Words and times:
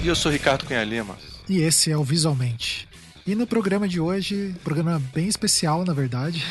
E 0.00 0.06
eu 0.06 0.14
sou 0.14 0.30
Ricardo 0.30 0.64
Cunha 0.64 0.84
Lima. 0.84 1.18
E 1.48 1.60
esse 1.62 1.90
é 1.90 1.96
o 1.96 2.04
Visualmente. 2.04 2.88
E 3.26 3.34
no 3.34 3.44
programa 3.44 3.88
de 3.88 3.98
hoje, 3.98 4.54
programa 4.62 5.02
bem 5.12 5.26
especial, 5.26 5.84
na 5.84 5.92
verdade. 5.92 6.44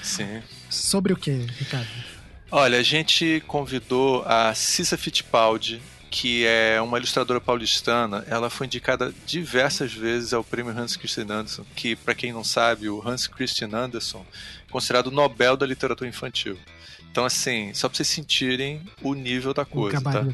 Sim. 0.00 0.40
Sobre 0.70 1.12
o 1.12 1.16
que, 1.16 1.32
Ricardo? 1.32 1.88
Olha, 2.52 2.78
a 2.78 2.82
gente 2.84 3.42
convidou 3.48 4.22
a 4.24 4.54
Cissa 4.54 4.96
Fittipaldi, 4.96 5.82
que 6.12 6.46
é 6.46 6.80
uma 6.80 6.96
ilustradora 6.98 7.40
paulistana. 7.40 8.24
Ela 8.28 8.48
foi 8.48 8.68
indicada 8.68 9.12
diversas 9.26 9.92
vezes 9.92 10.32
ao 10.32 10.44
prêmio 10.44 10.72
Hans 10.78 10.96
Christian 10.96 11.24
Andersen, 11.30 11.64
que, 11.74 11.96
para 11.96 12.14
quem 12.14 12.32
não 12.32 12.44
sabe, 12.44 12.88
o 12.88 13.02
Hans 13.04 13.26
Christian 13.26 13.70
Andersen 13.72 14.20
é 14.20 14.70
considerado 14.70 15.08
o 15.08 15.10
Nobel 15.10 15.56
da 15.56 15.66
literatura 15.66 16.08
infantil. 16.08 16.56
Então, 17.10 17.24
assim, 17.24 17.74
só 17.74 17.88
para 17.88 17.96
vocês 17.96 18.08
sentirem 18.08 18.80
o 19.02 19.14
nível 19.14 19.52
da 19.52 19.64
coisa, 19.64 20.00
tá? 20.00 20.24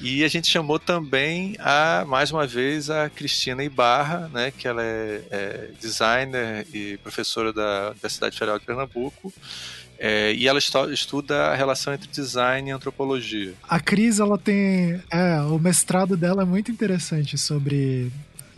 E 0.00 0.24
a 0.24 0.28
gente 0.28 0.48
chamou 0.48 0.78
também 0.78 1.56
a 1.58 2.04
mais 2.08 2.30
uma 2.30 2.46
vez 2.46 2.88
a 2.88 3.10
Cristina 3.10 3.62
Ibarra, 3.62 4.30
né, 4.32 4.50
que 4.50 4.66
ela 4.66 4.82
é, 4.82 5.22
é 5.30 5.70
designer 5.78 6.66
e 6.72 6.96
professora 6.98 7.52
da 7.52 7.90
Universidade 7.90 8.38
Federal 8.38 8.58
de 8.58 8.64
Pernambuco. 8.64 9.32
É, 10.02 10.32
e 10.32 10.48
ela 10.48 10.58
estuda 10.58 11.48
a 11.48 11.54
relação 11.54 11.92
entre 11.92 12.08
design 12.08 12.70
e 12.70 12.72
antropologia. 12.72 13.52
A 13.68 13.78
Cris, 13.78 14.18
ela 14.18 14.38
tem. 14.38 14.98
É, 15.10 15.42
o 15.42 15.58
mestrado 15.58 16.16
dela 16.16 16.40
é 16.40 16.46
muito 16.46 16.70
interessante 16.72 17.36
sobre 17.36 18.10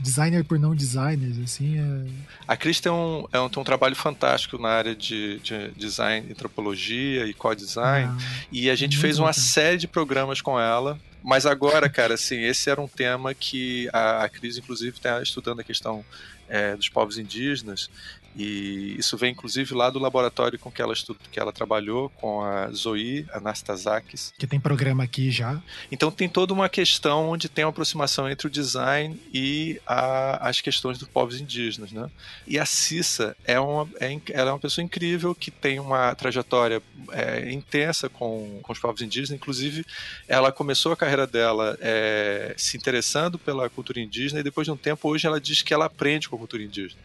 designer 0.03 0.45
por 0.45 0.59
não 0.59 0.75
designers, 0.75 1.39
assim. 1.39 1.79
É... 1.79 2.11
A 2.47 2.57
Cris 2.57 2.81
tem 2.81 2.91
um, 2.91 3.27
é 3.33 3.41
um, 3.41 3.49
tem 3.49 3.61
um 3.61 3.65
trabalho 3.65 3.95
fantástico 3.95 4.59
na 4.59 4.69
área 4.69 4.95
de, 4.95 5.39
de 5.41 5.71
design, 5.77 6.31
antropologia 6.31 7.27
e 7.27 7.33
co-design. 7.33 8.11
Ah, 8.13 8.45
e 8.51 8.69
a 8.69 8.75
gente 8.75 8.99
fez 8.99 9.19
uma 9.19 9.33
série 9.33 9.79
de 9.79 9.89
programas 9.89 10.41
com 10.41 10.59
ela. 10.59 10.99
Mas 11.23 11.47
agora, 11.47 11.89
cara, 11.89 12.15
assim, 12.15 12.41
esse 12.41 12.69
era 12.69 12.81
um 12.81 12.89
tema 12.89 13.33
que 13.33 13.89
a, 13.93 14.25
a 14.25 14.29
Cris, 14.29 14.59
inclusive, 14.59 14.97
está 14.97 15.23
estudando 15.23 15.61
a 15.61 15.65
questão 15.65 16.05
é, 16.49 16.75
dos 16.77 16.89
povos 16.89 17.17
indígenas 17.17 17.89
e 18.37 18.97
isso 18.99 19.17
vem 19.17 19.33
inclusive 19.33 19.75
lá 19.75 19.91
do 19.91 19.99
laboratório 19.99 20.59
com 20.59 20.71
que 20.71 20.81
ela 20.81 20.93
estuda, 20.93 21.19
que 21.31 21.39
ela 21.39 21.53
trabalhou 21.53 22.09
com 22.11 22.43
a 22.43 22.71
Zoe 22.71 23.27
Anastasakis. 23.33 24.33
Que 24.39 24.47
tem 24.47 24.61
programa 24.61 25.05
aqui 25.05 25.31
já. 25.31 25.61
Então 25.91 26.11
tem 26.11 26.29
toda 26.29 26.53
uma 26.53 26.69
questão 26.69 27.29
onde 27.29 27.49
tem 27.49 27.65
uma 27.65 27.71
aproximação 27.71 28.29
entre 28.29 28.47
o 28.47 28.51
design 28.51 29.21
e 29.33 29.81
a, 29.87 30.49
as 30.49 30.61
questões 30.61 30.99
dos 30.99 31.09
povos 31.09 31.41
indígenas, 31.41 31.93
né? 31.93 32.11
E 32.47 32.59
a 32.59 32.65
Cissa 32.65 33.37
é 33.45 33.59
uma, 33.61 33.89
é, 34.01 34.19
ela 34.31 34.51
é 34.51 34.53
uma 34.53 34.59
pessoa 34.59 34.85
incrível 34.85 35.35
que 35.35 35.51
tem 35.51 35.79
uma 35.79 36.15
trajetória 36.15 36.83
é, 37.11 37.51
intensa 37.51 38.09
com, 38.09 38.61
com 38.63 38.73
os 38.73 38.79
povos 38.79 39.03
indígenas. 39.03 39.31
Inclusive, 39.31 39.85
ela 40.27 40.51
começou 40.53 40.93
a 40.93 40.97
carreira 40.97 41.27
dela 41.27 41.77
é, 41.81 42.55
se 42.57 42.77
interessando 42.77 43.39
pela 43.39 43.69
cultura 43.69 44.01
indígena 44.01 44.41
e 44.41 44.43
depois 44.43 44.67
de 44.67 44.71
um 44.71 44.77
tempo 44.77 45.09
hoje 45.09 45.27
ela 45.27 45.41
diz 45.41 45.63
que 45.63 45.75
ela 45.75 45.87
aprende 45.87 46.29
com 46.29 46.37
a 46.37 46.39
cultura 46.39 46.63
indígena. 46.63 47.01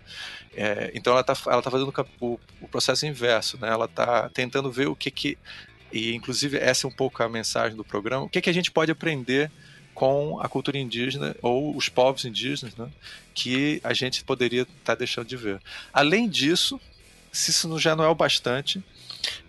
É, 0.60 0.90
então 0.96 1.14
ela 1.14 1.22
está 1.22 1.36
ela 1.52 1.62
tá 1.62 1.70
fazendo 1.70 1.94
o, 2.20 2.40
o, 2.60 2.68
processo 2.68 3.06
inverso, 3.06 3.60
né? 3.60 3.70
Ela 3.70 3.86
está 3.86 4.28
tentando 4.30 4.72
ver 4.72 4.88
o 4.88 4.96
que 4.96 5.12
que 5.12 5.38
e 5.94 6.16
inclusive 6.16 6.58
essa 6.58 6.88
é 6.88 6.90
um 6.90 6.92
pouco 6.92 7.22
a 7.22 7.30
mensagem 7.30 7.78
do 7.78 7.84
programa, 7.84 8.26
o 8.26 8.30
que 8.30 8.42
que 8.42 8.50
a 8.50 8.54
gente 8.54 8.72
pode 8.72 8.92
aprender 8.92 9.52
com 9.94 10.40
a 10.42 10.50
cultura 10.50 10.80
indígena 10.80 11.36
ou 11.44 11.78
os 11.78 11.90
povos 11.90 12.26
indígenas, 12.26 12.76
né? 12.76 12.90
Que 13.36 13.80
a 13.84 13.94
gente 13.94 14.24
poderia 14.24 14.64
estar 14.64 14.74
tá 14.84 14.96
deixando 14.96 15.28
de 15.28 15.38
ver. 15.38 15.62
Além 15.94 16.28
disso, 16.28 16.82
se 17.32 17.52
isso 17.52 17.78
já 17.78 17.96
não 17.96 18.04
é 18.04 18.08
o 18.08 18.16
bastante, 18.16 18.84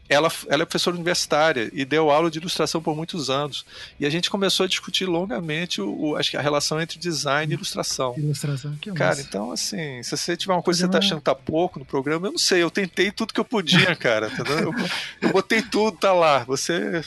ela, 0.08 0.30
ela 0.48 0.62
é 0.62 0.66
professora 0.66 0.96
universitária 0.96 1.70
e 1.72 1.84
deu 1.84 2.10
aula 2.10 2.30
de 2.30 2.38
ilustração 2.38 2.80
por 2.80 2.96
muitos 2.96 3.28
anos. 3.28 3.64
E 4.00 4.06
a 4.06 4.10
gente 4.10 4.30
começou 4.30 4.64
a 4.64 4.68
discutir 4.68 5.06
longamente 5.06 5.80
o, 5.80 5.94
o 5.94 6.16
acho 6.16 6.30
que 6.30 6.36
a 6.36 6.40
relação 6.40 6.80
entre 6.80 6.98
design 6.98 7.52
e 7.52 7.56
ilustração. 7.56 8.14
Ilustração, 8.16 8.74
que 8.80 8.90
Cara, 8.92 9.10
massa. 9.10 9.22
então 9.22 9.52
assim, 9.52 10.02
se 10.02 10.16
você 10.16 10.36
tiver 10.36 10.54
uma 10.54 10.62
coisa 10.62 10.80
que 10.80 10.86
você 10.86 10.92
tá 10.92 10.98
achando 10.98 11.18
que 11.18 11.24
tá 11.24 11.34
pouco 11.34 11.78
no 11.78 11.84
programa, 11.84 12.26
eu 12.28 12.32
não 12.32 12.38
sei, 12.38 12.62
eu 12.62 12.70
tentei 12.70 13.10
tudo 13.10 13.34
que 13.34 13.40
eu 13.40 13.44
podia, 13.44 13.94
cara. 13.96 14.30
eu, 14.62 14.74
eu 15.20 15.32
botei 15.32 15.62
tudo, 15.62 15.98
tá 15.98 16.12
lá. 16.12 16.38
Você. 16.44 17.02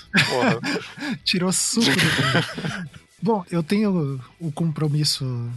Tirou 1.24 1.52
super. 1.52 1.96
Bom, 3.22 3.46
eu 3.52 3.62
tenho 3.62 4.20
o 4.40 4.52
compromisso 4.52 5.50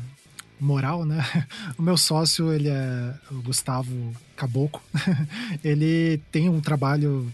moral, 0.60 1.04
né? 1.04 1.18
O 1.78 1.82
meu 1.82 1.96
sócio, 1.96 2.52
ele 2.52 2.68
é 2.68 3.14
o 3.30 3.42
Gustavo 3.42 4.12
Caboclo. 4.36 4.82
ele 5.62 6.20
tem 6.30 6.48
um 6.48 6.60
trabalho 6.60 7.32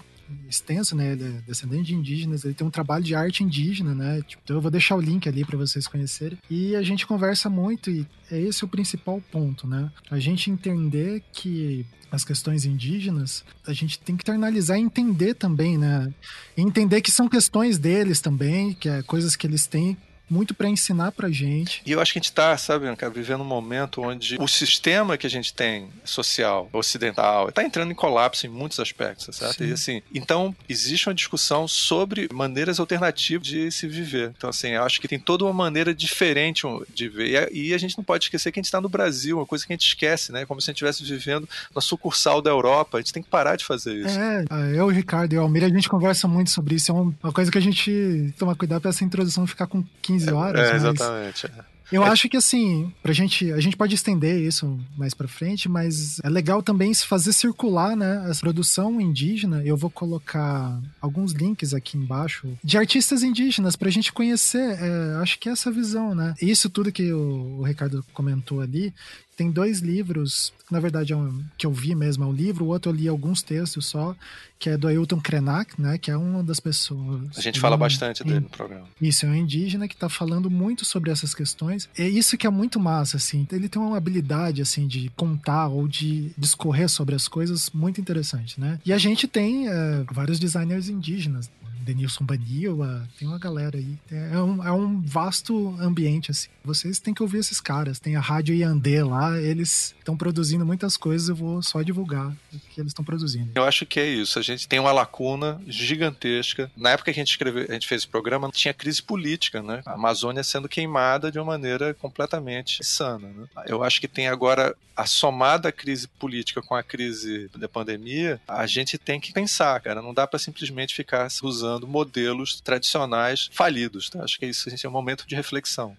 extenso, 0.48 0.94
né? 0.97 1.12
Ele 1.12 1.25
é 1.25 1.42
descendente 1.47 1.88
de 1.88 1.94
indígenas, 1.94 2.44
ele 2.44 2.54
tem 2.54 2.66
um 2.66 2.70
trabalho 2.70 3.04
de 3.04 3.14
arte 3.14 3.42
indígena, 3.42 3.94
né? 3.94 4.22
Tipo, 4.26 4.42
então 4.44 4.56
eu 4.56 4.62
vou 4.62 4.70
deixar 4.70 4.97
o 4.97 5.00
link 5.00 5.28
ali 5.28 5.44
para 5.44 5.56
vocês 5.56 5.86
conhecerem. 5.86 6.38
E 6.48 6.75
a 6.76 6.82
gente 6.82 7.06
conversa 7.06 7.48
muito 7.48 7.91
e 7.91 8.06
é 8.30 8.38
esse 8.41 8.64
o 8.64 8.69
principal 8.69 9.20
ponto, 9.32 9.66
né? 9.66 9.91
A 10.10 10.19
gente 10.19 10.50
entender 10.50 11.22
que 11.32 11.84
as 12.10 12.25
questões 12.25 12.64
indígenas, 12.64 13.44
a 13.66 13.72
gente 13.72 13.98
tem 14.00 14.16
que 14.16 14.22
internalizar 14.22 14.76
e 14.78 14.82
entender 14.82 15.34
também, 15.34 15.78
né? 15.78 16.12
Entender 16.56 17.00
que 17.00 17.10
são 17.10 17.28
questões 17.28 17.78
deles 17.78 18.20
também, 18.20 18.72
que 18.72 18.88
é 18.88 19.03
coisas 19.03 19.36
que 19.36 19.47
eles 19.47 19.66
têm 19.66 19.97
muito 20.30 20.54
para 20.54 20.68
ensinar 20.68 21.12
pra 21.12 21.28
gente. 21.28 21.82
E 21.84 21.92
eu 21.92 22.00
acho 22.00 22.12
que 22.12 22.18
a 22.18 22.22
gente 22.22 22.32
tá, 22.32 22.56
sabe, 22.56 22.84
Bianca, 22.84 23.10
vivendo 23.10 23.41
um 23.41 23.44
momento 23.44 24.02
onde 24.02 24.36
o 24.41 24.46
sistema 24.46 25.18
que 25.18 25.26
a 25.26 25.30
gente 25.30 25.52
tem 25.52 25.88
social, 26.04 26.68
ocidental, 26.72 27.48
está 27.48 27.62
entrando 27.62 27.91
em 27.91 27.94
colapso 27.94 28.46
em 28.46 28.48
muitos 28.48 28.78
aspectos, 28.78 29.36
certo? 29.36 29.58
Sim. 29.58 29.68
E 29.68 29.72
assim, 29.72 30.02
então 30.14 30.54
existe 30.68 31.08
uma 31.08 31.14
discussão 31.14 31.66
sobre 31.66 32.28
maneiras 32.32 32.78
alternativas 32.78 33.46
de 33.46 33.70
se 33.70 33.88
viver. 33.88 34.32
Então, 34.36 34.50
assim, 34.50 34.68
eu 34.68 34.84
acho 34.84 35.00
que 35.00 35.08
tem 35.08 35.18
toda 35.18 35.44
uma 35.44 35.52
maneira 35.52 35.94
diferente 35.94 36.62
de 36.94 37.08
ver. 37.08 37.50
E 37.52 37.74
a, 37.74 37.78
gente 37.78 37.97
não 37.97 38.04
pode 38.04 38.24
esquecer 38.24 38.52
que 38.52 38.58
a 38.58 38.60
gente 38.60 38.66
está 38.66 38.80
no 38.80 38.88
Brasil, 38.88 39.38
uma 39.38 39.47
coisa 39.47 39.66
que 39.66 39.72
a 39.72 39.76
gente 39.76 39.86
esquece, 39.86 40.32
né? 40.32 40.47
Como 40.47 40.60
se 40.60 40.70
a 40.70 40.72
gente 40.72 40.84
estivesse 40.84 41.04
vivendo 41.04 41.48
na 41.74 41.80
sucursal 41.80 42.41
da 42.41 42.50
Europa. 42.50 42.98
A 42.98 43.00
gente 43.00 43.12
tem 43.12 43.22
que 43.22 43.28
parar 43.28 43.56
de 43.56 43.64
fazer 43.64 43.94
isso. 43.94 44.18
É, 44.18 44.44
eu, 44.74 44.86
o 44.86 44.91
Ricardo 44.91 45.32
e 45.32 45.38
o 45.38 45.41
Almir, 45.41 45.64
a 45.64 45.68
gente 45.68 45.88
conversa 45.88 46.28
muito 46.28 46.50
sobre 46.50 46.74
isso. 46.76 46.91
É 46.91 46.94
uma 46.94 47.32
coisa 47.32 47.50
que 47.50 47.58
a 47.58 47.60
gente 47.60 48.32
toma 48.38 48.54
cuidado 48.54 48.80
para 48.80 48.91
essa 48.91 49.04
introdução 49.04 49.47
ficar 49.47 49.66
com 49.66 49.84
15 50.02 50.19
15 50.20 50.32
horas. 50.32 50.70
É, 50.70 50.76
exatamente. 50.76 51.47
Eu 51.92 52.04
é. 52.04 52.08
acho 52.08 52.28
que 52.28 52.36
assim, 52.36 52.92
pra 53.03 53.12
gente, 53.12 53.53
a 53.53 53.60
gente 53.60 53.76
pode 53.76 53.94
estender 53.94 54.41
isso 54.41 54.78
mais 54.97 55.12
para 55.12 55.26
frente, 55.26 55.69
mas 55.69 56.20
é 56.22 56.28
legal 56.28 56.62
também 56.62 56.94
se 56.94 57.06
fazer 57.06 57.32
circular, 57.32 57.97
né, 57.97 58.30
a 58.30 58.34
produção 58.38 59.00
indígena. 59.00 59.62
Eu 59.64 59.76
vou 59.76 59.91
colocar 59.91 60.80
alguns 61.00 61.32
links 61.32 61.75
aqui 61.75 61.98
embaixo 61.98 62.56
de 62.62 62.78
artistas 62.78 63.22
indígenas 63.22 63.75
pra 63.75 63.91
gente 63.91 64.12
conhecer. 64.12 64.78
É, 64.80 65.16
acho 65.20 65.38
que 65.38 65.48
é 65.48 65.53
essa 65.53 65.70
visão, 65.70 66.14
né? 66.14 66.34
Isso 66.41 66.70
tudo 66.70 66.92
que 66.92 67.12
o, 67.12 67.59
o 67.59 67.62
Ricardo 67.62 68.04
comentou 68.12 68.60
ali, 68.60 68.94
tem 69.40 69.50
dois 69.50 69.78
livros, 69.78 70.52
na 70.70 70.78
verdade 70.78 71.14
é 71.14 71.16
um, 71.16 71.42
que 71.56 71.64
eu 71.66 71.72
vi 71.72 71.94
mesmo, 71.94 72.24
é 72.24 72.26
um 72.26 72.32
livro, 72.32 72.66
o 72.66 72.68
outro 72.68 72.92
eu 72.92 72.94
li 72.94 73.08
alguns 73.08 73.42
textos 73.42 73.86
só, 73.86 74.14
que 74.58 74.68
é 74.68 74.76
do 74.76 74.86
Ailton 74.86 75.18
Krenak, 75.18 75.80
né, 75.80 75.96
que 75.96 76.10
é 76.10 76.16
uma 76.16 76.42
das 76.42 76.60
pessoas... 76.60 77.38
A 77.38 77.40
gente 77.40 77.58
fala 77.58 77.74
bastante 77.74 78.22
dele 78.22 78.40
no 78.40 78.50
programa. 78.50 78.86
Isso, 79.00 79.24
é 79.24 79.30
um 79.30 79.34
indígena 79.34 79.88
que 79.88 79.94
está 79.94 80.10
falando 80.10 80.50
muito 80.50 80.84
sobre 80.84 81.10
essas 81.10 81.34
questões, 81.34 81.88
é 81.96 82.06
isso 82.06 82.36
que 82.36 82.46
é 82.46 82.50
muito 82.50 82.78
massa, 82.78 83.16
assim, 83.16 83.48
ele 83.50 83.66
tem 83.66 83.80
uma 83.80 83.96
habilidade, 83.96 84.60
assim, 84.60 84.86
de 84.86 85.10
contar 85.16 85.68
ou 85.68 85.88
de 85.88 86.32
discorrer 86.36 86.90
sobre 86.90 87.14
as 87.14 87.26
coisas 87.26 87.70
muito 87.70 87.98
interessante, 87.98 88.60
né, 88.60 88.78
e 88.84 88.92
a 88.92 88.98
gente 88.98 89.26
tem 89.26 89.70
é, 89.70 90.04
vários 90.12 90.38
designers 90.38 90.90
indígenas, 90.90 91.50
Denilson 91.80 92.24
Banila, 92.24 93.08
tem 93.18 93.26
uma 93.26 93.38
galera 93.38 93.78
aí. 93.78 93.98
É 94.10 94.38
um, 94.38 94.64
é 94.64 94.72
um 94.72 95.00
vasto 95.00 95.76
ambiente, 95.80 96.30
assim. 96.30 96.48
Vocês 96.64 96.98
têm 96.98 97.14
que 97.14 97.22
ouvir 97.22 97.38
esses 97.38 97.60
caras. 97.60 97.98
Tem 97.98 98.16
a 98.16 98.20
Rádio 98.20 98.54
Iandê 98.54 99.02
lá, 99.02 99.41
eles 99.41 99.94
estão 99.98 100.16
produzindo 100.16 100.64
muitas 100.64 100.97
coisas, 100.97 101.28
eu 101.28 101.34
vou 101.34 101.62
só 101.62 101.82
divulgar 101.82 102.28
o 102.53 102.59
que 102.59 102.80
eles 102.80 102.91
estão 102.91 103.04
produzindo. 103.04 103.50
Eu 103.54 103.65
acho 103.65 103.86
que 103.86 103.98
é 103.98 104.06
isso. 104.06 104.38
A 104.38 104.42
gente 104.42 104.68
tem 104.68 104.78
uma 104.78 104.92
lacuna 104.92 105.60
gigantesca. 105.66 106.71
Na 106.77 106.91
época 106.91 107.12
que 107.12 107.18
a 107.18 107.22
gente 107.22 107.30
escreveu, 107.30 107.66
a 107.68 107.72
gente 107.72 107.88
fez 107.88 108.04
o 108.04 108.09
programa, 108.09 108.50
tinha 108.50 108.74
crise 108.74 109.03
política, 109.03 109.62
né? 109.62 109.82
A 109.86 109.94
Amazônia 109.94 110.42
sendo 110.42 110.68
queimada 110.68 111.30
de 111.30 111.38
uma 111.38 111.47
maneira 111.47 111.94
completamente 111.94 112.80
insana. 112.80 113.28
Né? 113.28 113.47
Eu 113.66 113.82
acho 113.82 114.00
que 114.00 114.09
tem 114.09 114.28
agora 114.28 114.74
a 115.00 115.06
somada 115.06 115.72
crise 115.72 116.06
política 116.06 116.60
com 116.60 116.74
a 116.74 116.82
crise 116.82 117.48
da 117.56 117.68
pandemia, 117.68 118.38
a 118.47 118.66
gente 118.66 118.98
tem 118.98 119.18
que 119.18 119.32
pensar, 119.32 119.80
cara. 119.80 120.03
Não 120.03 120.12
dá 120.12 120.27
para 120.27 120.38
simplesmente 120.38 120.94
ficar 120.94 121.28
usando 121.42 121.69
modelos 121.82 122.60
tradicionais 122.60 123.50
falidos. 123.52 124.08
Tá? 124.10 124.24
Acho 124.24 124.38
que 124.38 124.46
é 124.46 124.48
isso, 124.48 124.68
é 124.68 124.88
um 124.88 124.92
momento 124.92 125.26
de 125.26 125.34
reflexão. 125.34 125.96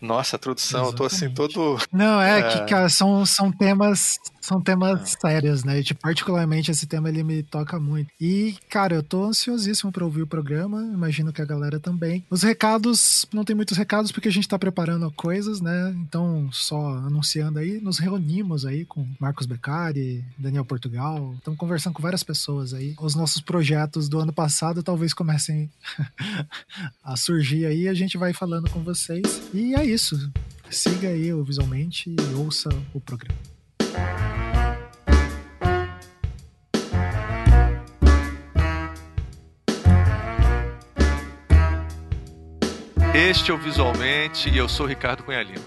Nossa, 0.00 0.36
a 0.36 0.38
tradução, 0.38 0.82
Exatamente. 0.82 0.92
eu 0.92 0.96
tô 0.96 1.14
assim 1.14 1.30
todo. 1.34 1.78
Não, 1.92 2.20
é, 2.20 2.38
é, 2.38 2.42
que, 2.42 2.66
cara, 2.66 2.88
são, 2.88 3.26
são 3.26 3.50
temas 3.50 4.18
São 4.48 4.62
temas 4.62 5.02
é. 5.02 5.04
sérios, 5.20 5.62
né? 5.62 5.78
E, 5.78 5.94
particularmente 5.94 6.70
esse 6.70 6.86
tema 6.86 7.10
ele 7.10 7.22
me 7.22 7.42
toca 7.42 7.78
muito. 7.78 8.10
E, 8.18 8.56
cara, 8.70 8.94
eu 8.94 9.02
tô 9.02 9.24
ansiosíssimo 9.24 9.92
para 9.92 10.06
ouvir 10.06 10.22
o 10.22 10.26
programa, 10.26 10.80
imagino 10.82 11.34
que 11.34 11.42
a 11.42 11.44
galera 11.44 11.78
também. 11.78 12.24
Os 12.30 12.42
recados, 12.42 13.26
não 13.30 13.44
tem 13.44 13.54
muitos 13.54 13.76
recados 13.76 14.10
porque 14.10 14.28
a 14.28 14.32
gente 14.32 14.48
tá 14.48 14.58
preparando 14.58 15.10
coisas, 15.10 15.60
né? 15.60 15.94
Então, 15.98 16.48
só 16.50 16.94
anunciando 16.94 17.58
aí, 17.58 17.78
nos 17.78 17.98
reunimos 17.98 18.64
aí 18.64 18.86
com 18.86 19.06
Marcos 19.20 19.44
Beccari, 19.44 20.24
Daniel 20.38 20.64
Portugal, 20.64 21.34
estamos 21.36 21.58
conversando 21.58 21.92
com 21.92 22.02
várias 22.02 22.22
pessoas 22.22 22.72
aí. 22.72 22.94
Os 22.98 23.14
nossos 23.14 23.42
projetos 23.42 24.08
do 24.08 24.18
ano 24.18 24.32
passado 24.32 24.82
talvez 24.82 25.12
comecem 25.12 25.70
a 27.04 27.18
surgir 27.18 27.66
aí, 27.66 27.86
a 27.86 27.92
gente 27.92 28.16
vai 28.16 28.32
falando 28.32 28.70
com 28.70 28.82
vocês. 28.82 29.42
E 29.52 29.74
é 29.74 29.84
isso. 29.84 30.32
Siga 30.70 31.08
aí 31.08 31.34
o 31.34 31.44
Visualmente 31.44 32.08
e 32.08 32.34
ouça 32.34 32.70
o 32.94 33.00
programa. 33.00 33.57
Este 43.14 43.50
é 43.50 43.54
o 43.54 43.58
Visualmente 43.58 44.48
e 44.48 44.56
eu 44.56 44.68
sou 44.68 44.86
Ricardo 44.86 45.22
Cunha 45.22 45.42
Lima. 45.42 45.64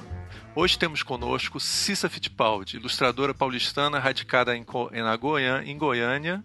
Hoje 0.55 0.79
temos 0.79 1.03
conosco 1.03 1.59
Cissa 1.59 2.09
Fittipaldi, 2.09 2.77
ilustradora 2.77 3.33
paulistana 3.33 3.99
radicada 3.99 4.55
em, 4.55 4.65
em 5.65 5.77
Goiânia, 5.77 6.43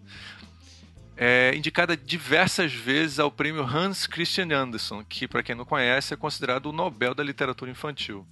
é, 1.15 1.53
indicada 1.55 1.97
diversas 1.97 2.73
vezes 2.73 3.19
ao 3.19 3.31
prêmio 3.31 3.63
Hans 3.63 4.05
Christian 4.05 4.55
Andersen, 4.55 5.03
que, 5.09 5.27
para 5.27 5.41
quem 5.41 5.55
não 5.55 5.65
conhece, 5.65 6.13
é 6.13 6.17
considerado 6.17 6.67
o 6.67 6.71
Nobel 6.71 7.15
da 7.15 7.23
Literatura 7.23 7.71
Infantil. 7.71 8.25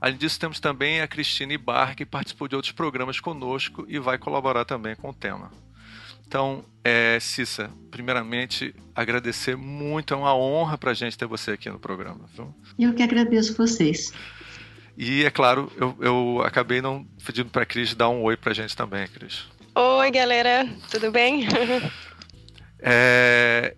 Além 0.00 0.16
disso, 0.16 0.38
temos 0.38 0.60
também 0.60 1.00
a 1.00 1.08
Cristine 1.08 1.58
Barr, 1.58 1.94
que 1.94 2.06
participou 2.06 2.48
de 2.48 2.54
outros 2.54 2.72
programas 2.72 3.20
conosco 3.20 3.84
e 3.88 3.98
vai 3.98 4.18
colaborar 4.18 4.64
também 4.64 4.94
com 4.94 5.10
o 5.10 5.14
tema. 5.14 5.50
Então, 6.26 6.62
é, 6.84 7.18
Cissa, 7.20 7.70
primeiramente, 7.90 8.74
agradecer 8.94 9.56
muito, 9.56 10.12
é 10.12 10.16
uma 10.16 10.36
honra 10.36 10.76
para 10.76 10.90
a 10.90 10.94
gente 10.94 11.16
ter 11.16 11.26
você 11.26 11.52
aqui 11.52 11.70
no 11.70 11.78
programa. 11.78 12.20
Viu? 12.34 12.54
Eu 12.78 12.92
que 12.92 13.02
agradeço 13.02 13.56
vocês. 13.56 14.12
E, 14.96 15.24
é 15.24 15.30
claro, 15.30 15.72
eu, 15.76 15.96
eu 16.00 16.42
acabei 16.44 16.82
não 16.82 17.06
pedindo 17.24 17.48
para 17.48 17.62
a 17.62 17.66
Cris 17.66 17.94
dar 17.94 18.10
um 18.10 18.22
oi 18.22 18.36
para 18.36 18.52
a 18.52 18.54
gente 18.54 18.76
também, 18.76 19.06
Cris. 19.08 19.46
Oi, 19.74 20.10
galera, 20.10 20.68
tudo 20.90 21.10
bem? 21.10 21.46
É, 22.80 23.74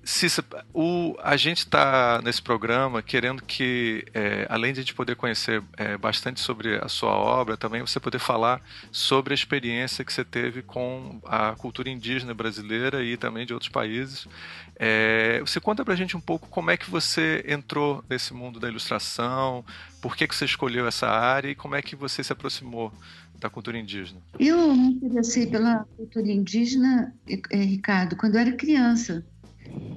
o, 0.75 1.17
a 1.23 1.37
gente 1.37 1.59
está 1.59 2.21
nesse 2.23 2.43
programa 2.43 3.03
querendo 3.03 3.43
que, 3.43 4.05
é, 4.13 4.47
além 4.51 4.75
de 4.75 4.81
a 4.81 4.83
gente 4.83 4.95
poder 4.95 5.17
conhecer 5.17 5.63
é, 5.77 5.97
bastante 5.97 6.39
sobre 6.41 6.77
a 6.77 6.89
sua 6.89 7.13
obra, 7.13 7.57
também 7.57 7.81
você 7.81 7.99
poder 7.99 8.19
falar 8.19 8.61
sobre 8.93 9.33
a 9.33 9.35
experiência 9.35 10.05
que 10.05 10.13
você 10.13 10.25
teve 10.25 10.63
com 10.63 11.19
a 11.25 11.53
cultura 11.53 11.89
indígena 11.89 12.35
brasileira 12.35 13.03
e 13.03 13.17
também 13.17 13.47
de 13.47 13.55
outros 13.55 13.71
países. 13.71 14.29
É, 14.77 15.41
você 15.41 15.61
conta 15.61 15.85
para 15.85 15.95
a 15.95 15.97
gente 15.97 16.17
um 16.17 16.21
pouco 16.21 16.49
como 16.49 16.71
é 16.71 16.77
que 16.77 16.91
você 16.91 17.45
entrou 17.49 18.05
nesse 18.09 18.35
mundo 18.35 18.61
da 18.61 18.69
ilustração, 18.69 19.65
por 20.01 20.17
que, 20.17 20.27
que 20.27 20.35
você 20.35 20.45
escolheu 20.45 20.87
essa 20.87 21.09
área 21.09 21.51
e 21.51 21.55
como 21.55 21.75
é 21.75 21.83
que 21.83 21.97
você 21.97 22.23
se 22.23 22.33
aproximou 22.33 22.93
da 23.41 23.51
cultura 23.51 23.79
indígena? 23.79 24.21
Eu 24.39 24.75
me 24.75 24.95
interessei 24.95 25.47
pela 25.47 25.87
cultura 25.97 26.31
indígena, 26.31 27.15
é, 27.51 27.57
Ricardo, 27.57 28.17
quando 28.17 28.35
eu 28.35 28.41
era 28.43 28.53
criança. 28.53 29.25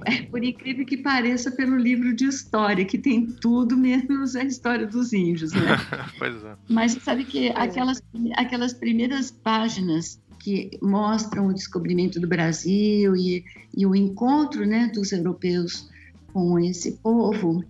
É, 0.06 0.22
por 0.22 0.44
incrível 0.44 0.84
que 0.84 0.98
pareça, 0.98 1.50
pelo 1.50 1.76
livro 1.76 2.14
de 2.14 2.26
história, 2.26 2.84
que 2.84 2.98
tem 2.98 3.26
tudo 3.26 3.76
menos 3.76 4.36
a 4.36 4.44
história 4.44 4.86
dos 4.86 5.12
índios, 5.12 5.52
né? 5.52 5.60
pois 6.18 6.44
é. 6.44 6.56
Mas 6.68 6.92
sabe 7.02 7.24
que 7.24 7.48
aquelas, 7.50 8.02
aquelas 8.36 8.72
primeiras 8.72 9.30
páginas 9.30 10.20
que 10.38 10.78
mostram 10.82 11.46
o 11.46 11.54
descobrimento 11.54 12.20
do 12.20 12.28
Brasil 12.28 13.16
e, 13.16 13.44
e 13.74 13.86
o 13.86 13.94
encontro 13.94 14.66
né, 14.66 14.90
dos 14.94 15.10
europeus 15.10 15.88
com 16.32 16.58
esse 16.58 16.92
povo, 16.98 17.64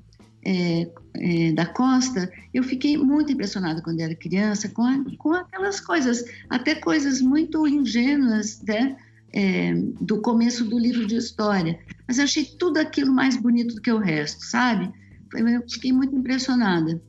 é, 0.44 0.88
é, 1.14 1.52
da 1.52 1.66
costa, 1.66 2.30
eu 2.52 2.62
fiquei 2.62 2.96
muito 2.96 3.32
impressionada 3.32 3.82
quando 3.82 4.00
era 4.00 4.14
criança 4.14 4.68
com, 4.68 4.82
a, 4.82 5.02
com 5.18 5.32
aquelas 5.32 5.80
coisas, 5.80 6.24
até 6.50 6.74
coisas 6.74 7.20
muito 7.20 7.66
ingênuas, 7.66 8.60
né? 8.62 8.96
É, 9.36 9.74
do 10.00 10.20
começo 10.20 10.64
do 10.64 10.78
livro 10.78 11.04
de 11.06 11.16
história. 11.16 11.76
Mas 12.06 12.18
eu 12.18 12.24
achei 12.24 12.44
tudo 12.44 12.76
aquilo 12.76 13.12
mais 13.12 13.36
bonito 13.36 13.74
do 13.74 13.80
que 13.80 13.90
o 13.90 13.98
resto, 13.98 14.44
sabe? 14.44 14.92
Eu 15.34 15.68
fiquei 15.68 15.92
muito 15.92 16.14
impressionada. 16.14 17.02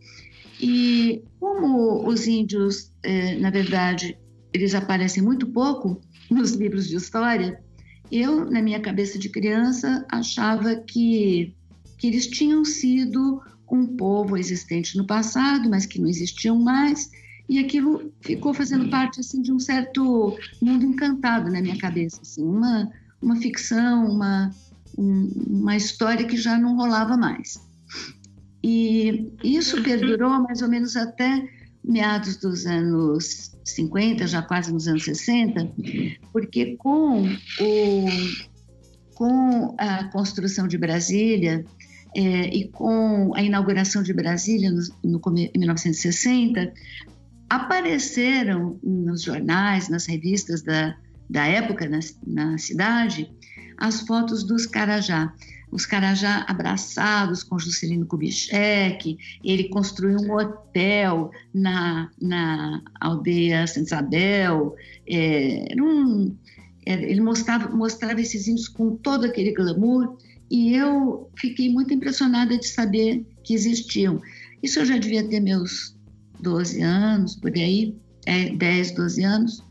E 0.59 1.21
como 1.39 2.07
os 2.07 2.25
índios, 2.25 2.91
é, 3.03 3.35
na 3.35 3.51
verdade, 3.51 4.17
eles 4.51 4.73
aparecem 4.73 5.21
muito 5.21 5.45
pouco 5.47 6.01
nos 6.27 6.53
livros 6.53 6.87
de 6.87 6.95
história, 6.95 7.61
eu, 8.11 8.49
na 8.49 8.61
minha 8.61 8.79
cabeça 8.79 9.19
de 9.19 9.29
criança, 9.29 10.05
achava 10.09 10.75
que 10.75 11.55
que 12.05 12.09
eles 12.09 12.27
tinham 12.27 12.63
sido 12.63 13.41
um 13.71 13.97
povo 13.97 14.37
existente 14.37 14.95
no 14.95 15.07
passado, 15.07 15.67
mas 15.67 15.87
que 15.87 15.99
não 15.99 16.07
existiam 16.07 16.59
mais, 16.59 17.09
e 17.49 17.57
aquilo 17.57 18.13
ficou 18.21 18.53
fazendo 18.53 18.89
parte 18.91 19.19
assim 19.19 19.41
de 19.41 19.51
um 19.51 19.57
certo 19.57 20.37
mundo 20.61 20.85
encantado 20.85 21.51
na 21.51 21.61
minha 21.61 21.77
cabeça, 21.77 22.21
assim, 22.21 22.43
uma 22.43 22.91
uma 23.19 23.37
ficção, 23.37 24.05
uma 24.05 24.51
um, 24.95 25.31
uma 25.47 25.75
história 25.75 26.27
que 26.27 26.37
já 26.37 26.59
não 26.59 26.75
rolava 26.75 27.17
mais. 27.17 27.59
E 28.63 29.31
isso 29.43 29.81
perdurou 29.81 30.29
mais 30.41 30.61
ou 30.61 30.69
menos 30.69 30.95
até 30.95 31.43
meados 31.83 32.37
dos 32.37 32.67
anos 32.67 33.51
50, 33.63 34.27
já 34.27 34.43
quase 34.43 34.71
nos 34.71 34.87
anos 34.87 35.03
60, 35.05 35.71
porque 36.31 36.75
com 36.77 37.23
o 37.23 38.05
com 39.15 39.73
a 39.77 40.03
construção 40.09 40.67
de 40.67 40.77
Brasília 40.77 41.65
é, 42.15 42.47
e 42.47 42.69
com 42.69 43.33
a 43.35 43.43
inauguração 43.43 44.01
de 44.01 44.13
Brasília 44.13 44.71
no, 44.71 44.81
no, 45.03 45.21
em 45.37 45.59
1960, 45.59 46.73
apareceram 47.49 48.79
nos 48.81 49.21
jornais, 49.21 49.89
nas 49.89 50.05
revistas 50.05 50.61
da, 50.61 50.95
da 51.29 51.45
época 51.45 51.89
na, 51.89 51.99
na 52.25 52.57
cidade, 52.57 53.29
as 53.77 54.01
fotos 54.01 54.43
dos 54.43 54.65
Carajá. 54.65 55.33
Os 55.71 55.85
Carajá 55.85 56.45
abraçados 56.47 57.43
com 57.43 57.59
Juscelino 57.59 58.05
Kubitschek, 58.05 59.17
ele 59.43 59.65
construiu 59.65 60.19
um 60.19 60.31
hotel 60.31 61.31
na, 61.53 62.09
na 62.21 62.81
aldeia 63.01 63.67
Santa 63.67 63.87
Isabel, 63.87 64.73
é, 65.05 65.67
um, 65.77 66.33
ele 66.85 67.19
mostrava, 67.19 67.67
mostrava 67.75 68.21
esses 68.21 68.47
índios 68.47 68.69
com 68.69 68.95
todo 68.95 69.25
aquele 69.25 69.51
glamour, 69.53 70.17
e 70.55 70.73
eu 70.73 71.29
fiquei 71.37 71.69
muito 71.69 71.93
impressionada 71.93 72.57
de 72.57 72.65
saber 72.65 73.25
que 73.43 73.53
existiam. 73.53 74.21
Isso 74.63 74.79
eu 74.79 74.85
já 74.85 74.97
devia 74.97 75.27
ter 75.27 75.41
meus 75.41 75.97
12 76.39 76.81
anos, 76.81 77.35
por 77.35 77.51
aí, 77.53 77.93
é, 78.25 78.55
10, 78.55 78.91
12 78.91 79.23
anos, 79.23 79.63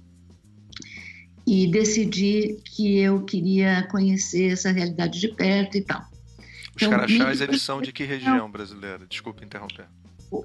e 1.46 1.66
decidi 1.68 2.58
que 2.66 2.98
eu 2.98 3.24
queria 3.24 3.88
conhecer 3.90 4.52
essa 4.52 4.70
realidade 4.70 5.18
de 5.20 5.28
perto 5.28 5.78
e 5.78 5.80
tal. 5.80 6.02
Os 6.02 6.82
então, 6.82 6.90
Carajás, 6.90 7.40
eles 7.40 7.62
são 7.62 7.80
de 7.80 7.90
que 7.90 8.04
região 8.04 8.50
brasileira? 8.50 9.06
Desculpe 9.08 9.42
interromper. 9.42 9.86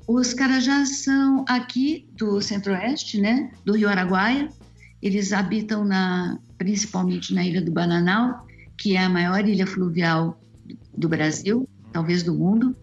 Os 0.07 0.33
Carajás 0.33 1.03
são 1.03 1.43
aqui 1.49 2.07
do 2.13 2.39
centro-oeste, 2.39 3.19
né, 3.19 3.51
do 3.65 3.75
Rio 3.75 3.89
Araguaia. 3.89 4.47
Eles 5.01 5.33
habitam 5.33 5.83
na, 5.83 6.39
principalmente 6.57 7.33
na 7.33 7.43
Ilha 7.43 7.61
do 7.61 7.71
Bananal 7.71 8.47
que 8.79 8.95
é 8.95 9.03
a 9.03 9.09
maior 9.09 9.47
ilha 9.47 9.67
fluvial 9.67 10.41
do 10.97 11.09
Brasil, 11.09 11.67
talvez 11.91 12.23
do 12.23 12.33
mundo, 12.33 12.75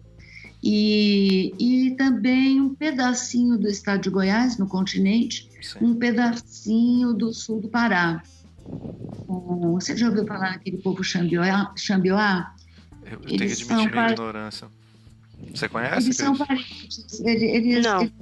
e, 0.63 1.53
e 1.59 1.95
também 1.95 2.61
um 2.61 2.73
pedacinho 2.73 3.57
do 3.57 3.67
estado 3.67 4.01
de 4.01 4.09
Goiás, 4.09 4.57
no 4.57 4.67
continente, 4.67 5.49
Sim. 5.61 5.79
um 5.81 5.95
pedacinho 5.95 7.13
do 7.13 7.33
sul 7.33 7.61
do 7.61 7.67
Pará. 7.67 8.21
Você 9.73 9.95
já 9.95 10.07
ouviu 10.07 10.25
falar 10.25 10.53
daquele 10.53 10.77
povo 10.77 11.03
Xambioá? 11.03 11.73
Xambioá? 11.75 12.53
Eu, 13.09 13.19
tenho 13.19 13.37
que 13.37 13.43
admitir 13.45 13.91
minha 13.91 14.11
ignorância. 14.11 14.67
Você 15.53 15.69
conhece? 15.69 16.07
Eles 16.07 16.17
são 16.17 16.35
parentes. 16.35 17.19
Eles, 17.21 17.85
Não. 17.85 18.01
Eles, 18.01 18.13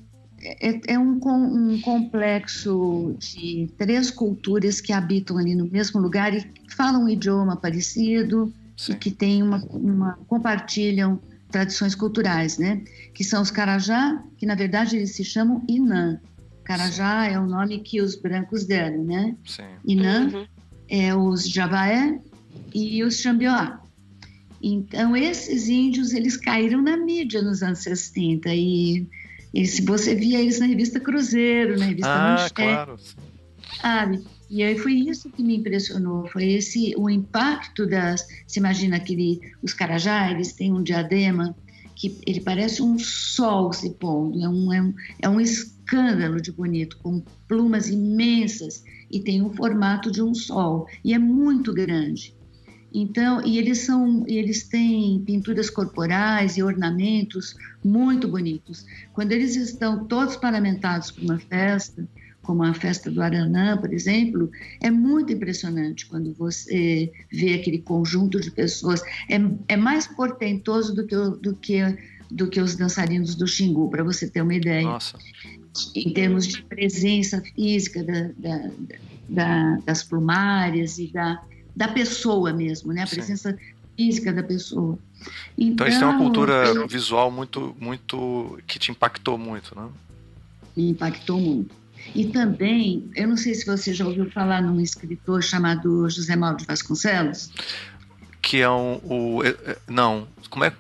é, 0.46 0.94
é 0.94 1.00
um, 1.00 1.20
um, 1.26 1.82
complexo 1.82 3.16
de 3.18 3.68
três 3.78 4.12
culturas 4.12 4.80
que 4.80 4.94
habitam 4.94 5.38
ali 5.38 5.56
no 5.56 5.66
mesmo 5.66 6.00
lugar 6.00 6.34
e 6.34 6.46
falam 6.70 7.06
um 7.06 7.10
idioma 7.10 7.56
parecido 7.56 8.54
Sim. 8.78 8.94
e 8.94 8.96
que 8.96 9.10
tem 9.10 9.42
uma, 9.42 9.58
uma, 9.72 10.20
compartilham 10.28 11.20
tradições 11.50 11.96
culturais, 11.96 12.58
né? 12.58 12.84
Que 13.14 13.24
são 13.24 13.42
os 13.42 13.50
Carajá, 13.50 14.22
que 14.38 14.46
na 14.46 14.56
verdade 14.56 14.98
eles 14.98 15.16
se 15.16 15.24
chamam 15.24 15.64
Inã. 15.68 16.20
Carajá 16.64 17.26
Sim. 17.28 17.34
é 17.34 17.40
o 17.40 17.46
nome 17.46 17.80
que 17.80 18.02
os 18.02 18.16
brancos 18.16 18.66
deram, 18.66 19.04
né? 19.04 19.36
Sim. 19.46 19.64
Inã 19.88 20.30
uhum. 20.32 20.46
é 20.88 21.16
os 21.16 21.50
Javaé 21.50 22.20
e 22.74 23.04
os 23.04 23.20
Xambioá. 23.20 23.82
Então 24.62 25.16
esses 25.16 25.70
índios 25.70 26.14
eles 26.14 26.38
caíram 26.38 26.82
na 26.82 26.98
mídia 26.98 27.42
nos 27.42 27.64
anos 27.64 27.80
60 27.80 28.54
e 28.54 29.08
e 29.56 29.66
se 29.66 29.82
você 29.84 30.14
via 30.14 30.42
eles 30.42 30.60
na 30.60 30.66
revista 30.66 31.00
Cruzeiro, 31.00 31.80
na 31.80 31.86
revista 31.86 32.12
ah, 32.12 32.32
Manchete. 32.32 32.54
Claro. 32.54 33.00
Sabe? 33.82 34.22
E 34.50 34.62
aí 34.62 34.78
foi 34.78 34.94
isso 34.94 35.30
que 35.30 35.42
me 35.42 35.56
impressionou, 35.56 36.28
foi 36.28 36.52
esse 36.52 36.94
o 36.98 37.10
impacto 37.10 37.88
das, 37.88 38.28
você 38.46 38.60
imagina 38.60 38.98
aquele 38.98 39.40
os 39.64 39.74
carajás, 39.74 40.34
eles 40.34 40.52
têm 40.52 40.74
um 40.74 40.84
diadema 40.84 41.56
que 41.96 42.20
ele 42.28 42.42
parece 42.42 42.82
um 42.82 43.00
sol 43.00 43.72
se 43.72 43.92
pondo, 43.92 44.44
é 44.44 44.50
um, 44.50 44.74
é 44.74 44.82
um, 44.82 44.94
é 45.22 45.30
um 45.30 45.40
escândalo 45.40 46.42
de 46.42 46.52
bonito, 46.52 46.98
com 46.98 47.24
plumas 47.48 47.90
imensas 47.90 48.84
e 49.10 49.22
tem 49.22 49.42
o 49.42 49.54
formato 49.54 50.12
de 50.12 50.22
um 50.22 50.34
sol 50.34 50.86
e 51.02 51.14
é 51.14 51.18
muito 51.18 51.74
grande. 51.74 52.35
Então, 52.98 53.46
e 53.46 53.58
eles 53.58 53.80
são, 53.80 54.24
eles 54.26 54.64
têm 54.64 55.22
pinturas 55.26 55.70
corporais 55.70 56.56
e 56.56 56.64
ornamentos 56.64 57.54
muito 57.84 58.26
bonitos. 58.26 58.86
Quando 59.12 59.34
eles 59.34 59.58
estão 59.58 60.06
todos 60.06 60.38
paramentados 60.38 61.12
para 61.12 61.24
uma 61.26 61.38
festa, 61.38 62.08
como 62.42 62.64
a 62.64 62.74
festa 62.74 63.12
do 63.12 63.22
Aranã, 63.22 63.76
por 63.78 63.92
exemplo, 63.92 64.50
é 64.80 64.90
muito 64.90 65.34
impressionante 65.34 66.06
quando 66.06 66.34
você 66.34 67.12
vê 67.30 67.56
aquele 67.56 67.80
conjunto 67.80 68.40
de 68.40 68.50
pessoas. 68.50 69.02
É, 69.30 69.42
é 69.68 69.76
mais 69.76 70.08
portentoso 70.08 70.96
do 70.96 71.06
que, 71.06 71.16
do 71.16 71.54
que 71.54 72.16
do 72.32 72.50
que 72.50 72.60
os 72.60 72.76
dançarinos 72.76 73.36
do 73.36 73.46
Xingu, 73.46 73.88
para 73.90 74.04
você 74.04 74.28
ter 74.28 74.42
uma 74.42 74.56
ideia. 74.56 74.84
Nossa. 74.84 75.18
Em 75.94 76.12
termos 76.12 76.48
de 76.48 76.64
presença 76.64 77.42
física 77.42 78.04
da, 78.04 78.30
da, 78.38 78.72
da, 79.30 79.78
das 79.86 80.04
plumárias 80.04 80.98
e 80.98 81.12
da, 81.14 81.40
da 81.76 81.88
pessoa 81.88 82.54
mesmo, 82.54 82.94
né? 82.94 83.04
A 83.04 83.08
presença 83.08 83.52
Sim. 83.52 83.58
física 83.98 84.32
da 84.32 84.44
pessoa. 84.44 84.98
Então, 85.58 85.86
então 85.86 85.88
isso 85.88 86.04
é 86.04 86.06
uma 86.06 86.18
cultura 86.18 86.54
eu... 86.68 86.88
visual 86.88 87.32
muito, 87.32 87.76
muito 87.80 88.60
que 88.68 88.80
te 88.80 88.92
impactou 88.92 89.38
muito, 89.38 89.76
né? 89.76 89.88
Me 90.76 90.90
impactou 90.90 91.40
muito. 91.40 91.76
E 92.14 92.26
também, 92.26 93.10
eu 93.16 93.28
não 93.28 93.38
sei 93.38 93.56
se 93.56 93.66
você 93.66 93.94
já 93.94 94.06
ouviu 94.06 94.30
falar 94.30 94.62
num 94.62 94.80
escritor 94.80 95.42
chamado 95.42 96.08
José 96.10 96.36
Mauro 96.36 96.58
de 96.58 96.66
Vasconcelos. 96.66 97.50
Que 98.42 98.62
é 98.62 98.70
um. 98.70 99.00
O, 99.04 99.44
é, 99.44 99.50
é, 99.50 99.78
não. 99.88 100.28
Como 100.50 100.64
é. 100.64 100.74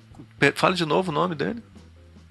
Fala 0.54 0.76
de 0.76 0.86
novo 0.86 1.12
o 1.12 1.14
nome 1.14 1.34
dele. 1.34 1.64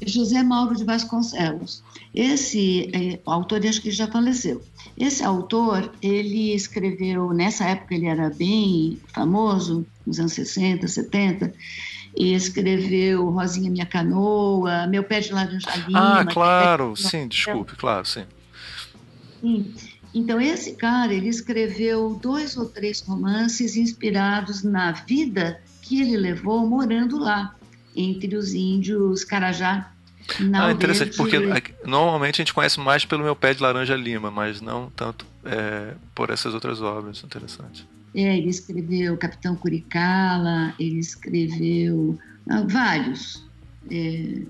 José 0.07 0.43
Mauro 0.43 0.77
de 0.77 0.85
Vasconcelos. 0.85 1.83
Esse 2.15 2.91
é, 2.93 3.19
o 3.27 3.31
autor, 3.31 3.67
acho 3.67 3.83
que 3.83 3.91
já 3.91 4.07
faleceu. 4.07 4.63
Esse 4.97 5.25
autor, 5.25 5.93
ele 6.01 6.55
escreveu, 6.55 7.33
nessa 7.33 7.65
época 7.65 7.95
ele 7.95 8.07
era 8.07 8.31
bem 8.31 9.01
famoso, 9.09 9.85
nos 10.07 10.21
anos 10.21 10.33
60, 10.35 10.87
70, 10.87 11.53
e 12.17 12.33
escreveu 12.33 13.29
Rosinha 13.31 13.71
Minha 13.71 13.87
Canoa, 13.87 14.87
Meu 14.87 15.03
Pé 15.03 15.21
de 15.21 15.33
Laranja 15.33 15.75
Lima. 15.89 16.21
Ah, 16.21 16.25
claro, 16.25 16.95
sim, 16.95 17.27
desculpe, 17.27 17.75
claro, 17.75 18.07
sim. 18.07 18.25
Sim. 19.41 19.75
Então, 20.15 20.41
esse 20.41 20.75
cara, 20.75 21.13
ele 21.13 21.29
escreveu 21.29 22.17
dois 22.23 22.57
ou 22.57 22.67
três 22.67 23.01
romances 23.01 23.77
inspirados 23.77 24.63
na 24.63 24.93
vida 24.93 25.61
que 25.83 26.01
ele 26.01 26.17
levou 26.17 26.65
morando 26.65 27.19
lá, 27.19 27.57
entre 27.97 28.37
os 28.37 28.55
índios 28.55 29.25
Carajá. 29.25 29.91
Na 30.41 30.67
ah, 30.67 30.73
interessante, 30.73 31.11
de... 31.11 31.17
porque 31.17 31.39
normalmente 31.85 32.41
a 32.41 32.45
gente 32.45 32.55
conhece 32.55 32.81
mais 32.81 33.05
pelo 33.05 33.23
meu 33.23 33.37
pé 33.37 33.53
de 33.55 33.63
laranja 33.63 33.95
lima, 33.95 34.31
mas 34.31 34.61
não 34.61 34.91
tanto 34.97 35.27
é, 35.45 35.95
por 36.15 36.31
essas 36.31 36.55
outras 36.55 36.81
obras. 36.81 37.23
Interessante. 37.25 37.87
É, 38.15 38.39
ele 38.39 38.49
escreveu 38.49 39.17
Capitão 39.17 39.57
Curicala, 39.57 40.75
ele 40.79 40.99
escreveu 40.99 42.19
ah, 42.49 42.65
vários. 42.67 43.45
É, 43.91 44.43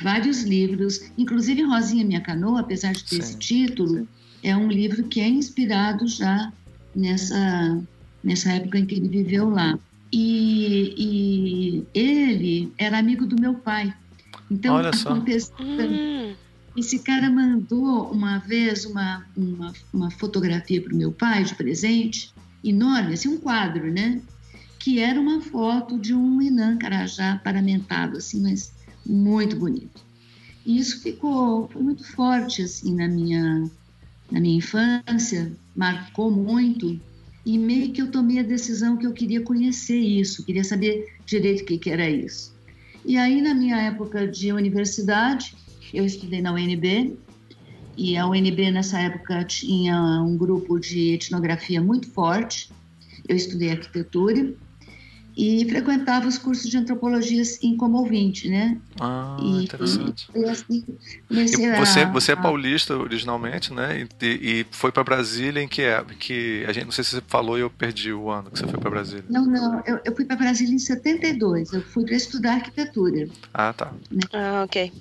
vários 0.00 0.42
livros, 0.42 1.10
inclusive 1.18 1.62
Rosinha 1.62 2.04
Minha 2.04 2.20
Canoa, 2.20 2.60
apesar 2.60 2.92
de 2.92 3.04
ter 3.04 3.16
sim, 3.16 3.18
esse 3.20 3.36
título, 3.36 3.98
sim. 3.98 4.08
é 4.42 4.56
um 4.56 4.68
livro 4.68 5.02
que 5.04 5.20
é 5.20 5.28
inspirado 5.28 6.06
já 6.06 6.52
nessa, 6.94 7.82
nessa 8.22 8.52
época 8.52 8.78
em 8.78 8.86
que 8.86 8.94
ele 8.94 9.08
viveu 9.08 9.50
lá. 9.50 9.78
E, 10.12 10.94
e 10.96 11.86
ele 11.92 12.72
era 12.78 12.98
amigo 12.98 13.26
do 13.26 13.38
meu 13.40 13.54
pai. 13.54 13.92
Então, 14.50 14.76
Olha 14.76 14.92
só. 14.92 15.12
Hum. 15.14 16.34
Esse 16.76 17.00
cara 17.00 17.30
mandou 17.30 18.10
uma 18.10 18.38
vez 18.38 18.84
uma, 18.84 19.26
uma, 19.36 19.72
uma 19.92 20.10
fotografia 20.10 20.80
para 20.80 20.94
o 20.94 20.96
meu 20.96 21.10
pai 21.10 21.44
de 21.44 21.54
presente, 21.54 22.32
enorme, 22.62 23.14
assim, 23.14 23.28
um 23.28 23.38
quadro, 23.38 23.90
né? 23.90 24.20
Que 24.78 25.00
era 25.00 25.20
uma 25.20 25.40
foto 25.40 25.98
de 25.98 26.14
um 26.14 26.40
Inã 26.40 26.76
Carajá 26.78 27.40
paramentado, 27.42 28.18
assim, 28.18 28.40
mas 28.42 28.72
muito 29.04 29.56
bonito. 29.56 30.00
E 30.64 30.78
isso 30.78 31.00
ficou 31.02 31.68
foi 31.68 31.82
muito 31.82 32.04
forte 32.04 32.62
assim 32.62 32.94
na 32.94 33.08
minha 33.08 33.68
na 34.30 34.40
minha 34.40 34.58
infância, 34.58 35.50
marcou 35.74 36.30
muito 36.30 37.00
e 37.46 37.56
meio 37.56 37.90
que 37.92 38.02
eu 38.02 38.10
tomei 38.10 38.40
a 38.40 38.42
decisão 38.42 38.98
que 38.98 39.06
eu 39.06 39.12
queria 39.14 39.40
conhecer 39.40 39.98
isso, 39.98 40.44
queria 40.44 40.62
saber 40.62 41.14
direito 41.24 41.62
o 41.62 41.64
que, 41.64 41.78
que 41.78 41.90
era 41.90 42.08
isso. 42.08 42.54
E 43.08 43.16
aí 43.16 43.40
na 43.40 43.54
minha 43.54 43.80
época 43.80 44.28
de 44.28 44.52
universidade, 44.52 45.56
eu 45.94 46.04
estudei 46.04 46.42
na 46.42 46.52
UNB 46.52 47.18
e 47.96 48.18
a 48.18 48.26
UNB 48.26 48.70
nessa 48.70 49.00
época 49.00 49.42
tinha 49.44 49.98
um 50.22 50.36
grupo 50.36 50.78
de 50.78 51.14
etnografia 51.14 51.80
muito 51.80 52.10
forte. 52.10 52.70
Eu 53.26 53.34
estudei 53.34 53.70
arquitetura 53.70 54.52
e 55.38 55.64
frequentava 55.68 56.26
os 56.26 56.36
cursos 56.36 56.68
de 56.68 56.76
antropologia 56.76 57.40
em 57.62 57.76
como 57.76 57.98
ouvinte, 57.98 58.48
né? 58.48 58.76
Ah, 59.00 59.36
e, 59.40 59.62
interessante. 59.62 60.28
E, 60.34 60.44
assim, 60.44 60.84
e 61.30 61.46
você, 61.46 62.00
a, 62.00 62.10
você 62.10 62.32
é 62.32 62.36
paulista 62.36 62.96
originalmente, 62.96 63.72
né? 63.72 64.04
E, 64.20 64.26
e 64.26 64.66
foi 64.72 64.90
para 64.90 65.04
Brasília 65.04 65.62
em 65.62 65.68
que 65.68 65.82
é? 65.82 66.04
Que 66.18 66.64
a 66.66 66.72
gente 66.72 66.86
não 66.86 66.90
sei 66.90 67.04
se 67.04 67.10
você 67.10 67.22
falou 67.28 67.56
e 67.56 67.60
eu 67.60 67.70
perdi 67.70 68.12
o 68.12 68.28
ano 68.28 68.50
que 68.50 68.58
você 68.58 68.66
foi 68.66 68.80
para 68.80 68.90
Brasília. 68.90 69.24
Não, 69.30 69.46
não, 69.46 69.80
eu, 69.86 70.00
eu 70.04 70.16
fui 70.16 70.24
para 70.24 70.34
Brasília 70.34 70.74
em 70.74 70.78
72. 70.80 71.72
Eu 71.72 71.82
fui 71.82 72.04
para 72.04 72.16
estudar 72.16 72.54
arquitetura. 72.54 73.28
Ah, 73.54 73.72
tá. 73.72 73.92
Né? 74.10 74.22
Ah, 74.32 74.64
ok. 74.64 74.92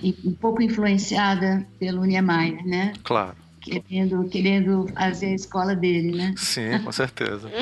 E, 0.00 0.16
um 0.24 0.34
pouco 0.34 0.62
influenciada 0.62 1.66
pelo 1.80 2.04
Niemeyer, 2.04 2.64
né? 2.64 2.92
Claro 3.02 3.34
querendo, 3.60 4.26
querendo 4.30 4.88
fazer 4.94 5.26
a 5.26 5.34
escola 5.34 5.76
dele, 5.76 6.16
né? 6.16 6.32
Sim, 6.34 6.78
com 6.82 6.90
certeza. 6.90 7.50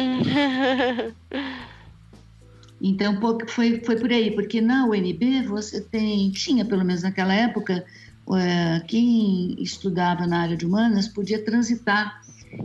Então 2.80 3.18
foi, 3.48 3.80
foi 3.84 3.96
por 3.96 4.10
aí, 4.10 4.34
porque 4.34 4.60
na 4.60 4.86
UNB 4.86 5.42
você 5.46 5.80
tem, 5.80 6.30
tinha 6.30 6.64
pelo 6.64 6.84
menos 6.84 7.02
naquela 7.02 7.34
época, 7.34 7.84
uh, 8.26 8.86
quem 8.86 9.60
estudava 9.60 10.26
na 10.26 10.42
área 10.42 10.56
de 10.56 10.64
humanas 10.64 11.08
podia 11.08 11.44
transitar 11.44 12.20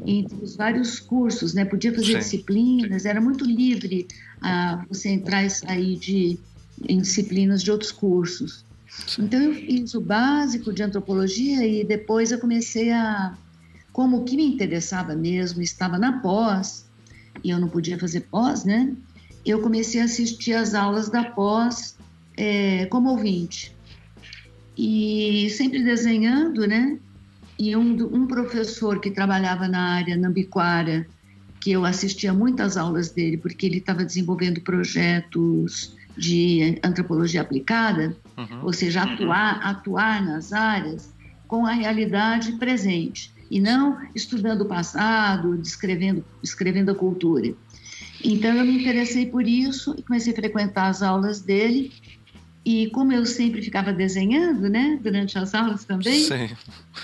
entre 0.05 0.38
os 0.43 0.55
vários 0.55 1.00
cursos, 1.00 1.53
né? 1.53 1.65
podia 1.65 1.93
fazer 1.93 2.13
Sim. 2.13 2.20
disciplinas, 2.20 3.05
era 3.05 3.20
muito 3.20 3.46
livre 3.46 4.08
uh, 4.43 4.86
você 4.88 5.10
entrar 5.10 5.43
e 5.43 5.50
sair 5.50 5.98
de, 5.98 6.39
em 6.88 7.01
disciplinas 7.01 7.63
de 7.63 7.72
outros 7.72 7.91
cursos. 7.91 8.65
Sim. 9.08 9.24
Então 9.24 9.41
eu 9.41 9.53
fiz 9.53 9.93
o 9.96 10.01
básico 10.01 10.72
de 10.72 10.84
antropologia 10.84 11.65
e 11.65 11.84
depois 11.84 12.32
eu 12.32 12.39
comecei 12.39 12.91
a. 12.91 13.38
Como 13.91 14.17
o 14.17 14.24
que 14.24 14.36
me 14.36 14.46
interessava 14.46 15.15
mesmo 15.15 15.62
estava 15.62 16.00
na 16.00 16.20
pós, 16.20 16.88
e 17.43 17.51
eu 17.51 17.60
não 17.60 17.70
podia 17.70 18.00
fazer 18.00 18.22
pós, 18.22 18.65
né? 18.65 18.96
Eu 19.45 19.62
comecei 19.62 20.01
a 20.01 20.05
assistir 20.05 20.53
às 20.53 20.73
aulas 20.73 21.09
da 21.09 21.23
pós 21.23 21.97
é, 22.38 22.85
como 22.88 23.09
ouvinte. 23.09 23.75
E 24.77 25.50
sempre 25.51 25.83
desenhando, 25.83 26.65
né? 26.65 26.97
E 27.59 27.75
um, 27.75 27.91
um 28.13 28.25
professor 28.25 29.00
que 29.00 29.12
trabalhava 29.12 29.67
na 29.67 29.95
área 29.95 30.17
Nambiquara, 30.17 31.05
que 31.59 31.71
eu 31.71 31.85
assistia 31.85 32.33
muitas 32.33 32.75
aulas 32.75 33.12
dele, 33.12 33.38
porque 33.38 33.65
ele 33.65 33.77
estava 33.77 34.03
desenvolvendo 34.03 34.62
projetos 34.62 35.95
de 36.17 36.79
antropologia 36.83 37.41
aplicada, 37.41 38.15
uhum. 38.38 38.63
ou 38.63 38.73
seja, 38.73 39.03
atuar, 39.03 39.59
atuar 39.63 40.23
nas 40.23 40.51
áreas 40.53 41.13
com 41.47 41.65
a 41.65 41.71
realidade 41.71 42.53
presente 42.53 43.31
e 43.50 43.59
não 43.59 44.00
estudando 44.15 44.62
o 44.62 44.65
passado, 44.65 45.57
descrevendo, 45.57 46.25
escrevendo 46.41 46.91
a 46.91 46.95
cultura. 46.95 47.53
Então 48.24 48.56
eu 48.56 48.65
me 48.65 48.80
interessei 48.80 49.25
por 49.25 49.46
isso 49.46 49.94
e 49.98 50.01
comecei 50.01 50.32
a 50.32 50.36
frequentar 50.36 50.88
as 50.88 51.01
aulas 51.01 51.42
dele. 51.42 51.92
E 52.65 52.89
como 52.92 53.12
eu 53.12 53.25
sempre 53.25 53.62
ficava 53.62 53.92
desenhando, 53.92 54.70
né, 54.70 54.98
durante 55.01 55.38
as 55.38 55.53
aulas 55.53 55.84
também, 55.84 56.24
Sim. 56.24 56.50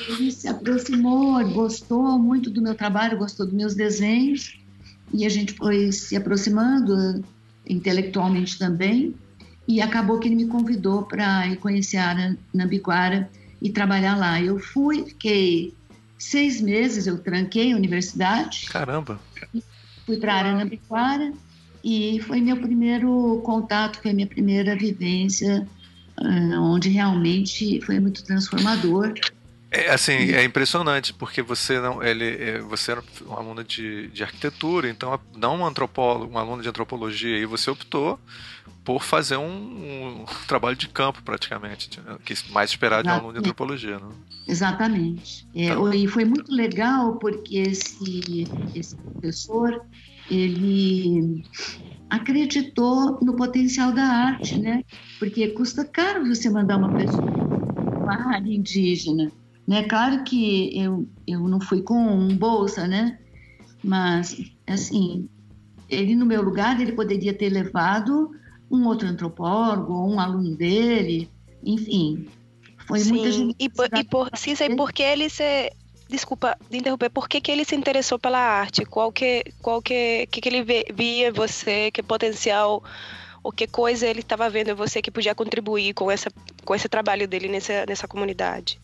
ele 0.07 0.31
se 0.31 0.47
aproximou, 0.47 1.43
gostou 1.49 2.17
muito 2.17 2.49
do 2.49 2.61
meu 2.61 2.75
trabalho, 2.75 3.17
gostou 3.17 3.45
dos 3.45 3.53
meus 3.53 3.75
desenhos, 3.75 4.57
e 5.13 5.25
a 5.25 5.29
gente 5.29 5.53
foi 5.53 5.91
se 5.91 6.15
aproximando 6.15 6.97
eh, 6.97 7.21
intelectualmente 7.67 8.57
também, 8.57 9.13
e 9.67 9.81
acabou 9.81 10.17
que 10.17 10.29
ele 10.29 10.35
me 10.35 10.47
convidou 10.47 11.03
para 11.03 11.45
ir 11.47 11.57
conhecer 11.57 11.97
a 11.97 12.35
Nambiquara 12.53 13.29
e 13.61 13.69
trabalhar 13.69 14.15
lá. 14.15 14.41
Eu 14.41 14.59
fui, 14.59 15.03
fiquei 15.03 15.73
seis 16.17 16.61
meses, 16.61 17.05
eu 17.05 17.17
tranquei 17.17 17.73
a 17.73 17.75
universidade. 17.75 18.65
Caramba! 18.69 19.19
Fui 20.09 20.17
para 20.17 20.33
Aranabiquara 20.33 21.31
e 21.83 22.19
foi 22.25 22.41
meu 22.41 22.57
primeiro 22.57 23.41
contato, 23.45 24.01
foi 24.01 24.11
minha 24.11 24.25
primeira 24.25 24.75
vivência, 24.75 25.67
uh, 26.19 26.61
onde 26.61 26.89
realmente 26.89 27.79
foi 27.81 27.99
muito 27.99 28.23
transformador. 28.23 29.13
É, 29.71 29.91
assim, 29.91 30.31
é 30.31 30.43
impressionante, 30.43 31.13
porque 31.13 31.43
você 31.43 31.79
não. 31.79 32.01
Ele, 32.01 32.25
é, 32.25 32.59
você 32.59 32.91
era 32.91 33.03
um 33.27 33.33
aluno 33.33 33.63
de, 33.63 34.07
de 34.07 34.23
arquitetura, 34.23 34.89
então 34.89 35.19
não 35.35 35.59
um 35.59 35.65
antropólogo, 35.65 36.33
um 36.33 36.39
aluno 36.39 36.63
de 36.63 36.69
antropologia, 36.69 37.37
e 37.37 37.45
você 37.45 37.69
optou 37.69 38.19
por 38.89 39.03
fazer 39.03 39.37
um, 39.37 39.45
um 39.45 40.25
trabalho 40.47 40.75
de 40.75 40.87
campo, 40.87 41.21
praticamente, 41.21 42.01
que 42.25 42.33
mais 42.51 42.71
esperado 42.71 43.03
de 43.03 43.09
um 43.09 43.11
aluno 43.11 43.33
de 43.33 43.37
antropologia. 43.37 43.99
Não? 43.99 44.09
Exatamente. 44.47 45.47
É, 45.53 45.65
então, 45.65 45.93
e 45.93 46.07
foi 46.07 46.25
muito 46.25 46.51
legal 46.51 47.17
porque 47.17 47.59
esse, 47.59 48.47
esse 48.73 48.95
professor 48.95 49.79
ele 50.27 51.43
acreditou 52.09 53.19
no 53.21 53.35
potencial 53.35 53.91
da 53.91 54.05
arte, 54.05 54.57
né? 54.57 54.83
Porque 55.19 55.49
custa 55.49 55.85
caro 55.85 56.25
você 56.25 56.49
mandar 56.49 56.77
uma 56.77 56.91
pessoa 56.91 57.29
uma 58.01 58.33
área 58.33 58.51
indígena, 58.51 59.31
né? 59.67 59.83
Claro 59.83 60.23
que 60.23 60.75
eu, 60.75 61.07
eu 61.27 61.47
não 61.47 61.61
fui 61.61 61.83
com 61.83 62.07
um 62.07 62.35
bolsa, 62.35 62.87
né? 62.87 63.19
Mas, 63.83 64.51
assim, 64.65 65.29
ele 65.87 66.15
no 66.15 66.25
meu 66.25 66.41
lugar, 66.41 66.81
ele 66.81 66.93
poderia 66.93 67.35
ter 67.35 67.49
levado 67.49 68.31
um 68.71 68.85
outro 68.85 69.07
antropólogo 69.07 69.93
ou 69.93 70.09
um 70.09 70.19
aluno 70.19 70.55
dele, 70.55 71.29
enfim. 71.63 72.27
Foi 72.87 72.99
sim, 72.99 73.11
muita 73.11 73.31
gente. 73.31 73.55
E 73.59 73.69
por, 73.69 73.89
e 73.95 74.03
por, 74.03 74.29
sim, 74.35 74.55
sei 74.55 74.75
por 74.75 74.91
que 74.91 75.03
ele 75.03 75.29
se. 75.29 75.71
Desculpa 76.09 76.57
de 76.71 76.77
interromper, 76.77 77.11
por 77.11 77.29
que, 77.29 77.39
que 77.39 77.51
ele 77.51 77.63
se 77.63 77.75
interessou 77.75 78.17
pela 78.17 78.39
arte? 78.39 78.83
Qual 78.83 79.11
que, 79.11 79.43
qual 79.61 79.79
que, 79.79 80.27
que, 80.31 80.41
que 80.41 80.49
ele 80.49 80.63
via 80.91 81.27
em 81.27 81.31
você? 81.31 81.91
Que 81.91 82.01
potencial 82.01 82.83
ou 83.43 83.51
que 83.51 83.67
coisa 83.67 84.07
ele 84.07 84.21
estava 84.21 84.49
vendo 84.49 84.71
em 84.71 84.73
você 84.73 85.01
que 85.03 85.11
podia 85.11 85.35
contribuir 85.35 85.93
com, 85.93 86.09
essa, 86.09 86.31
com 86.65 86.73
esse 86.73 86.89
trabalho 86.89 87.27
dele 87.27 87.47
nessa, 87.47 87.85
nessa 87.87 88.07
comunidade? 88.07 88.79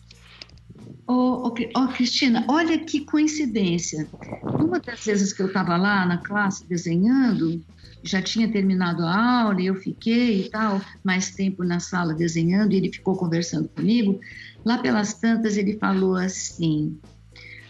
Ô, 1.08 1.12
oh, 1.12 1.54
oh, 1.76 1.88
Cristina, 1.88 2.44
olha 2.48 2.78
que 2.78 3.04
coincidência. 3.04 4.08
Uma 4.42 4.80
das 4.80 5.04
vezes 5.04 5.32
que 5.32 5.42
eu 5.42 5.46
estava 5.46 5.76
lá 5.76 6.04
na 6.04 6.18
classe 6.18 6.66
desenhando, 6.66 7.60
já 8.06 8.22
tinha 8.22 8.50
terminado 8.50 9.04
a 9.04 9.42
aula 9.42 9.60
e 9.60 9.66
eu 9.66 9.74
fiquei 9.74 10.42
e 10.42 10.50
tal, 10.50 10.80
mais 11.02 11.30
tempo 11.30 11.64
na 11.64 11.80
sala 11.80 12.14
desenhando 12.14 12.72
e 12.72 12.76
ele 12.76 12.92
ficou 12.92 13.16
conversando 13.16 13.68
comigo. 13.68 14.20
Lá 14.64 14.78
pelas 14.78 15.14
tantas 15.14 15.56
ele 15.56 15.76
falou 15.78 16.16
assim: 16.16 16.98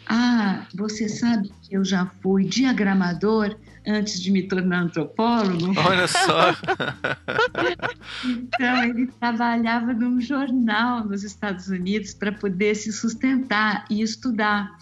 Ah, 0.06 0.66
você 0.74 1.08
sabe 1.08 1.50
que 1.62 1.76
eu 1.76 1.84
já 1.84 2.06
fui 2.22 2.44
diagramador 2.44 3.56
antes 3.86 4.20
de 4.20 4.30
me 4.30 4.42
tornar 4.42 4.82
antropólogo? 4.82 5.72
Olha 5.78 6.08
só! 6.08 6.54
então 8.24 8.84
ele 8.84 9.06
trabalhava 9.06 9.92
num 9.94 10.20
jornal 10.20 11.04
nos 11.04 11.22
Estados 11.22 11.68
Unidos 11.68 12.12
para 12.12 12.32
poder 12.32 12.74
se 12.74 12.92
sustentar 12.92 13.84
e 13.90 14.02
estudar. 14.02 14.76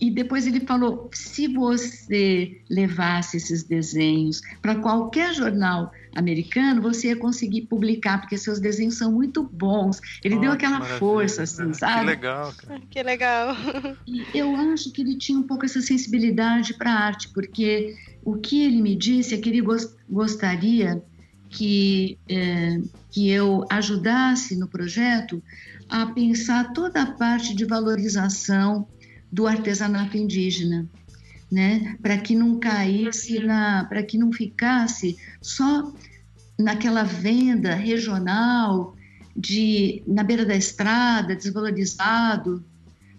E 0.00 0.10
depois 0.10 0.46
ele 0.46 0.60
falou: 0.60 1.08
se 1.12 1.48
você 1.48 2.60
levasse 2.68 3.36
esses 3.36 3.62
desenhos 3.62 4.40
para 4.60 4.76
qualquer 4.76 5.32
jornal 5.32 5.92
americano, 6.14 6.82
você 6.82 7.08
ia 7.08 7.16
conseguir 7.16 7.62
publicar, 7.62 8.20
porque 8.20 8.36
seus 8.36 8.60
desenhos 8.60 8.96
são 8.96 9.12
muito 9.12 9.42
bons. 9.42 10.00
Ele 10.22 10.36
oh, 10.36 10.40
deu 10.40 10.52
aquela 10.52 10.80
força, 10.98 11.42
assim, 11.42 11.72
sabe? 11.72 12.00
Que 12.00 12.06
legal, 12.06 12.54
cara. 12.56 12.82
Que 12.90 13.02
legal. 13.02 13.56
E 14.06 14.24
eu 14.34 14.54
acho 14.56 14.92
que 14.92 15.02
ele 15.02 15.16
tinha 15.16 15.38
um 15.38 15.42
pouco 15.42 15.64
essa 15.64 15.80
sensibilidade 15.80 16.74
para 16.74 16.92
a 16.92 16.98
arte, 17.06 17.28
porque 17.32 17.96
o 18.24 18.36
que 18.36 18.64
ele 18.64 18.80
me 18.80 18.96
disse 18.96 19.34
é 19.34 19.38
que 19.38 19.48
ele 19.48 19.62
gostaria 20.08 21.02
que, 21.48 22.18
é, 22.28 22.80
que 23.10 23.30
eu 23.30 23.64
ajudasse 23.70 24.56
no 24.56 24.68
projeto 24.68 25.42
a 25.88 26.06
pensar 26.06 26.72
toda 26.72 27.02
a 27.02 27.12
parte 27.12 27.54
de 27.54 27.64
valorização 27.64 28.88
do 29.34 29.48
artesanato 29.48 30.16
indígena, 30.16 30.88
né? 31.50 31.96
Para 32.00 32.16
que 32.16 32.36
não 32.36 32.56
caísse 32.60 33.40
na, 33.40 33.84
para 33.84 34.00
que 34.00 34.16
não 34.16 34.32
ficasse 34.32 35.16
só 35.42 35.92
naquela 36.56 37.02
venda 37.02 37.74
regional 37.74 38.94
de 39.36 40.04
na 40.06 40.22
beira 40.22 40.46
da 40.46 40.54
estrada, 40.54 41.34
desvalorizado, 41.34 42.64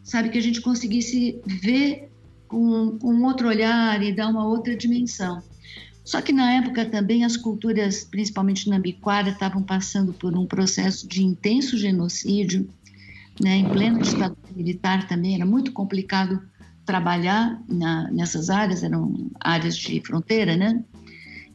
sabe 0.01 0.29
que 0.29 0.37
a 0.37 0.41
gente 0.41 0.61
conseguisse 0.61 1.41
ver 1.45 2.09
com, 2.47 2.97
com 2.97 3.23
outro 3.23 3.49
olhar 3.49 4.01
e 4.01 4.15
dar 4.15 4.29
uma 4.29 4.47
outra 4.47 4.73
dimensão. 4.73 5.43
Só 6.05 6.21
que 6.21 6.31
na 6.31 6.53
época 6.53 6.85
também 6.85 7.25
as 7.25 7.35
culturas, 7.35 8.05
principalmente 8.05 8.69
na 8.69 8.79
Biquara, 8.79 9.31
estavam 9.31 9.61
passando 9.61 10.13
por 10.13 10.37
um 10.37 10.45
processo 10.45 11.05
de 11.09 11.21
intenso 11.21 11.77
genocídio 11.77 12.69
né, 13.41 13.57
em 13.57 13.69
pleno 13.69 13.99
ditadura 13.99 14.53
militar 14.55 15.07
também 15.07 15.35
era 15.35 15.45
muito 15.45 15.71
complicado 15.71 16.41
trabalhar 16.85 17.61
na, 17.67 18.09
nessas 18.11 18.49
áreas, 18.49 18.83
eram 18.83 19.29
áreas 19.39 19.75
de 19.75 19.99
fronteira, 20.01 20.55
né? 20.55 20.83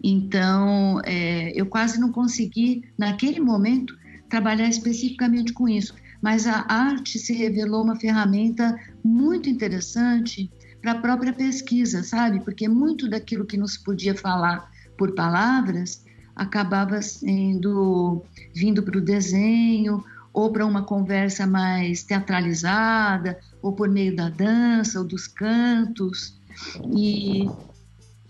Então, 0.02 1.00
é, 1.04 1.52
eu 1.54 1.66
quase 1.66 2.00
não 2.00 2.10
consegui, 2.10 2.84
naquele 2.98 3.38
momento, 3.38 3.96
trabalhar 4.28 4.68
especificamente 4.68 5.52
com 5.52 5.68
isso. 5.68 5.94
Mas 6.22 6.46
a 6.46 6.66
arte 6.68 7.18
se 7.18 7.32
revelou 7.32 7.82
uma 7.82 7.96
ferramenta 7.96 8.78
muito 9.04 9.48
interessante 9.48 10.50
para 10.80 10.92
a 10.92 10.98
própria 11.00 11.32
pesquisa, 11.32 12.02
sabe? 12.02 12.40
Porque 12.40 12.68
muito 12.68 13.08
daquilo 13.08 13.46
que 13.46 13.56
nos 13.56 13.76
podia 13.76 14.14
falar 14.14 14.70
por 14.96 15.14
palavras 15.14 16.04
acabava 16.34 17.02
sendo 17.02 18.22
vindo 18.54 18.82
para 18.82 18.98
o 18.98 19.00
desenho 19.00 20.02
ou 20.32 20.50
para 20.52 20.64
uma 20.64 20.82
conversa 20.82 21.46
mais 21.46 22.02
teatralizada, 22.02 23.38
ou 23.62 23.72
por 23.72 23.88
meio 23.88 24.14
da 24.14 24.28
dança, 24.28 24.98
ou 24.98 25.06
dos 25.06 25.26
cantos. 25.26 26.38
E, 26.92 27.48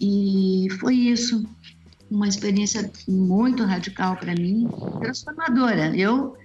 e 0.01 0.69
foi 0.79 0.95
isso, 0.95 1.45
uma 2.11 2.27
experiência 2.27 2.91
muito 3.07 3.65
radical 3.65 4.17
para 4.17 4.35
mim, 4.35 4.69
transformadora. 5.01 5.97
Eu 5.97 6.37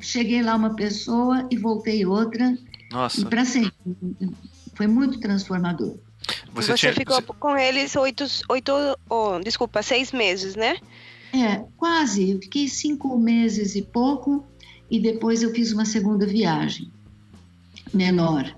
cheguei 0.00 0.42
lá 0.42 0.56
uma 0.56 0.74
pessoa 0.74 1.46
e 1.50 1.56
voltei 1.56 2.04
outra, 2.04 2.56
Nossa. 2.90 3.20
e 3.20 3.24
para 3.24 3.44
sempre. 3.44 3.72
Foi 4.74 4.86
muito 4.86 5.20
transformador. 5.20 5.96
Você, 6.54 6.72
Você 6.72 6.78
tinha... 6.78 6.94
ficou 6.94 7.22
com 7.22 7.56
eles 7.56 7.94
oito, 7.96 8.24
oito 8.48 8.72
oh, 9.08 9.38
desculpa, 9.40 9.82
seis 9.82 10.12
meses, 10.12 10.54
né? 10.54 10.78
É, 11.32 11.64
quase. 11.76 12.30
Eu 12.30 12.38
fiquei 12.40 12.68
cinco 12.68 13.18
meses 13.18 13.74
e 13.74 13.82
pouco 13.82 14.44
e 14.92 15.00
depois 15.00 15.42
eu 15.42 15.54
fiz 15.54 15.72
uma 15.72 15.86
segunda 15.86 16.26
viagem 16.26 16.92
menor. 17.94 18.54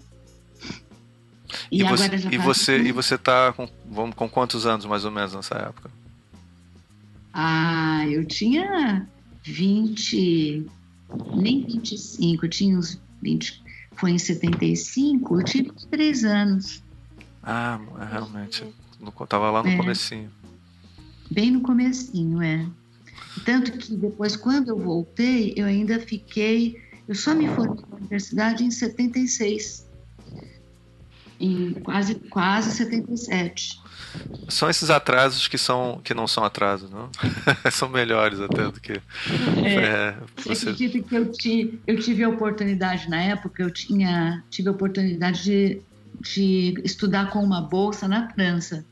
E, 1.70 1.80
e 1.80 1.84
você, 1.84 2.16
e 2.32 2.38
você, 2.38 2.78
e 2.78 2.92
você 2.92 3.16
tá 3.16 3.52
com, 3.52 3.68
vamos, 3.88 4.16
com 4.16 4.28
quantos 4.28 4.66
anos 4.66 4.84
mais 4.84 5.04
ou 5.04 5.12
menos 5.12 5.32
nessa 5.32 5.54
época? 5.54 5.88
Ah, 7.32 8.04
eu 8.08 8.24
tinha 8.24 9.06
20, 9.44 10.66
nem 11.36 11.64
25, 11.64 12.46
eu 12.46 12.50
tinha 12.50 12.76
uns 12.76 13.00
20, 13.22 13.62
foi 13.94 14.10
em 14.10 14.18
75, 14.18 15.40
eu 15.40 15.44
tinha 15.44 15.62
23 15.62 16.24
anos. 16.24 16.82
Ah, 17.44 17.78
realmente, 18.10 18.64
eu 19.00 19.26
tava 19.28 19.52
lá 19.52 19.62
no 19.62 19.68
é, 19.68 19.76
comecinho. 19.76 20.32
Bem 21.30 21.52
no 21.52 21.60
comecinho, 21.60 22.42
é. 22.42 22.66
Tanto 23.44 23.72
que 23.72 23.96
depois, 23.96 24.36
quando 24.36 24.68
eu 24.68 24.78
voltei, 24.78 25.54
eu 25.56 25.66
ainda 25.66 25.98
fiquei. 25.98 26.80
Eu 27.08 27.14
só 27.14 27.34
me 27.34 27.48
formei 27.48 27.84
na 27.90 27.96
universidade 27.96 28.64
em 28.64 28.70
76. 28.70 29.86
Em 31.40 31.72
quase, 31.74 32.14
quase 32.14 32.70
77. 32.70 33.80
São 34.48 34.70
esses 34.70 34.90
atrasos 34.90 35.48
que, 35.48 35.58
são, 35.58 36.00
que 36.04 36.14
não 36.14 36.26
são 36.26 36.44
atrasos, 36.44 36.90
não? 36.90 37.10
são 37.72 37.88
melhores 37.88 38.40
até 38.40 38.64
do 38.64 38.80
que. 38.80 38.92
É, 39.64 39.74
é, 39.74 40.16
você 40.36 40.70
acredita 40.70 41.00
que 41.02 41.16
eu, 41.16 41.76
eu 41.86 42.00
tive 42.00 42.22
a 42.22 42.28
oportunidade, 42.28 43.10
na 43.10 43.20
época, 43.20 43.62
eu 43.62 43.70
tinha, 43.70 44.42
tive 44.48 44.68
a 44.68 44.72
oportunidade 44.72 45.42
de, 45.42 45.82
de 46.20 46.80
estudar 46.84 47.30
com 47.30 47.40
uma 47.40 47.60
bolsa 47.60 48.06
na 48.06 48.30
França. 48.30 48.86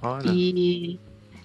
Olha. 0.00 0.30
E 0.30 1.00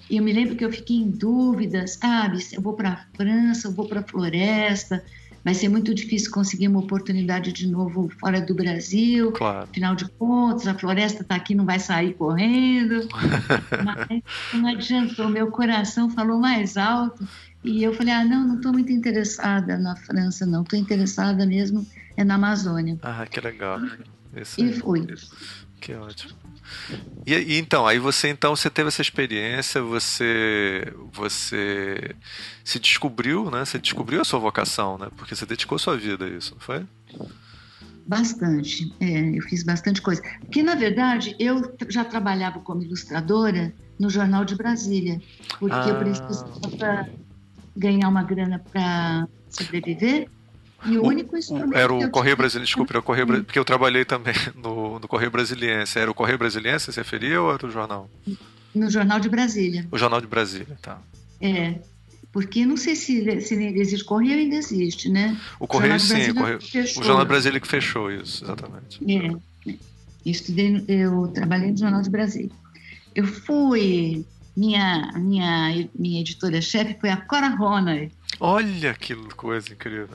eu 0.10 0.24
me 0.24 0.32
lembro 0.32 0.56
que 0.56 0.64
eu 0.64 0.72
fiquei 0.72 0.98
em 0.98 1.10
dúvida, 1.10 1.88
sabe? 1.88 2.42
Se 2.42 2.56
eu 2.56 2.62
vou 2.62 2.74
para 2.74 2.90
a 2.90 3.06
França, 3.16 3.68
eu 3.68 3.72
vou 3.72 3.88
para 3.88 4.02
a 4.02 4.04
floresta, 4.04 5.04
vai 5.44 5.54
ser 5.54 5.70
muito 5.70 5.94
difícil 5.94 6.32
conseguir 6.32 6.68
uma 6.68 6.80
oportunidade 6.80 7.52
de 7.52 7.68
novo 7.68 8.10
fora 8.20 8.42
do 8.42 8.54
Brasil. 8.54 9.32
Claro. 9.32 9.68
Afinal 9.70 9.96
de 9.96 10.08
contas, 10.10 10.68
a 10.68 10.74
floresta 10.74 11.22
está 11.22 11.36
aqui, 11.36 11.56
não 11.56 11.66
vai 11.66 11.80
sair 11.80 12.14
correndo. 12.14 13.08
Mas 13.84 14.22
não 14.54 14.70
adiantou, 14.70 15.30
meu 15.30 15.52
coração 15.52 16.10
falou 16.10 16.40
mais 16.40 16.78
alto. 16.78 17.28
E 17.64 17.84
eu 17.84 17.94
falei, 17.94 18.14
ah, 18.14 18.24
não, 18.24 18.48
não 18.48 18.56
estou 18.58 18.72
muito 18.72 18.92
interessada 18.92 19.78
na 19.78 19.96
França, 19.96 20.46
não. 20.46 20.62
Estou 20.62 20.78
interessada 20.78 21.46
mesmo 21.48 21.86
é 22.16 22.24
na 22.24 22.36
Amazônia. 22.36 22.98
Ah, 23.02 23.26
que 23.26 23.42
legal. 23.42 23.80
Isso 24.36 24.64
e 24.64 24.74
fui. 24.74 25.06
Que 25.82 25.94
ótimo. 25.94 26.45
E, 27.26 27.34
e, 27.34 27.58
então, 27.58 27.88
aí 27.88 28.00
você 28.00 28.30
então 28.30 28.56
você 28.56 28.70
teve 28.70 28.88
essa 28.88 29.02
experiência, 29.02 29.82
você 29.82 30.94
você 31.12 32.16
se 32.64 32.80
descobriu, 32.80 33.50
né? 33.50 33.66
Você 33.66 33.80
descobriu 33.80 34.22
a 34.22 34.26
sua 34.26 34.40
vocação, 34.40 34.98
né? 34.98 35.08
Porque 35.16 35.36
você 35.36 35.46
dedicou 35.46 35.80
sua 35.80 35.98
vida 35.98 36.26
a 36.26 36.30
isso, 36.30 36.54
não 36.54 36.62
foi? 36.62 36.86
Bastante, 38.08 38.94
é, 39.00 39.38
eu 39.38 39.42
fiz 39.42 39.64
bastante 39.64 40.00
coisa. 40.00 40.22
Porque, 40.42 40.62
na 40.62 40.76
verdade, 40.76 41.36
eu 41.40 41.76
já 41.90 42.06
trabalhava 42.06 42.60
como 42.60 42.84
ilustradora 42.84 43.74
no 43.98 44.12
Jornal 44.12 44.46
de 44.46 44.56
Brasília, 44.56 45.20
porque 45.60 45.76
ah. 45.76 45.88
eu 45.90 45.98
precisava 45.98 47.10
ganhar 47.76 48.08
uma 48.08 48.22
grana 48.22 48.60
para 48.60 49.28
sobreviver. 49.50 50.30
E 50.86 50.98
o, 50.98 51.04
o 51.04 51.08
único 51.08 51.36
instrumento. 51.38 51.76
Era 51.76 51.94
o 51.94 52.10
Correio 52.10 52.38
Brasiliense, 52.38 52.70
desculpa, 52.70 52.94
era 52.94 53.00
o 53.00 53.04
Correio 53.04 53.44
porque 53.44 53.60
eu 53.60 53.66
trabalhei 53.66 54.06
também 54.06 54.36
no, 54.56 55.00
no 55.00 55.08
Correio 55.08 55.32
Brasiliense. 55.32 55.98
Era 55.98 56.10
o 56.10 56.14
Correio 56.14 56.38
Brasiliense, 56.38 56.92
se 56.92 57.00
referia 57.00 57.42
ou 57.42 57.54
era 57.54 57.66
o 57.66 57.72
jornal? 57.72 58.10
No 58.74 58.90
Jornal 58.90 59.20
de 59.20 59.30
Brasília. 59.30 59.88
O 59.92 59.98
Jornal 59.98 60.22
de 60.22 60.28
Brasília, 60.28 60.78
tá. 60.82 61.00
É, 61.40 61.76
porque 62.36 62.66
não 62.66 62.76
sei 62.76 62.96
se, 62.98 63.40
se 63.40 63.56
existe 63.56 64.04
correio 64.04 64.38
ainda 64.38 64.56
existe, 64.56 65.10
né? 65.10 65.40
O 65.58 65.66
correio 65.66 65.98
sim, 65.98 66.32
o, 66.32 66.36
correio, 66.36 66.60
o 66.60 67.04
Jornal 67.04 67.26
Brasília 67.26 67.62
que 67.62 67.68
fechou 67.68 68.12
isso, 68.12 68.44
exatamente. 68.44 69.00
É, 69.10 69.30
eu 69.66 69.78
estudei, 70.26 70.84
eu 70.88 71.30
trabalhei 71.30 71.72
no 71.72 71.78
Jornal 71.78 72.02
de 72.02 72.10
Brasília. 72.10 72.52
Eu 73.16 73.26
fui 73.26 74.26
minha 74.54 75.14
minha 75.16 75.88
minha 75.98 76.20
editora-chefe 76.20 76.98
foi 77.00 77.10
a 77.10 77.18
Cora 77.18 77.48
Ronner. 77.48 78.12
Olha 78.40 78.94
que 78.94 79.16
coisa 79.36 79.72
incrível. 79.72 80.10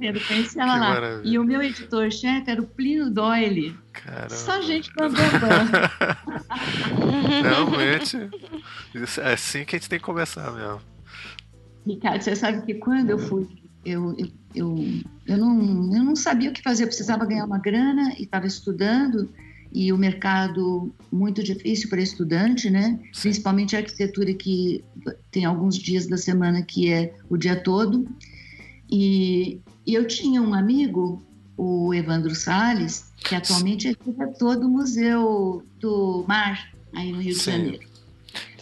Eu 0.00 0.26
conheci 0.26 0.58
ela 0.58 0.76
lá. 0.76 0.90
Maravilha. 0.90 1.30
E 1.30 1.38
o 1.38 1.44
meu 1.44 1.62
editor-chefe 1.62 2.50
era 2.50 2.60
o 2.60 2.66
Plínio 2.66 3.10
Doyle. 3.10 3.76
Caramba. 3.92 4.30
Só 4.30 4.60
gente 4.62 4.92
bambambam. 4.94 5.50
Realmente. 7.42 8.16
É 9.20 9.32
assim 9.32 9.64
que 9.64 9.76
a 9.76 9.78
gente 9.78 9.88
tem 9.88 9.98
que 9.98 10.04
começar 10.04 10.52
mesmo. 10.52 10.80
Ricardo, 11.86 12.22
você 12.22 12.36
sabe 12.36 12.62
que 12.62 12.74
quando 12.74 13.10
eu 13.10 13.18
fui, 13.18 13.48
eu, 13.84 14.14
eu, 14.18 14.28
eu, 14.54 14.76
eu, 15.26 15.36
não, 15.38 15.96
eu 15.96 16.04
não 16.04 16.16
sabia 16.16 16.50
o 16.50 16.52
que 16.52 16.62
fazer, 16.62 16.84
eu 16.84 16.88
precisava 16.88 17.24
ganhar 17.24 17.44
uma 17.44 17.58
grana 17.58 18.14
e 18.18 18.24
estava 18.24 18.46
estudando 18.46 19.28
e 19.72 19.92
o 19.92 19.98
mercado 19.98 20.94
muito 21.12 21.42
difícil 21.42 21.88
para 21.88 22.00
estudante, 22.00 22.70
né? 22.70 22.98
Principalmente 23.20 23.76
a 23.76 23.80
arquitetura 23.80 24.32
que 24.32 24.84
tem 25.30 25.44
alguns 25.44 25.76
dias 25.76 26.06
da 26.06 26.16
semana 26.16 26.62
que 26.62 26.90
é 26.90 27.14
o 27.28 27.36
dia 27.36 27.56
todo. 27.56 28.08
E, 28.90 29.60
e 29.86 29.94
eu 29.94 30.06
tinha 30.06 30.40
um 30.40 30.54
amigo, 30.54 31.22
o 31.56 31.92
Evandro 31.92 32.34
Sales, 32.34 33.12
que 33.18 33.34
atualmente 33.34 33.88
é 33.88 33.94
diretor 33.94 34.56
do 34.56 34.68
Museu 34.68 35.62
do 35.78 36.24
Mar, 36.26 36.72
aí 36.94 37.12
no 37.12 37.20
Rio 37.20 37.34
Sim. 37.34 37.40
de 37.40 37.44
Janeiro. 37.50 37.88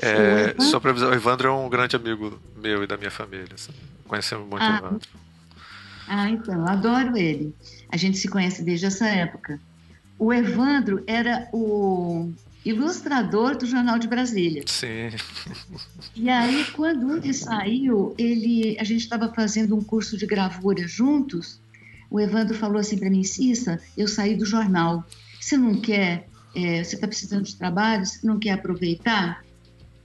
É, 0.00 0.60
só 0.60 0.80
para 0.80 0.90
avisar, 0.90 1.10
o 1.10 1.14
Evandro 1.14 1.48
é 1.48 1.52
um 1.52 1.68
grande 1.68 1.96
amigo 1.96 2.38
meu 2.56 2.82
e 2.82 2.86
da 2.86 2.96
minha 2.96 3.10
família. 3.10 3.48
Assim. 3.54 3.72
Conhecemos 4.06 4.48
muito 4.48 4.62
ah, 4.62 4.80
o 4.82 4.86
Evandro. 4.86 5.08
Ah, 6.08 6.30
então, 6.30 6.66
adoro 6.66 7.16
ele. 7.16 7.54
A 7.90 7.96
gente 7.96 8.18
se 8.18 8.28
conhece 8.28 8.62
desde 8.62 8.86
essa 8.86 9.06
época. 9.06 9.60
O 10.18 10.32
Evandro 10.32 11.02
era 11.06 11.48
o 11.52 12.32
ilustrador 12.64 13.56
do 13.56 13.64
Jornal 13.64 13.98
de 13.98 14.08
Brasília. 14.08 14.62
Sim. 14.66 15.10
E 16.16 16.28
aí, 16.28 16.64
quando 16.72 17.16
ele 17.16 17.32
saiu, 17.32 18.14
ele, 18.18 18.76
a 18.80 18.84
gente 18.84 19.02
estava 19.02 19.32
fazendo 19.32 19.76
um 19.76 19.82
curso 19.84 20.16
de 20.16 20.26
gravura 20.26 20.86
juntos. 20.88 21.60
O 22.10 22.18
Evandro 22.18 22.56
falou 22.56 22.78
assim 22.78 22.98
para 22.98 23.10
mim, 23.10 23.22
Cissa, 23.22 23.80
eu 23.96 24.08
saí 24.08 24.34
do 24.36 24.44
jornal. 24.44 25.04
Você 25.40 25.56
não 25.56 25.80
quer? 25.80 26.28
É, 26.54 26.82
você 26.82 26.94
está 26.96 27.06
precisando 27.06 27.44
de 27.44 27.54
trabalho? 27.56 28.04
Você 28.04 28.26
não 28.26 28.38
quer 28.38 28.52
aproveitar? 28.52 29.44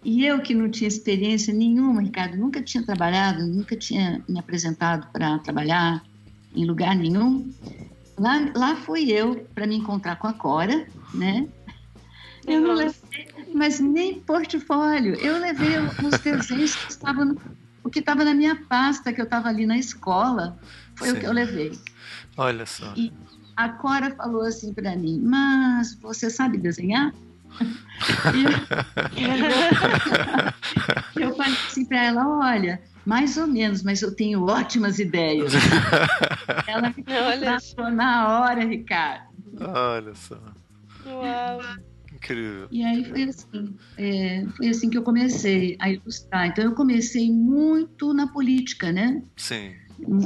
E 0.04 0.26
eu 0.26 0.41
que 0.41 0.54
não 0.54 0.69
tinha 0.69 0.88
experiência 0.88 1.54
nenhuma, 1.54 2.02
Ricardo, 2.02 2.36
nunca 2.36 2.62
tinha 2.62 2.84
trabalhado, 2.84 3.45
nunca 3.45 3.76
tinha 3.76 4.21
me 4.28 4.39
apresentado 4.39 5.08
para 5.12 5.39
trabalhar 5.39 6.04
em 6.56 6.65
lugar 6.65 6.95
nenhum. 6.95 7.52
Lá, 8.17 8.52
lá 8.56 8.76
fui 8.76 9.12
eu 9.12 9.47
para 9.56 9.65
me 9.65 9.76
encontrar 9.76 10.17
com 10.17 10.28
a 10.28 10.34
Cora, 10.34 10.86
né? 11.13 11.47
Eu 12.45 12.62
não 12.62 12.74
levei, 12.74 13.28
mas 13.54 13.80
nem 13.80 14.19
portfólio. 14.19 15.15
Eu 15.15 15.39
levei 15.39 15.78
os 15.78 16.19
desenhos 16.19 16.76
que 16.76 16.91
estavam, 16.91 17.38
o 17.84 17.89
que 17.89 18.00
estava 18.00 18.24
na 18.24 18.34
minha 18.34 18.56
pasta, 18.67 19.13
que 19.13 19.21
eu 19.21 19.26
estava 19.26 19.47
ali 19.47 19.65
na 19.65 19.78
escola, 19.78 20.60
foi 20.95 21.10
Sim. 21.10 21.13
o 21.13 21.19
que 21.19 21.26
eu 21.26 21.34
levei. 21.34 21.80
Olha 22.38 22.65
só. 22.65 22.93
E 22.95 23.13
a 23.56 23.69
Cora 23.69 24.13
falou 24.15 24.41
assim 24.41 24.74
para 24.74 24.95
mim: 24.95 25.21
Mas 25.24 25.95
você 25.95 26.30
sabe 26.30 26.58
desenhar? 26.58 27.13
e 31.15 31.21
eu 31.21 31.36
falei 31.36 31.58
assim 31.67 31.86
para 31.86 32.04
ela: 32.04 32.28
olha, 32.28 32.82
mais 33.05 33.37
ou 33.37 33.47
menos, 33.47 33.83
mas 33.83 34.01
eu 34.01 34.15
tenho 34.15 34.45
ótimas 34.45 34.99
ideias. 34.99 35.53
ela 36.67 36.89
me 36.89 37.03
contratou 37.03 37.89
na 37.91 38.39
hora, 38.39 38.65
Ricardo. 38.65 39.29
Olha 39.59 40.13
só. 40.15 40.39
Uau. 41.05 41.59
Incrível. 42.13 42.67
E 42.69 42.83
aí 42.83 43.03
foi 43.03 43.23
assim, 43.23 43.75
é, 43.97 44.45
foi 44.55 44.67
assim 44.69 44.89
que 44.89 44.97
eu 44.97 45.03
comecei 45.03 45.75
a 45.79 45.89
ilustrar. 45.89 46.47
Então 46.47 46.63
eu 46.63 46.73
comecei 46.73 47.31
muito 47.31 48.13
na 48.13 48.27
política, 48.27 48.91
né? 48.91 49.23
Sim. 49.35 49.73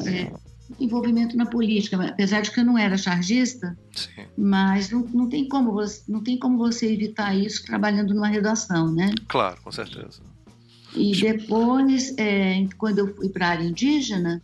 É, 0.08 0.32
envolvimento 0.80 1.38
na 1.38 1.46
política, 1.46 2.04
apesar 2.04 2.42
de 2.42 2.52
que 2.52 2.60
eu 2.60 2.66
não 2.66 2.78
era 2.78 2.98
chargista, 2.98 3.78
Sim. 3.94 4.26
mas 4.38 4.90
não, 4.90 5.02
não, 5.02 5.30
tem 5.30 5.48
como 5.48 5.72
você, 5.72 6.04
não 6.08 6.22
tem 6.24 6.38
como 6.38 6.58
você 6.58 6.92
evitar 6.92 7.36
isso 7.36 7.66
trabalhando 7.66 8.14
numa 8.14 8.28
redação, 8.28 8.92
né? 8.92 9.14
Claro, 9.28 9.58
com 9.62 9.72
certeza. 9.72 10.22
E 10.96 11.12
depois, 11.20 12.14
é, 12.18 12.68
quando 12.78 13.00
eu 13.00 13.16
fui 13.16 13.30
para 13.30 13.48
a 13.48 13.50
área 13.52 13.64
indígena, 13.64 14.42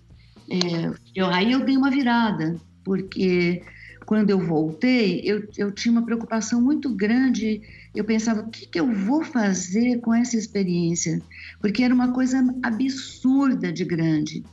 é, 0.49 0.91
eu, 1.15 1.27
aí 1.27 1.51
eu 1.51 1.63
dei 1.63 1.77
uma 1.77 1.89
virada, 1.89 2.55
porque 2.83 3.63
quando 4.05 4.29
eu 4.29 4.39
voltei, 4.39 5.21
eu, 5.23 5.47
eu 5.57 5.71
tinha 5.71 5.91
uma 5.91 6.03
preocupação 6.03 6.61
muito 6.61 6.89
grande. 6.93 7.61
Eu 7.95 8.03
pensava, 8.03 8.41
o 8.41 8.49
que, 8.49 8.65
que 8.65 8.79
eu 8.79 8.91
vou 8.91 9.23
fazer 9.23 10.01
com 10.01 10.13
essa 10.13 10.35
experiência? 10.35 11.21
Porque 11.61 11.83
era 11.83 11.93
uma 11.93 12.11
coisa 12.11 12.43
absurda 12.61 13.71
de 13.71 13.85
grande. 13.85 14.43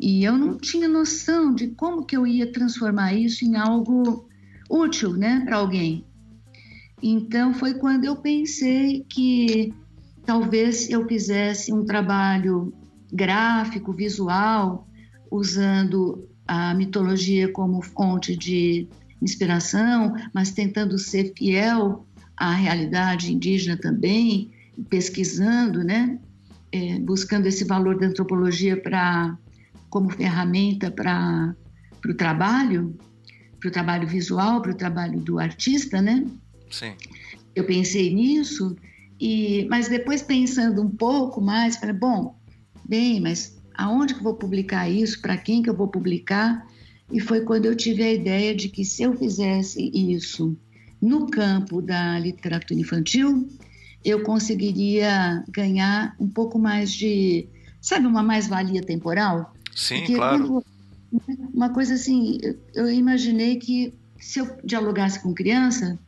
E 0.00 0.24
eu 0.24 0.36
não 0.36 0.58
tinha 0.58 0.88
noção 0.88 1.54
de 1.54 1.68
como 1.68 2.04
que 2.04 2.16
eu 2.16 2.26
ia 2.26 2.50
transformar 2.50 3.14
isso 3.14 3.44
em 3.44 3.56
algo 3.56 4.28
útil, 4.68 5.12
né, 5.12 5.42
para 5.44 5.56
alguém. 5.56 6.04
Então 7.00 7.54
foi 7.54 7.74
quando 7.74 8.04
eu 8.04 8.16
pensei 8.16 9.06
que 9.08 9.72
talvez 10.26 10.90
eu 10.90 11.06
fizesse 11.06 11.72
um 11.72 11.84
trabalho 11.84 12.74
gráfico, 13.12 13.92
visual, 13.92 14.86
usando 15.30 16.28
a 16.46 16.74
mitologia 16.74 17.50
como 17.52 17.80
fonte 17.80 18.36
de 18.36 18.88
inspiração, 19.22 20.14
mas 20.34 20.50
tentando 20.50 20.98
ser 20.98 21.32
fiel 21.36 22.06
à 22.36 22.52
realidade 22.52 23.32
indígena 23.32 23.76
também, 23.76 24.50
pesquisando, 24.90 25.82
né, 25.82 26.18
é, 26.70 26.98
buscando 26.98 27.46
esse 27.46 27.64
valor 27.64 27.98
da 27.98 28.06
antropologia 28.06 28.76
para 28.76 29.38
como 29.88 30.10
ferramenta 30.10 30.90
para 30.90 31.54
o 32.04 32.14
trabalho, 32.14 32.94
para 33.58 33.68
o 33.68 33.72
trabalho 33.72 34.06
visual, 34.06 34.60
para 34.60 34.72
o 34.72 34.76
trabalho 34.76 35.18
do 35.20 35.38
artista, 35.38 36.02
né? 36.02 36.26
Sim. 36.70 36.92
Eu 37.54 37.64
pensei 37.64 38.12
nisso, 38.12 38.76
e, 39.20 39.66
mas 39.68 39.88
depois 39.88 40.22
pensando 40.22 40.82
um 40.82 40.90
pouco 40.90 41.40
mais, 41.40 41.76
falei, 41.76 41.94
bom, 41.94 42.36
bem, 42.84 43.20
mas 43.20 43.56
aonde 43.74 44.14
que 44.14 44.20
eu 44.20 44.24
vou 44.24 44.34
publicar 44.34 44.88
isso? 44.88 45.20
Para 45.20 45.36
quem 45.36 45.62
que 45.62 45.70
eu 45.70 45.76
vou 45.76 45.88
publicar? 45.88 46.66
E 47.10 47.20
foi 47.20 47.42
quando 47.42 47.66
eu 47.66 47.76
tive 47.76 48.02
a 48.02 48.12
ideia 48.12 48.54
de 48.54 48.68
que 48.68 48.84
se 48.84 49.02
eu 49.02 49.16
fizesse 49.16 49.90
isso 49.94 50.56
no 51.00 51.26
campo 51.28 51.80
da 51.80 52.18
literatura 52.18 52.80
infantil, 52.80 53.48
eu 54.04 54.22
conseguiria 54.22 55.44
ganhar 55.48 56.14
um 56.18 56.28
pouco 56.28 56.58
mais 56.58 56.92
de, 56.92 57.48
sabe, 57.80 58.06
uma 58.06 58.22
mais-valia 58.22 58.82
temporal? 58.82 59.54
Sim, 59.74 59.98
Porque 59.98 60.14
claro. 60.14 60.46
Quando, 60.46 60.64
uma 61.54 61.70
coisa 61.70 61.94
assim, 61.94 62.38
eu 62.74 62.90
imaginei 62.90 63.56
que 63.56 63.94
se 64.18 64.40
eu 64.40 64.56
dialogasse 64.64 65.20
com 65.20 65.34
criança, 65.34 65.98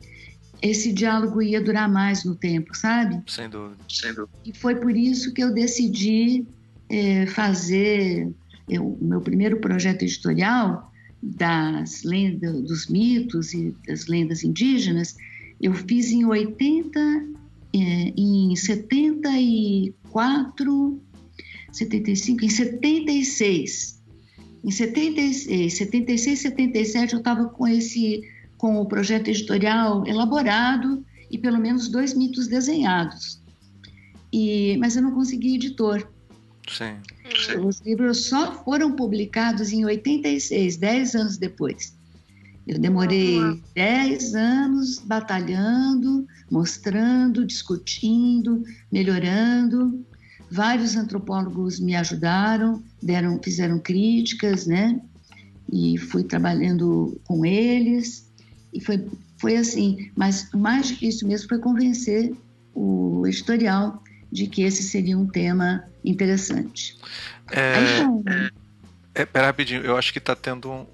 esse 0.61 0.91
diálogo 0.91 1.41
ia 1.41 1.61
durar 1.61 1.89
mais 1.89 2.25
no 2.25 2.35
tempo, 2.35 2.75
sabe? 2.75 3.21
Sem 3.27 3.49
dúvida, 3.49 3.77
sem 3.87 4.13
dúvida. 4.13 4.37
E 4.45 4.53
foi 4.53 4.75
por 4.75 4.93
isso 4.95 5.33
que 5.33 5.41
eu 5.43 5.53
decidi 5.53 6.45
é, 6.89 7.25
fazer 7.27 8.29
eu, 8.67 8.85
o 8.85 9.03
meu 9.03 9.21
primeiro 9.21 9.59
projeto 9.59 10.03
editorial 10.03 10.91
das 11.21 12.03
lendas, 12.03 12.61
dos 12.61 12.87
mitos 12.87 13.53
e 13.53 13.75
das 13.87 14.07
lendas 14.07 14.43
indígenas. 14.43 15.15
Eu 15.61 15.73
fiz 15.73 16.11
em 16.11 16.25
80, 16.25 16.99
é, 17.73 18.13
em 18.17 18.55
74 18.55 21.01
75, 21.71 22.45
em 22.45 22.49
76. 22.49 23.99
Em 24.63 24.71
76, 24.71 25.73
76, 25.73 26.39
77 26.39 27.13
eu 27.13 27.19
estava 27.19 27.47
com 27.47 27.67
esse 27.67 28.21
com 28.59 28.79
o 28.79 28.85
projeto 28.85 29.29
editorial 29.29 30.05
elaborado 30.05 31.03
e 31.31 31.37
pelo 31.37 31.57
menos 31.57 31.87
dois 31.87 32.13
mitos 32.13 32.47
desenhados. 32.47 33.41
E, 34.31 34.77
mas 34.77 34.95
eu 34.95 35.01
não 35.01 35.11
consegui 35.11 35.55
editor. 35.55 36.07
Sim, 36.67 36.97
sim. 37.35 37.57
Os 37.65 37.79
livros 37.79 38.25
só 38.25 38.63
foram 38.63 38.91
publicados 38.95 39.71
em 39.71 39.85
86, 39.85 40.77
10 40.77 41.15
anos 41.15 41.37
depois. 41.37 41.97
Eu 42.67 42.77
demorei 42.77 43.39
10 43.73 44.35
anos 44.35 44.99
batalhando, 44.99 46.27
mostrando, 46.51 47.45
discutindo, 47.45 48.61
melhorando. 48.91 50.05
Vários 50.51 50.95
antropólogos 50.95 51.79
me 51.79 51.95
ajudaram, 51.95 52.83
deram, 53.01 53.39
fizeram 53.41 53.79
críticas, 53.79 54.67
né? 54.67 55.01
E 55.71 55.97
fui 55.97 56.23
trabalhando 56.23 57.19
com 57.23 57.45
eles. 57.45 58.28
E 58.73 58.79
foi, 58.81 59.07
foi 59.37 59.55
assim. 59.55 60.11
Mas 60.15 60.49
mais 60.53 60.87
difícil 60.87 61.27
mesmo 61.27 61.49
foi 61.49 61.59
convencer 61.59 62.33
o 62.73 63.25
editorial 63.25 64.01
de 64.31 64.47
que 64.47 64.61
esse 64.61 64.83
seria 64.83 65.17
um 65.17 65.27
tema 65.27 65.83
interessante. 66.03 66.97
É, 67.51 67.75
Aí, 67.75 68.03
bom, 68.03 68.23
é, 69.15 69.25
pera 69.25 69.47
rapidinho, 69.47 69.83
eu 69.83 69.97
acho 69.97 70.13
que 70.13 70.19
está 70.19 70.35
tendo 70.35 70.71
um. 70.71 70.85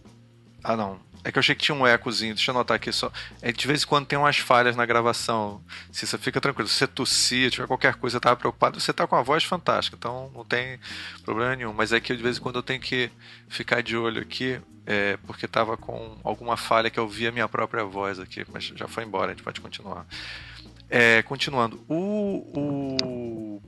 Ah, 0.64 0.76
não. 0.76 1.00
É 1.24 1.32
que 1.32 1.40
eu 1.40 1.40
achei 1.40 1.56
que 1.56 1.64
tinha 1.64 1.76
um 1.76 1.88
ecozinho, 1.88 2.36
deixa 2.36 2.52
eu 2.52 2.56
anotar 2.56 2.76
aqui 2.76 2.92
só. 2.92 3.12
É, 3.42 3.52
de 3.52 3.68
vez 3.68 3.82
em 3.82 3.88
quando 3.88 4.06
tem 4.06 4.18
umas 4.18 4.38
falhas 4.38 4.76
na 4.76 4.86
gravação. 4.86 5.60
Se 5.92 6.06
você 6.06 6.20
fica 6.20 6.40
tranquilo, 6.40 6.70
se 6.70 6.76
você 6.76 6.86
tossir, 6.86 7.50
tiver 7.50 7.66
qualquer 7.66 7.96
coisa, 7.96 8.20
tava 8.20 8.36
preocupado, 8.36 8.80
você 8.80 8.94
tá 8.94 9.08
com 9.08 9.16
uma 9.16 9.24
voz 9.24 9.44
fantástica, 9.44 9.98
então 9.98 10.32
não 10.36 10.46
tem 10.46 10.80
problema 11.24 11.56
nenhum. 11.56 11.74
Mas 11.74 11.92
é 11.92 12.00
que 12.00 12.16
de 12.16 12.22
vez 12.22 12.38
em 12.38 12.42
quando 12.42 12.58
eu 12.58 12.64
tenho 12.64 12.80
que 12.80 13.10
ficar 13.48 13.82
de 13.82 13.98
olho 13.98 14.22
aqui, 14.22 14.62
é, 14.86 15.18
porque 15.26 15.48
tava 15.48 15.76
com 15.76 16.18
alguma 16.24 16.56
falha 16.56 16.90
que 16.90 17.00
eu 17.00 17.08
via 17.08 17.32
minha 17.32 17.48
própria 17.48 17.84
voz 17.84 18.20
aqui, 18.20 18.46
mas 18.52 18.66
já 18.66 18.88
foi 18.88 19.04
embora, 19.04 19.28
a 19.28 19.34
gente 19.34 19.44
pode 19.44 19.62
continuar. 19.62 20.06
É, 20.90 21.24
continuando, 21.24 21.84
o, 21.90 22.46
o 22.56 23.62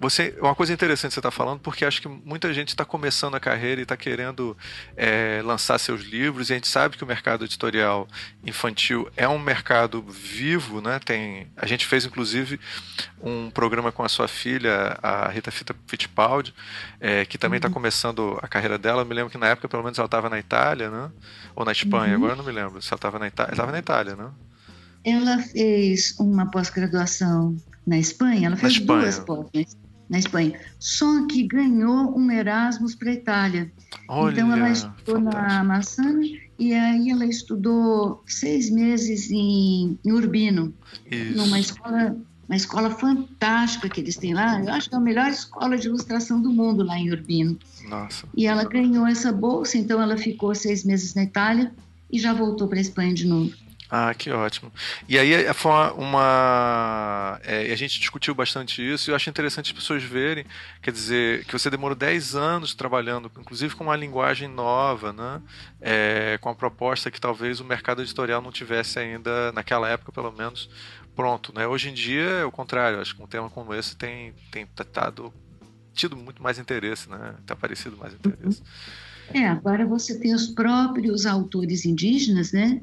você, 0.00 0.34
uma 0.40 0.54
coisa 0.54 0.72
interessante 0.72 1.10
que 1.10 1.14
você 1.14 1.20
está 1.20 1.30
falando, 1.30 1.60
porque 1.60 1.84
acho 1.84 2.00
que 2.00 2.08
muita 2.08 2.54
gente 2.54 2.68
está 2.68 2.86
começando 2.86 3.34
a 3.34 3.40
carreira 3.40 3.80
e 3.80 3.84
está 3.84 3.98
querendo 3.98 4.56
é, 4.96 5.42
lançar 5.44 5.78
seus 5.78 6.00
livros, 6.00 6.48
e 6.48 6.54
a 6.54 6.56
gente 6.56 6.68
sabe 6.68 6.96
que 6.96 7.04
o 7.04 7.06
mercado 7.06 7.44
editorial 7.44 8.08
infantil 8.42 9.10
é 9.14 9.28
um 9.28 9.38
mercado 9.38 10.02
vivo, 10.08 10.80
né? 10.80 10.98
Tem, 11.04 11.48
a 11.54 11.66
gente 11.66 11.86
fez 11.86 12.06
inclusive 12.06 12.58
um 13.22 13.50
programa 13.50 13.92
com 13.92 14.02
a 14.02 14.08
sua 14.08 14.26
filha, 14.26 14.98
a 15.02 15.28
Rita 15.28 15.50
Fita 15.50 15.76
Fittipaldi, 15.86 16.54
é, 16.98 17.26
que 17.26 17.36
também 17.36 17.58
está 17.58 17.68
uhum. 17.68 17.74
começando 17.74 18.38
a 18.40 18.48
carreira 18.48 18.78
dela. 18.78 19.02
Eu 19.02 19.06
me 19.06 19.14
lembro 19.14 19.30
que 19.30 19.36
na 19.36 19.48
época, 19.48 19.68
pelo 19.68 19.82
menos, 19.82 19.98
ela 19.98 20.06
estava 20.06 20.30
na 20.30 20.38
Itália, 20.38 20.88
né? 20.88 21.10
Ou 21.54 21.62
na 21.62 21.72
Espanha, 21.72 22.12
uhum. 22.12 22.24
agora 22.24 22.32
eu 22.32 22.36
não 22.36 22.44
me 22.44 22.52
lembro 22.52 22.80
se 22.80 22.88
ela 22.88 22.96
estava 22.96 23.18
na 23.18 23.26
Itália. 23.26 23.52
Estava 23.52 23.70
na 23.70 23.78
Itália, 23.78 24.16
né? 24.16 24.30
Ela 25.04 25.38
fez 25.40 26.14
uma 26.18 26.50
pós-graduação 26.50 27.54
na 27.86 27.98
Espanha, 27.98 28.46
ela 28.46 28.56
fez 28.56 28.78
duas 28.78 29.18
pós 29.18 29.76
na 30.10 30.18
Espanha. 30.18 30.58
Só 30.80 31.24
que 31.28 31.44
ganhou 31.44 32.18
um 32.18 32.30
Erasmus 32.30 32.96
para 32.96 33.10
a 33.10 33.14
Itália. 33.14 33.72
Olha, 34.08 34.32
então 34.32 34.52
ela 34.52 34.68
estudou 34.68 35.14
fantástico. 35.14 35.48
na 35.48 35.64
Massana 35.64 36.20
e 36.58 36.74
aí 36.74 37.10
ela 37.10 37.24
estudou 37.24 38.22
seis 38.26 38.68
meses 38.68 39.30
em, 39.30 39.96
em 40.04 40.12
Urbino, 40.12 40.74
Isso. 41.08 41.36
numa 41.36 41.60
escola, 41.60 42.16
uma 42.48 42.56
escola 42.56 42.90
fantástica 42.90 43.88
que 43.88 44.00
eles 44.00 44.16
têm 44.16 44.34
lá. 44.34 44.60
Eu 44.60 44.72
acho 44.72 44.88
que 44.88 44.94
é 44.96 44.98
a 44.98 45.00
melhor 45.00 45.28
escola 45.28 45.78
de 45.78 45.86
ilustração 45.86 46.42
do 46.42 46.50
mundo 46.50 46.82
lá 46.82 46.98
em 46.98 47.12
Urbino. 47.12 47.56
Nossa. 47.88 48.26
E 48.36 48.46
ela 48.46 48.64
ganhou 48.64 49.06
essa 49.06 49.32
bolsa, 49.32 49.78
então 49.78 50.02
ela 50.02 50.16
ficou 50.16 50.52
seis 50.56 50.84
meses 50.84 51.14
na 51.14 51.22
Itália 51.22 51.72
e 52.10 52.18
já 52.18 52.34
voltou 52.34 52.66
para 52.66 52.78
a 52.78 52.82
Espanha 52.82 53.14
de 53.14 53.26
novo. 53.26 53.52
Ah, 53.90 54.14
que 54.14 54.30
ótimo. 54.30 54.72
E 55.08 55.18
aí 55.18 55.32
eh, 55.32 55.52
foi 55.52 55.72
uma. 55.72 55.92
uma 55.94 57.40
é, 57.42 57.72
a 57.72 57.76
gente 57.76 57.98
discutiu 57.98 58.32
bastante 58.34 58.80
isso 58.80 59.10
e 59.10 59.12
eu 59.12 59.16
acho 59.16 59.28
interessante 59.28 59.66
as 59.66 59.72
pessoas 59.72 60.02
verem, 60.04 60.46
quer 60.80 60.92
dizer, 60.92 61.44
que 61.44 61.52
você 61.52 61.68
demorou 61.68 61.96
10 61.96 62.36
anos 62.36 62.72
trabalhando, 62.72 63.30
inclusive 63.40 63.74
com 63.74 63.82
uma 63.84 63.96
linguagem 63.96 64.46
nova, 64.46 65.12
né? 65.12 65.42
É, 65.80 66.38
com 66.40 66.48
a 66.48 66.54
proposta 66.54 67.10
que 67.10 67.20
talvez 67.20 67.58
o 67.58 67.64
mercado 67.64 68.00
editorial 68.00 68.40
não 68.40 68.52
tivesse 68.52 69.00
ainda, 69.00 69.50
naquela 69.50 69.88
época 69.88 70.12
pelo 70.12 70.30
menos, 70.30 70.70
pronto. 71.16 71.52
Né? 71.52 71.66
Hoje 71.66 71.90
em 71.90 71.94
dia 71.94 72.22
é 72.22 72.44
o 72.44 72.52
contrário, 72.52 73.00
acho 73.00 73.16
que 73.16 73.22
um 73.22 73.26
tema 73.26 73.50
como 73.50 73.74
esse 73.74 73.96
tem, 73.96 74.32
tem 74.52 74.66
tratado, 74.66 75.34
tido 75.92 76.16
muito 76.16 76.40
mais 76.40 76.60
interesse, 76.60 77.10
né? 77.10 77.34
Tem 77.44 77.54
aparecido 77.54 77.96
mais 77.96 78.14
interesse. 78.14 78.62
É, 79.32 79.46
agora 79.46 79.86
você 79.86 80.18
tem 80.18 80.34
os 80.34 80.48
próprios 80.48 81.26
autores 81.26 81.84
indígenas, 81.84 82.52
né? 82.52 82.80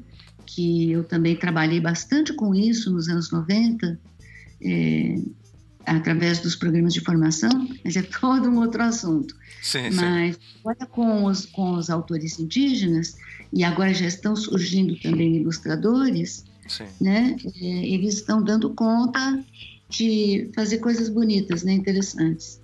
que 0.48 0.90
eu 0.90 1.04
também 1.04 1.36
trabalhei 1.36 1.78
bastante 1.78 2.32
com 2.32 2.54
isso 2.54 2.90
nos 2.90 3.08
anos 3.08 3.30
90, 3.30 4.00
é, 4.62 5.18
através 5.84 6.40
dos 6.40 6.56
programas 6.56 6.94
de 6.94 7.00
formação, 7.00 7.68
mas 7.84 7.96
é 7.96 8.02
todo 8.20 8.48
um 8.48 8.58
outro 8.58 8.82
assunto. 8.82 9.36
Sim, 9.62 9.90
mas 9.90 10.36
sim. 10.36 10.40
agora 10.60 10.86
com 10.86 11.24
os, 11.24 11.44
com 11.44 11.72
os 11.72 11.90
autores 11.90 12.38
indígenas, 12.38 13.16
e 13.52 13.62
agora 13.62 13.92
já 13.92 14.06
estão 14.06 14.34
surgindo 14.34 14.98
também 15.00 15.36
ilustradores, 15.36 16.44
sim. 16.66 16.84
né? 17.00 17.36
É, 17.60 17.86
eles 17.86 18.14
estão 18.14 18.42
dando 18.42 18.70
conta 18.70 19.44
de 19.88 20.50
fazer 20.54 20.78
coisas 20.78 21.08
bonitas, 21.08 21.62
né? 21.62 21.72
interessantes. 21.72 22.60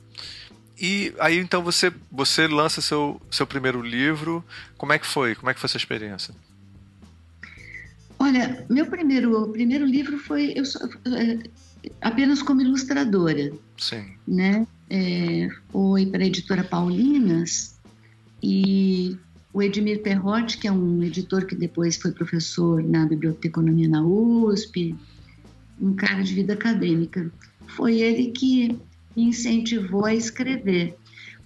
E 0.80 1.14
aí 1.20 1.38
então 1.38 1.62
você 1.62 1.92
você 2.10 2.46
lança 2.48 2.80
seu 2.80 3.20
seu 3.30 3.46
primeiro 3.46 3.80
livro. 3.80 4.44
Como 4.76 4.92
é 4.92 4.98
que 4.98 5.06
foi? 5.06 5.34
Como 5.34 5.50
é 5.50 5.54
que 5.54 5.60
foi 5.60 5.68
essa 5.68 5.76
experiência? 5.76 6.34
Olha, 8.18 8.64
meu 8.70 8.86
primeiro, 8.86 9.48
primeiro 9.48 9.84
livro 9.84 10.18
foi 10.18 10.52
eu 10.56 10.64
só, 10.64 10.78
é, 11.06 11.38
apenas 12.00 12.42
como 12.42 12.62
ilustradora. 12.62 13.52
Sim. 13.76 14.04
Né? 14.26 14.66
É, 14.88 15.48
foi 15.70 16.06
para 16.06 16.22
a 16.22 16.26
editora 16.26 16.64
Paulinas 16.64 17.78
e 18.42 19.16
o 19.52 19.62
Edmir 19.62 20.02
Perrotti, 20.02 20.58
que 20.58 20.66
é 20.66 20.72
um 20.72 21.02
editor 21.02 21.46
que 21.46 21.54
depois 21.54 21.96
foi 21.96 22.12
professor 22.12 22.82
na 22.82 23.06
Biblioteconomia 23.06 23.88
na 23.88 24.02
USP, 24.02 24.94
um 25.80 25.94
cara 25.94 26.22
de 26.22 26.34
vida 26.34 26.54
acadêmica, 26.54 27.30
foi 27.66 28.00
ele 28.00 28.30
que 28.32 28.78
me 29.16 29.24
incentivou 29.24 30.04
a 30.04 30.14
escrever. 30.14 30.96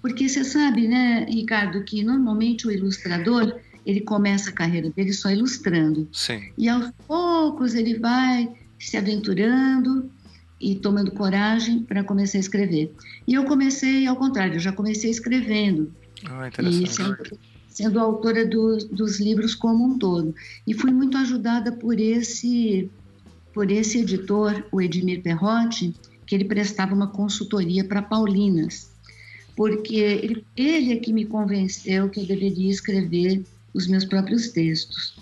Porque 0.01 0.29
você 0.29 0.45
sabe, 0.45 0.87
né, 0.87 1.25
Ricardo, 1.29 1.83
que 1.85 2.03
normalmente 2.03 2.67
o 2.67 2.71
ilustrador 2.71 3.59
ele 3.85 4.01
começa 4.01 4.51
a 4.51 4.53
carreira 4.53 4.91
dele 4.91 5.13
só 5.13 5.31
ilustrando. 5.31 6.09
Sim. 6.13 6.43
E 6.57 6.69
aos 6.69 6.91
poucos 7.07 7.75
ele 7.75 7.99
vai 7.99 8.49
se 8.79 8.97
aventurando 8.97 10.11
e 10.61 10.75
tomando 10.75 11.11
coragem 11.13 11.83
para 11.83 12.05
começar 12.05 12.39
a 12.39 12.41
escrever. 12.41 12.93
E 13.27 13.35
eu 13.35 13.45
comecei 13.45 14.07
ao 14.07 14.17
contrário, 14.17 14.55
eu 14.55 14.61
já 14.61 14.73
comecei 14.73 15.11
escrevendo. 15.11 15.93
Ah, 16.25 16.49
interessante. 16.49 16.91
E 16.91 16.95
sendo, 16.95 17.39
sendo 17.69 18.01
autora 18.01 18.45
do, 18.47 18.77
dos 18.91 19.21
livros 19.21 19.55
como 19.55 19.85
um 19.85 19.99
todo. 19.99 20.35
E 20.67 20.75
fui 20.75 20.93
muito 20.93 21.17
ajudada 21.17 21.73
por 21.73 21.99
esse 21.99 22.91
por 23.55 23.73
esse 23.73 23.99
editor, 23.99 24.65
o 24.71 24.81
Edmir 24.81 25.21
Perrotti, 25.21 25.93
que 26.29 26.35
ele 26.35 26.45
prestava 26.45 26.95
uma 26.95 27.09
consultoria 27.09 27.83
para 27.83 28.03
Paulinas, 28.03 28.91
porque 29.57 29.97
ele, 29.97 30.45
ele 30.55 30.93
é 30.93 30.97
que 30.97 31.13
me 31.13 31.25
convenceu 31.25 32.11
que 32.11 32.21
eu 32.21 32.27
deveria 32.27 32.71
escrever 32.71 33.43
os 33.73 33.89
meus 33.89 34.05
próprios 34.05 34.49
textos. 34.49 35.17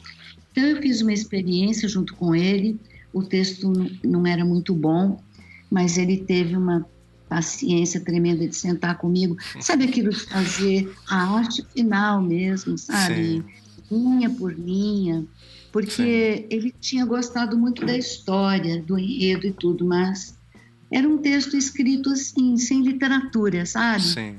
Então 0.51 0.65
eu 0.65 0.83
fiz 0.83 1.01
uma 1.01 1.13
experiência 1.13 1.89
junto 1.89 2.15
com 2.17 2.35
ele. 2.35 2.79
O 3.13 3.23
texto 3.23 3.73
não 4.05 4.27
era 4.27 4.45
muito 4.45 4.75
bom, 4.75 5.23
mas 5.71 5.97
ele 5.97 6.19
teve 6.19 6.57
uma 6.57 6.85
paciência 7.29 8.01
tremenda 8.01 8.47
de 8.47 8.57
sentar 8.57 8.99
comigo. 8.99 9.37
Sabe 9.61 9.85
aquilo 9.85 10.11
de 10.11 10.21
fazer 10.21 10.93
a 11.09 11.37
arte 11.39 11.65
final 11.73 12.21
mesmo, 12.21 12.77
sabe? 12.77 13.15
Sim. 13.15 13.45
Linha 13.91 14.29
por 14.29 14.53
linha. 14.53 15.25
Porque 15.71 15.93
Sim. 15.93 16.47
ele 16.51 16.75
tinha 16.81 17.05
gostado 17.05 17.57
muito 17.57 17.87
da 17.87 17.97
história, 17.97 18.83
do 18.83 18.99
enredo 18.99 19.47
e 19.47 19.53
tudo, 19.53 19.85
mas 19.85 20.36
era 20.91 21.09
um 21.09 21.19
texto 21.19 21.57
escrito 21.57 22.11
assim, 22.11 22.57
sem 22.57 22.83
literatura, 22.83 23.67
sabe? 23.67 24.03
Sim. 24.03 24.37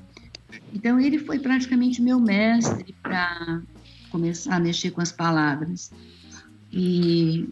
Então 0.73 0.99
ele 0.99 1.19
foi 1.19 1.39
praticamente 1.39 2.01
meu 2.01 2.19
mestre 2.19 2.95
para 3.01 3.61
começar 4.09 4.55
a 4.55 4.59
mexer 4.59 4.91
com 4.91 5.01
as 5.01 5.11
palavras. 5.11 5.91
E 6.71 7.49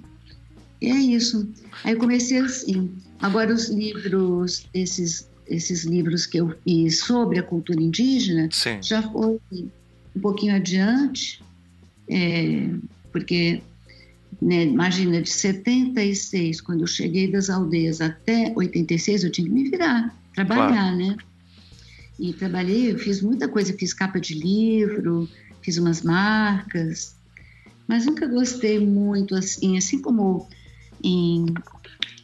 é 0.82 0.96
isso. 0.96 1.48
Aí 1.84 1.94
eu 1.94 2.00
comecei 2.00 2.38
assim. 2.40 2.92
Agora 3.20 3.54
os 3.54 3.70
livros, 3.70 4.68
esses 4.74 5.28
esses 5.48 5.84
livros 5.84 6.26
que 6.26 6.40
eu 6.40 6.56
fiz 6.64 7.00
sobre 7.00 7.40
a 7.40 7.44
cultura 7.44 7.82
indígena, 7.82 8.50
Sim. 8.52 8.82
já 8.82 9.02
foi 9.04 9.40
um 10.16 10.20
pouquinho 10.20 10.56
adiante, 10.56 11.42
é, 12.10 12.70
porque 13.12 13.62
né, 14.42 14.64
imagina, 14.64 15.22
de 15.22 15.30
76, 15.30 16.62
quando 16.62 16.82
eu 16.82 16.88
cheguei 16.88 17.32
das 17.32 17.50
aldeias 17.50 18.02
até 18.02 18.54
86, 18.56 19.24
eu 19.24 19.32
tinha 19.32 19.48
que 19.48 19.54
me 19.54 19.70
virar, 19.70 20.16
trabalhar, 20.34 20.68
claro. 20.68 20.98
né? 20.98 21.18
E 22.20 22.34
trabalhei, 22.34 22.92
eu 22.92 22.98
fiz 22.98 23.22
muita 23.22 23.48
coisa, 23.48 23.74
fiz 23.74 23.94
capa 23.94 24.20
de 24.20 24.36
livro, 24.36 25.30
fiz 25.62 25.78
umas 25.78 26.02
marcas, 26.02 27.16
mas 27.88 28.06
nunca 28.06 28.26
gostei 28.26 28.80
muito 28.80 29.36
assim, 29.36 29.78
assim 29.78 30.02
como 30.02 30.48
em 31.04 31.46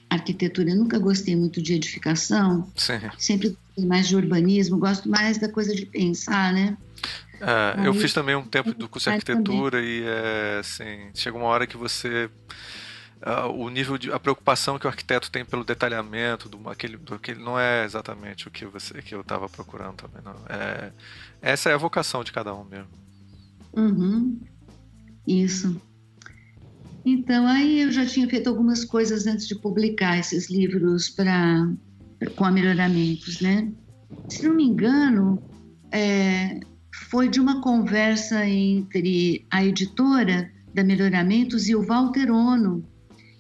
arquitetura, 0.10 0.70
eu 0.70 0.76
nunca 0.76 1.00
gostei 1.00 1.36
muito 1.36 1.62
de 1.62 1.74
edificação. 1.74 2.70
Sim. 2.76 3.00
Sempre 3.18 3.58
mais 3.78 4.08
de 4.08 4.16
urbanismo, 4.16 4.78
gosto 4.78 5.10
mais 5.10 5.38
da 5.38 5.48
coisa 5.48 5.74
de 5.74 5.86
pensar, 5.86 6.54
né? 6.54 6.78
É, 7.42 7.88
eu 7.88 7.94
fiz 7.94 8.14
também 8.14 8.36
um 8.36 8.44
tempo 8.44 8.74
do 8.74 8.88
curso 8.88 9.10
de 9.10 9.16
arquitetura 9.16 9.82
e 9.82 10.04
é, 10.06 10.58
assim, 10.60 11.10
chega 11.16 11.36
uma 11.36 11.48
hora 11.48 11.66
que 11.66 11.76
você 11.76 12.30
uh, 13.22 13.52
o 13.52 13.70
nível 13.70 13.98
de 13.98 14.12
a 14.12 14.20
preocupação 14.20 14.78
que 14.78 14.86
o 14.86 14.90
arquiteto 14.90 15.32
tem 15.32 15.46
pelo 15.46 15.64
detalhamento 15.64 16.50
do 16.50 16.70
aquele, 16.70 16.98
do 16.98 17.16
aquele 17.16 17.42
não 17.42 17.60
é 17.60 17.84
exatamente 17.84 18.48
o 18.48 18.52
que 18.52 18.66
você 18.66 19.02
que 19.02 19.16
eu 19.16 19.22
estava 19.22 19.48
procurando 19.50 19.96
também 19.96 20.22
não. 20.24 20.36
É, 20.50 20.92
essa 21.42 21.70
é 21.70 21.74
a 21.74 21.78
vocação 21.78 22.24
de 22.24 22.32
cada 22.32 22.54
um 22.54 22.64
mesmo. 22.64 22.90
Uhum. 23.74 24.40
isso. 25.26 25.82
Então 27.06 27.48
aí 27.48 27.82
eu 27.82 27.92
já 27.92 28.06
tinha 28.06 28.30
feito 28.30 28.48
algumas 28.48 28.86
coisas 28.86 29.26
antes 29.26 29.48
de 29.48 29.56
publicar 29.56 30.20
esses 30.20 30.50
livros 30.50 31.10
para 31.10 31.68
com 32.36 32.52
melhoramentos 32.52 33.42
né? 33.42 33.72
Se 34.30 34.44
não 34.44 34.54
me 34.54 34.66
engano 34.66 35.42
é, 35.92 36.60
foi 36.94 37.30
de 37.30 37.40
uma 37.40 37.62
conversa 37.62 38.46
entre 38.46 39.46
a 39.50 39.64
editora 39.64 40.52
da 40.74 40.84
Melhoramentos 40.84 41.68
e 41.70 41.76
o 41.76 41.82
Walter 41.82 42.32
Ono, 42.32 42.84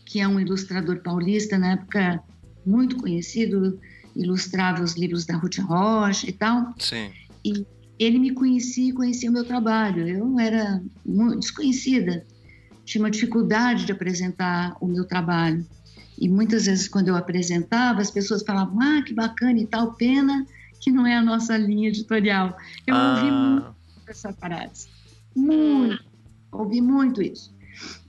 que 0.06 0.20
é 0.20 0.28
um 0.28 0.40
ilustrador 0.40 1.02
paulista, 1.02 1.58
na 1.58 1.74
época 1.74 2.22
muito 2.66 2.98
conhecido, 2.98 3.80
ilustrava 4.16 4.84
os 4.84 4.96
livros 4.96 5.26
da 5.26 5.36
Ruth 5.36 5.60
Rocha 5.60 6.30
e 6.30 6.34
tal. 6.34 6.74
Sim. 6.78 7.12
E 7.44 7.66
ele 7.98 8.20
me 8.20 8.32
conhecia 8.32 8.90
e 8.90 8.94
conhecia 8.94 9.30
o 9.30 9.34
meu 9.34 9.46
trabalho. 9.46 10.08
Eu 10.08 10.40
era 10.40 10.82
muito 11.06 11.40
desconhecida, 11.40 12.26
tinha 12.84 13.04
uma 13.04 13.12
dificuldade 13.12 13.86
de 13.86 13.92
apresentar 13.92 14.76
o 14.82 14.88
meu 14.88 15.06
trabalho. 15.06 15.66
E 16.20 16.30
muitas 16.30 16.66
vezes, 16.66 16.88
quando 16.88 17.08
eu 17.08 17.16
apresentava, 17.16 18.02
as 18.02 18.12
pessoas 18.12 18.44
falavam: 18.44 18.80
Ah, 18.82 19.02
que 19.02 19.14
bacana 19.14 19.60
e 19.60 19.66
tal, 19.66 19.94
pena 19.94 20.46
que 20.82 20.92
não 20.92 21.08
é 21.08 21.16
a 21.16 21.22
nossa 21.22 21.56
linha 21.56 21.88
editorial. 21.88 22.58
Eu 22.86 22.96
ah. 22.96 23.16
ouvi 23.16 23.32
muito 23.32 23.76
essa 24.08 24.34
parada. 24.34 24.72
Muito. 25.36 26.04
Ouvi 26.52 26.82
muito 26.82 27.22
isso. 27.22 27.56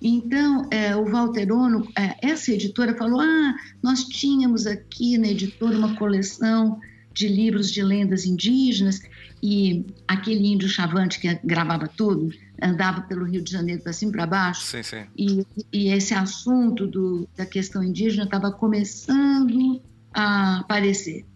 Então, 0.01 0.69
é, 0.71 0.97
o 0.97 1.05
Walter 1.05 1.53
Ono, 1.53 1.87
é, 1.97 2.17
essa 2.21 2.51
editora 2.51 2.97
falou: 2.97 3.21
ah, 3.21 3.55
nós 3.81 4.05
tínhamos 4.05 4.67
aqui 4.67 5.17
na 5.17 5.29
editora 5.29 5.79
uma 5.79 5.95
coleção 5.95 6.81
de 7.15 7.29
livros 7.29 7.71
de 7.71 7.83
lendas 7.83 8.25
indígenas 8.25 9.01
e 9.43 9.87
aquele 10.09 10.47
índio 10.47 10.69
chavante 10.69 11.21
que 11.21 11.39
gravava 11.45 11.87
tudo 11.87 12.31
andava 12.61 13.03
pelo 13.03 13.25
Rio 13.25 13.43
de 13.43 13.51
Janeiro 13.51 13.83
para 13.83 13.93
cima 13.93 14.13
e 14.13 14.15
para 14.15 14.27
baixo. 14.27 14.63
Sim, 14.63 14.83
sim. 14.83 15.05
E, 15.17 15.47
e 15.73 15.89
esse 15.89 16.15
assunto 16.15 16.87
do, 16.87 17.29
da 17.37 17.45
questão 17.45 17.83
indígena 17.83 18.25
estava 18.25 18.53
começando 18.53 19.83
a 20.15 20.61
aparecer. 20.61 21.27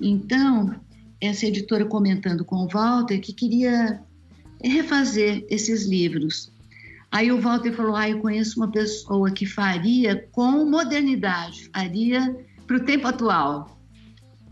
Então, 0.00 0.74
essa 1.20 1.46
editora 1.46 1.84
comentando 1.84 2.44
com 2.44 2.56
o 2.56 2.68
Walter 2.68 3.20
que 3.20 3.32
queria 3.32 4.00
refazer 4.62 5.44
esses 5.48 5.86
livros. 5.86 6.50
Aí 7.10 7.30
o 7.30 7.40
Walter 7.40 7.72
falou: 7.72 7.96
Ah, 7.96 8.08
eu 8.08 8.20
conheço 8.20 8.58
uma 8.58 8.70
pessoa 8.70 9.30
que 9.30 9.44
faria 9.44 10.28
com 10.32 10.64
modernidade, 10.64 11.68
faria 11.74 12.36
para 12.66 12.76
o 12.76 12.84
tempo 12.84 13.06
atual. 13.06 13.78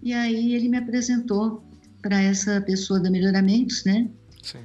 E 0.03 0.13
aí 0.13 0.55
ele 0.55 0.69
me 0.69 0.77
apresentou 0.77 1.63
para 2.03 2.21
essa 2.21 2.61
pessoa 2.61 3.01
da 3.01 3.11
Melhoramentos, 3.11 3.85
né? 3.85 4.09
Sim. 4.43 4.59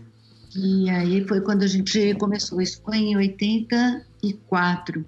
E 0.56 0.90
aí 0.90 1.26
foi 1.28 1.42
quando 1.42 1.64
a 1.64 1.68
gente 1.68 2.14
começou. 2.16 2.62
Isso 2.62 2.82
foi 2.84 2.98
em 2.98 3.16
84. 3.18 5.06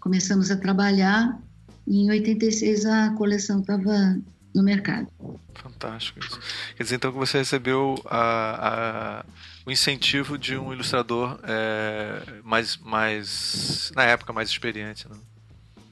Começamos 0.00 0.50
a 0.50 0.56
trabalhar 0.56 1.40
e 1.86 2.04
em 2.04 2.10
86 2.10 2.86
a 2.86 3.10
coleção 3.10 3.60
estava 3.60 4.18
no 4.54 4.62
mercado. 4.62 5.08
Fantástico 5.54 6.20
isso. 6.20 6.38
Quer 6.76 6.82
dizer, 6.82 6.96
então 6.96 7.12
que 7.12 7.18
você 7.18 7.38
recebeu 7.38 7.94
a, 8.04 9.20
a, 9.20 9.24
o 9.64 9.70
incentivo 9.70 10.36
de 10.38 10.56
um 10.56 10.72
ilustrador 10.72 11.38
é, 11.42 12.40
mais, 12.42 12.76
mais, 12.76 13.92
na 13.94 14.04
época, 14.04 14.32
mais 14.32 14.48
experiente, 14.48 15.08
né? 15.08 15.16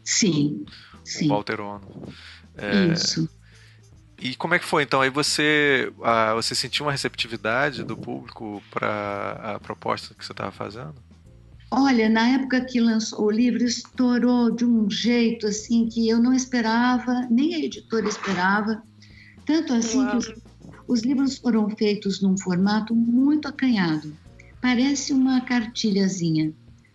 Sim, 0.05 0.65
o 0.95 1.07
sim. 1.07 1.29
Walter 1.29 1.61
Ono. 1.61 2.13
É, 2.57 2.93
isso. 2.93 3.29
E 4.19 4.35
como 4.37 4.55
é 4.55 4.59
que 4.59 4.67
foi 4.67 4.83
então? 4.83 5.01
Aí 5.01 5.09
você, 5.09 5.91
a, 6.03 6.35
você 6.35 6.55
sentiu 6.55 6.85
uma 6.85 6.93
receptividade 6.93 7.83
do 7.83 7.97
público 7.97 8.63
para 8.71 9.55
a 9.57 9.61
proposta 9.61 10.15
que 10.15 10.25
você 10.25 10.33
estava 10.33 10.51
fazendo? 10.51 10.95
Olha, 11.73 12.09
na 12.09 12.29
época 12.31 12.65
que 12.65 12.81
lançou 12.81 13.27
o 13.27 13.31
livro, 13.31 13.63
estourou 13.63 14.51
de 14.51 14.65
um 14.65 14.91
jeito 14.91 15.47
assim 15.47 15.89
que 15.89 16.09
eu 16.09 16.21
não 16.21 16.35
esperava, 16.35 17.29
nem 17.31 17.55
a 17.55 17.59
editora 17.59 18.09
esperava. 18.09 18.83
Tanto 19.47 19.73
assim 19.73 19.99
Uau. 19.99 20.11
que 20.11 20.17
os, 20.17 20.35
os 20.89 21.03
livros 21.03 21.39
foram 21.39 21.71
feitos 21.71 22.21
num 22.21 22.37
formato 22.37 22.95
muito 22.95 23.47
acanhado. 23.47 24.17
Parece 24.61 25.13
uma 25.13 25.41
cartilhazinha. 25.43 26.53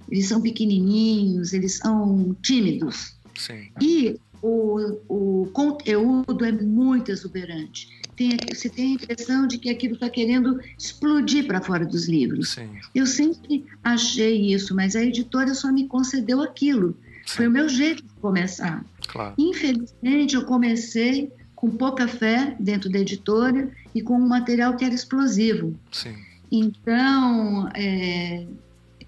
Eles 0.09 0.27
são 0.27 0.41
pequenininhos, 0.41 1.53
eles 1.53 1.77
são 1.77 2.35
tímidos. 2.43 3.15
Sim. 3.37 3.69
E 3.81 4.19
o, 4.47 5.43
o 5.43 5.47
conteúdo 5.47 6.45
é 6.45 6.51
muito 6.51 7.11
exuberante 7.11 7.95
tem, 8.15 8.37
você 8.53 8.69
tem 8.69 8.91
a 8.91 8.93
impressão 8.95 9.47
de 9.47 9.57
que 9.57 9.69
aquilo 9.69 9.95
está 9.95 10.09
querendo 10.09 10.59
explodir 10.77 11.45
para 11.45 11.61
fora 11.61 11.85
dos 11.85 12.07
livros. 12.07 12.51
Sim. 12.51 12.69
Eu 12.93 13.05
sempre 13.05 13.65
achei 13.83 14.53
isso, 14.53 14.73
mas 14.73 14.95
a 14.95 15.03
editora 15.03 15.53
só 15.53 15.71
me 15.71 15.87
concedeu 15.87 16.41
aquilo. 16.41 16.95
Sim. 17.25 17.35
Foi 17.35 17.47
o 17.47 17.51
meu 17.51 17.67
jeito 17.67 18.03
de 18.03 18.13
começar. 18.21 18.85
Claro. 19.07 19.35
Infelizmente, 19.37 20.35
eu 20.35 20.45
comecei 20.45 21.31
com 21.55 21.69
pouca 21.69 22.07
fé 22.07 22.55
dentro 22.59 22.89
da 22.89 22.99
editora 22.99 23.71
e 23.93 24.01
com 24.01 24.15
um 24.15 24.27
material 24.27 24.75
que 24.75 24.85
era 24.85 24.93
explosivo. 24.93 25.77
Sim. 25.91 26.15
Então, 26.51 27.69
é, 27.73 28.45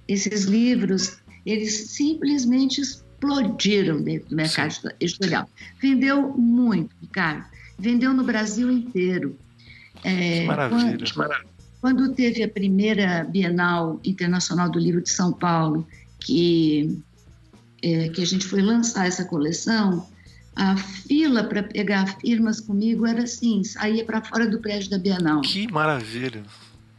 esses 0.07 0.43
livros, 0.45 1.17
eles 1.45 1.91
simplesmente 1.91 2.81
explodiram 3.19 4.01
dentro 4.01 4.29
do 4.29 4.35
mercado 4.35 4.71
Sim. 4.71 4.89
editorial. 4.99 5.49
Vendeu 5.81 6.29
muito, 6.37 6.95
Ricardo 7.01 7.45
vendeu 7.77 8.13
no 8.13 8.23
Brasil 8.23 8.71
inteiro. 8.71 9.37
É, 10.03 10.45
maravilha. 10.45 11.05
Quando, 11.13 11.35
quando, 11.81 12.13
teve 12.13 12.43
a 12.43 12.47
primeira 12.47 13.23
Bienal 13.23 13.99
Internacional 14.03 14.69
do 14.69 14.79
Livro 14.79 15.01
de 15.01 15.09
São 15.09 15.31
Paulo, 15.31 15.87
que, 16.19 16.99
é, 17.81 18.09
que 18.09 18.21
a 18.21 18.25
gente 18.25 18.45
foi 18.45 18.61
lançar 18.61 19.07
essa 19.07 19.25
coleção, 19.25 20.07
a 20.55 20.75
fila 20.75 21.43
para 21.43 21.61
pegar 21.61 22.17
firmas 22.19 22.59
comigo 22.59 23.05
era 23.05 23.23
assim, 23.23 23.63
saía 23.63 24.03
para 24.03 24.23
fora 24.23 24.47
do 24.47 24.59
prédio 24.59 24.89
da 24.89 24.97
Bienal. 24.97 25.41
Que 25.41 25.71
maravilha! 25.71 26.43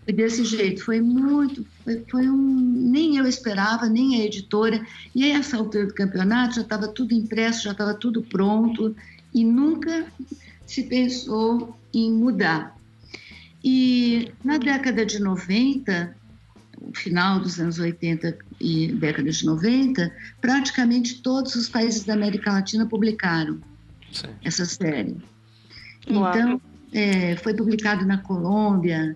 Foi 0.09 0.15
desse 0.15 0.43
jeito, 0.43 0.83
foi 0.83 1.03
muito, 1.03 1.67
foi, 1.85 2.03
foi, 2.11 2.31
um, 2.31 2.91
nem 2.91 3.19
eu 3.19 3.27
esperava, 3.27 3.91
nem 3.91 4.19
a 4.19 4.25
editora. 4.25 4.83
E 5.15 5.23
aí, 5.23 5.33
essa 5.33 5.59
altura 5.59 5.85
do 5.85 5.93
campeonato, 5.93 6.55
já 6.55 6.63
estava 6.63 6.89
tudo 6.89 7.13
impresso, 7.13 7.65
já 7.65 7.73
estava 7.73 7.93
tudo 7.93 8.23
pronto, 8.23 8.97
e 9.35 9.45
nunca 9.45 10.07
se 10.65 10.85
pensou 10.85 11.77
em 11.93 12.11
mudar. 12.11 12.75
E 13.63 14.33
na 14.43 14.57
década 14.57 15.05
de 15.05 15.19
90, 15.19 16.17
final 16.95 17.39
dos 17.39 17.61
anos 17.61 17.79
80 17.79 18.35
e 18.59 18.91
década 18.93 19.31
de 19.31 19.45
90, 19.45 20.11
praticamente 20.41 21.21
todos 21.21 21.55
os 21.55 21.69
países 21.69 22.05
da 22.05 22.15
América 22.15 22.51
Latina 22.51 22.87
publicaram 22.87 23.61
Sim. 24.11 24.29
essa 24.43 24.65
série. 24.65 25.19
Então, 26.07 26.59
é, 26.95 27.37
foi 27.37 27.53
publicado 27.53 28.07
na 28.07 28.17
Colômbia, 28.17 29.15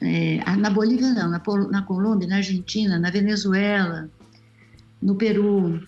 é, 0.00 0.38
na 0.56 0.70
Bolívia 0.70 1.12
não, 1.12 1.28
na, 1.28 1.42
na 1.70 1.82
Colômbia, 1.82 2.28
na 2.28 2.36
Argentina, 2.36 2.98
na 2.98 3.10
Venezuela, 3.10 4.08
no 5.00 5.14
Peru. 5.14 5.80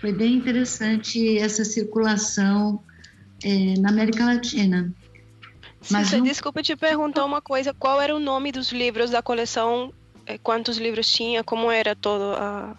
Foi 0.00 0.12
bem 0.12 0.34
interessante 0.34 1.38
essa 1.38 1.64
circulação 1.64 2.82
é, 3.42 3.74
na 3.78 3.90
América 3.90 4.24
Latina. 4.24 4.92
Mas 5.90 6.06
Cissa, 6.06 6.18
não... 6.18 6.24
desculpa 6.24 6.62
te 6.62 6.76
perguntar 6.76 7.24
uma 7.24 7.40
coisa. 7.40 7.74
Qual 7.74 8.00
era 8.00 8.14
o 8.14 8.20
nome 8.20 8.52
dos 8.52 8.72
livros 8.72 9.10
da 9.10 9.22
coleção? 9.22 9.92
É, 10.26 10.38
quantos 10.38 10.78
livros 10.78 11.10
tinha? 11.10 11.42
Como 11.42 11.70
era 11.70 11.96
todo 11.96 12.34
a... 12.36 12.76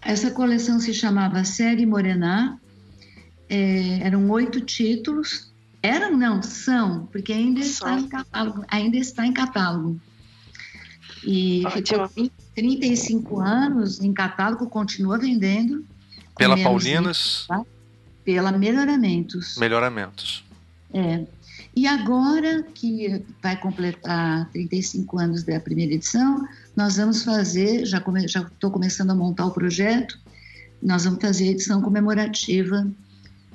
Essa 0.00 0.30
coleção 0.30 0.80
se 0.80 0.92
chamava 0.92 1.44
Série 1.44 1.86
Morená. 1.86 2.58
É, 3.48 4.00
eram 4.02 4.30
oito 4.30 4.60
títulos. 4.60 5.51
Eram, 5.82 6.16
não, 6.16 6.42
são, 6.42 7.06
porque 7.06 7.32
ainda 7.32 7.60
está 7.60 7.98
em 7.98 8.08
catálogo. 8.08 8.64
Ainda 8.68 8.96
está 8.96 9.26
em 9.26 9.32
catálogo. 9.32 10.00
E 11.24 11.62
Ótimo. 11.66 12.08
ficou 12.08 12.30
35 12.54 13.40
anos 13.40 14.00
em 14.00 14.12
catálogo, 14.12 14.68
continua 14.68 15.18
vendendo. 15.18 15.84
Pela 16.36 16.56
Paulinas? 16.56 17.46
tá? 17.48 17.64
Pela 18.24 18.52
Melhoramentos. 18.52 19.56
Melhoramentos. 19.56 20.44
É. 20.92 21.24
E 21.74 21.86
agora 21.86 22.62
que 22.62 23.24
vai 23.42 23.58
completar 23.58 24.48
35 24.50 25.18
anos 25.18 25.42
da 25.42 25.58
primeira 25.58 25.94
edição, 25.94 26.46
nós 26.76 26.96
vamos 26.96 27.24
fazer, 27.24 27.86
já 27.86 27.98
estou 27.98 28.28
já 28.28 28.70
começando 28.70 29.10
a 29.10 29.14
montar 29.14 29.46
o 29.46 29.50
projeto, 29.50 30.18
nós 30.82 31.04
vamos 31.04 31.20
fazer 31.22 31.44
a 31.44 31.50
edição 31.52 31.80
comemorativa 31.80 32.86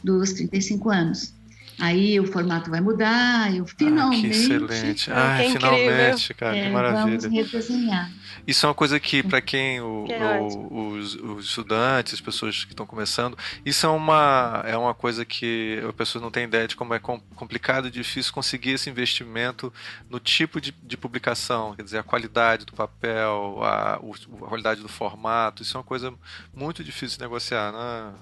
dos 0.03 0.33
35 0.33 0.89
anos. 0.89 1.33
Aí 1.79 2.19
o 2.19 2.25
formato 2.25 2.71
vai 2.71 2.81
mudar, 2.81 3.55
eu 3.55 3.65
finalmente. 3.65 4.25
Ah, 4.25 4.29
que 4.29 4.35
excelente. 4.35 5.11
Ah, 5.11 5.37
que 5.39 5.51
finalmente, 5.51 6.33
cara, 6.33 6.57
é, 6.57 6.63
que 6.63 6.69
maravilha. 6.71 7.19
Vamos 7.19 7.25
redesenhar. 7.25 8.11
Isso 8.47 8.65
é 8.65 8.69
uma 8.69 8.75
coisa 8.75 8.99
que, 8.99 9.21
para 9.21 9.41
quem 9.41 9.79
o, 9.81 10.05
o, 10.07 10.87
os, 10.93 11.15
os, 11.15 11.45
estudantes, 11.45 12.13
as 12.13 12.21
pessoas 12.21 12.63
que 12.63 12.71
estão 12.71 12.85
começando, 12.85 13.37
isso 13.65 13.85
é 13.85 13.89
uma, 13.89 14.63
é 14.65 14.75
uma 14.75 14.93
coisa 14.93 15.23
que 15.23 15.83
a 15.87 15.93
pessoa 15.93 16.21
não 16.21 16.31
tem 16.31 16.45
ideia 16.45 16.67
de 16.67 16.75
como 16.75 16.93
é 16.93 16.99
complicado 16.99 17.89
e 17.89 17.91
difícil 17.91 18.33
conseguir 18.33 18.71
esse 18.71 18.89
investimento 18.89 19.71
no 20.09 20.19
tipo 20.19 20.59
de, 20.59 20.73
de 20.81 20.97
publicação, 20.97 21.75
quer 21.75 21.83
dizer, 21.83 21.97
a 21.99 22.03
qualidade 22.03 22.65
do 22.65 22.73
papel, 22.73 23.59
a, 23.61 23.95
a 23.95 24.47
qualidade 24.47 24.81
do 24.81 24.87
formato, 24.87 25.61
isso 25.61 25.75
é 25.75 25.79
uma 25.79 25.85
coisa 25.85 26.13
muito 26.55 26.83
difícil 26.83 27.17
de 27.17 27.23
negociar, 27.23 27.71
né? 27.71 28.13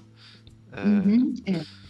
É, 0.72 0.82
uhum, 0.82 1.34
é. 1.46 1.85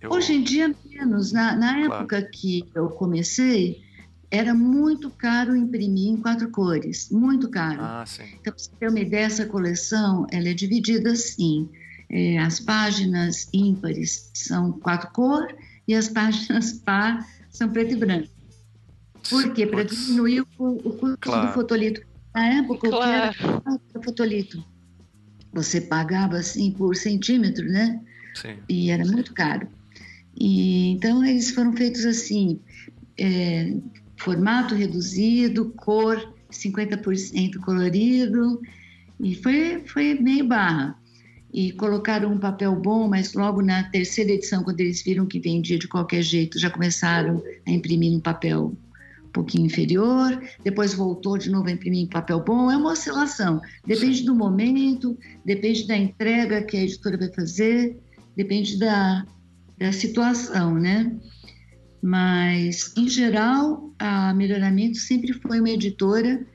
Eu... 0.00 0.10
Hoje 0.10 0.34
em 0.34 0.42
dia, 0.42 0.74
menos. 0.88 1.32
Na, 1.32 1.54
na 1.56 1.78
época 1.78 2.20
claro. 2.20 2.30
que 2.30 2.64
eu 2.74 2.88
comecei, 2.88 3.82
era 4.30 4.54
muito 4.54 5.10
caro 5.10 5.56
imprimir 5.56 6.08
em 6.08 6.16
quatro 6.16 6.48
cores, 6.50 7.10
muito 7.10 7.48
caro. 7.48 7.80
Ah, 7.82 8.04
sim. 8.06 8.22
Então, 8.40 8.52
para 8.52 8.58
você 8.58 8.70
ter 8.78 8.88
uma 8.88 9.00
ideia, 9.00 9.26
essa 9.26 9.46
coleção 9.46 10.26
ela 10.30 10.48
é 10.48 10.54
dividida 10.54 11.12
assim. 11.12 11.68
É, 12.08 12.38
as 12.38 12.58
páginas 12.58 13.48
ímpares 13.52 14.30
são 14.34 14.72
quatro 14.72 15.10
cores 15.12 15.54
e 15.86 15.94
as 15.94 16.08
páginas 16.08 16.72
par 16.84 17.26
são 17.50 17.68
preto 17.68 17.92
e 17.92 17.96
branco. 17.96 18.28
Por 19.28 19.52
quê? 19.52 19.66
Para 19.66 19.84
diminuir 19.84 20.40
o, 20.58 20.68
o 20.68 20.92
custo 20.96 21.18
claro. 21.20 21.48
do 21.48 21.52
fotolito. 21.52 22.00
Na 22.34 22.46
época, 22.46 22.88
claro. 22.88 23.30
o 23.30 23.78
que 23.78 23.96
era 23.96 24.02
fotolito? 24.02 24.64
Você 25.52 25.80
pagava 25.80 26.36
assim 26.36 26.70
por 26.72 26.94
centímetro, 26.96 27.66
né? 27.66 28.00
Sim. 28.34 28.56
E 28.68 28.90
era 28.90 29.04
muito 29.04 29.34
caro. 29.34 29.68
E, 30.40 30.88
então, 30.92 31.22
eles 31.22 31.50
foram 31.50 31.76
feitos 31.76 32.06
assim, 32.06 32.58
é, 33.18 33.74
formato 34.16 34.74
reduzido, 34.74 35.70
cor 35.76 36.34
50% 36.50 37.58
colorido, 37.60 38.58
e 39.20 39.34
foi, 39.34 39.82
foi 39.86 40.14
meio 40.14 40.48
barra. 40.48 40.98
E 41.52 41.72
colocaram 41.72 42.32
um 42.32 42.38
papel 42.38 42.74
bom, 42.76 43.08
mas 43.08 43.34
logo 43.34 43.60
na 43.60 43.82
terceira 43.90 44.32
edição, 44.32 44.62
quando 44.62 44.80
eles 44.80 45.02
viram 45.02 45.26
que 45.26 45.38
vendia 45.38 45.78
de 45.78 45.88
qualquer 45.88 46.22
jeito, 46.22 46.58
já 46.58 46.70
começaram 46.70 47.42
a 47.66 47.70
imprimir 47.70 48.12
um 48.12 48.20
papel 48.20 48.74
um 49.24 49.32
pouquinho 49.32 49.66
inferior, 49.66 50.40
depois 50.64 50.94
voltou 50.94 51.36
de 51.36 51.50
novo 51.50 51.68
a 51.68 51.72
imprimir 51.72 52.02
em 52.02 52.06
papel 52.06 52.40
bom. 52.40 52.70
É 52.70 52.76
uma 52.76 52.92
oscilação. 52.92 53.60
Depende 53.84 54.22
do 54.22 54.34
momento, 54.34 55.18
depende 55.44 55.86
da 55.86 55.96
entrega 55.96 56.62
que 56.62 56.76
a 56.76 56.82
editora 56.82 57.18
vai 57.18 57.32
fazer, 57.32 57.98
depende 58.36 58.78
da, 58.78 59.26
da 59.80 59.90
situação, 59.92 60.74
né? 60.74 61.18
Mas, 62.02 62.92
em 62.96 63.08
geral, 63.08 63.92
a 63.98 64.32
Melhoramento 64.34 64.98
sempre 64.98 65.32
foi 65.32 65.58
uma 65.58 65.70
editora 65.70 66.46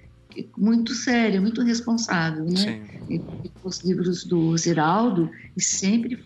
muito 0.57 0.93
séria, 0.93 1.41
muito 1.41 1.61
responsável, 1.61 2.45
né? 2.45 2.87
Sim. 3.07 3.21
Os 3.63 3.83
livros 3.83 4.25
do 4.25 4.55
Ziraldo 4.57 5.29
sempre 5.57 6.23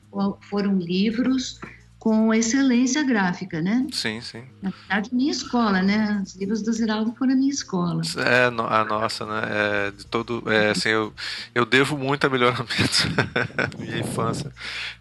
foram 0.49 0.77
livros 0.77 1.57
com 1.99 2.33
excelência 2.33 3.03
gráfica, 3.03 3.61
né? 3.61 3.85
Sim, 3.91 4.21
sim. 4.21 4.43
Na 4.61 4.69
verdade, 4.69 5.13
minha 5.13 5.31
escola, 5.31 5.81
né? 5.81 6.23
Os 6.25 6.33
livros 6.33 6.61
do 6.61 6.71
Ziraldo 6.71 7.13
foram 7.13 7.33
a 7.33 7.35
minha 7.35 7.51
escola. 7.51 8.01
É, 8.17 8.45
a 8.45 8.85
nossa, 8.85 9.25
né? 9.25 9.41
É, 9.43 9.91
de 9.91 10.05
todo, 10.05 10.41
é, 10.49 10.69
assim, 10.69 10.87
eu, 10.87 11.13
eu 11.53 11.65
devo 11.65 11.97
muito 11.97 12.25
a 12.25 12.29
melhoramento 12.29 13.09
minha 13.77 13.99
infância. 13.99 14.49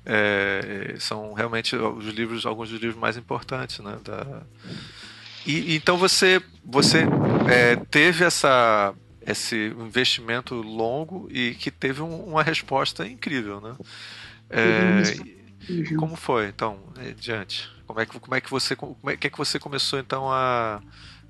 É, 0.05 0.97
são 0.99 1.33
realmente 1.35 1.77
os 1.77 2.07
livros, 2.07 2.45
alguns 2.45 2.69
dos 2.69 2.81
livros 2.81 3.01
mais 3.01 3.17
importantes, 3.17 3.79
né? 3.79 3.97
Da... 4.05 4.43
E, 5.47 5.77
então 5.77 5.97
você, 5.97 6.43
você 6.65 7.07
é, 7.49 7.77
teve 7.77 8.25
essa 8.25 8.93
esse 9.25 9.75
investimento 9.79 10.55
longo 10.55 11.29
e 11.31 11.55
que 11.55 11.71
teve 11.71 12.01
um, 12.01 12.25
uma 12.25 12.43
resposta 12.43 13.07
incrível, 13.07 13.61
né? 13.61 13.77
É, 14.49 15.38
Uhum. 15.69 15.97
Como 15.97 16.17
foi, 16.17 16.49
então, 16.49 16.79
diante? 17.19 17.69
Como 17.87 18.01
é 18.01 18.07
que, 18.07 18.19
como 18.19 18.35
é 18.35 18.41
que 18.41 18.51
você, 18.51 18.77
como 18.77 18.97
é, 19.07 19.17
que, 19.17 19.27
é 19.27 19.31
que 19.31 19.39
você 19.39 19.59
começou 19.59 19.99
então 19.99 20.31
a, 20.31 20.83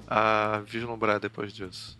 a 0.06 0.62
vislumbrar 0.66 1.20
depois 1.20 1.52
disso? 1.52 1.98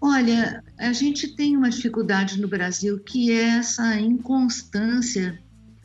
Olha, 0.00 0.62
a 0.78 0.92
gente 0.92 1.34
tem 1.34 1.56
uma 1.56 1.70
dificuldade 1.70 2.40
no 2.40 2.46
Brasil 2.46 3.00
que 3.00 3.32
é 3.32 3.58
essa 3.58 3.98
inconstância 3.98 5.40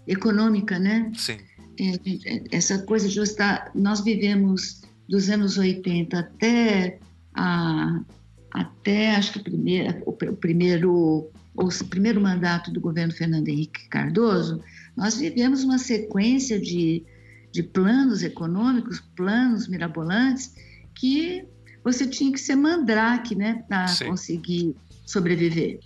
econômica, 0.08 0.78
né? 0.78 1.12
Sim. 1.16 1.40
É, 1.80 2.56
essa 2.56 2.78
coisa 2.80 3.10
de 3.10 3.20
estar, 3.20 3.72
nós 3.74 4.02
vivemos 4.02 4.84
dos 5.10 5.30
anos 5.30 5.58
80 5.58 6.20
até 6.20 7.00
a, 7.34 8.02
até 8.52 9.16
acho 9.16 9.34
que 9.34 9.50
o, 10.06 10.10
o 10.10 10.36
primeiro 10.36 11.32
o 11.56 11.70
primeiro 11.88 12.20
mandato 12.20 12.72
do 12.72 12.82
governo 12.82 13.14
Fernando 13.14 13.48
Henrique 13.48 13.88
Cardoso, 13.88 14.60
nós 14.96 15.18
vivemos 15.18 15.64
uma 15.64 15.78
sequência 15.78 16.60
de, 16.60 17.04
de 17.52 17.64
planos 17.64 18.24
econômicos, 18.24 19.00
planos 19.16 19.68
mirabolantes, 19.68 20.54
que 20.96 21.46
você 21.84 22.08
tinha 22.08 22.32
que 22.32 22.40
ser 22.40 22.56
mandrake 22.56 23.36
né, 23.36 23.64
para 23.68 23.86
conseguir 24.06 24.76
sobreviver. 25.06 25.80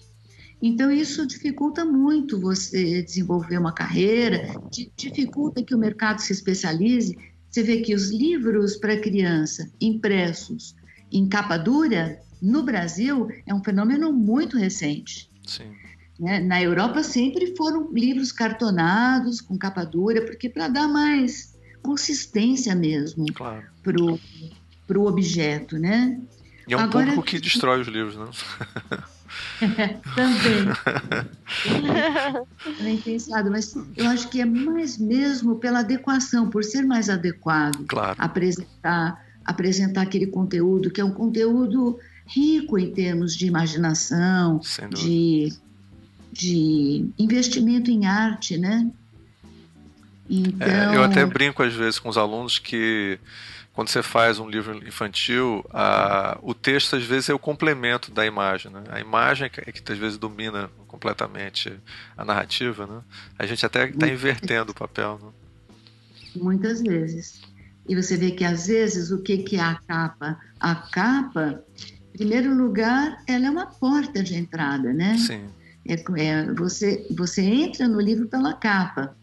Então, 0.61 0.91
isso 0.91 1.25
dificulta 1.25 1.85
muito 1.85 2.39
você 2.39 3.01
desenvolver 3.03 3.57
uma 3.57 3.73
carreira, 3.73 4.55
dificulta 4.95 5.63
que 5.63 5.75
o 5.75 5.77
mercado 5.77 6.19
se 6.19 6.33
especialize. 6.33 7.15
Você 7.49 7.63
vê 7.63 7.81
que 7.81 7.93
os 7.93 8.09
livros 8.09 8.75
para 8.75 8.99
criança 8.99 9.71
impressos 9.79 10.75
em 11.11 11.27
capa 11.29 11.57
dura, 11.57 12.19
no 12.41 12.63
Brasil, 12.63 13.27
é 13.45 13.53
um 13.53 13.63
fenômeno 13.63 14.11
muito 14.11 14.57
recente. 14.57 15.29
Sim. 15.45 15.71
Né? 16.19 16.39
Na 16.39 16.61
Europa 16.61 17.03
sempre 17.03 17.55
foram 17.55 17.91
livros 17.91 18.31
cartonados, 18.31 19.39
com 19.39 19.57
capa 19.57 19.83
dura, 19.83 20.25
porque 20.25 20.49
para 20.49 20.67
dar 20.67 20.87
mais 20.87 21.55
consistência 21.81 22.75
mesmo 22.75 23.25
claro. 23.33 23.63
para 23.83 24.99
o 24.99 25.05
objeto, 25.05 25.77
né? 25.77 26.19
E 26.67 26.73
é 26.73 26.77
um 26.77 26.81
Agora, 26.81 27.05
público 27.05 27.23
que 27.23 27.39
destrói 27.39 27.81
os 27.81 27.87
livros, 27.87 28.17
né? 28.17 28.27
também. 30.15 30.65
Bem 32.83 32.97
pensado, 32.97 33.49
mas 33.49 33.75
eu 33.95 34.07
acho 34.09 34.27
que 34.29 34.41
é 34.41 34.45
mais 34.45 34.97
mesmo 34.97 35.55
pela 35.55 35.79
adequação, 35.79 36.49
por 36.49 36.63
ser 36.63 36.83
mais 36.83 37.09
adequado 37.09 37.85
claro. 37.87 38.15
apresentar, 38.17 39.23
apresentar 39.45 40.01
aquele 40.01 40.27
conteúdo, 40.27 40.89
que 40.89 40.99
é 40.99 41.05
um 41.05 41.11
conteúdo 41.11 41.97
rico 42.25 42.77
em 42.77 42.91
termos 42.91 43.35
de 43.35 43.47
imaginação, 43.47 44.59
de 44.89 45.53
de 46.37 47.09
investimento 47.17 47.89
em 47.89 48.05
arte, 48.05 48.57
né? 48.57 48.89
Então... 50.29 50.67
É, 50.67 50.95
eu 50.95 51.03
até 51.03 51.25
brinco 51.25 51.63
às 51.63 51.73
vezes 51.73 51.99
com 51.99 52.09
os 52.09 52.17
alunos 52.17 52.59
que 52.59 53.19
quando 53.73 53.89
você 53.89 54.01
faz 54.01 54.39
um 54.39 54.49
livro 54.49 54.75
infantil, 54.87 55.63
a, 55.71 56.37
o 56.41 56.53
texto 56.53 56.95
às 56.95 57.03
vezes 57.03 57.29
é 57.29 57.33
o 57.33 57.39
complemento 57.39 58.11
da 58.11 58.25
imagem. 58.25 58.71
Né? 58.71 58.83
A 58.89 58.99
imagem 58.99 59.45
é 59.45 59.49
que, 59.49 59.61
é 59.61 59.93
às 59.93 59.99
vezes 59.99 60.17
domina 60.17 60.69
completamente 60.87 61.71
a 62.17 62.25
narrativa. 62.25 62.87
Né? 62.87 63.01
A 63.37 63.45
gente 63.45 63.65
até 63.65 63.87
está 63.87 64.07
invertendo 64.07 64.71
o 64.71 64.75
papel. 64.75 65.19
Né? 65.23 65.29
Muitas 66.35 66.81
vezes. 66.81 67.39
E 67.87 67.95
você 67.95 68.17
vê 68.17 68.31
que 68.31 68.43
às 68.43 68.67
vezes 68.67 69.11
o 69.11 69.21
que, 69.21 69.37
que 69.37 69.57
é 69.57 69.61
a 69.61 69.75
capa? 69.87 70.39
A 70.59 70.75
capa, 70.75 71.63
em 72.13 72.17
primeiro 72.17 72.53
lugar, 72.55 73.23
ela 73.27 73.45
é 73.45 73.49
uma 73.49 73.67
porta 73.67 74.23
de 74.23 74.35
entrada, 74.35 74.91
né? 74.91 75.17
Sim. 75.17 75.47
É, 75.87 76.21
é, 76.21 76.53
você, 76.53 77.07
você 77.15 77.41
entra 77.41 77.87
no 77.87 77.99
livro 78.01 78.27
pela 78.27 78.53
capa. 78.53 79.15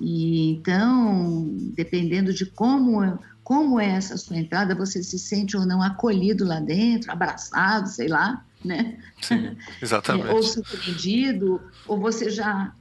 E 0.00 0.50
então, 0.50 1.48
dependendo 1.76 2.34
de 2.34 2.44
como, 2.44 3.18
como 3.44 3.78
é 3.78 3.90
essa 3.90 4.16
sua 4.16 4.36
entrada, 4.36 4.74
você 4.74 5.02
se 5.02 5.18
sente 5.18 5.56
ou 5.56 5.64
não 5.64 5.80
acolhido 5.80 6.44
lá 6.44 6.58
dentro, 6.58 7.12
abraçado, 7.12 7.88
sei 7.88 8.08
lá, 8.08 8.44
né? 8.64 8.98
Sim, 9.20 9.56
exatamente. 9.80 10.28
ou 10.28 10.42
surpreendido, 10.42 11.60
ou 11.86 12.00
você 12.00 12.30
já. 12.30 12.72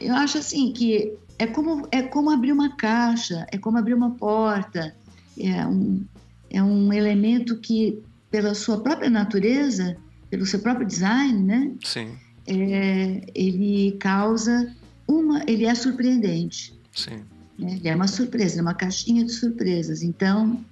Eu 0.00 0.14
acho 0.14 0.38
assim 0.38 0.72
que 0.72 1.12
é 1.38 1.46
como, 1.46 1.86
é 1.90 2.02
como 2.02 2.30
abrir 2.30 2.52
uma 2.52 2.74
caixa, 2.76 3.46
é 3.52 3.58
como 3.58 3.76
abrir 3.76 3.94
uma 3.94 4.12
porta. 4.12 4.94
É 5.38 5.66
um, 5.66 6.04
é 6.50 6.62
um 6.62 6.92
elemento 6.92 7.58
que, 7.58 8.02
pela 8.30 8.54
sua 8.54 8.80
própria 8.80 9.10
natureza, 9.10 9.96
pelo 10.30 10.46
seu 10.46 10.60
próprio 10.60 10.86
design, 10.86 11.42
né? 11.42 11.72
Sim 11.82 12.16
é, 12.46 13.22
ele 13.34 13.92
causa 13.92 14.74
uma, 15.06 15.42
ele 15.46 15.64
é 15.64 15.74
surpreendente. 15.74 16.78
Sim. 16.92 17.22
Né? 17.58 17.76
Ele 17.76 17.88
é 17.88 17.94
uma 17.94 18.08
surpresa, 18.08 18.58
é 18.58 18.62
uma 18.62 18.74
caixinha 18.74 19.24
de 19.24 19.32
surpresas. 19.32 20.02
Então, 20.02 20.64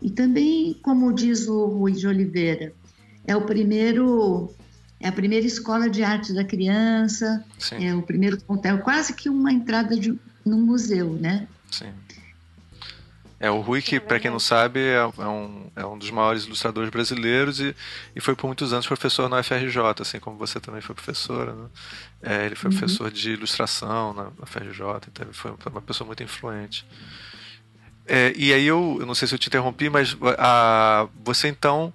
e 0.00 0.10
também, 0.10 0.74
como 0.82 1.12
diz 1.12 1.48
o 1.48 1.66
Rui 1.66 1.92
de 1.92 2.06
Oliveira, 2.06 2.72
é 3.26 3.36
o 3.36 3.42
primeiro, 3.42 4.52
é 5.00 5.08
a 5.08 5.12
primeira 5.12 5.46
escola 5.46 5.88
de 5.88 6.02
arte 6.02 6.32
da 6.32 6.44
criança, 6.44 7.44
Sim. 7.58 7.86
é 7.86 7.94
o 7.94 8.02
primeiro 8.02 8.38
é 8.62 8.76
quase 8.78 9.14
que 9.14 9.28
uma 9.28 9.52
entrada 9.52 9.98
de 9.98 10.18
num 10.44 10.60
museu, 10.64 11.14
né? 11.14 11.48
Sim. 11.70 11.92
É, 13.38 13.50
o 13.50 13.60
Rui, 13.60 13.82
que, 13.82 14.00
para 14.00 14.18
quem 14.18 14.30
não 14.30 14.38
sabe, 14.38 14.80
é, 14.80 14.94
é, 14.94 15.26
um, 15.26 15.70
é 15.76 15.84
um 15.84 15.98
dos 15.98 16.10
maiores 16.10 16.44
ilustradores 16.44 16.88
brasileiros 16.88 17.60
e, 17.60 17.76
e 18.14 18.20
foi 18.20 18.34
por 18.34 18.46
muitos 18.46 18.72
anos 18.72 18.86
professor 18.86 19.28
na 19.28 19.40
UFRJ, 19.40 19.78
assim 20.00 20.18
como 20.18 20.38
você 20.38 20.58
também 20.58 20.80
foi 20.80 20.94
professora. 20.94 21.52
Né? 21.52 21.68
É, 22.22 22.46
ele 22.46 22.54
foi 22.54 22.70
uhum. 22.70 22.78
professor 22.78 23.10
de 23.10 23.32
ilustração 23.32 24.14
na 24.14 24.28
UFRJ, 24.42 25.08
então 25.08 25.26
foi 25.32 25.54
uma 25.70 25.82
pessoa 25.82 26.06
muito 26.06 26.22
influente. 26.22 26.86
É, 28.06 28.32
e 28.36 28.52
aí 28.54 28.66
eu, 28.66 28.96
eu 29.00 29.06
não 29.06 29.14
sei 29.14 29.28
se 29.28 29.34
eu 29.34 29.38
te 29.38 29.48
interrompi, 29.48 29.90
mas 29.90 30.16
a, 30.38 31.06
você 31.22 31.48
então 31.48 31.92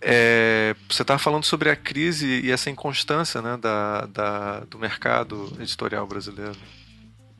é, 0.00 0.74
você 0.88 1.02
estava 1.02 1.18
falando 1.18 1.44
sobre 1.44 1.68
a 1.68 1.76
crise 1.76 2.40
e 2.40 2.50
essa 2.50 2.70
inconstância 2.70 3.42
né, 3.42 3.56
da, 3.56 4.06
da, 4.06 4.60
do 4.60 4.78
mercado 4.78 5.52
editorial 5.60 6.06
brasileiro. 6.06 6.56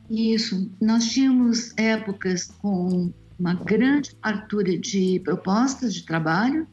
Isso. 0.09 0.71
Nós 0.79 1.05
tínhamos 1.11 1.75
épocas 1.77 2.53
com 2.61 3.11
uma 3.43 3.55
grande 3.55 4.15
fartura 4.21 4.77
de 4.77 5.19
propostas 5.19 5.93
de 5.93 6.03
trabalho 6.03 6.65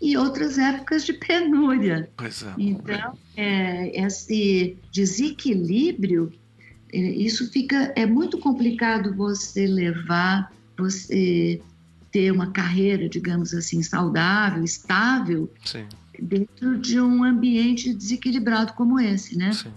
e 0.00 0.14
outras 0.14 0.58
épocas 0.58 1.06
de 1.06 1.14
penúria. 1.26 2.10
Pois 2.18 2.42
é. 2.42 2.54
Então, 2.58 3.18
é, 3.34 4.04
esse 4.04 4.76
desequilíbrio, 4.92 6.30
é, 6.92 6.98
isso 6.98 7.50
fica 7.50 7.94
é 7.96 8.04
muito 8.04 8.36
complicado 8.36 9.16
você 9.16 9.66
levar, 9.66 10.52
você 10.76 11.62
ter 12.12 12.30
uma 12.30 12.50
carreira, 12.50 13.08
digamos 13.08 13.54
assim, 13.54 13.82
saudável, 13.82 14.62
estável, 14.62 15.50
Sim. 15.64 15.86
dentro 16.20 16.78
de 16.78 17.00
um 17.00 17.24
ambiente 17.24 17.94
desequilibrado 17.94 18.74
como 18.74 19.00
esse, 19.00 19.36
né? 19.36 19.52
Sim. 19.52 19.72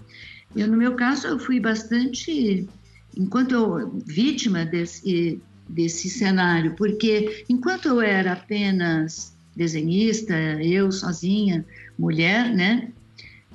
Eu, 0.54 0.68
no 0.68 0.76
meu 0.76 0.96
caso, 0.96 1.28
eu 1.28 1.38
fui 1.38 1.58
bastante, 1.58 2.68
enquanto 3.16 3.52
eu 3.52 4.02
vítima 4.06 4.66
desse 4.66 5.40
desse 5.72 6.08
cenário, 6.10 6.74
porque 6.76 7.44
enquanto 7.48 7.88
eu 7.88 8.00
era 8.00 8.32
apenas 8.32 9.34
desenhista, 9.56 10.34
eu 10.62 10.92
sozinha, 10.92 11.64
mulher, 11.98 12.54
né, 12.54 12.90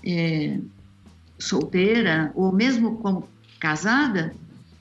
é, 0.03 0.57
solteira 1.37 2.31
ou 2.35 2.51
mesmo 2.51 2.97
como 2.97 3.27
casada, 3.59 4.33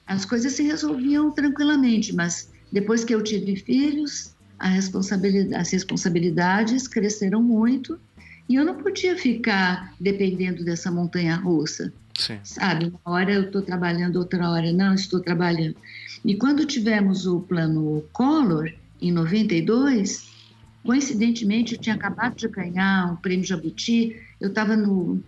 as 0.05 0.25
coisas 0.25 0.53
se 0.53 0.63
resolviam 0.63 1.31
tranquilamente, 1.31 2.15
mas 2.15 2.51
depois 2.71 3.03
que 3.03 3.13
eu 3.13 3.23
tive 3.23 3.55
filhos, 3.55 4.35
responsabilidade, 4.59 5.61
as 5.61 5.71
responsabilidades 5.71 6.87
cresceram 6.87 7.41
muito 7.41 7.99
e 8.47 8.55
eu 8.55 8.65
não 8.65 8.75
podia 8.75 9.17
ficar 9.17 9.93
dependendo 9.99 10.63
dessa 10.63 10.91
montanha 10.91 11.35
russa. 11.35 11.93
Sim. 12.17 12.39
Sabe, 12.43 12.85
uma 12.85 13.15
hora 13.15 13.31
eu 13.31 13.43
estou 13.43 13.61
trabalhando, 13.61 14.17
outra 14.17 14.49
hora 14.49 14.71
não 14.71 14.93
estou 14.93 15.19
trabalhando. 15.19 15.75
E 16.25 16.35
quando 16.35 16.65
tivemos 16.65 17.27
o 17.27 17.41
plano 17.41 18.03
Collor, 18.11 18.71
em 19.01 19.11
92, 19.11 20.27
coincidentemente 20.83 21.75
eu 21.75 21.79
tinha 21.79 21.95
acabado 21.95 22.35
de 22.35 22.47
ganhar 22.47 23.11
um 23.11 23.15
prêmio 23.17 23.45
Jabuti, 23.45 24.15
eu 24.41 24.49
estava 24.49 24.75
no 24.75 25.21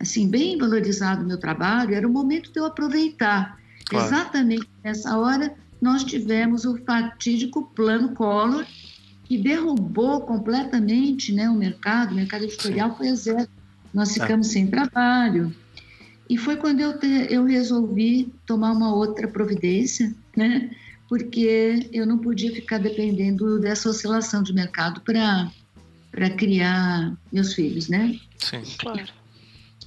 assim 0.00 0.28
bem 0.28 0.56
valorizado 0.56 1.22
o 1.22 1.26
meu 1.26 1.36
trabalho, 1.36 1.94
era 1.94 2.08
o 2.08 2.10
momento 2.10 2.50
de 2.50 2.58
eu 2.58 2.64
aproveitar. 2.64 3.60
Claro. 3.86 4.06
Exatamente 4.06 4.66
nessa 4.82 5.18
hora 5.18 5.54
nós 5.80 6.04
tivemos 6.04 6.64
o 6.64 6.78
fatídico 6.78 7.70
plano 7.74 8.14
Collor 8.14 8.64
que 9.30 9.38
derrubou 9.38 10.22
completamente 10.22 11.32
né, 11.32 11.48
o 11.48 11.54
mercado, 11.54 12.10
o 12.10 12.14
mercado 12.16 12.42
editorial 12.42 12.90
Sim. 12.90 12.96
foi 12.96 13.08
a 13.10 13.14
zero. 13.14 13.48
Nós 13.94 14.10
é. 14.10 14.20
ficamos 14.20 14.48
é. 14.48 14.50
sem 14.50 14.66
trabalho. 14.66 15.54
E 16.28 16.36
foi 16.36 16.56
quando 16.56 16.80
eu, 16.80 16.98
te, 16.98 17.06
eu 17.30 17.44
resolvi 17.44 18.34
tomar 18.44 18.72
uma 18.72 18.92
outra 18.92 19.28
providência, 19.28 20.12
né? 20.36 20.72
Porque 21.08 21.88
eu 21.92 22.04
não 22.04 22.18
podia 22.18 22.52
ficar 22.52 22.78
dependendo 22.78 23.60
dessa 23.60 23.88
oscilação 23.90 24.42
de 24.42 24.52
mercado 24.52 25.00
para 25.02 25.48
para 26.10 26.28
criar 26.30 27.16
meus 27.32 27.54
filhos, 27.54 27.86
né? 27.86 28.18
Sim, 28.36 28.62
claro. 28.78 29.06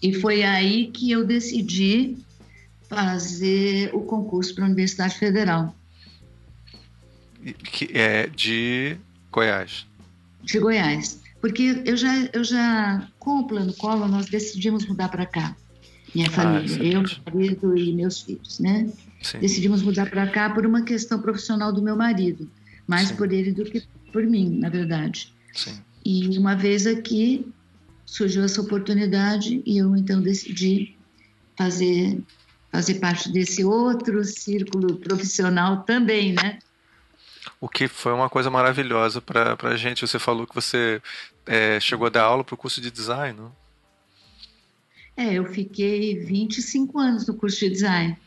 E 0.02 0.14
foi 0.14 0.41
aí 0.44 0.88
que 0.88 1.12
eu 1.12 1.26
decidi 1.26 2.16
fazer 2.88 3.94
o 3.94 4.04
concurso 4.04 4.56
para 4.56 4.64
a 4.64 4.68
Universidade 4.68 5.16
Federal. 5.18 5.76
Que 7.62 7.89
é 7.94 8.28
de 8.28 8.98
Goiás. 9.34 9.86
De 10.44 10.60
Goiás. 10.60 11.20
Porque 11.42 11.82
eu 11.86 11.98
já, 11.98 12.30
eu 12.32 12.44
já 12.44 13.06
com 13.20 13.40
o 13.40 13.48
plano 13.48 13.74
Collor, 13.74 14.08
nós 14.08 14.28
decidimos 14.28 14.86
mudar 14.86 15.10
para 15.10 15.26
cá 15.26 15.56
minha 16.16 16.28
ah, 16.28 16.32
família, 16.32 16.78
ah, 16.80 16.84
eu, 16.84 17.02
meu 17.02 17.12
marido 17.26 17.78
e 17.78 17.94
meus 17.94 18.22
filhos, 18.22 18.60
né? 18.60 18.90
Sim. 19.22 19.40
Decidimos 19.40 19.82
mudar 19.82 20.10
para 20.10 20.28
cá 20.28 20.50
por 20.50 20.66
uma 20.66 20.84
questão 20.84 21.20
profissional 21.20 21.74
do 21.74 21.82
meu 21.82 21.96
marido, 21.96 22.50
mais 22.88 23.10
sim. 23.10 23.16
por 23.16 23.34
ele 23.34 23.52
do 23.52 23.66
que 23.66 23.84
por 24.12 24.24
mim, 24.24 24.60
na 24.60 24.70
verdade. 24.70 25.34
Sim. 25.54 25.80
E 26.06 26.38
uma 26.38 26.56
vez 26.56 26.86
aqui 26.86 27.46
surgiu 28.06 28.44
essa 28.44 28.62
oportunidade 28.62 29.64
e 29.66 29.78
eu 29.78 29.96
então 29.96 30.22
decidi 30.22 30.96
fazer 31.58 32.20
fazer 32.72 32.96
parte 32.96 33.32
desse 33.32 33.64
outro 33.64 34.24
círculo 34.24 34.96
profissional 34.98 35.84
também, 35.84 36.34
né? 36.34 36.60
O 37.64 37.70
que 37.70 37.88
foi 37.88 38.11
uma 38.11 38.30
coisa 38.30 38.49
maravilhosa 38.49 39.22
para 39.22 39.55
a 39.61 39.78
gente. 39.78 40.05
Você 40.05 40.20
falou 40.20 40.45
que 40.45 40.53
você 40.53 41.01
é, 41.45 41.80
chegou 41.80 42.07
a 42.07 42.09
dar 42.09 42.24
aula 42.24 42.43
para 42.43 42.55
o 42.55 42.57
curso 42.57 42.82
de 42.82 42.91
design, 42.91 43.39
não? 43.39 43.55
É, 45.16 45.36
eu 45.36 45.45
fiquei 45.45 46.20
25 46.20 46.99
anos 46.99 47.26
no 47.26 47.36
curso 47.36 47.61
de 47.61 47.70
design. 47.70 48.18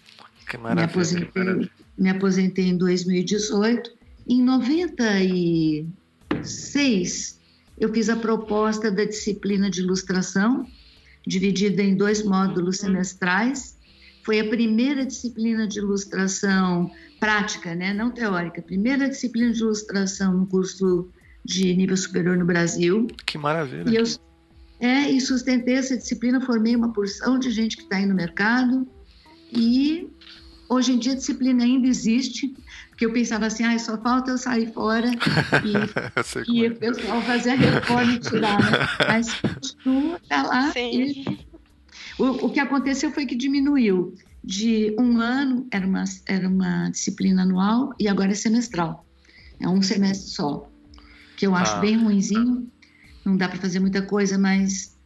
Que 0.48 0.56
maravilha. 0.56 0.86
Me 0.86 0.90
aposentei, 0.90 1.70
me 1.98 2.08
aposentei 2.08 2.64
em 2.64 2.78
2018. 2.78 3.92
Em 4.26 4.42
96, 4.42 7.38
eu 7.78 7.92
fiz 7.92 8.08
a 8.08 8.16
proposta 8.16 8.90
da 8.90 9.04
disciplina 9.04 9.68
de 9.68 9.82
ilustração, 9.82 10.66
dividida 11.26 11.82
em 11.82 11.94
dois 11.94 12.24
módulos 12.24 12.78
semestrais. 12.78 13.75
Foi 14.26 14.40
a 14.40 14.48
primeira 14.48 15.06
disciplina 15.06 15.68
de 15.68 15.78
ilustração 15.78 16.90
prática, 17.20 17.76
né? 17.76 17.94
não 17.94 18.10
teórica, 18.10 18.60
primeira 18.60 19.08
disciplina 19.08 19.52
de 19.52 19.60
ilustração 19.60 20.36
no 20.36 20.46
curso 20.46 21.08
de 21.44 21.72
nível 21.76 21.96
superior 21.96 22.36
no 22.36 22.44
Brasil. 22.44 23.06
Que 23.24 23.38
maravilha. 23.38 23.88
E 23.88 23.94
eu, 23.94 24.02
é, 24.80 25.08
e 25.08 25.20
sustentei 25.20 25.76
essa 25.76 25.96
disciplina, 25.96 26.40
formei 26.40 26.74
uma 26.74 26.92
porção 26.92 27.38
de 27.38 27.52
gente 27.52 27.76
que 27.76 27.84
está 27.84 27.98
aí 27.98 28.06
no 28.06 28.16
mercado 28.16 28.84
e 29.52 30.10
hoje 30.68 30.92
em 30.92 30.98
dia 30.98 31.12
a 31.12 31.16
disciplina 31.16 31.62
ainda 31.62 31.86
existe, 31.86 32.52
porque 32.90 33.06
eu 33.06 33.12
pensava 33.12 33.46
assim, 33.46 33.62
ah, 33.62 33.78
só 33.78 33.96
falta 33.96 34.32
eu 34.32 34.38
sair 34.38 34.72
fora 34.72 35.08
e, 35.64 36.50
e 36.52 36.66
é. 36.66 36.68
o 36.68 36.74
pessoal 36.74 37.22
fazer 37.22 37.50
a 37.50 37.54
reforma 37.54 38.12
e 38.12 38.18
tirar, 38.18 38.58
né? 38.58 38.88
Mas 39.06 39.32
continua, 39.40 40.16
está 40.20 40.42
lá. 40.42 40.72
E... 40.76 41.45
O, 42.18 42.46
o 42.46 42.50
que 42.50 42.60
aconteceu 42.60 43.10
foi 43.10 43.26
que 43.26 43.34
diminuiu 43.34 44.14
de 44.42 44.94
um 44.98 45.18
ano, 45.20 45.66
era 45.70 45.86
uma, 45.86 46.04
era 46.26 46.48
uma 46.48 46.88
disciplina 46.90 47.42
anual, 47.42 47.92
e 47.98 48.08
agora 48.08 48.30
é 48.30 48.34
semestral. 48.34 49.04
É 49.58 49.68
um 49.68 49.82
semestre 49.82 50.30
só, 50.30 50.70
que 51.36 51.46
eu 51.46 51.54
acho 51.54 51.76
ah. 51.76 51.80
bem 51.80 51.96
ruinzinho, 51.96 52.70
não 53.24 53.36
dá 53.36 53.48
para 53.48 53.58
fazer 53.58 53.80
muita 53.80 54.02
coisa, 54.02 54.38
mas, 54.38 54.96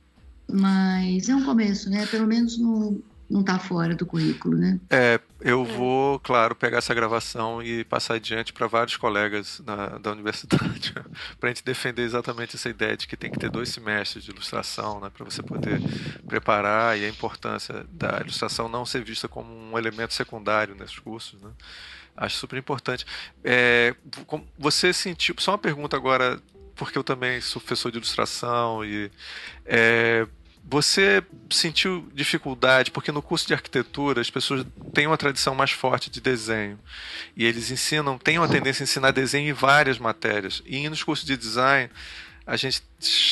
mas 0.50 1.28
é 1.28 1.34
um 1.34 1.44
começo, 1.44 1.88
né? 1.88 2.06
Pelo 2.06 2.26
menos 2.26 2.58
não, 2.58 3.00
não 3.30 3.44
tá 3.44 3.58
fora 3.58 3.94
do 3.94 4.04
currículo, 4.04 4.56
né? 4.56 4.80
É, 4.90 5.20
eu 5.40 5.64
vou, 5.64 6.18
claro, 6.18 6.54
pegar 6.56 6.78
essa 6.78 6.92
gravação 6.92 7.62
e 7.62 7.84
passar 7.84 8.14
adiante 8.14 8.52
para 8.52 8.66
vários 8.66 8.96
colegas 8.96 9.62
na, 9.64 9.98
da 9.98 10.10
universidade, 10.10 10.92
para 11.38 11.48
a 11.48 11.52
gente 11.52 11.64
defender 11.64 12.02
exatamente 12.02 12.56
essa 12.56 12.68
ideia 12.68 12.96
de 12.96 13.06
que 13.06 13.16
tem 13.16 13.30
que 13.30 13.38
ter 13.38 13.48
dois 13.48 13.68
semestres 13.68 14.24
de 14.24 14.32
ilustração, 14.32 15.00
né, 15.00 15.10
para 15.10 15.24
você 15.24 15.42
poder 15.42 15.80
preparar 16.26 16.98
e 16.98 17.04
a 17.04 17.08
importância 17.08 17.86
da 17.92 18.20
ilustração 18.20 18.68
não 18.68 18.84
ser 18.84 19.04
vista 19.04 19.28
como 19.28 19.54
um 19.54 19.78
elemento 19.78 20.12
secundário 20.12 20.74
nesses 20.74 20.98
cursos, 20.98 21.40
né? 21.40 21.50
Acho 22.16 22.36
super 22.36 22.58
importante. 22.58 23.06
É, 23.44 23.94
você 24.58 24.92
sentiu, 24.92 25.34
só 25.38 25.52
uma 25.52 25.58
pergunta 25.58 25.96
agora 25.96 26.38
porque 26.74 26.98
eu 26.98 27.04
também 27.04 27.40
sou 27.40 27.60
professor 27.60 27.90
de 27.90 27.98
ilustração 27.98 28.84
e 28.84 29.10
é, 29.66 30.26
você 30.64 31.22
sentiu 31.50 32.08
dificuldade? 32.14 32.90
Porque 32.90 33.10
no 33.10 33.22
curso 33.22 33.46
de 33.46 33.54
arquitetura 33.54 34.20
as 34.20 34.30
pessoas 34.30 34.64
têm 34.94 35.06
uma 35.06 35.16
tradição 35.16 35.54
mais 35.54 35.70
forte 35.70 36.10
de 36.10 36.20
desenho. 36.20 36.78
E 37.36 37.44
eles 37.44 37.70
ensinam, 37.70 38.18
têm 38.18 38.38
uma 38.38 38.48
tendência 38.48 38.82
a 38.82 38.84
ensinar 38.84 39.10
desenho 39.10 39.50
em 39.50 39.52
várias 39.52 39.98
matérias. 39.98 40.62
E 40.64 40.88
nos 40.88 41.02
cursos 41.02 41.26
de 41.26 41.36
design 41.36 41.90
a 42.46 42.56
gente 42.56 42.82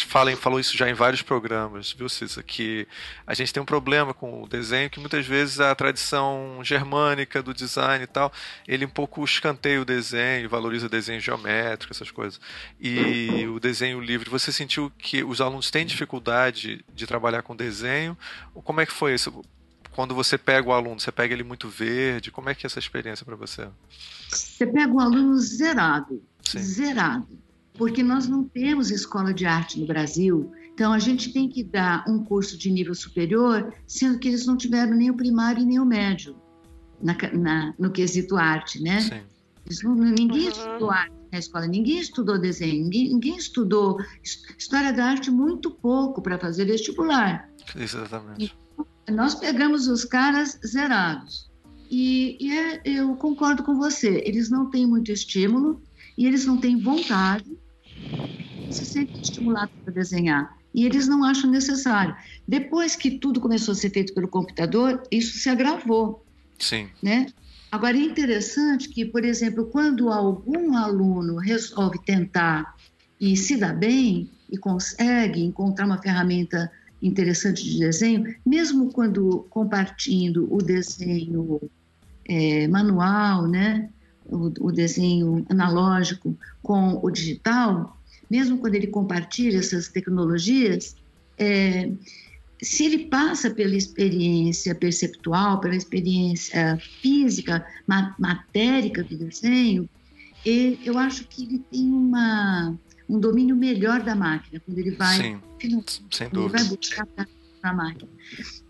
fala, 0.06 0.34
falou 0.36 0.60
isso 0.60 0.76
já 0.76 0.88
em 0.88 0.94
vários 0.94 1.22
programas, 1.22 1.92
viu, 1.92 2.08
Cissa? 2.08 2.42
Que 2.42 2.86
a 3.26 3.34
gente 3.34 3.52
tem 3.52 3.62
um 3.62 3.66
problema 3.66 4.14
com 4.14 4.42
o 4.42 4.48
desenho 4.48 4.90
que 4.90 5.00
muitas 5.00 5.26
vezes 5.26 5.60
a 5.60 5.74
tradição 5.74 6.60
germânica 6.62 7.42
do 7.42 7.52
design 7.52 8.04
e 8.04 8.06
tal, 8.06 8.32
ele 8.66 8.84
um 8.84 8.90
pouco 8.90 9.24
escanteia 9.24 9.80
o 9.80 9.84
desenho, 9.84 10.48
valoriza 10.48 10.86
o 10.86 10.90
desenho 10.90 11.20
geométrico, 11.20 11.92
essas 11.92 12.10
coisas. 12.10 12.40
E 12.80 13.46
o 13.48 13.58
desenho 13.58 14.00
livre, 14.00 14.30
você 14.30 14.52
sentiu 14.52 14.90
que 14.98 15.24
os 15.24 15.40
alunos 15.40 15.70
têm 15.70 15.84
dificuldade 15.84 16.84
de 16.94 17.06
trabalhar 17.06 17.42
com 17.42 17.56
desenho? 17.56 18.16
Como 18.54 18.80
é 18.80 18.86
que 18.86 18.92
foi 18.92 19.14
isso? 19.14 19.44
Quando 19.90 20.14
você 20.14 20.38
pega 20.38 20.68
o 20.68 20.72
aluno, 20.72 21.00
você 21.00 21.10
pega 21.10 21.34
ele 21.34 21.42
muito 21.42 21.68
verde? 21.68 22.30
Como 22.30 22.48
é 22.48 22.54
que 22.54 22.64
é 22.64 22.68
essa 22.68 22.78
experiência 22.78 23.26
para 23.26 23.34
você? 23.34 23.68
Você 24.28 24.64
pega 24.64 24.92
o 24.92 25.00
aluno 25.00 25.36
zerado, 25.38 26.22
Sim. 26.40 26.60
zerado, 26.60 27.26
porque 27.78 28.02
nós 28.02 28.26
não 28.26 28.42
temos 28.42 28.90
escola 28.90 29.32
de 29.32 29.46
arte 29.46 29.78
no 29.78 29.86
Brasil. 29.86 30.52
Então 30.74 30.92
a 30.92 30.98
gente 30.98 31.32
tem 31.32 31.48
que 31.48 31.62
dar 31.62 32.04
um 32.08 32.22
curso 32.24 32.58
de 32.58 32.70
nível 32.70 32.94
superior, 32.94 33.72
sendo 33.86 34.18
que 34.18 34.28
eles 34.28 34.44
não 34.44 34.56
tiveram 34.56 34.94
nem 34.94 35.10
o 35.10 35.16
primário 35.16 35.62
e 35.62 35.64
nem 35.64 35.78
o 35.78 35.86
médio 35.86 36.36
na, 37.00 37.16
na 37.32 37.74
no 37.78 37.90
quesito 37.90 38.36
arte, 38.36 38.82
né? 38.82 39.00
Sim. 39.00 39.20
Não, 39.84 39.94
ninguém 39.94 40.44
uhum. 40.44 40.48
estudou 40.48 40.90
arte 40.90 41.14
na 41.30 41.38
escola, 41.38 41.66
ninguém 41.66 41.98
estudou 41.98 42.38
desenho, 42.38 42.84
ninguém, 42.84 43.08
ninguém 43.10 43.36
estudou 43.36 43.98
história 44.56 44.92
da 44.92 45.04
arte 45.04 45.30
muito 45.30 45.70
pouco 45.70 46.20
para 46.20 46.38
fazer 46.38 46.64
vestibular. 46.64 47.48
Exatamente. 47.76 48.56
E 49.06 49.12
nós 49.12 49.34
pegamos 49.34 49.86
os 49.86 50.04
caras 50.04 50.58
zerados. 50.66 51.48
E, 51.90 52.36
e 52.40 52.58
é, 52.58 52.82
eu 52.84 53.14
concordo 53.16 53.62
com 53.62 53.76
você, 53.76 54.22
eles 54.24 54.50
não 54.50 54.70
têm 54.70 54.86
muito 54.86 55.12
estímulo 55.12 55.82
e 56.16 56.26
eles 56.26 56.44
não 56.44 56.58
têm 56.58 56.80
vontade, 56.80 57.58
se 58.70 58.84
sentem 58.84 59.20
estimulados 59.20 59.74
para 59.84 59.92
desenhar 59.92 60.56
e 60.74 60.84
eles 60.84 61.08
não 61.08 61.24
acham 61.24 61.50
necessário. 61.50 62.14
Depois 62.46 62.94
que 62.94 63.12
tudo 63.12 63.40
começou 63.40 63.72
a 63.72 63.74
ser 63.74 63.90
feito 63.90 64.14
pelo 64.14 64.28
computador, 64.28 65.02
isso 65.10 65.38
se 65.38 65.48
agravou. 65.48 66.24
Sim. 66.58 66.88
Né? 67.02 67.26
Agora, 67.70 67.96
é 67.96 68.00
interessante 68.00 68.88
que, 68.88 69.04
por 69.04 69.24
exemplo, 69.24 69.66
quando 69.66 70.10
algum 70.10 70.76
aluno 70.76 71.36
resolve 71.36 71.98
tentar 72.04 72.74
e 73.20 73.36
se 73.36 73.56
dá 73.56 73.72
bem 73.72 74.30
e 74.50 74.56
consegue 74.56 75.42
encontrar 75.42 75.86
uma 75.86 76.00
ferramenta 76.00 76.70
interessante 77.02 77.62
de 77.64 77.78
desenho, 77.78 78.34
mesmo 78.44 78.92
quando 78.92 79.46
compartilhando 79.50 80.52
o 80.52 80.58
desenho 80.58 81.60
é, 82.24 82.66
manual, 82.68 83.46
né, 83.46 83.88
o, 84.26 84.46
o, 84.60 84.72
desenho 84.72 85.44
analógico 85.48 86.36
com 86.62 86.98
o 87.02 87.10
digital, 87.10 87.97
mesmo 88.30 88.58
quando 88.58 88.74
ele 88.74 88.86
compartilha 88.86 89.58
essas 89.58 89.88
tecnologias, 89.88 90.96
é, 91.38 91.90
se 92.60 92.84
ele 92.84 93.06
passa 93.06 93.50
pela 93.50 93.74
experiência 93.74 94.74
perceptual, 94.74 95.60
pela 95.60 95.76
experiência 95.76 96.78
física, 97.00 97.64
matérica 98.18 99.02
do 99.04 99.16
desenho, 99.16 99.88
ele, 100.44 100.78
eu 100.84 100.98
acho 100.98 101.26
que 101.28 101.44
ele 101.44 101.58
tem 101.70 101.84
uma, 101.84 102.76
um 103.08 103.18
domínio 103.18 103.56
melhor 103.56 104.02
da 104.02 104.14
máquina, 104.14 104.60
quando 104.64 104.78
ele 104.78 104.92
vai, 104.92 105.16
Sim, 105.16 105.40
sem 106.10 106.28
dúvida. 106.28 106.58
Ele 106.58 106.64
vai 106.64 106.64
buscar 106.64 107.06
na 107.62 107.72
máquina. 107.72 108.10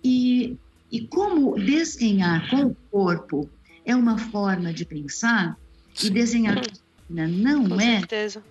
E, 0.04 0.56
e 0.90 1.06
como 1.08 1.58
desenhar 1.58 2.48
com 2.50 2.66
o 2.66 2.76
corpo 2.90 3.48
é 3.84 3.96
uma 3.96 4.18
forma 4.18 4.72
de 4.72 4.84
pensar, 4.84 5.58
Sim. 5.94 6.08
e 6.08 6.10
desenhar 6.10 6.56
com 6.56 6.60
a 6.60 7.22
máquina 7.24 7.28
não 7.28 7.68
com 7.68 7.80
é, 7.80 7.98
certeza. 8.00 8.42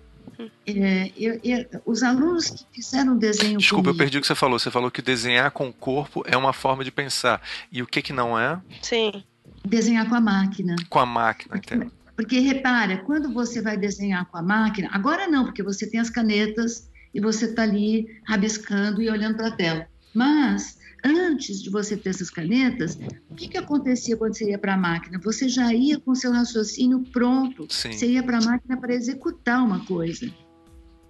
É, 0.65 1.11
eu, 1.17 1.39
eu, 1.43 1.65
os 1.85 2.03
alunos 2.03 2.49
que 2.49 2.65
fizeram 2.73 3.17
desenho. 3.17 3.57
Desculpa, 3.57 3.85
comigo, 3.85 3.95
eu 3.95 3.97
perdi 3.97 4.17
o 4.17 4.21
que 4.21 4.27
você 4.27 4.35
falou. 4.35 4.59
Você 4.59 4.69
falou 4.69 4.91
que 4.91 5.01
desenhar 5.01 5.51
com 5.51 5.67
o 5.67 5.73
corpo 5.73 6.23
é 6.27 6.37
uma 6.37 6.53
forma 6.53 6.83
de 6.83 6.91
pensar. 6.91 7.41
E 7.71 7.81
o 7.81 7.87
que 7.87 8.01
que 8.01 8.13
não 8.13 8.37
é? 8.37 8.59
Sim. 8.81 9.23
Desenhar 9.65 10.07
com 10.07 10.15
a 10.15 10.21
máquina. 10.21 10.75
Com 10.89 10.99
a 10.99 11.05
máquina, 11.05 11.57
entendo. 11.57 11.91
Porque 12.15 12.39
repara, 12.39 12.97
quando 12.97 13.31
você 13.31 13.61
vai 13.61 13.77
desenhar 13.77 14.25
com 14.25 14.37
a 14.37 14.41
máquina, 14.41 14.89
agora 14.91 15.27
não, 15.27 15.45
porque 15.45 15.61
você 15.61 15.87
tem 15.87 15.99
as 15.99 16.09
canetas 16.09 16.89
e 17.13 17.21
você 17.21 17.45
está 17.45 17.63
ali 17.63 18.19
rabiscando 18.25 19.01
e 19.01 19.09
olhando 19.09 19.37
para 19.37 19.47
a 19.47 19.55
tela. 19.55 19.87
Mas 20.13 20.77
antes 21.07 21.61
de 21.61 21.69
você 21.69 21.95
ter 21.95 22.09
essas 22.09 22.29
canetas, 22.29 22.97
o 23.29 23.35
que, 23.35 23.47
que 23.47 23.57
acontecia 23.57 24.17
quando 24.17 24.35
você 24.35 24.49
ia 24.49 24.57
para 24.57 24.73
a 24.73 24.77
máquina? 24.77 25.19
Você 25.23 25.47
já 25.47 25.73
ia 25.73 25.99
com 25.99 26.13
seu 26.13 26.31
raciocínio 26.31 27.03
pronto. 27.11 27.67
Sim. 27.69 27.91
Você 27.91 28.07
ia 28.07 28.23
para 28.23 28.37
a 28.37 28.41
máquina 28.41 28.77
para 28.77 28.93
executar 28.93 29.63
uma 29.63 29.85
coisa. 29.85 30.29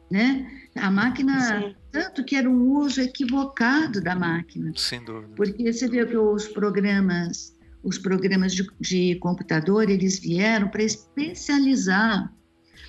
Né? 0.09 0.49
A 0.75 0.89
máquina, 0.89 1.39
Sim. 1.61 1.75
tanto 1.91 2.23
que 2.23 2.35
era 2.35 2.49
um 2.49 2.77
uso 2.77 3.01
equivocado 3.01 4.01
da 4.01 4.15
máquina. 4.15 4.71
Sem 4.75 5.03
dúvida. 5.03 5.33
Porque 5.35 5.71
você 5.71 5.87
vê 5.87 6.05
que 6.05 6.15
os 6.15 6.47
programas, 6.47 7.53
os 7.83 7.97
programas 7.97 8.53
de, 8.53 8.65
de 8.79 9.15
computador, 9.15 9.89
eles 9.89 10.19
vieram 10.19 10.69
para 10.69 10.83
especializar 10.83 12.33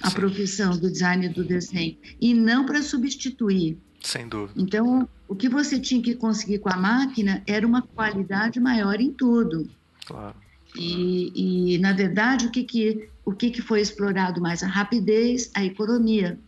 a 0.01 0.11
Sim. 0.11 0.15
profissão 0.15 0.77
do 0.77 0.91
design 0.91 1.27
e 1.27 1.29
do 1.29 1.45
desenho 1.45 1.97
e 2.21 2.35
não 2.35 2.65
para 2.65 2.83
substituir. 2.83 3.79
Sem 4.01 4.29
dúvida. 4.29 4.61
Então, 4.61 5.09
o 5.29 5.37
que 5.37 5.49
você 5.49 5.79
tinha 5.79 6.03
que 6.03 6.14
conseguir 6.14 6.59
com 6.59 6.72
a 6.72 6.76
máquina 6.76 7.43
era 7.47 7.66
uma 7.66 7.83
qualidade 7.83 8.59
maior 8.59 9.01
em 9.01 9.12
tudo. 9.12 9.68
Claro. 10.07 10.35
E, 10.74 11.74
e 11.74 11.79
na 11.79 11.93
verdade, 11.93 12.47
o 12.47 12.51
que, 12.51 12.64
que, 12.64 13.09
o 13.24 13.33
que, 13.33 13.51
que 13.51 13.62
foi 13.62 13.81
explorado 13.81 14.41
mais? 14.41 14.62
A 14.62 14.66
rapidez, 14.66 15.51
a 15.55 15.64
economia. 15.64 16.39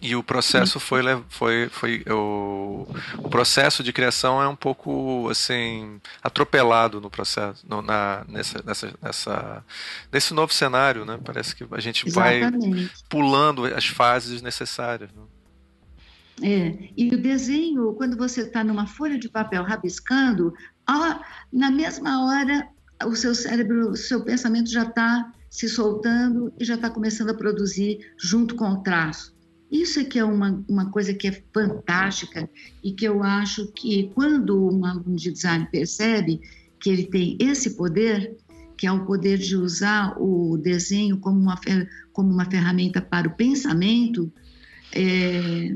E 0.00 0.16
o 0.16 0.22
processo 0.22 0.80
foi, 0.80 1.02
foi, 1.28 1.68
foi 1.68 2.02
o, 2.10 2.88
o 3.18 3.28
processo 3.28 3.84
de 3.84 3.92
criação 3.92 4.42
é 4.42 4.48
um 4.48 4.56
pouco 4.56 5.28
assim 5.30 6.00
atropelado 6.20 7.00
no 7.00 7.08
processo, 7.08 7.64
no, 7.68 7.80
na, 7.80 8.24
nessa, 8.28 8.60
nessa, 8.66 8.92
nessa, 9.00 9.64
nesse 10.10 10.34
novo 10.34 10.52
cenário, 10.52 11.04
né? 11.04 11.20
Parece 11.24 11.54
que 11.54 11.64
a 11.70 11.78
gente 11.78 12.08
Exatamente. 12.08 12.68
vai 12.68 12.90
pulando 13.08 13.64
as 13.64 13.86
fases 13.86 14.42
necessárias. 14.42 15.08
Né? 15.12 15.22
É, 16.40 16.88
e 16.96 17.14
o 17.14 17.20
desenho, 17.20 17.92
quando 17.94 18.16
você 18.16 18.42
está 18.42 18.64
numa 18.64 18.86
folha 18.86 19.18
de 19.18 19.28
papel 19.28 19.62
rabiscando, 19.64 20.54
na 21.52 21.70
mesma 21.70 22.24
hora 22.24 22.68
o 23.04 23.14
seu 23.14 23.34
cérebro, 23.34 23.90
o 23.90 23.96
seu 23.96 24.24
pensamento 24.24 24.70
já 24.70 24.84
está 24.84 25.32
se 25.50 25.68
soltando 25.68 26.52
e 26.58 26.64
já 26.64 26.74
está 26.76 26.88
começando 26.88 27.30
a 27.30 27.34
produzir 27.34 28.12
junto 28.16 28.54
com 28.54 28.70
o 28.70 28.82
traço. 28.82 29.34
Isso 29.70 30.00
é 30.00 30.04
que 30.04 30.18
é 30.18 30.24
uma, 30.24 30.62
uma 30.68 30.90
coisa 30.90 31.14
que 31.14 31.28
é 31.28 31.42
fantástica 31.52 32.48
e 32.82 32.92
que 32.92 33.06
eu 33.06 33.22
acho 33.22 33.72
que 33.72 34.10
quando 34.14 34.70
um 34.70 34.84
aluno 34.84 35.16
de 35.16 35.32
design 35.32 35.66
percebe 35.70 36.40
que 36.78 36.90
ele 36.90 37.04
tem 37.04 37.36
esse 37.40 37.76
poder, 37.76 38.36
que 38.76 38.86
é 38.86 38.92
o 38.92 39.06
poder 39.06 39.38
de 39.38 39.56
usar 39.56 40.14
o 40.20 40.58
desenho 40.58 41.18
como 41.18 41.40
uma, 41.40 41.58
como 42.12 42.30
uma 42.30 42.44
ferramenta 42.50 43.00
para 43.00 43.28
o 43.28 43.34
pensamento, 43.34 44.30
é, 44.92 45.74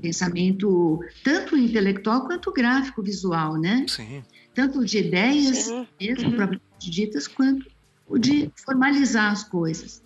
pensamento 0.00 1.00
tanto 1.24 1.56
intelectual 1.56 2.26
quanto 2.26 2.52
gráfico 2.52 3.02
visual, 3.02 3.58
né? 3.58 3.86
Sim. 3.88 4.22
Tanto 4.54 4.84
de 4.84 4.98
ideias 4.98 5.56
Sim. 5.58 5.86
mesmo 6.00 6.30
uhum. 6.30 6.36
propriamente 6.36 6.90
ditas 6.90 7.26
quanto 7.26 7.66
o 8.06 8.18
de 8.18 8.50
formalizar 8.56 9.32
as 9.32 9.44
coisas. 9.44 10.02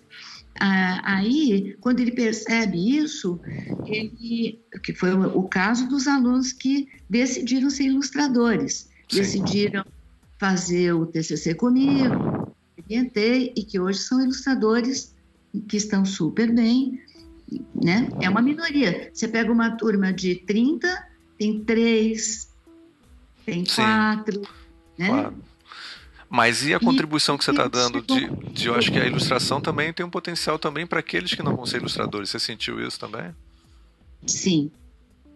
Ah, 0.59 1.17
aí, 1.17 1.75
quando 1.79 1.99
ele 1.99 2.11
percebe 2.11 2.97
isso, 2.97 3.39
ele, 3.85 4.59
que 4.81 4.93
foi 4.93 5.13
o, 5.13 5.37
o, 5.37 5.47
caso 5.47 5.87
dos 5.87 6.07
alunos 6.07 6.51
que 6.51 6.87
decidiram 7.07 7.69
ser 7.69 7.83
ilustradores, 7.83 8.89
Sim. 9.07 9.17
decidiram 9.19 9.85
fazer 10.39 10.93
o 10.93 11.05
TCC 11.05 11.53
comigo, 11.53 12.55
orientei 12.77 13.53
e 13.55 13.63
que 13.63 13.79
hoje 13.79 13.99
são 13.99 14.21
ilustradores 14.21 15.15
que 15.67 15.77
estão 15.77 16.05
super 16.05 16.53
bem, 16.53 16.99
né? 17.73 18.09
É 18.21 18.29
uma 18.29 18.41
minoria. 18.41 19.09
Você 19.13 19.27
pega 19.27 19.51
uma 19.51 19.71
turma 19.71 20.11
de 20.11 20.35
30, 20.35 21.07
tem 21.37 21.63
três, 21.63 22.53
tem 23.45 23.65
Sim. 23.65 23.75
quatro, 23.75 24.41
né? 24.97 25.07
Claro. 25.07 25.35
Mas 26.29 26.65
e 26.65 26.73
a 26.73 26.79
contribuição 26.79 27.37
que 27.37 27.45
você 27.45 27.51
está 27.51 27.67
dando 27.67 28.01
de, 28.01 28.29
de, 28.51 28.67
eu 28.67 28.75
acho 28.75 28.91
que 28.91 28.99
a 28.99 29.05
ilustração 29.05 29.61
também 29.61 29.93
tem 29.93 30.05
um 30.05 30.09
potencial 30.09 30.59
também 30.59 30.85
para 30.85 30.99
aqueles 30.99 31.33
que 31.33 31.41
não 31.41 31.55
vão 31.55 31.65
ser 31.65 31.77
ilustradores. 31.77 32.29
Você 32.29 32.39
sentiu 32.39 32.85
isso 32.85 32.99
também? 32.99 33.33
Sim, 34.25 34.69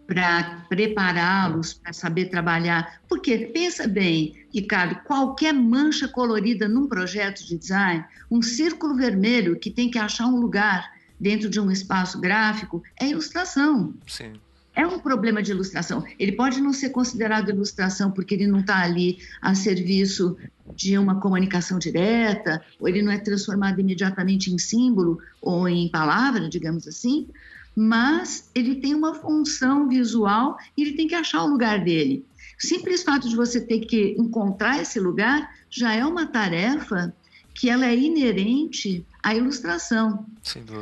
para 0.05 0.65
prepará-los 0.67 1.73
para 1.73 1.93
saber 1.93 2.25
trabalhar. 2.25 3.01
Porque 3.07 3.37
pensa 3.37 3.87
bem, 3.87 4.35
Ricardo, 4.53 4.95
qualquer 5.05 5.53
mancha 5.53 6.09
colorida 6.09 6.67
num 6.67 6.87
projeto 6.87 7.45
de 7.45 7.57
design, 7.57 8.03
um 8.29 8.41
círculo 8.41 8.97
vermelho 8.97 9.57
que 9.57 9.71
tem 9.71 9.89
que 9.89 9.97
achar 9.97 10.25
um 10.25 10.41
lugar 10.41 10.91
dentro 11.21 11.47
de 11.47 11.59
um 11.59 11.69
espaço 11.69 12.19
gráfico 12.19 12.81
é 12.99 13.07
ilustração. 13.07 13.93
Sim. 14.07 14.33
É 14.73 14.87
um 14.87 14.99
problema 14.99 15.43
de 15.43 15.51
ilustração. 15.51 16.03
Ele 16.17 16.31
pode 16.31 16.59
não 16.59 16.73
ser 16.73 16.89
considerado 16.89 17.49
ilustração 17.49 18.09
porque 18.09 18.33
ele 18.33 18.47
não 18.47 18.61
está 18.61 18.81
ali 18.81 19.19
a 19.39 19.53
serviço 19.53 20.35
de 20.75 20.97
uma 20.97 21.19
comunicação 21.19 21.77
direta, 21.77 22.63
ou 22.79 22.87
ele 22.87 23.03
não 23.03 23.11
é 23.11 23.19
transformado 23.19 23.79
imediatamente 23.79 24.51
em 24.51 24.57
símbolo 24.57 25.19
ou 25.41 25.67
em 25.69 25.89
palavra, 25.89 26.49
digamos 26.49 26.87
assim, 26.87 27.27
mas 27.75 28.49
ele 28.55 28.75
tem 28.75 28.95
uma 28.95 29.13
função 29.13 29.87
visual 29.87 30.57
e 30.75 30.81
ele 30.81 30.93
tem 30.93 31.07
que 31.07 31.15
achar 31.15 31.43
o 31.43 31.47
lugar 31.47 31.83
dele. 31.83 32.25
O 32.57 32.65
simples 32.65 33.03
fato 33.03 33.29
de 33.29 33.35
você 33.35 33.59
ter 33.59 33.81
que 33.81 34.15
encontrar 34.17 34.81
esse 34.81 34.99
lugar 34.99 35.53
já 35.69 35.93
é 35.93 36.05
uma 36.05 36.25
tarefa 36.25 37.13
que 37.53 37.69
ela 37.69 37.85
é 37.85 37.95
inerente 37.95 39.05
à 39.21 39.35
ilustração. 39.35 40.25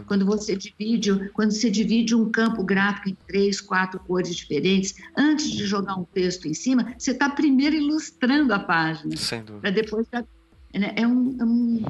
Quando 0.08 0.26
você 0.26 0.56
divide, 0.56 1.30
quando 1.34 1.52
você 1.52 1.70
divide 1.70 2.16
um 2.16 2.30
campo 2.30 2.64
gráfico 2.64 3.10
em 3.10 3.18
três, 3.28 3.60
quatro 3.60 4.00
cores 4.00 4.36
diferentes, 4.36 4.96
antes 5.18 5.52
de 5.52 5.66
jogar 5.66 5.96
um 5.96 6.06
texto 6.06 6.48
em 6.48 6.54
cima, 6.54 6.94
você 6.98 7.12
está 7.12 7.30
primeiro 7.30 7.76
ilustrando 7.76 8.54
a 8.54 8.60
página, 8.60 9.16
para 9.60 9.72
depois 9.72 10.08
né, 10.12 10.94
é 10.96 11.08
um, 11.08 11.38
é 11.40 11.44
um, 11.44 11.84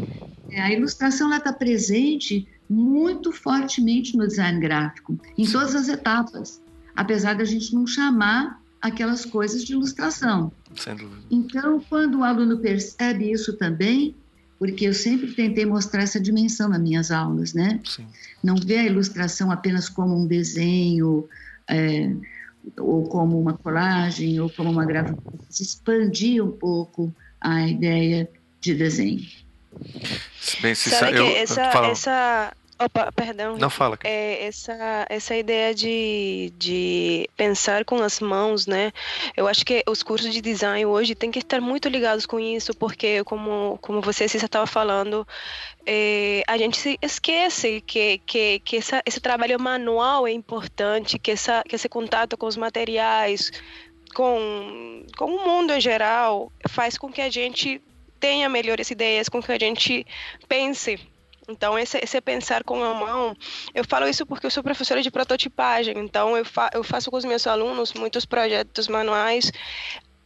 é, 0.49 0.61
a 0.61 0.73
ilustração 0.73 1.33
está 1.33 1.51
presente 1.51 2.47
muito 2.69 3.31
fortemente 3.31 4.15
no 4.15 4.27
design 4.27 4.59
gráfico, 4.59 5.19
em 5.37 5.45
todas 5.45 5.75
as 5.75 5.89
etapas, 5.89 6.61
apesar 6.95 7.35
da 7.35 7.43
gente 7.43 7.73
não 7.73 7.85
chamar 7.85 8.61
aquelas 8.81 9.25
coisas 9.25 9.63
de 9.63 9.73
ilustração. 9.73 10.51
Sem 10.75 10.95
dúvida. 10.95 11.21
Então, 11.29 11.83
quando 11.89 12.19
o 12.19 12.23
aluno 12.23 12.59
percebe 12.59 13.31
isso 13.31 13.53
também, 13.53 14.15
porque 14.59 14.85
eu 14.85 14.93
sempre 14.93 15.31
tentei 15.31 15.65
mostrar 15.65 16.03
essa 16.03 16.19
dimensão 16.19 16.67
nas 16.67 16.81
minhas 16.81 17.11
aulas, 17.11 17.53
né? 17.53 17.79
Sim. 17.85 18.05
Não 18.43 18.55
ver 18.57 18.79
a 18.79 18.85
ilustração 18.85 19.49
apenas 19.49 19.87
como 19.87 20.13
um 20.15 20.27
desenho, 20.27 21.27
é, 21.67 22.11
ou 22.77 23.07
como 23.07 23.39
uma 23.39 23.53
colagem, 23.53 24.37
ou 24.39 24.49
como 24.49 24.69
uma 24.69 24.85
gravura, 24.85 25.17
expandir 25.49 26.43
um 26.43 26.51
pouco 26.51 27.13
a 27.39 27.65
ideia 27.65 28.29
de 28.59 28.75
desenho. 28.75 29.25
Bem, 30.61 30.75
se 30.75 30.89
Sabe 30.89 31.17
eu, 31.17 31.25
que 31.25 31.35
essa, 31.35 31.61
essa, 31.61 32.53
Opa, 32.81 33.11
perdão. 33.11 33.57
Não 33.57 33.69
fala. 33.69 33.99
É, 34.05 34.45
essa, 34.45 35.05
essa 35.09 35.35
ideia 35.35 35.75
de, 35.75 36.53
de 36.57 37.29
pensar 37.35 37.83
com 37.83 38.01
as 38.01 38.21
mãos, 38.21 38.65
né? 38.65 38.93
Eu 39.35 39.49
acho 39.49 39.65
que 39.65 39.83
os 39.85 40.01
cursos 40.01 40.31
de 40.31 40.39
design 40.39 40.85
hoje 40.85 41.13
têm 41.13 41.29
que 41.29 41.39
estar 41.39 41.59
muito 41.59 41.89
ligados 41.89 42.25
com 42.25 42.39
isso, 42.39 42.73
porque, 42.73 43.21
como, 43.25 43.77
como 43.81 43.99
você 43.99 44.23
estava 44.23 44.65
falando, 44.65 45.27
é, 45.85 46.41
a 46.47 46.57
gente 46.57 46.77
se 46.77 46.97
esquece 47.01 47.81
que, 47.81 48.19
que, 48.19 48.59
que 48.59 48.77
essa, 48.77 49.01
esse 49.05 49.19
trabalho 49.19 49.59
manual 49.59 50.25
é 50.25 50.31
importante, 50.31 51.19
que, 51.19 51.31
essa, 51.31 51.61
que 51.67 51.75
esse 51.75 51.89
contato 51.89 52.37
com 52.37 52.45
os 52.45 52.55
materiais, 52.55 53.51
com, 54.15 55.05
com 55.17 55.25
o 55.25 55.45
mundo 55.45 55.73
em 55.73 55.81
geral, 55.81 56.49
faz 56.69 56.97
com 56.97 57.11
que 57.11 57.21
a 57.21 57.29
gente 57.29 57.81
tenha 58.21 58.47
melhores 58.47 58.89
ideias, 58.89 59.27
com 59.27 59.41
que 59.41 59.51
a 59.51 59.59
gente 59.59 60.05
pense 60.47 60.97
então, 61.49 61.77
esse, 61.77 61.97
esse 61.97 62.21
pensar 62.21 62.63
com 62.63 62.83
a 62.83 62.93
mão, 62.93 63.35
eu 63.73 63.83
falo 63.83 64.07
isso 64.07 64.25
porque 64.25 64.45
eu 64.45 64.51
sou 64.51 64.63
professora 64.63 65.01
de 65.01 65.11
prototipagem, 65.11 65.97
então 65.97 66.37
eu, 66.37 66.45
fa, 66.45 66.69
eu 66.73 66.83
faço 66.83 67.09
com 67.09 67.17
os 67.17 67.25
meus 67.25 67.47
alunos 67.47 67.93
muitos 67.93 68.25
projetos 68.25 68.87
manuais 68.87 69.51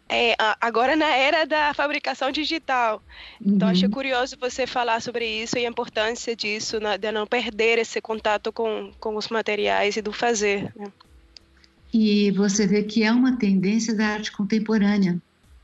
é, 0.09 0.35
agora 0.61 0.95
na 0.95 1.15
era 1.15 1.45
da 1.45 1.73
fabricação 1.73 2.31
digital. 2.31 3.01
Então, 3.41 3.67
uhum. 3.67 3.71
achei 3.71 3.89
curioso 3.89 4.37
você 4.39 4.67
falar 4.67 5.01
sobre 5.01 5.25
isso 5.25 5.57
e 5.57 5.65
a 5.65 5.69
importância 5.69 6.35
disso, 6.35 6.79
né, 6.79 6.97
de 6.97 7.11
não 7.11 7.25
perder 7.25 7.79
esse 7.79 7.99
contato 7.99 8.51
com, 8.51 8.91
com 8.99 9.15
os 9.15 9.29
materiais 9.29 9.97
e 9.97 10.01
do 10.01 10.11
fazer. 10.11 10.71
Né? 10.75 10.91
E 11.91 12.31
você 12.31 12.67
vê 12.67 12.83
que 12.83 13.03
é 13.03 13.11
uma 13.11 13.37
tendência 13.37 13.95
da 13.95 14.07
arte 14.07 14.31
contemporânea. 14.31 15.19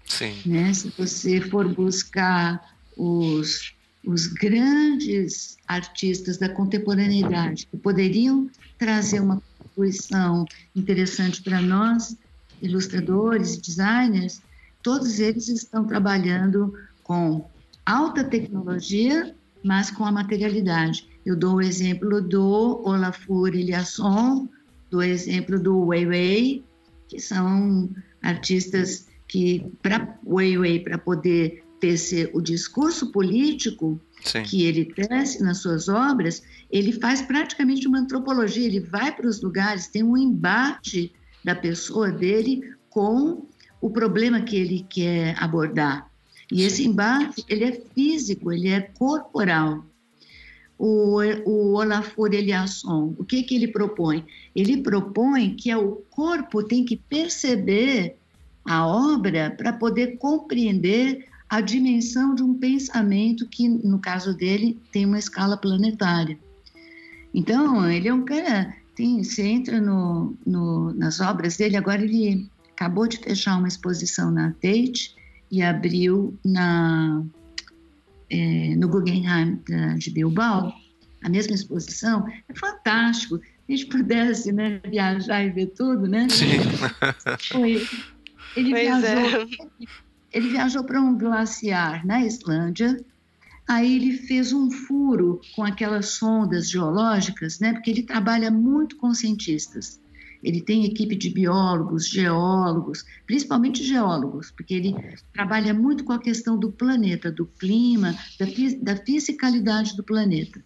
Sim. 0.05 0.41
Né? 0.45 0.73
Se 0.73 0.91
você 0.97 1.39
for 1.41 1.67
buscar 1.67 2.75
os 2.97 3.73
os 4.09 4.25
grandes 4.25 5.55
artistas 5.67 6.37
da 6.37 6.49
contemporaneidade 6.49 7.67
que 7.67 7.77
poderiam 7.77 8.49
trazer 8.79 9.19
uma 9.19 9.39
contribuição 9.39 10.45
interessante 10.75 11.43
para 11.43 11.61
nós, 11.61 12.17
ilustradores, 12.59 13.57
designers, 13.57 14.41
todos 14.81 15.19
eles 15.19 15.47
estão 15.47 15.85
trabalhando 15.85 16.73
com 17.03 17.47
alta 17.85 18.23
tecnologia, 18.23 19.35
mas 19.63 19.91
com 19.91 20.03
a 20.03 20.11
materialidade. 20.11 21.07
Eu 21.23 21.35
dou 21.35 21.57
o 21.57 21.61
exemplo 21.61 22.19
do 22.19 22.81
Olafur 22.83 23.49
Eliasson, 23.49 24.49
do 24.89 25.03
exemplo 25.03 25.61
do 25.61 25.85
Weiwei, 25.85 26.63
que 27.07 27.19
são 27.19 27.87
artistas 28.23 29.07
que, 29.27 29.71
para 29.83 30.17
Weiwei, 30.25 30.79
para 30.79 30.97
poder 30.97 31.63
o 32.33 32.41
discurso 32.41 33.11
político 33.11 33.99
Sim. 34.23 34.43
que 34.43 34.65
ele 34.65 34.85
tece 34.85 35.41
nas 35.41 35.59
suas 35.59 35.87
obras, 35.87 36.41
ele 36.69 36.91
faz 36.93 37.21
praticamente 37.21 37.87
uma 37.87 37.99
antropologia, 37.99 38.65
ele 38.65 38.79
vai 38.79 39.15
para 39.15 39.27
os 39.27 39.41
lugares, 39.41 39.87
tem 39.87 40.03
um 40.03 40.17
embate 40.17 41.11
da 41.43 41.55
pessoa 41.55 42.11
dele 42.11 42.61
com 42.89 43.45
o 43.81 43.89
problema 43.89 44.41
que 44.41 44.55
ele 44.55 44.85
quer 44.89 45.35
abordar. 45.41 46.09
E 46.51 46.63
esse 46.63 46.85
embate, 46.85 47.45
ele 47.47 47.63
é 47.63 47.81
físico, 47.93 48.51
ele 48.51 48.69
é 48.69 48.81
corporal. 48.81 49.85
O, 50.77 51.19
o 51.45 51.73
Olafur 51.77 52.33
Eliasson, 52.33 53.13
o 53.17 53.23
que, 53.23 53.43
que 53.43 53.55
ele 53.55 53.67
propõe? 53.67 54.25
Ele 54.55 54.77
propõe 54.77 55.55
que 55.55 55.73
o 55.75 55.97
corpo 56.09 56.63
tem 56.63 56.85
que 56.85 56.95
perceber 56.95 58.15
a 58.65 58.87
obra 58.87 59.53
para 59.55 59.73
poder 59.73 60.17
compreender 60.17 61.28
a 61.49 61.61
dimensão 61.61 62.35
de 62.35 62.43
um 62.43 62.53
pensamento 62.53 63.47
que, 63.47 63.67
no 63.67 63.97
caso 63.97 64.35
dele, 64.35 64.79
tem 64.91 65.05
uma 65.05 65.17
escala 65.17 65.57
planetária. 65.57 66.37
Então, 67.33 67.89
ele 67.89 68.07
é 68.07 68.13
um 68.13 68.23
cara. 68.23 68.75
Tem, 68.95 69.23
você 69.23 69.43
entra 69.43 69.81
no, 69.81 70.35
no, 70.45 70.93
nas 70.93 71.19
obras 71.19 71.57
dele, 71.57 71.77
agora 71.77 72.03
ele 72.03 72.47
acabou 72.71 73.07
de 73.07 73.17
fechar 73.17 73.57
uma 73.57 73.67
exposição 73.67 74.29
na 74.29 74.51
Tate 74.51 75.15
e 75.49 75.61
abriu 75.61 76.37
na, 76.45 77.23
é, 78.29 78.75
no 78.75 78.87
Guggenheim 78.87 79.59
de 79.97 80.11
Bilbao, 80.11 80.73
a 81.23 81.29
mesma 81.29 81.55
exposição. 81.55 82.27
É 82.47 82.53
fantástico. 82.53 83.37
Se 83.37 83.73
a 83.73 83.75
gente 83.75 83.85
pudesse 83.87 84.51
né, 84.51 84.81
viajar 84.85 85.43
e 85.43 85.49
ver 85.49 85.67
tudo, 85.67 86.07
né? 86.07 86.27
Sim. 86.29 86.59
Foi, 87.51 87.87
ele 88.55 88.71
pois 88.71 89.01
viajou. 89.01 89.07
É 89.07 90.08
ele 90.31 90.49
viajou 90.49 90.83
para 90.83 91.01
um 91.01 91.17
glaciar 91.17 92.05
na 92.05 92.23
Islândia, 92.25 92.97
aí 93.67 93.95
ele 93.95 94.13
fez 94.13 94.53
um 94.53 94.69
furo 94.69 95.41
com 95.55 95.63
aquelas 95.63 96.09
sondas 96.09 96.69
geológicas, 96.69 97.59
né? 97.59 97.73
Porque 97.73 97.89
ele 97.89 98.03
trabalha 98.03 98.49
muito 98.49 98.97
com 98.97 99.13
cientistas. 99.13 99.99
Ele 100.41 100.61
tem 100.61 100.85
equipe 100.85 101.15
de 101.15 101.29
biólogos, 101.29 102.07
geólogos, 102.07 103.05
principalmente 103.25 103.83
geólogos, 103.83 104.51
porque 104.51 104.73
ele 104.73 104.95
trabalha 105.33 105.73
muito 105.73 106.05
com 106.05 106.13
a 106.13 106.19
questão 106.19 106.57
do 106.57 106.71
planeta, 106.71 107.29
do 107.29 107.45
clima, 107.45 108.15
da, 108.39 108.45
da 108.81 108.95
fisicalidade 109.03 109.97
do 109.97 110.03
planeta 110.03 110.63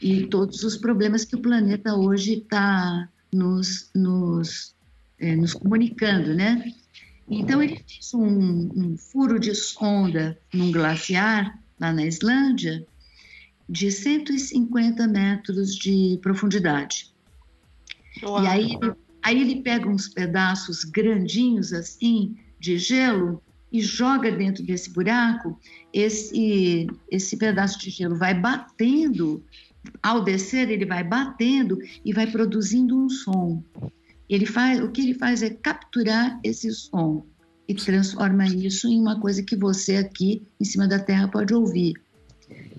e 0.00 0.26
todos 0.26 0.62
os 0.62 0.76
problemas 0.76 1.24
que 1.24 1.36
o 1.36 1.40
planeta 1.40 1.94
hoje 1.94 2.34
está 2.34 3.08
nos, 3.32 3.90
nos, 3.94 4.74
é, 5.18 5.34
nos 5.36 5.54
comunicando, 5.54 6.34
né? 6.34 6.72
Então, 7.28 7.62
ele 7.62 7.82
fez 7.86 8.14
um, 8.14 8.70
um 8.74 8.96
furo 8.96 9.38
de 9.38 9.54
sonda 9.54 10.38
num 10.52 10.70
glaciar, 10.70 11.58
lá 11.80 11.92
na 11.92 12.06
Islândia, 12.06 12.86
de 13.68 13.90
150 13.90 15.06
metros 15.08 15.74
de 15.74 16.18
profundidade. 16.22 17.12
Uau. 18.22 18.42
E 18.42 18.46
aí, 18.46 18.78
aí 19.22 19.40
ele 19.40 19.62
pega 19.62 19.88
uns 19.88 20.08
pedaços 20.08 20.84
grandinhos 20.84 21.72
assim 21.72 22.36
de 22.58 22.78
gelo 22.78 23.42
e 23.72 23.80
joga 23.80 24.30
dentro 24.30 24.62
desse 24.62 24.90
buraco. 24.90 25.58
Esse, 25.92 26.86
esse 27.10 27.36
pedaço 27.36 27.78
de 27.78 27.90
gelo 27.90 28.16
vai 28.16 28.34
batendo, 28.34 29.44
ao 30.02 30.22
descer, 30.22 30.70
ele 30.70 30.86
vai 30.86 31.02
batendo 31.04 31.78
e 32.04 32.12
vai 32.12 32.26
produzindo 32.26 32.96
um 32.96 33.08
som. 33.08 33.62
Ele 34.28 34.46
faz, 34.46 34.80
o 34.80 34.90
que 34.90 35.00
ele 35.00 35.14
faz 35.14 35.42
é 35.42 35.50
capturar 35.50 36.38
esse 36.42 36.70
som 36.72 37.24
e 37.68 37.74
transforma 37.74 38.46
isso 38.46 38.88
em 38.88 39.00
uma 39.00 39.20
coisa 39.20 39.42
que 39.42 39.56
você 39.56 39.96
aqui 39.96 40.42
em 40.60 40.64
cima 40.64 40.86
da 40.86 40.98
Terra 40.98 41.28
pode 41.28 41.54
ouvir. 41.54 41.94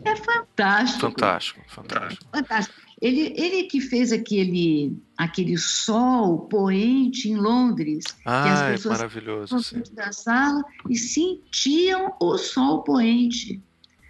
É 0.03 0.15
fantástico. 0.15 1.01
Fantástico, 1.01 1.61
fantástico. 1.67 2.25
Fantástico. 2.31 2.87
Ele, 2.99 3.33
ele 3.37 3.63
que 3.63 3.79
fez 3.79 4.11
aquele, 4.11 4.97
aquele 5.15 5.57
sol 5.57 6.39
poente 6.47 7.29
em 7.29 7.35
Londres. 7.35 8.05
Ah, 8.25 8.43
que 8.43 8.49
as 8.49 8.61
pessoas 8.71 8.85
é 8.85 9.03
maravilhoso. 9.03 9.63
Sim. 9.63 9.83
da 9.91 10.11
sala 10.11 10.63
e 10.89 10.97
sentiam 10.97 12.13
o 12.19 12.37
sol 12.37 12.83
poente. 12.83 13.61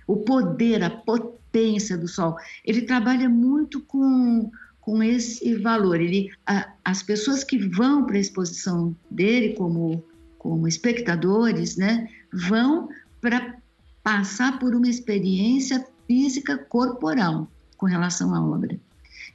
O 0.08 0.18
poder, 0.18 0.84
a 0.84 0.90
potência 0.90 1.98
do 1.98 2.08
sol. 2.08 2.38
Ele 2.64 2.84
trabalha 2.84 3.28
muito 3.28 3.82
com 3.82 4.50
com 4.88 5.04
esse 5.04 5.54
valor. 5.56 6.00
Ele, 6.00 6.32
a, 6.46 6.72
as 6.86 7.04
pessoas 7.04 7.44
que 7.44 7.58
vão 7.58 8.06
para 8.06 8.16
a 8.16 8.22
exposição 8.22 8.96
dele 9.12 9.54
como, 9.54 10.02
como 10.40 10.66
espectadores, 10.66 11.76
né, 11.76 12.08
vão 12.32 12.88
para 13.20 13.58
passar 14.02 14.58
por 14.60 14.74
uma 14.74 14.88
experiência 14.88 15.86
física 16.08 16.58
corporal 16.58 17.52
com 17.76 17.86
relação 17.86 18.34
à 18.34 18.42
obra. 18.42 18.80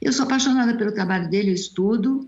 Eu 0.01 0.11
sou 0.11 0.25
apaixonada 0.25 0.75
pelo 0.75 0.91
trabalho 0.91 1.29
dele, 1.29 1.51
eu 1.51 1.53
estudo. 1.53 2.27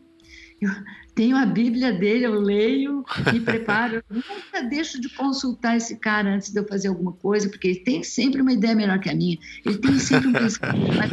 Eu 0.61 0.69
tenho 1.15 1.37
a 1.37 1.45
Bíblia 1.45 1.93
dele, 1.93 2.25
eu 2.25 2.33
leio, 2.33 3.05
me 3.31 3.39
preparo. 3.39 4.03
Eu 4.09 4.15
nunca 4.15 4.61
deixo 4.69 4.99
de 4.99 5.07
consultar 5.09 5.77
esse 5.77 5.95
cara 5.95 6.35
antes 6.35 6.51
de 6.51 6.59
eu 6.59 6.67
fazer 6.67 6.89
alguma 6.89 7.13
coisa, 7.13 7.49
porque 7.49 7.69
ele 7.69 7.79
tem 7.79 8.03
sempre 8.03 8.41
uma 8.41 8.51
ideia 8.51 8.75
melhor 8.75 8.99
que 8.99 9.09
a 9.09 9.15
minha. 9.15 9.37
Ele 9.65 9.77
tem 9.77 9.97
sempre 9.97 10.27
um 10.27 10.33
pensamento 10.33 10.93
mais... 10.93 11.11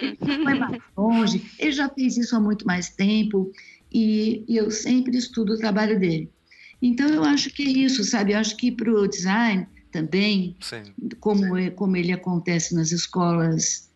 Ele 0.00 0.16
foi 0.16 0.54
mais 0.54 0.82
longe, 0.96 1.44
ele 1.58 1.72
já 1.72 1.88
fez 1.90 2.16
isso 2.16 2.34
há 2.34 2.40
muito 2.40 2.66
mais 2.66 2.88
tempo, 2.88 3.52
e, 3.92 4.42
e 4.48 4.56
eu 4.56 4.70
sempre 4.70 5.16
estudo 5.16 5.52
o 5.52 5.58
trabalho 5.58 6.00
dele. 6.00 6.30
Então, 6.80 7.08
eu 7.08 7.22
acho 7.22 7.50
que 7.50 7.62
é 7.62 7.68
isso, 7.68 8.02
sabe? 8.02 8.32
Eu 8.32 8.38
acho 8.38 8.56
que 8.56 8.72
para 8.72 8.90
o 8.90 9.06
design 9.06 9.66
também, 9.92 10.56
como, 11.20 11.56
é, 11.56 11.70
como 11.70 11.96
ele 11.96 12.12
acontece 12.12 12.74
nas 12.74 12.92
escolas 12.92 13.90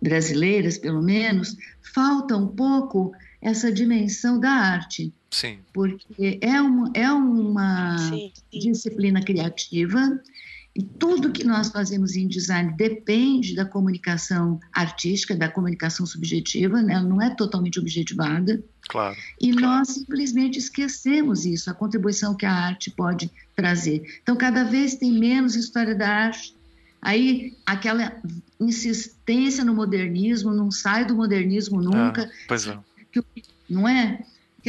brasileiras, 0.00 0.78
pelo 0.78 1.02
menos, 1.02 1.56
falta 1.94 2.36
um 2.36 2.46
pouco 2.46 3.12
essa 3.40 3.70
dimensão 3.72 4.38
da 4.38 4.50
arte. 4.50 5.12
Sim. 5.30 5.58
Porque 5.72 6.38
é 6.40 6.60
uma, 6.60 6.90
é 6.94 7.10
uma 7.12 7.98
sim, 7.98 8.32
sim. 8.50 8.58
disciplina 8.58 9.22
criativa 9.22 10.20
e 10.76 10.82
tudo 10.82 11.32
que 11.32 11.42
nós 11.42 11.70
fazemos 11.70 12.16
em 12.16 12.28
design 12.28 12.74
depende 12.76 13.54
da 13.54 13.64
comunicação 13.64 14.60
artística, 14.70 15.34
da 15.34 15.48
comunicação 15.48 16.04
subjetiva, 16.04 16.82
né? 16.82 16.92
ela 16.92 17.02
não 17.02 17.22
é 17.22 17.34
totalmente 17.34 17.80
objetivada. 17.80 18.62
Claro. 18.86 19.16
E 19.40 19.52
claro. 19.52 19.66
nós 19.66 19.88
simplesmente 19.88 20.58
esquecemos 20.58 21.46
isso, 21.46 21.70
a 21.70 21.74
contribuição 21.74 22.34
que 22.34 22.44
a 22.44 22.52
arte 22.52 22.90
pode 22.90 23.30
trazer. 23.54 24.02
Então, 24.22 24.36
cada 24.36 24.64
vez 24.64 24.96
tem 24.96 25.12
menos 25.12 25.56
história 25.56 25.94
da 25.94 26.08
arte. 26.08 26.54
Aí, 27.00 27.56
aquela 27.64 28.14
insistência 28.60 29.64
no 29.64 29.74
modernismo, 29.74 30.52
não 30.52 30.70
sai 30.70 31.06
do 31.06 31.16
modernismo 31.16 31.80
nunca. 31.80 32.24
Ah, 32.24 32.44
pois 32.46 32.66
é 32.66 32.78
não 33.68 33.88
é? 33.88 34.18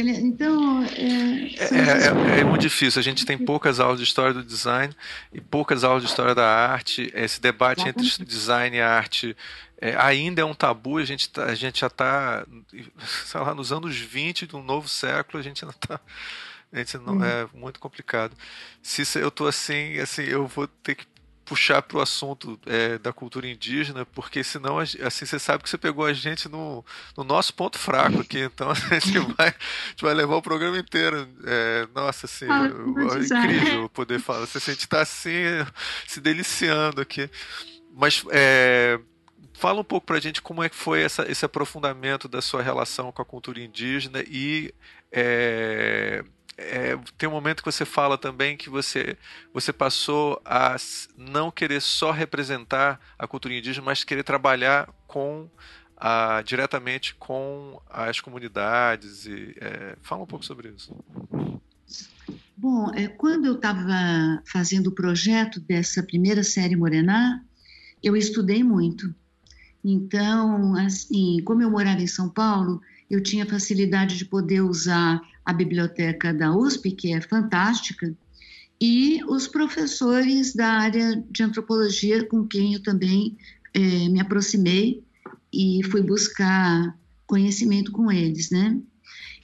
Então, 0.00 0.84
é, 0.84 1.54
é, 1.58 2.36
é, 2.36 2.40
é, 2.40 2.44
muito 2.44 2.60
difícil. 2.60 3.00
A 3.00 3.02
gente 3.02 3.26
tem 3.26 3.36
poucas 3.36 3.80
aulas 3.80 3.98
de 3.98 4.04
história 4.04 4.32
do 4.32 4.44
design 4.44 4.94
e 5.32 5.40
poucas 5.40 5.82
aulas 5.82 6.04
de 6.04 6.08
história 6.08 6.36
da 6.36 6.46
arte. 6.46 7.10
Esse 7.12 7.40
debate 7.40 7.88
entre 7.88 8.04
design 8.24 8.76
e 8.76 8.80
arte 8.80 9.36
é, 9.80 9.96
ainda 9.96 10.40
é 10.40 10.44
um 10.44 10.54
tabu. 10.54 10.98
A 10.98 11.04
gente, 11.04 11.28
tá, 11.28 11.46
a 11.46 11.54
gente 11.54 11.80
já 11.80 11.88
está, 11.88 12.46
sei 13.26 13.40
lá, 13.40 13.52
nos 13.54 13.72
anos 13.72 13.96
20 13.96 14.46
do 14.46 14.62
novo 14.62 14.88
século, 14.88 15.40
a 15.40 15.42
gente 15.42 15.64
ainda 15.64 15.74
está. 15.74 16.00
Gente 16.72 16.98
não, 16.98 17.24
é 17.24 17.48
muito 17.54 17.80
complicado. 17.80 18.36
Se 18.82 19.02
eu 19.18 19.28
estou 19.28 19.48
assim, 19.48 19.98
assim, 19.98 20.22
eu 20.22 20.46
vou 20.46 20.68
ter 20.68 20.94
que 20.94 21.06
puxar 21.48 21.80
para 21.80 21.96
o 21.96 22.00
assunto 22.02 22.60
é, 22.66 22.98
da 22.98 23.12
cultura 23.12 23.48
indígena, 23.48 24.04
porque 24.04 24.44
senão, 24.44 24.78
assim, 24.78 25.24
você 25.24 25.38
sabe 25.38 25.62
que 25.62 25.70
você 25.70 25.78
pegou 25.78 26.04
a 26.04 26.12
gente 26.12 26.48
no, 26.48 26.84
no 27.16 27.24
nosso 27.24 27.54
ponto 27.54 27.78
fraco 27.78 28.20
aqui, 28.20 28.40
então 28.40 28.68
a 28.70 28.74
gente 28.74 29.18
vai, 29.34 29.48
a 29.48 29.88
gente 29.90 30.02
vai 30.02 30.14
levar 30.14 30.36
o 30.36 30.42
programa 30.42 30.78
inteiro. 30.78 31.26
É, 31.44 31.88
nossa, 31.94 32.26
assim, 32.26 32.46
ah, 32.50 32.66
é 32.66 33.46
incrível 33.46 33.88
poder 33.88 34.20
falar. 34.20 34.40
Você 34.40 34.60
sente 34.60 34.80
está 34.80 35.00
assim, 35.00 35.30
se 36.06 36.20
deliciando 36.20 37.00
aqui. 37.00 37.30
Mas 37.94 38.22
é, 38.30 39.00
fala 39.54 39.80
um 39.80 39.84
pouco 39.84 40.06
para 40.06 40.18
a 40.18 40.20
gente 40.20 40.42
como 40.42 40.62
é 40.62 40.68
que 40.68 40.76
foi 40.76 41.00
essa, 41.02 41.30
esse 41.30 41.44
aprofundamento 41.44 42.28
da 42.28 42.42
sua 42.42 42.62
relação 42.62 43.10
com 43.10 43.22
a 43.22 43.24
cultura 43.24 43.58
indígena 43.58 44.22
e 44.26 44.72
é, 46.58 46.98
tem 47.16 47.28
um 47.28 47.32
momento 47.32 47.62
que 47.62 47.70
você 47.70 47.84
fala 47.84 48.18
também 48.18 48.56
que 48.56 48.68
você, 48.68 49.16
você 49.54 49.72
passou 49.72 50.42
a 50.44 50.74
não 51.16 51.52
querer 51.52 51.80
só 51.80 52.10
representar 52.10 53.00
a 53.16 53.28
cultura 53.28 53.54
indígena, 53.54 53.86
mas 53.86 54.02
querer 54.02 54.24
trabalhar 54.24 54.92
com 55.06 55.48
a, 55.96 56.42
diretamente 56.42 57.14
com 57.14 57.80
as 57.88 58.20
comunidades. 58.20 59.24
E, 59.24 59.54
é, 59.60 59.96
fala 60.02 60.24
um 60.24 60.26
pouco 60.26 60.44
sobre 60.44 60.70
isso. 60.70 60.92
Bom, 62.56 62.92
é, 62.92 63.06
quando 63.06 63.46
eu 63.46 63.54
estava 63.54 64.42
fazendo 64.44 64.88
o 64.88 64.94
projeto 64.94 65.60
dessa 65.60 66.02
primeira 66.02 66.42
série 66.42 66.74
Morená, 66.74 67.40
eu 68.02 68.16
estudei 68.16 68.64
muito. 68.64 69.14
Então, 69.84 70.74
assim, 70.74 71.40
como 71.44 71.62
eu 71.62 71.70
morava 71.70 72.02
em 72.02 72.06
São 72.08 72.28
Paulo, 72.28 72.80
eu 73.10 73.22
tinha 73.22 73.46
facilidade 73.46 74.16
de 74.16 74.24
poder 74.24 74.60
usar 74.60 75.20
a 75.44 75.52
biblioteca 75.52 76.32
da 76.32 76.54
USP, 76.54 76.92
que 76.92 77.12
é 77.12 77.20
fantástica, 77.20 78.14
e 78.80 79.20
os 79.24 79.48
professores 79.48 80.54
da 80.54 80.68
área 80.68 81.24
de 81.30 81.42
antropologia 81.42 82.24
com 82.24 82.46
quem 82.46 82.74
eu 82.74 82.82
também 82.82 83.36
é, 83.74 83.80
me 84.08 84.20
aproximei 84.20 85.02
e 85.52 85.80
fui 85.90 86.02
buscar 86.02 86.96
conhecimento 87.26 87.90
com 87.90 88.10
eles, 88.10 88.50
né? 88.50 88.80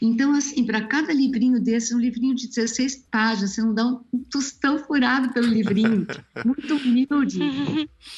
Então, 0.00 0.32
assim, 0.32 0.64
para 0.64 0.86
cada 0.86 1.12
livrinho 1.12 1.60
desse, 1.60 1.94
um 1.94 1.98
livrinho 1.98 2.34
de 2.34 2.48
16 2.48 3.06
páginas, 3.10 3.50
você 3.52 3.62
não 3.62 3.74
dá 3.74 3.86
um 3.86 4.24
tostão 4.30 4.78
furado 4.78 5.32
pelo 5.32 5.46
livrinho, 5.46 6.06
muito 6.44 6.76
humilde. 6.76 7.38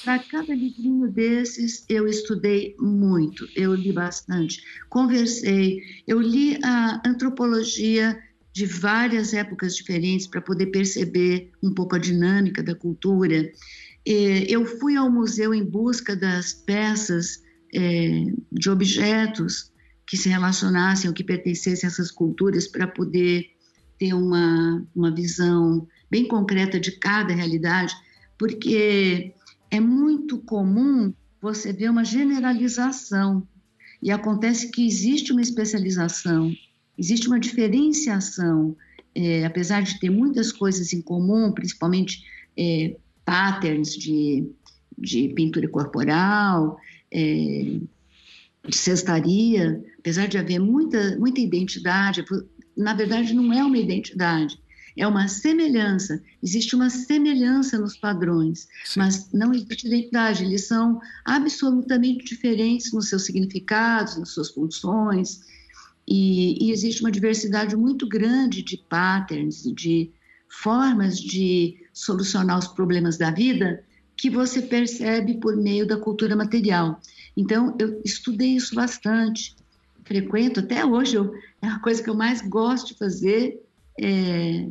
Para 0.03 0.19
cada 0.19 0.55
livrinho 0.55 1.11
desses, 1.11 1.85
eu 1.89 2.07
estudei 2.07 2.77
muito, 2.79 3.49
eu 3.55 3.75
li 3.75 3.93
bastante, 3.93 4.63
conversei, 4.89 5.81
eu 6.07 6.21
li 6.21 6.59
a 6.63 7.03
antropologia 7.07 8.17
de 8.53 8.65
várias 8.65 9.35
épocas 9.35 9.77
diferentes 9.77 10.27
para 10.27 10.41
poder 10.41 10.67
perceber 10.67 11.51
um 11.63 11.75
pouco 11.75 11.95
a 11.95 11.99
dinâmica 11.99 12.63
da 12.63 12.75
cultura. 12.75 13.53
Eu 14.05 14.65
fui 14.65 14.97
ao 14.97 15.11
museu 15.11 15.53
em 15.53 15.65
busca 15.65 16.17
das 16.17 16.55
peças 16.55 17.43
é, 17.75 18.25
de 18.51 18.71
objetos 18.71 19.71
que 20.07 20.17
se 20.17 20.29
relacionassem 20.29 21.09
ou 21.09 21.15
que 21.15 21.25
pertencessem 21.25 21.89
a 21.89 21.91
essas 21.91 22.11
culturas 22.11 22.69
para 22.69 22.87
poder 22.87 23.51
ter 23.99 24.15
uma, 24.15 24.87
uma 24.95 25.15
visão 25.15 25.87
bem 26.11 26.27
concreta 26.29 26.79
de 26.79 26.93
cada 26.93 27.35
realidade, 27.35 27.95
porque 28.39 29.35
é 29.71 29.81
muito 29.81 30.39
comum 30.39 31.13
você 31.41 31.73
ver 31.73 31.91
uma 31.91 32.05
generalização. 32.05 33.47
E 34.03 34.11
acontece 34.11 34.71
que 34.71 34.87
existe 34.87 35.33
uma 35.33 35.41
especialização, 35.41 36.55
existe 36.99 37.27
uma 37.27 37.41
diferenciação, 37.41 38.77
é, 39.15 39.45
apesar 39.45 39.83
de 39.83 39.99
ter 39.99 40.11
muitas 40.11 40.53
coisas 40.53 40.93
em 40.93 41.01
comum, 41.01 41.51
principalmente 41.51 42.23
é, 42.57 42.97
patterns 43.25 43.97
de, 43.97 44.49
de 44.97 45.29
pintura 45.31 45.67
corporal, 45.69 46.77
é, 47.11 47.81
de 48.69 48.77
cestaria, 48.77 49.83
apesar 49.99 50.27
de 50.27 50.39
haver 50.39 50.59
muita, 50.59 51.17
muita 51.19 51.41
identidade, 51.41 52.25
na 52.77 52.95
verdade 52.95 53.35
não 53.35 53.53
é 53.53 53.65
uma 53.65 53.79
identidade, 53.79 54.59
é 54.97 55.07
uma 55.07 55.29
semelhança. 55.29 56.23
Existe 56.43 56.75
uma 56.75 56.89
semelhança 56.89 57.79
nos 57.79 57.97
padrões, 57.97 58.67
Sim. 58.85 59.01
mas 59.01 59.31
não 59.33 59.53
existe 59.53 59.87
identidade. 59.87 60.45
Eles 60.45 60.67
são 60.67 61.01
absolutamente 61.25 62.25
diferentes 62.25 62.93
nos 62.93 63.09
seus 63.09 63.25
significados, 63.25 64.17
nas 64.17 64.31
suas 64.31 64.51
funções, 64.51 65.41
e, 66.09 66.65
e 66.65 66.71
existe 66.71 67.03
uma 67.03 67.11
diversidade 67.11 67.77
muito 67.77 68.09
grande 68.09 68.63
de 68.63 68.79
patterns, 68.89 69.63
de 69.75 70.11
formas 70.49 71.19
de 71.19 71.77
solucionar 71.93 72.59
os 72.59 72.69
problemas 72.69 73.19
da 73.19 73.31
vida 73.31 73.83
que 74.17 74.31
você 74.31 74.63
percebe 74.63 75.35
por 75.35 75.57
meio 75.57 75.87
da 75.87 75.97
cultura 75.99 76.35
material. 76.35 77.01
Então, 77.37 77.77
eu 77.79 78.01
estudei 78.05 78.57
isso 78.57 78.75
bastante, 78.75 79.55
frequento, 80.05 80.61
até 80.61 80.85
hoje, 80.85 81.17
eu, 81.17 81.35
é 81.61 81.67
a 81.67 81.79
coisa 81.81 82.03
que 82.03 82.09
eu 82.09 82.15
mais 82.15 82.41
gosto 82.41 82.89
de 82.89 82.95
fazer, 82.95 83.61
é 84.01 84.69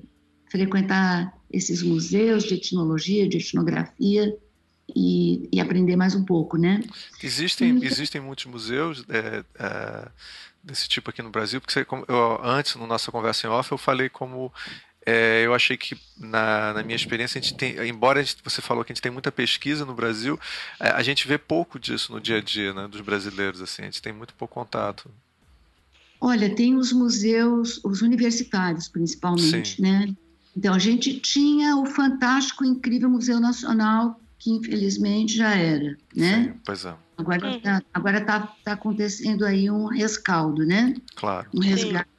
frequentar 0.50 1.34
esses 1.52 1.84
museus 1.84 2.44
de 2.44 2.56
etnologia, 2.56 3.28
de 3.28 3.38
etnografia, 3.38 4.36
e, 4.96 5.50
e, 5.52 5.60
aprender 5.60 5.96
mais 5.96 6.14
um 6.14 6.24
pouco, 6.24 6.58
né? 6.58 6.80
Existem, 7.24 7.70
então, 7.70 7.84
existem 7.84 8.22
muitos 8.22 8.46
museus 8.46 9.04
é, 9.10 9.44
é, 9.58 10.08
desse 10.64 10.88
tipo 10.88 11.10
aqui 11.10 11.24
no 11.24 11.32
Brasil, 11.32 11.60
porque 11.60 11.74
você, 11.74 11.86
eu, 12.08 12.40
antes, 12.44 12.76
na 12.76 12.86
nossa 12.86 13.12
conversa 13.12 13.48
em 13.48 13.50
off, 13.50 13.72
eu 13.72 13.80
falei 13.80 14.10
como 14.10 14.54
é, 15.06 15.46
eu 15.46 15.54
achei 15.54 15.78
que, 15.78 15.96
na, 16.18 16.74
na, 16.74 16.84
minha 16.84 16.96
experiência, 16.96 17.38
a 17.38 17.42
gente 17.42 17.56
tem, 17.56 17.78
embora 17.88 18.20
a 18.20 18.24
gente, 18.24 18.38
você 18.44 18.62
falou 18.62 18.84
que 18.84 18.92
a 18.92 18.96
gente 18.96 19.02
tem 19.02 19.12
muita 19.12 19.32
pesquisa 19.32 19.86
no 19.86 19.94
Brasil, 19.94 20.40
é, 20.80 20.90
a 20.90 21.04
gente 21.04 21.28
vê 21.28 21.38
pouco 21.38 21.78
disso 21.78 22.12
no 22.12 22.20
dia 22.20 22.38
a 22.38 22.42
dia 22.42 22.74
né, 22.74 22.88
dos 22.88 23.02
brasileiros. 23.02 23.62
Assim, 23.62 23.84
a 23.84 23.86
gente 23.86 24.02
tem 24.02 24.12
muito 24.12 24.34
pouco 24.34 24.56
contato. 24.56 25.10
Olha, 26.20 26.54
tem 26.56 26.76
os 26.76 26.92
museus, 26.92 27.80
os 27.84 28.02
universitários 28.02 28.88
principalmente, 28.88 29.76
Sim. 29.76 29.82
né? 29.82 30.16
Então, 30.58 30.74
a 30.74 30.80
gente 30.80 31.20
tinha 31.20 31.76
o 31.76 31.86
fantástico, 31.86 32.64
incrível 32.66 33.10
Museu 33.10 33.40
Nacional, 33.40 34.20
que 34.40 34.50
infelizmente 34.52 35.36
já 35.36 35.54
era, 35.56 35.98
né? 36.16 36.46
Sim, 36.46 36.60
pois 36.66 36.86
é. 36.86 36.96
Agora 37.18 37.56
está 37.58 37.82
agora 37.94 38.22
tá, 38.22 38.56
tá 38.64 38.74
acontecendo 38.74 39.46
aí 39.46 39.70
um 39.70 39.86
rescaldo, 39.86 40.66
né? 40.66 40.96
Claro. 41.16 41.48
Um 41.54 41.60
resgate, 41.60 42.10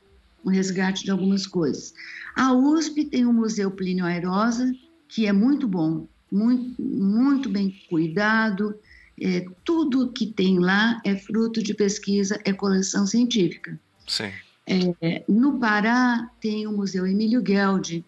um 0.47 0.51
resgate 0.51 1.05
de 1.05 1.11
algumas 1.11 1.47
coisas. 1.47 1.93
A 2.37 2.53
USP 2.53 3.05
tem 3.07 3.27
o 3.27 3.33
Museu 3.33 3.71
Plínio 3.71 4.05
Airosa, 4.05 4.73
que 5.09 5.27
é 5.27 5.33
muito 5.33 5.67
bom, 5.67 6.07
muito, 6.31 6.81
muito 6.81 7.51
bem 7.51 7.75
cuidado. 7.91 8.79
É, 9.21 9.45
tudo 9.65 10.13
que 10.13 10.27
tem 10.27 10.59
lá 10.59 11.01
é 11.05 11.17
fruto 11.17 11.63
de 11.63 11.75
pesquisa, 11.75 12.41
é 12.45 12.53
coleção 12.53 13.07
científica. 13.07 13.79
Sim. 14.07 14.31
É, 14.69 15.25
no 15.29 15.59
Pará 15.59 16.31
tem 16.41 16.67
o 16.67 16.73
Museu 16.73 17.07
Emílio 17.07 17.43
Gueldi, 17.43 18.05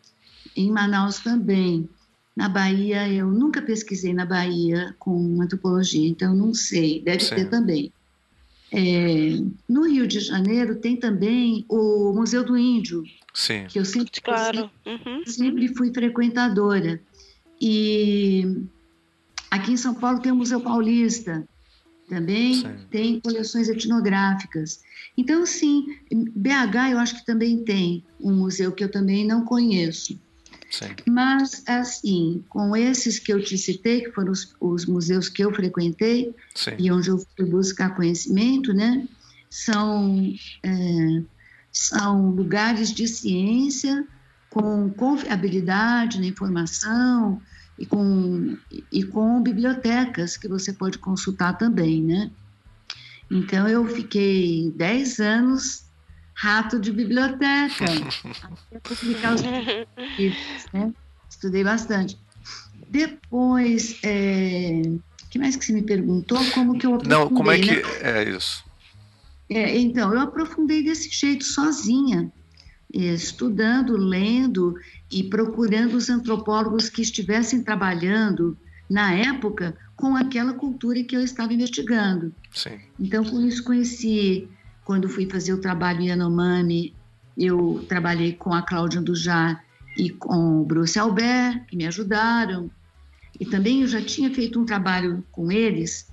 em 0.56 0.70
Manaus 0.70 1.18
também. 1.18 1.88
Na 2.36 2.48
Bahia, 2.48 3.08
eu 3.08 3.26
nunca 3.26 3.60
pesquisei 3.60 4.14
na 4.14 4.24
Bahia 4.24 4.94
com 4.98 5.40
antropologia, 5.42 6.08
então 6.08 6.36
não 6.36 6.54
sei, 6.54 7.02
deve 7.02 7.24
Sim. 7.24 7.34
ter 7.34 7.48
também. 7.48 7.92
É, 8.72 9.40
no 9.68 9.86
Rio 9.86 10.06
de 10.06 10.20
Janeiro 10.20 10.76
tem 10.76 10.96
também 10.96 11.64
o 11.68 12.12
Museu 12.12 12.44
do 12.44 12.56
Índio, 12.56 13.02
Sim. 13.32 13.66
que 13.66 13.78
eu 13.78 13.84
sempre, 13.84 14.20
claro. 14.20 14.70
sempre, 14.84 15.10
uhum. 15.10 15.26
sempre 15.26 15.68
fui 15.68 15.92
frequentadora. 15.92 17.00
E 17.60 18.62
aqui 19.50 19.72
em 19.72 19.76
São 19.76 19.94
Paulo 19.94 20.20
tem 20.20 20.32
o 20.32 20.36
Museu 20.36 20.60
Paulista, 20.60 21.46
também 22.08 22.54
sim. 22.54 22.68
tem 22.90 23.20
coleções 23.20 23.68
etnográficas. 23.68 24.80
Então, 25.16 25.44
sim, 25.44 25.98
BH 26.10 26.92
eu 26.92 26.98
acho 26.98 27.16
que 27.16 27.26
também 27.26 27.64
tem 27.64 28.04
um 28.20 28.32
museu 28.34 28.72
que 28.72 28.82
eu 28.82 28.90
também 28.90 29.26
não 29.26 29.44
conheço. 29.44 30.18
Sim. 30.70 30.88
Mas, 31.06 31.62
assim, 31.66 32.44
com 32.48 32.76
esses 32.76 33.18
que 33.18 33.32
eu 33.32 33.42
te 33.42 33.56
citei, 33.56 34.02
que 34.02 34.12
foram 34.12 34.32
os, 34.32 34.54
os 34.60 34.86
museus 34.86 35.28
que 35.28 35.42
eu 35.42 35.52
frequentei 35.52 36.34
sim. 36.54 36.72
e 36.78 36.90
onde 36.90 37.08
eu 37.08 37.18
fui 37.36 37.46
buscar 37.46 37.96
conhecimento, 37.96 38.74
né, 38.74 39.08
são, 39.48 40.34
é, 40.62 41.22
são 41.72 42.30
lugares 42.30 42.92
de 42.92 43.08
ciência 43.08 44.06
com 44.50 44.90
confiabilidade 44.90 46.20
na 46.20 46.26
informação, 46.26 47.40
e 47.78 47.86
com, 47.86 48.58
e 48.90 49.04
com 49.04 49.40
bibliotecas 49.40 50.36
que 50.36 50.48
você 50.48 50.72
pode 50.72 50.98
consultar 50.98 51.56
também, 51.56 52.02
né? 52.02 52.30
Então 53.30 53.68
eu 53.68 53.86
fiquei 53.86 54.72
10 54.74 55.20
anos 55.20 55.84
rato 56.40 56.78
de 56.78 56.92
biblioteca, 56.92 57.84
até 57.84 58.94
publicar 58.94 59.34
os 59.34 59.42
livros, 60.16 60.66
né? 60.72 60.94
Estudei 61.28 61.64
bastante. 61.64 62.16
Depois, 62.88 63.98
é... 64.04 64.82
que 65.30 65.38
mais 65.38 65.56
que 65.56 65.64
você 65.64 65.72
me 65.72 65.82
perguntou? 65.82 66.38
Como 66.54 66.78
que 66.78 66.86
eu 66.86 66.94
aprofundei? 66.94 67.18
Não, 67.18 67.28
como 67.28 67.50
é 67.50 67.58
que 67.58 67.72
né? 67.72 67.82
é 68.02 68.30
isso? 68.30 68.64
É, 69.50 69.78
então, 69.78 70.12
eu 70.14 70.20
aprofundei 70.20 70.84
desse 70.84 71.10
jeito, 71.10 71.42
sozinha, 71.42 72.30
estudando, 72.92 73.96
lendo 73.96 74.76
e 75.10 75.24
procurando 75.24 75.94
os 75.96 76.08
antropólogos 76.08 76.88
que 76.88 77.02
estivessem 77.02 77.64
trabalhando 77.64 78.56
na 78.88 79.12
época 79.12 79.76
com 79.96 80.14
aquela 80.14 80.52
cultura 80.52 81.02
que 81.02 81.16
eu 81.16 81.20
estava 81.20 81.52
investigando. 81.52 82.32
Sim. 82.52 82.78
Então, 83.00 83.24
com 83.24 83.40
isso 83.44 83.64
conheci, 83.64 84.48
quando 84.88 85.06
fui 85.06 85.28
fazer 85.28 85.52
o 85.52 85.60
trabalho 85.60 86.00
em 86.00 86.08
Yanomami, 86.08 86.94
eu 87.36 87.84
trabalhei 87.86 88.32
com 88.32 88.54
a 88.54 88.62
Cláudia 88.62 89.02
Dujá 89.02 89.60
e 89.98 90.08
com 90.08 90.62
o 90.62 90.64
Bruce 90.64 90.98
Albert, 90.98 91.66
que 91.66 91.76
me 91.76 91.86
ajudaram. 91.86 92.70
E 93.38 93.44
também 93.44 93.82
eu 93.82 93.86
já 93.86 94.00
tinha 94.00 94.32
feito 94.32 94.58
um 94.58 94.64
trabalho 94.64 95.22
com 95.30 95.52
eles, 95.52 96.10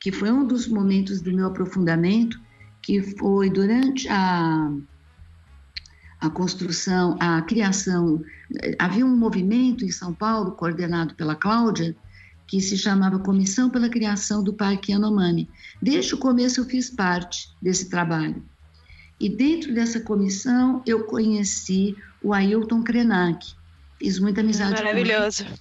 que 0.00 0.10
foi 0.10 0.28
um 0.32 0.44
dos 0.44 0.66
momentos 0.66 1.20
do 1.20 1.32
meu 1.32 1.46
aprofundamento, 1.46 2.40
que 2.82 3.00
foi 3.00 3.48
durante 3.48 4.08
a 4.08 4.72
a 6.20 6.28
construção, 6.28 7.16
a 7.20 7.42
criação. 7.42 8.24
Havia 8.76 9.06
um 9.06 9.16
movimento 9.16 9.84
em 9.84 9.92
São 9.92 10.12
Paulo, 10.12 10.50
coordenado 10.50 11.14
pela 11.14 11.36
Cláudia, 11.36 11.94
que 12.46 12.60
se 12.60 12.78
chamava 12.78 13.18
Comissão 13.18 13.68
pela 13.68 13.88
Criação 13.88 14.42
do 14.42 14.52
Parque 14.52 14.92
Yanomami. 14.92 15.48
Desde 15.80 16.14
o 16.14 16.18
começo 16.18 16.60
eu 16.60 16.64
fiz 16.64 16.90
parte 16.90 17.48
desse 17.60 17.88
trabalho. 17.88 18.42
E 19.18 19.28
dentro 19.28 19.74
dessa 19.74 20.00
comissão 20.00 20.82
eu 20.86 21.04
conheci 21.04 21.96
o 22.22 22.32
Ailton 22.32 22.82
Krenak. 22.82 23.54
Fiz 23.98 24.18
muita 24.18 24.42
amizade 24.42 24.82
Maravilhoso. 24.82 25.44
com 25.44 25.50
ele. 25.50 25.60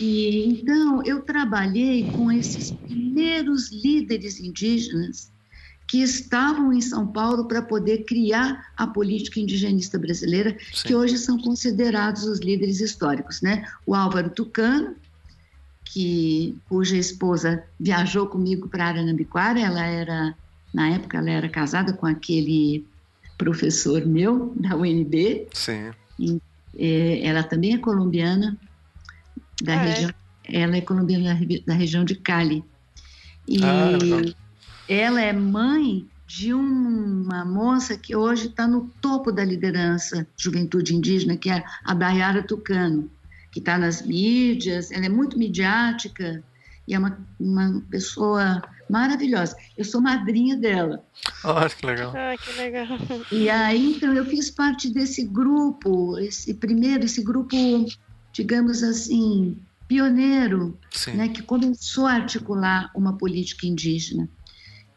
E 0.00 0.48
então 0.48 1.02
eu 1.04 1.20
trabalhei 1.22 2.10
com 2.10 2.32
esses 2.32 2.70
primeiros 2.72 3.70
líderes 3.70 4.40
indígenas 4.40 5.32
que 5.86 6.02
estavam 6.02 6.72
em 6.72 6.80
São 6.80 7.06
Paulo 7.06 7.46
para 7.46 7.62
poder 7.62 8.04
criar 8.04 8.72
a 8.76 8.86
política 8.86 9.38
indigenista 9.38 9.98
brasileira, 9.98 10.56
Sim. 10.72 10.88
que 10.88 10.94
hoje 10.94 11.18
são 11.18 11.38
considerados 11.38 12.24
os 12.24 12.40
líderes 12.40 12.80
históricos, 12.80 13.42
né? 13.42 13.68
O 13.86 13.94
Álvaro 13.94 14.30
Tucano, 14.30 14.96
que 15.84 16.56
cuja 16.68 16.96
esposa 16.96 17.62
viajou 17.78 18.26
comigo 18.26 18.68
para 18.68 18.86
Aranambiquara, 18.86 19.60
ela 19.60 19.84
era 19.84 20.34
na 20.72 20.88
época 20.88 21.18
ela 21.18 21.30
era 21.30 21.48
casada 21.48 21.92
com 21.92 22.06
aquele 22.06 22.84
professor 23.38 24.04
meu 24.04 24.52
da 24.56 24.76
UNB. 24.76 25.46
Sim. 25.52 25.92
E, 26.18 26.40
é, 26.76 27.26
ela 27.26 27.44
também 27.44 27.74
é 27.74 27.78
colombiana 27.78 28.58
da 29.62 29.72
ah, 29.72 29.84
é? 29.84 29.90
região. 29.90 30.10
É? 30.10 30.60
Ela 30.60 30.76
é 30.76 30.80
colombiana 30.80 31.34
da, 31.34 31.56
da 31.66 31.74
região 31.74 32.04
de 32.04 32.16
Cali. 32.16 32.64
E 33.46 33.58
ah, 33.62 34.34
ela 34.88 35.20
é 35.20 35.32
mãe 35.32 36.06
de 36.26 36.52
uma 36.52 37.44
moça 37.44 37.96
que 37.96 38.16
hoje 38.16 38.48
está 38.48 38.66
no 38.66 38.90
topo 39.00 39.30
da 39.30 39.44
liderança 39.44 40.26
juventude 40.36 40.94
indígena, 40.94 41.36
que 41.36 41.50
é 41.50 41.62
a 41.84 41.94
Dayara 41.94 42.42
Tucano, 42.42 43.10
que 43.54 43.60
está 43.60 43.78
nas 43.78 44.02
mídias, 44.02 44.90
ela 44.90 45.06
é 45.06 45.08
muito 45.08 45.38
midiática 45.38 46.42
e 46.88 46.92
é 46.92 46.98
uma, 46.98 47.16
uma 47.38 47.80
pessoa 47.88 48.60
maravilhosa. 48.90 49.56
Eu 49.78 49.84
sou 49.84 50.00
madrinha 50.00 50.56
dela. 50.56 51.04
Olha 51.44 51.70
que 51.70 51.86
legal. 51.86 52.12
Ah, 52.16 52.34
que 52.36 52.52
legal. 52.60 52.86
E 53.30 53.48
aí, 53.48 53.94
então, 53.94 54.12
eu 54.12 54.26
fiz 54.26 54.50
parte 54.50 54.92
desse 54.92 55.24
grupo, 55.24 56.18
esse 56.18 56.52
primeiro, 56.54 57.04
esse 57.04 57.22
grupo, 57.22 57.54
digamos 58.32 58.82
assim, 58.82 59.56
pioneiro, 59.86 60.76
né, 61.14 61.28
que 61.28 61.40
começou 61.40 62.06
a 62.06 62.14
articular 62.14 62.90
uma 62.92 63.16
política 63.16 63.68
indígena. 63.68 64.28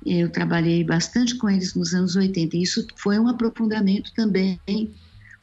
Eu 0.03 0.31
trabalhei 0.31 0.83
bastante 0.83 1.35
com 1.35 1.47
eles 1.47 1.75
nos 1.75 1.93
anos 1.93 2.15
80. 2.15 2.57
E 2.57 2.63
isso 2.63 2.87
foi 2.95 3.19
um 3.19 3.27
aprofundamento 3.27 4.11
também, 4.15 4.59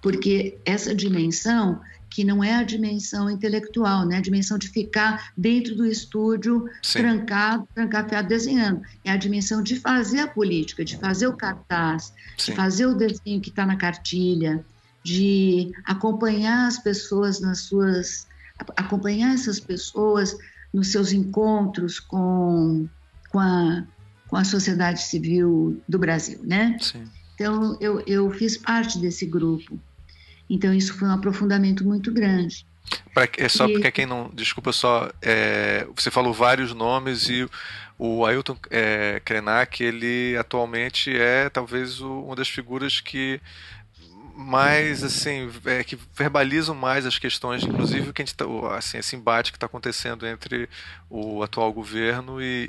porque 0.02 0.58
essa 0.64 0.92
dimensão, 0.92 1.80
que 2.14 2.22
não 2.22 2.44
é 2.44 2.54
a 2.54 2.62
dimensão 2.62 3.28
intelectual, 3.28 4.06
né? 4.06 4.18
a 4.18 4.20
dimensão 4.20 4.56
de 4.56 4.68
ficar 4.68 5.32
dentro 5.36 5.74
do 5.74 5.84
estúdio, 5.84 6.64
Sim. 6.80 7.00
trancado, 7.00 7.68
trancafiado, 7.74 8.28
desenhando. 8.28 8.82
É 9.04 9.10
a 9.10 9.16
dimensão 9.16 9.60
de 9.60 9.74
fazer 9.80 10.20
a 10.20 10.28
política, 10.28 10.84
de 10.84 10.96
fazer 10.96 11.26
o 11.26 11.36
cartaz, 11.36 12.12
Sim. 12.38 12.52
de 12.52 12.56
fazer 12.56 12.86
o 12.86 12.94
desenho 12.94 13.40
que 13.40 13.48
está 13.50 13.66
na 13.66 13.74
cartilha, 13.74 14.64
de 15.02 15.72
acompanhar 15.84 16.68
as 16.68 16.78
pessoas 16.78 17.40
nas 17.40 17.62
suas. 17.62 18.28
acompanhar 18.76 19.34
essas 19.34 19.58
pessoas 19.58 20.36
nos 20.72 20.92
seus 20.92 21.12
encontros 21.12 21.98
com, 21.98 22.88
com 23.28 23.40
a 23.40 23.84
com 24.28 24.36
a 24.36 24.44
sociedade 24.44 25.02
civil 25.02 25.80
do 25.88 25.98
Brasil, 25.98 26.40
né? 26.42 26.76
Sim. 26.80 27.04
Então, 27.34 27.76
eu, 27.80 28.00
eu 28.06 28.30
fiz 28.30 28.56
parte 28.56 28.98
desse 28.98 29.26
grupo. 29.26 29.78
Então, 30.49 30.72
isso 30.74 30.95
foi 30.95 31.09
um 31.09 31.12
aprofundamento 31.12 31.84
muito 31.84 32.12
grande. 32.12 32.66
Pra, 33.12 33.28
é 33.38 33.49
só 33.49 33.66
e... 33.66 33.72
porque 33.72 33.90
quem 33.90 34.07
não. 34.07 34.30
Desculpa 34.34 34.72
só. 34.72 35.11
É, 35.22 35.86
você 35.95 36.11
falou 36.11 36.32
vários 36.32 36.74
nomes 36.74 37.28
e 37.28 37.49
o 37.99 38.26
Ailton 38.26 38.57
é, 38.70 39.20
Krenak, 39.24 39.82
ele 39.82 40.36
atualmente 40.36 41.16
é 41.16 41.49
talvez 41.49 42.01
o, 42.01 42.24
uma 42.24 42.36
das 42.36 42.49
figuras 42.49 43.01
que 43.01 43.40
mais 44.36 45.05
assim 45.05 45.49
é, 45.64 45.84
que 45.84 45.97
verbalizam 46.12 46.74
mais 46.74 47.07
as 47.07 47.20
questões, 47.20 47.62
inclusive 47.62 48.12
que 48.12 48.20
a 48.20 48.24
gente 48.24 48.34
tá, 48.34 48.45
assim 48.76 48.99
esse 48.99 49.14
embate 49.14 49.53
que 49.53 49.57
está 49.57 49.66
acontecendo 49.66 50.26
entre 50.26 50.68
o 51.09 51.40
atual 51.40 51.72
governo 51.72 52.42
e, 52.42 52.66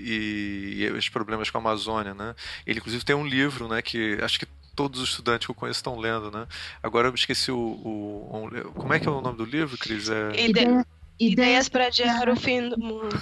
e, 0.78 0.84
e, 0.84 0.92
os 0.92 1.10
problemas 1.10 1.50
com 1.50 1.58
a 1.58 1.62
Amazônia, 1.62 2.14
né? 2.14 2.36
Ele 2.68 2.78
inclusive 2.78 3.04
tem 3.04 3.16
um 3.16 3.26
livro, 3.26 3.68
né, 3.68 3.82
que 3.82 4.20
acho 4.22 4.40
que 4.40 4.46
todos 4.76 5.00
os 5.02 5.10
estudantes 5.10 5.46
que 5.46 5.52
eu 5.52 5.56
conheço 5.56 5.80
estão 5.80 5.98
lendo, 5.98 6.30
né? 6.30 6.46
Agora 6.84 7.08
eu 7.08 7.16
esqueci 7.16 7.52
o, 7.52 7.58
o, 7.58 8.50
o 8.66 8.72
como 8.74 8.94
é 8.94 9.00
que 9.00 9.08
é 9.08 9.12
o 9.12 9.22
nome 9.22 9.38
do 9.38 9.46
livro, 9.46 9.78
Cris? 9.78 10.10
É... 10.10 10.32
Ide 10.40 10.86
Ideias 11.18 11.70
para 11.70 11.88
adiar 11.88 12.28
o 12.28 12.36
fim 12.36 12.68
do 12.68 12.78
mundo. 12.78 13.08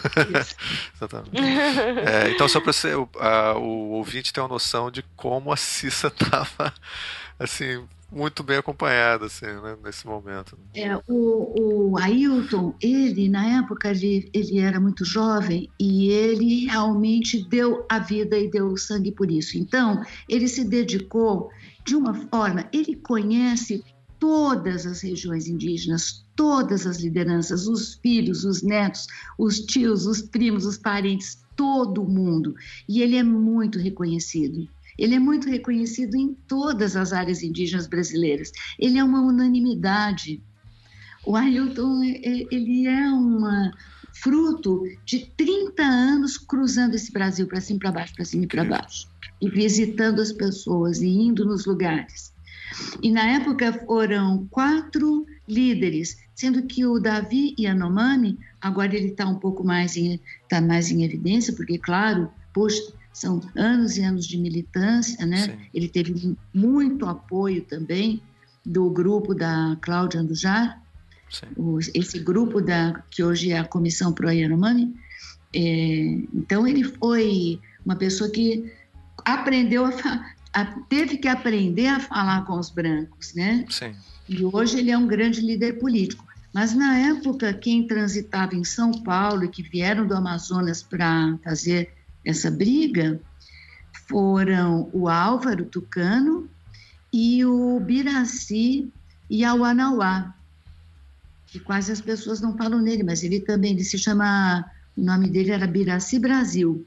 Exatamente. 0.96 1.38
É, 2.08 2.32
então, 2.32 2.50
só 2.50 2.60
para 2.60 2.74
o, 2.98 3.62
o 3.62 3.92
ouvinte 3.92 4.34
ter 4.34 4.42
uma 4.42 4.50
noção 4.50 4.90
de 4.90 5.04
como 5.16 5.54
a 5.54 5.58
Cissa 5.58 6.08
estava 6.08 6.74
assim, 7.38 7.88
muito 8.14 8.44
bem 8.44 8.58
acompanhada, 8.58 9.26
assim, 9.26 9.46
né, 9.46 9.76
nesse 9.84 10.06
momento. 10.06 10.58
É, 10.76 10.96
o, 11.08 11.92
o 11.92 11.98
Ailton, 11.98 12.76
ele, 12.82 13.28
na 13.28 13.60
época, 13.60 13.90
ele, 13.90 14.30
ele 14.34 14.60
era 14.60 14.80
muito 14.80 15.04
jovem 15.04 15.70
e 15.80 16.10
ele 16.10 16.66
realmente 16.66 17.44
deu 17.50 17.86
a 17.90 18.00
vida 18.00 18.38
e 18.38 18.50
deu 18.50 18.68
o 18.68 18.78
sangue 18.78 19.12
por 19.12 19.32
isso. 19.32 19.58
Então, 19.58 20.04
ele 20.30 20.48
se 20.48 20.64
dedicou 20.64 21.50
de 21.86 21.96
uma 21.96 22.14
forma, 22.14 22.70
ele 22.72 22.96
conhece 22.96 23.84
todas 24.20 24.86
as 24.86 25.02
regiões 25.02 25.48
indígenas, 25.48 26.26
todas 26.36 26.88
as 26.88 27.00
lideranças, 27.00 27.68
os 27.68 27.96
filhos, 27.96 28.46
os 28.46 28.62
netos, 28.62 29.08
os 29.38 29.60
tios, 29.60 30.06
os 30.06 30.22
primos, 30.22 30.66
os 30.66 30.78
parentes, 30.78 31.44
todo 31.56 32.06
mundo. 32.06 32.56
E 32.88 33.02
ele 33.02 33.18
é 33.18 33.24
muito 33.24 33.80
reconhecido. 33.80 34.68
Ele 34.98 35.16
é 35.16 35.20
muito 35.20 35.50
reconhecido 35.50 36.16
em 36.16 36.34
todas 36.48 36.96
as 36.96 37.14
áreas 37.14 37.42
indígenas 37.44 37.88
brasileiras. 37.88 38.52
Ele 38.80 38.98
é 38.98 39.04
uma 39.04 39.22
unanimidade. 39.22 40.42
O 41.26 41.36
Ailton, 41.36 42.04
é, 42.04 42.12
é, 42.12 42.48
ele 42.52 42.88
é 42.88 43.10
uma 43.10 43.72
fruto 44.14 44.84
de 45.06 45.26
30 45.36 45.82
anos 45.84 46.38
cruzando 46.38 46.96
esse 46.96 47.12
Brasil 47.12 47.48
para 47.48 47.60
cima 47.60 47.80
para 47.80 47.92
baixo, 47.92 48.16
para 48.16 48.26
cima 48.26 48.44
e 48.44 48.48
para 48.48 48.64
baixo, 48.64 49.08
e 49.42 49.50
visitando 49.50 50.22
as 50.22 50.32
pessoas 50.32 51.02
e 51.02 51.08
indo 51.08 51.46
nos 51.46 51.66
lugares. 51.66 52.34
E 53.02 53.12
na 53.12 53.28
época 53.28 53.74
foram 53.86 54.48
quatro 54.50 55.26
líderes, 55.48 56.18
sendo 56.34 56.64
que 56.64 56.86
o 56.86 57.00
Davi 57.00 57.56
Yanomami, 57.60 58.38
agora 58.62 58.96
ele 58.96 59.10
está 59.10 59.28
um 59.28 59.36
pouco 59.36 59.64
mais 59.64 59.96
em, 59.96 60.20
tá 60.50 60.62
mais 60.62 60.90
em 60.90 61.04
evidência, 61.04 61.54
porque, 61.54 61.78
claro, 61.78 62.32
poxa, 62.54 62.82
são 63.14 63.40
anos 63.56 63.98
e 63.98 64.02
anos 64.02 64.26
de 64.26 64.38
militância, 64.38 65.26
né? 65.26 65.44
Sim. 65.44 65.58
Ele 65.74 65.88
teve 65.88 66.36
muito 66.54 67.06
apoio 67.06 67.62
também 67.62 68.22
do 68.66 68.90
grupo 68.90 69.36
da 69.36 69.78
Cláudia 69.82 70.20
Andujar, 70.20 70.82
o, 71.56 71.80
esse 71.94 72.20
grupo 72.20 72.62
da 72.62 73.04
que 73.10 73.24
hoje 73.24 73.52
é 73.52 73.60
a 73.60 73.64
Comissão 73.64 74.12
Pro 74.12 74.32
Yanomami. 74.32 74.94
É, 75.56 76.20
então 76.34 76.68
ele 76.68 76.84
foi 76.84 77.60
uma 77.86 77.96
pessoa 77.96 78.30
que 78.30 78.72
aprendeu 79.24 79.86
a, 79.86 79.92
a, 80.54 80.66
teve 80.90 81.18
que 81.18 81.28
aprender 81.28 81.88
a 81.88 82.00
falar 82.00 82.46
com 82.46 82.58
os 82.58 82.70
brancos, 82.70 83.34
né? 83.34 83.66
Sim. 83.70 83.96
E 84.28 84.44
hoje 84.44 84.80
ele 84.80 84.92
é 84.92 84.98
um 84.98 85.08
grande 85.08 85.42
líder 85.42 85.80
político. 85.80 86.26
Mas 86.54 86.74
na 86.74 86.98
época, 86.98 87.52
quem 87.54 87.88
transitava 87.88 88.56
em 88.56 88.64
São 88.64 88.92
Paulo 88.92 89.44
e 89.44 89.50
que 89.50 89.64
vieram 89.64 90.06
do 90.06 90.16
Amazonas 90.16 90.84
para 90.84 91.38
fazer 91.44 91.93
essa 92.26 92.50
briga 92.50 93.20
foram 94.08 94.90
o 94.94 95.08
Álvaro 95.08 95.66
Tucano 95.66 96.50
e 97.12 97.46
o 97.46 97.80
Biraci 97.80 98.92
e 99.30 99.44
a 99.46 99.54
Wanauá, 99.54 100.34
que 101.48 101.60
quase 101.60 101.92
as 101.92 102.02
pessoas 102.02 102.42
não 102.42 102.58
falam 102.58 102.82
nele, 102.82 103.04
mas 103.04 103.24
ele 103.24 103.40
também, 103.40 103.74
ele 103.74 103.84
se 103.84 103.98
chama, 103.98 104.66
o 104.98 105.04
nome 105.04 105.30
dele 105.30 105.52
era 105.52 105.68
Biraci 105.68 106.20
Brasil. 106.20 106.86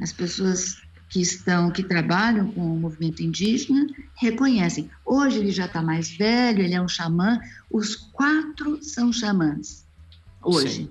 As 0.00 0.12
pessoas 0.12 0.76
que 1.08 1.20
estão, 1.20 1.70
que 1.70 1.82
trabalham 1.82 2.52
com 2.52 2.60
o 2.60 2.78
movimento 2.78 3.22
indígena, 3.22 3.86
reconhecem. 4.16 4.90
Hoje 5.04 5.38
ele 5.38 5.50
já 5.50 5.66
está 5.66 5.82
mais 5.82 6.10
velho, 6.10 6.62
ele 6.62 6.74
é 6.74 6.80
um 6.80 6.88
xamã. 6.88 7.40
Os 7.70 7.96
quatro 7.96 8.82
são 8.82 9.12
xamãs. 9.12 9.84
Hoje 10.42 10.84
Sim. 10.84 10.90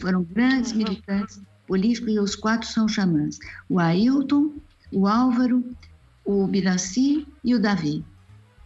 foram 0.00 0.24
grandes 0.24 0.72
militantes 0.72 1.40
políticos 1.68 2.12
e 2.12 2.18
os 2.18 2.34
quatro 2.34 2.66
são 2.66 2.88
xamãs. 2.88 3.38
O 3.68 3.78
Ailton, 3.78 4.54
o 4.90 5.06
Álvaro, 5.06 5.62
o 6.24 6.46
Biraci 6.46 7.28
e 7.44 7.54
o 7.54 7.60
Davi. 7.60 8.02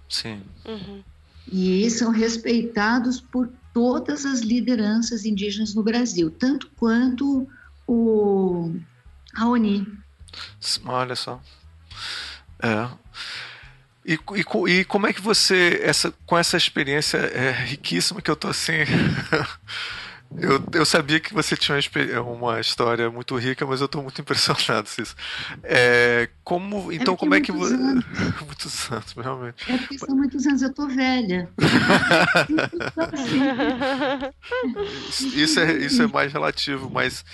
Sim. 0.08 0.40
Uhum. 0.64 1.02
E 1.50 1.70
eles 1.72 1.94
são 1.94 2.12
respeitados 2.12 3.20
por 3.20 3.50
todas 3.74 4.24
as 4.24 4.40
lideranças 4.40 5.24
indígenas 5.24 5.74
no 5.74 5.82
Brasil, 5.82 6.30
tanto 6.30 6.70
quanto 6.76 7.48
o 7.86 8.72
a 9.34 9.48
ONI. 9.48 9.86
Olha 10.84 11.16
só. 11.16 11.42
É. 12.62 12.88
E, 14.04 14.14
e, 14.14 14.70
e, 14.70 14.84
como 14.84 15.06
é 15.06 15.12
que 15.12 15.20
você, 15.20 15.80
essa, 15.82 16.12
com 16.26 16.36
essa 16.36 16.56
experiência 16.56 17.18
é, 17.18 17.50
riquíssima 17.64 18.20
que 18.20 18.30
eu 18.30 18.36
tô 18.36 18.48
assim. 18.48 18.72
eu, 20.38 20.62
eu 20.72 20.84
sabia 20.84 21.20
que 21.20 21.32
você 21.32 21.56
tinha 21.56 21.78
uma 22.20 22.60
história 22.60 23.10
muito 23.10 23.36
rica, 23.36 23.66
mas 23.66 23.80
eu 23.80 23.86
estou 23.86 24.02
muito 24.02 24.20
impressionado 24.22 24.88
com 24.94 25.02
isso. 25.02 25.14
É, 25.62 26.28
como, 26.44 26.92
é 26.92 26.96
então, 26.96 27.14
é 27.14 27.16
como 27.16 27.34
é 27.34 27.40
que 27.40 27.52
você. 27.52 27.76
muitos 28.44 28.90
anos, 28.90 29.12
realmente. 29.12 29.70
É 29.70 29.78
porque 29.78 29.98
são 29.98 30.16
muitos 30.16 30.46
anos, 30.46 30.62
eu 30.62 30.72
tô 30.72 30.86
velha. 30.88 31.48
isso, 35.34 35.60
é, 35.60 35.72
isso 35.78 36.02
é 36.02 36.06
mais 36.06 36.32
relativo, 36.32 36.90
mas 36.90 37.24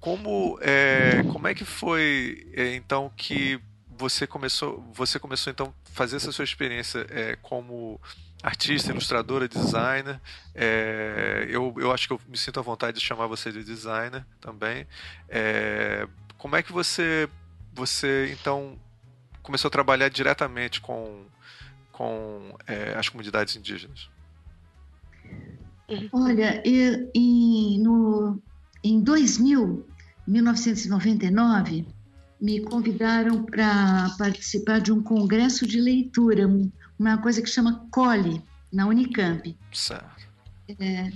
como, 0.00 0.58
é, 0.60 1.22
como 1.32 1.46
é 1.48 1.54
que 1.54 1.64
foi 1.64 2.46
é, 2.54 2.74
então 2.74 3.10
que 3.16 3.60
você 3.96 4.26
começou 4.28 4.84
você 4.94 5.18
começou 5.18 5.50
então 5.50 5.74
a 5.86 5.90
fazer 5.92 6.16
essa 6.16 6.30
sua 6.30 6.44
experiência 6.44 7.04
é, 7.10 7.36
como 7.42 8.00
artista, 8.42 8.90
ilustradora, 8.90 9.48
designer. 9.48 10.20
É, 10.54 11.46
eu, 11.50 11.74
eu 11.78 11.92
acho 11.92 12.06
que 12.06 12.12
eu 12.12 12.20
me 12.28 12.36
sinto 12.36 12.60
à 12.60 12.62
vontade 12.62 12.98
de 12.98 13.04
chamar 13.04 13.26
você 13.26 13.50
de 13.50 13.64
designer 13.64 14.24
também. 14.40 14.86
É, 15.28 16.06
como 16.36 16.56
é 16.56 16.62
que 16.62 16.72
você 16.72 17.28
você 17.74 18.30
então 18.32 18.78
começou 19.42 19.68
a 19.68 19.70
trabalhar 19.72 20.08
diretamente 20.08 20.80
com 20.80 21.24
com 21.92 22.54
é, 22.66 22.94
as 22.96 23.08
comunidades 23.08 23.56
indígenas? 23.56 24.08
Olha, 26.12 26.62
eu, 26.64 27.10
em, 27.14 27.80
no, 27.80 28.40
em 28.84 29.00
2000, 29.00 29.84
1999, 30.26 31.86
me 32.40 32.60
convidaram 32.60 33.42
para 33.42 34.14
participar 34.16 34.80
de 34.80 34.92
um 34.92 35.02
congresso 35.02 35.66
de 35.66 35.80
leitura, 35.80 36.46
uma 36.98 37.18
coisa 37.18 37.40
que 37.40 37.48
chama 37.48 37.86
COLE, 37.90 38.42
na 38.72 38.86
Unicamp. 38.86 39.56
Certo. 39.72 40.28
É, 40.78 41.12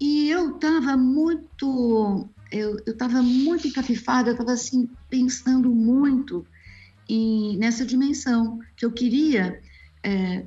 e 0.00 0.30
eu 0.30 0.56
estava 0.56 0.96
muito, 0.96 2.28
eu 2.50 2.76
estava 2.86 3.22
muito 3.22 3.66
encafifada, 3.66 4.30
eu 4.30 4.32
estava 4.32 4.52
assim, 4.52 4.88
pensando 5.10 5.70
muito 5.70 6.46
em, 7.08 7.56
nessa 7.58 7.84
dimensão, 7.84 8.60
que 8.76 8.84
eu 8.84 8.92
queria 8.92 9.60
é, 10.02 10.44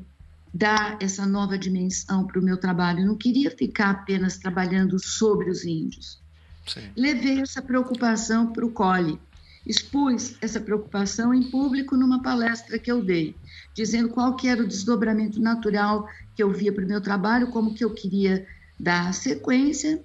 dar 0.53 0.97
essa 1.01 1.25
nova 1.25 1.57
dimensão 1.57 2.25
para 2.25 2.39
o 2.39 2.43
meu 2.43 2.57
trabalho, 2.57 3.01
eu 3.01 3.07
não 3.07 3.17
queria 3.17 3.51
ficar 3.51 3.89
apenas 3.91 4.37
trabalhando 4.37 4.99
sobre 4.99 5.49
os 5.49 5.65
índios. 5.65 6.19
Sim. 6.65 6.89
Levei 6.95 7.41
essa 7.41 7.61
preocupação 7.61 8.51
para 8.53 8.65
o 8.65 8.71
COLE. 8.71 9.19
Expus 9.65 10.35
essa 10.41 10.59
preocupação 10.59 11.33
em 11.33 11.49
público 11.49 11.95
numa 11.95 12.21
palestra 12.21 12.79
que 12.79 12.91
eu 12.91 13.03
dei, 13.03 13.35
dizendo 13.75 14.09
qual 14.09 14.35
que 14.35 14.47
era 14.47 14.63
o 14.63 14.67
desdobramento 14.67 15.39
natural 15.39 16.07
que 16.35 16.41
eu 16.41 16.51
via 16.51 16.73
para 16.73 16.83
o 16.83 16.87
meu 16.87 16.99
trabalho, 16.99 17.51
como 17.51 17.73
que 17.73 17.83
eu 17.83 17.93
queria 17.93 18.45
dar 18.79 19.13
sequência. 19.13 20.01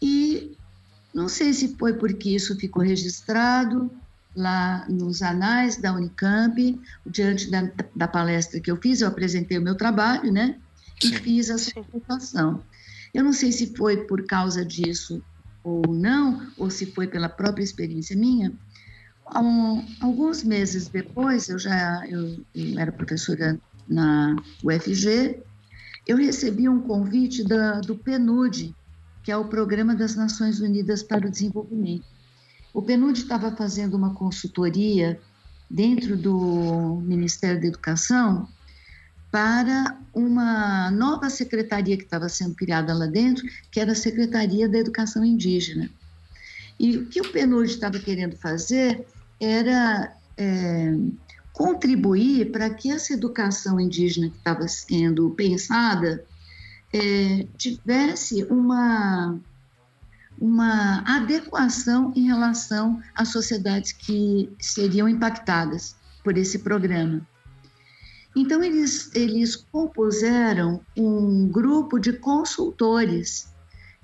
E 0.00 0.56
não 1.12 1.28
sei 1.28 1.52
se 1.52 1.76
foi 1.76 1.94
porque 1.94 2.30
isso 2.30 2.56
ficou 2.56 2.82
registrado 2.82 3.90
lá 4.36 4.86
nos 4.88 5.22
anais 5.22 5.76
da 5.76 5.94
Unicamp, 5.94 6.78
diante 7.06 7.50
da, 7.50 7.70
da 7.94 8.06
palestra 8.06 8.60
que 8.60 8.70
eu 8.70 8.76
fiz, 8.76 9.00
eu 9.00 9.08
apresentei 9.08 9.58
o 9.58 9.62
meu 9.62 9.74
trabalho, 9.74 10.30
né? 10.30 10.60
E 11.02 11.08
Sim. 11.08 11.14
fiz 11.14 11.50
essa 11.50 11.70
preocupação. 11.70 12.62
Eu 13.14 13.24
não 13.24 13.32
sei 13.32 13.50
se 13.50 13.74
foi 13.74 14.04
por 14.04 14.26
causa 14.26 14.64
disso 14.64 15.22
ou 15.64 15.82
não, 15.88 16.48
ou 16.56 16.70
se 16.70 16.86
foi 16.86 17.06
pela 17.06 17.28
própria 17.28 17.64
experiência 17.64 18.16
minha, 18.16 18.52
um, 19.34 19.84
alguns 20.00 20.44
meses 20.44 20.88
depois, 20.88 21.48
eu 21.48 21.58
já 21.58 22.06
eu, 22.08 22.38
eu 22.54 22.78
era 22.78 22.92
professora 22.92 23.58
na 23.88 24.36
UFG, 24.62 25.42
eu 26.06 26.16
recebi 26.16 26.68
um 26.68 26.80
convite 26.80 27.42
da, 27.42 27.80
do 27.80 27.96
PNUD, 27.96 28.74
que 29.24 29.32
é 29.32 29.36
o 29.36 29.46
Programa 29.46 29.94
das 29.94 30.14
Nações 30.14 30.60
Unidas 30.60 31.02
para 31.02 31.26
o 31.26 31.30
Desenvolvimento. 31.30 32.04
O 32.72 32.80
PNUD 32.80 33.18
estava 33.18 33.50
fazendo 33.56 33.94
uma 33.94 34.14
consultoria 34.14 35.18
dentro 35.68 36.16
do 36.16 37.00
Ministério 37.02 37.60
da 37.60 37.66
Educação 37.66 38.48
para 39.32 39.98
uma 40.14 40.90
nova 40.92 41.28
secretaria 41.28 41.96
que 41.96 42.04
estava 42.04 42.28
sendo 42.28 42.54
criada 42.54 42.94
lá 42.94 43.06
dentro, 43.06 43.44
que 43.70 43.80
era 43.80 43.92
a 43.92 43.96
Secretaria 43.96 44.68
da 44.68 44.78
Educação 44.78 45.24
Indígena. 45.24 45.90
E 46.78 46.96
o 46.96 47.06
que 47.06 47.20
o 47.20 47.32
PNUD 47.32 47.68
estava 47.68 47.98
querendo 47.98 48.36
fazer 48.36 49.04
era 49.40 50.16
é, 50.36 50.94
contribuir 51.52 52.52
para 52.52 52.68
que 52.70 52.90
essa 52.90 53.14
educação 53.14 53.80
indígena 53.80 54.28
que 54.30 54.36
estava 54.36 54.68
sendo 54.68 55.30
pensada 55.30 56.24
é, 56.92 57.46
tivesse 57.56 58.44
uma, 58.44 59.38
uma 60.38 61.02
adequação 61.06 62.12
em 62.14 62.26
relação 62.26 63.02
às 63.14 63.28
sociedades 63.28 63.92
que 63.92 64.50
seriam 64.60 65.08
impactadas 65.08 65.96
por 66.22 66.36
esse 66.36 66.58
programa. 66.58 67.26
Então, 68.34 68.62
eles, 68.62 69.10
eles 69.14 69.56
compuseram 69.56 70.82
um 70.94 71.48
grupo 71.48 71.98
de 71.98 72.12
consultores 72.12 73.48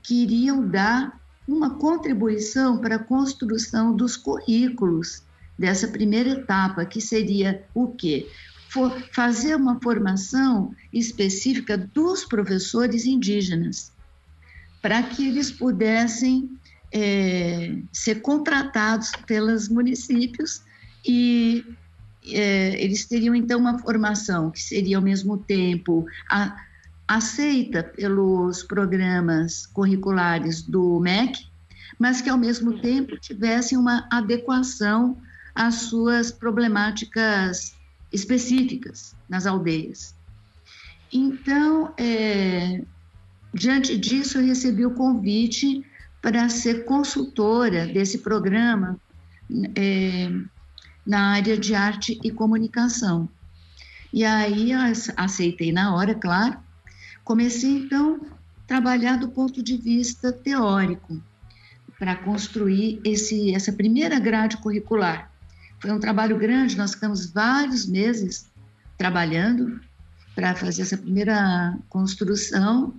que 0.03 0.23
iriam 0.23 0.67
dar 0.67 1.21
uma 1.47 1.71
contribuição 1.71 2.79
para 2.79 2.97
a 2.97 3.03
construção 3.03 3.95
dos 3.95 4.17
currículos 4.17 5.23
dessa 5.59 5.89
primeira 5.89 6.31
etapa, 6.31 6.85
que 6.85 7.01
seria 7.01 7.65
o 7.75 7.89
quê? 7.89 8.29
For 8.69 8.91
fazer 9.13 9.55
uma 9.55 9.79
formação 9.81 10.75
específica 10.93 11.77
dos 11.77 12.25
professores 12.25 13.05
indígenas, 13.05 13.93
para 14.81 15.03
que 15.03 15.29
eles 15.29 15.51
pudessem 15.51 16.51
é, 16.91 17.77
ser 17.93 18.17
contratados 18.23 19.13
pelos 19.27 19.69
municípios 19.69 20.63
e 21.07 21.65
é, 22.27 22.83
eles 22.83 23.05
teriam 23.07 23.35
então 23.35 23.59
uma 23.59 23.79
formação 23.79 24.51
que 24.51 24.61
seria 24.61 24.97
ao 24.97 25.03
mesmo 25.03 25.37
tempo 25.39 26.07
a, 26.31 26.57
aceita 27.07 27.83
pelos 27.83 28.63
programas 28.63 29.67
curriculares 29.67 30.63
do 30.63 30.99
MEC, 31.01 31.47
mas 31.99 32.21
que 32.21 32.31
ao 32.31 32.39
mesmo 32.39 32.81
tempo 32.81 33.19
tivessem 33.19 33.77
uma 33.77 34.09
adequação 34.11 35.17
às 35.55 35.75
suas 35.75 36.33
problemáticas 36.33 37.75
específicas 38.13 39.15
nas 39.29 39.47
aldeias. 39.47 40.15
Então, 41.13 41.93
é, 41.99 42.83
diante 43.53 43.97
disso, 43.99 44.39
eu 44.39 44.47
recebi 44.47 44.87
o 44.87 44.95
convite 44.95 45.85
para 46.23 46.49
ser 46.49 46.85
consultora 46.85 47.87
desse 47.87 48.19
programa 48.19 48.99
é, 49.75 50.31
na 51.07 51.33
área 51.33 51.59
de 51.59 51.75
arte 51.75 52.19
e 52.23 52.31
comunicação. 52.31 53.29
E 54.13 54.25
aí 54.25 54.73
aceitei 55.17 55.73
na 55.73 55.95
hora, 55.95 56.15
claro. 56.15 56.59
Comecei 57.33 57.79
então 57.79 58.21
a 58.63 58.67
trabalhar 58.67 59.17
do 59.17 59.27
ponto 59.27 59.63
de 59.63 59.79
vista 59.79 60.31
teórico 60.31 61.19
para 61.99 62.15
construir 62.15 63.01
esse, 63.03 63.55
essa 63.55 63.73
primeira 63.73 64.21
grade 64.21 64.59
curricular. 64.59 65.33
Foi 65.81 65.91
um 65.91 65.99
trabalho 65.99 66.39
grande, 66.39 66.77
nós 66.77 66.93
ficamos 66.93 67.33
vários 67.33 67.87
meses 67.87 68.51
trabalhando 68.99 69.81
para 70.35 70.55
fazer 70.55 70.83
essa 70.83 70.99
primeira 70.99 71.75
construção 71.89 72.93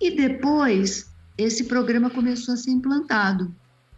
e 0.00 0.14
depois 0.14 1.12
esse 1.36 1.64
programa 1.64 2.08
começou 2.08 2.54
a 2.54 2.56
ser 2.56 2.70
implantado 2.70 3.52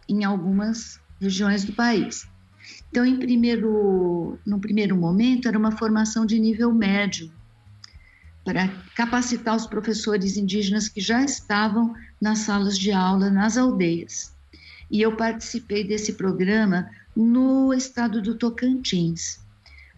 em 0.09 0.23
algumas 0.23 0.99
regiões 1.21 1.63
do 1.63 1.73
país. 1.73 2.27
Então, 2.89 3.05
em 3.05 3.19
primeiro, 3.19 4.39
no 4.43 4.59
primeiro 4.59 4.97
momento, 4.97 5.47
era 5.47 5.59
uma 5.59 5.71
formação 5.71 6.25
de 6.25 6.39
nível 6.39 6.73
médio, 6.73 7.31
para 8.45 8.69
capacitar 8.95 9.55
os 9.55 9.65
professores 9.65 10.37
indígenas 10.37 10.87
que 10.87 11.01
já 11.01 11.23
estavam 11.23 11.95
nas 12.21 12.39
salas 12.39 12.77
de 12.77 12.91
aula 12.91 13.29
nas 13.29 13.57
aldeias. 13.57 14.33
E 14.89 15.01
eu 15.01 15.17
participei 15.17 15.83
desse 15.83 16.13
programa 16.13 16.89
no 17.15 17.73
estado 17.73 18.21
do 18.21 18.35
Tocantins, 18.35 19.39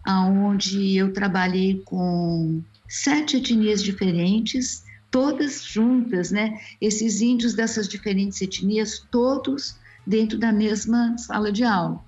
aonde 0.02 0.96
eu 0.96 1.12
trabalhei 1.12 1.82
com 1.84 2.62
sete 2.88 3.36
etnias 3.36 3.82
diferentes, 3.82 4.82
todas 5.10 5.62
juntas, 5.62 6.30
né? 6.30 6.58
Esses 6.80 7.20
índios 7.20 7.52
dessas 7.52 7.86
diferentes 7.86 8.40
etnias, 8.40 9.06
todos 9.10 9.76
dentro 10.06 10.38
da 10.38 10.50
mesma 10.50 11.18
sala 11.18 11.52
de 11.52 11.64
aula 11.64 12.02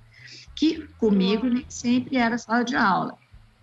que 0.61 0.87
comigo 0.99 1.47
nem 1.47 1.65
sempre 1.71 2.19
era 2.19 2.37
sala 2.37 2.63
de 2.63 2.77
aula. 2.77 3.17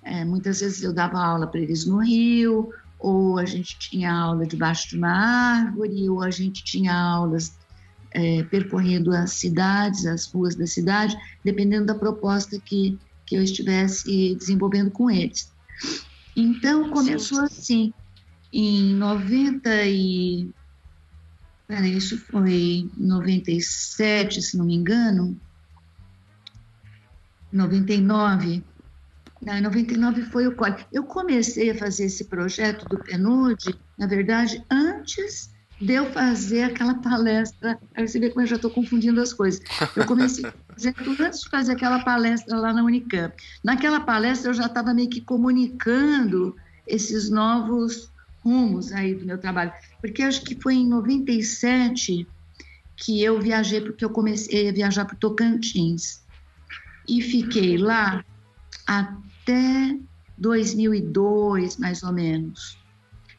É, 0.07 0.23
muitas 0.23 0.61
vezes 0.61 0.81
eu 0.81 0.93
dava 0.93 1.19
aula 1.19 1.45
para 1.45 1.59
eles 1.59 1.85
no 1.85 1.97
Rio, 1.97 2.73
ou 2.97 3.37
a 3.37 3.43
gente 3.43 3.77
tinha 3.77 4.13
aula 4.13 4.47
debaixo 4.47 4.87
de 4.89 4.97
uma 4.97 5.11
árvore, 5.11 6.09
ou 6.09 6.23
a 6.23 6.31
gente 6.31 6.63
tinha 6.63 6.95
aulas 6.95 7.53
é, 8.11 8.41
percorrendo 8.43 9.11
as 9.11 9.33
cidades, 9.33 10.05
as 10.05 10.25
ruas 10.25 10.55
da 10.55 10.65
cidade, 10.65 11.17
dependendo 11.43 11.87
da 11.87 11.95
proposta 11.95 12.57
que, 12.57 12.97
que 13.25 13.35
eu 13.35 13.43
estivesse 13.43 14.33
desenvolvendo 14.35 14.91
com 14.91 15.11
eles. 15.11 15.51
Então, 16.35 16.89
começou 16.89 17.41
assim, 17.41 17.93
em 18.53 18.95
90 18.95 19.69
e... 19.87 20.49
Peraí, 21.67 21.97
isso 21.97 22.17
foi 22.17 22.89
97, 22.95 24.41
se 24.41 24.57
não 24.57 24.63
me 24.63 24.73
engano, 24.73 25.37
99. 27.51 28.63
Não, 29.41 29.61
99 29.61 30.23
foi 30.23 30.47
o 30.47 30.55
código. 30.55 30.87
Eu 30.91 31.03
comecei 31.03 31.69
a 31.69 31.75
fazer 31.75 32.05
esse 32.05 32.25
projeto 32.25 32.87
do 32.89 32.97
PNUD, 32.97 33.77
na 33.97 34.07
verdade, 34.07 34.63
antes 34.71 35.51
de 35.79 35.93
eu 35.93 36.11
fazer 36.11 36.63
aquela 36.63 36.95
palestra. 36.95 37.79
Aí 37.95 38.07
você 38.07 38.19
vê 38.19 38.29
como 38.29 38.41
eu 38.41 38.47
já 38.47 38.55
estou 38.55 38.71
confundindo 38.71 39.21
as 39.21 39.33
coisas. 39.33 39.61
Eu 39.95 40.05
comecei 40.05 40.43
fazer 40.73 40.93
tudo 40.93 41.23
antes 41.23 41.41
de 41.41 41.49
fazer 41.49 41.73
aquela 41.73 42.03
palestra 42.03 42.57
lá 42.57 42.73
na 42.73 42.83
Unicamp. 42.83 43.35
Naquela 43.63 43.99
palestra 43.99 44.49
eu 44.49 44.53
já 44.53 44.65
estava 44.65 44.93
meio 44.93 45.09
que 45.09 45.21
comunicando 45.21 46.55
esses 46.85 47.29
novos 47.29 48.11
rumos 48.43 48.91
aí 48.91 49.13
do 49.13 49.25
meu 49.25 49.37
trabalho. 49.37 49.71
Porque 50.01 50.23
acho 50.23 50.41
que 50.43 50.59
foi 50.59 50.75
em 50.75 50.87
97 50.87 52.27
que 52.95 53.23
eu 53.23 53.39
viajei, 53.39 53.81
porque 53.81 54.03
eu 54.03 54.09
comecei 54.09 54.69
a 54.69 54.71
viajar 54.71 55.05
para 55.05 55.15
Tocantins 55.15 56.23
e 57.07 57.21
fiquei 57.21 57.77
lá 57.77 58.25
até 58.87 59.26
2002, 60.37 61.77
mais 61.77 62.03
ou 62.03 62.13
menos, 62.13 62.77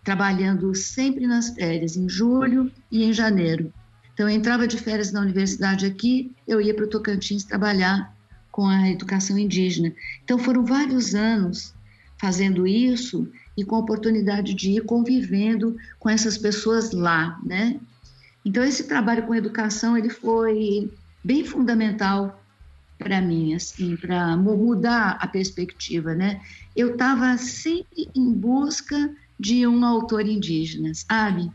trabalhando 0.03 0.75
sempre 0.75 1.27
nas 1.27 1.51
férias, 1.51 1.97
em 1.97 2.09
julho 2.09 2.71
e 2.91 3.05
em 3.05 3.13
janeiro. 3.13 3.73
Então, 4.13 4.29
eu 4.29 4.35
entrava 4.35 4.67
de 4.67 4.79
férias 4.79 5.13
na 5.13 5.21
universidade 5.21 5.87
aqui, 5.87 6.35
eu 6.47 6.61
ia 6.61 6.75
para 6.75 6.85
o 6.85 6.91
Tocantins 6.91 7.45
trabalhar 7.45 8.13
com 8.51 8.67
a 8.67 8.89
educação 8.91 9.39
indígena. 9.39 9.93
Então, 10.25 10.39
foram 10.39 10.65
vários 10.65 11.15
anos 11.15 11.73
fazendo 12.21 12.67
isso 12.67 13.31
e 13.57 13.65
com 13.65 13.77
a 13.77 13.79
oportunidade 13.79 14.55
de 14.55 14.73
ir 14.73 14.85
convivendo 14.85 15.77
com 15.99 16.11
essas 16.11 16.37
pessoas 16.37 16.91
lá, 16.91 17.39
né? 17.45 17.79
Então, 18.45 18.65
esse 18.65 18.85
trabalho 18.85 19.27
com 19.27 19.35
educação, 19.35 19.97
ele 19.97 20.11
foi 20.11 20.91
bem 21.23 21.45
fundamental 21.45 22.43
para 22.99 23.21
mim, 23.21 23.55
assim, 23.55 23.97
para 23.97 24.37
mudar 24.37 25.17
a 25.21 25.27
perspectiva, 25.27 26.15
né? 26.15 26.41
Eu 26.75 26.93
estava 26.93 27.37
sempre 27.39 28.11
em 28.15 28.33
busca 28.33 29.15
de 29.39 29.67
um 29.67 29.85
autor 29.85 30.27
indígena, 30.27 30.93
sabe? 30.95 31.51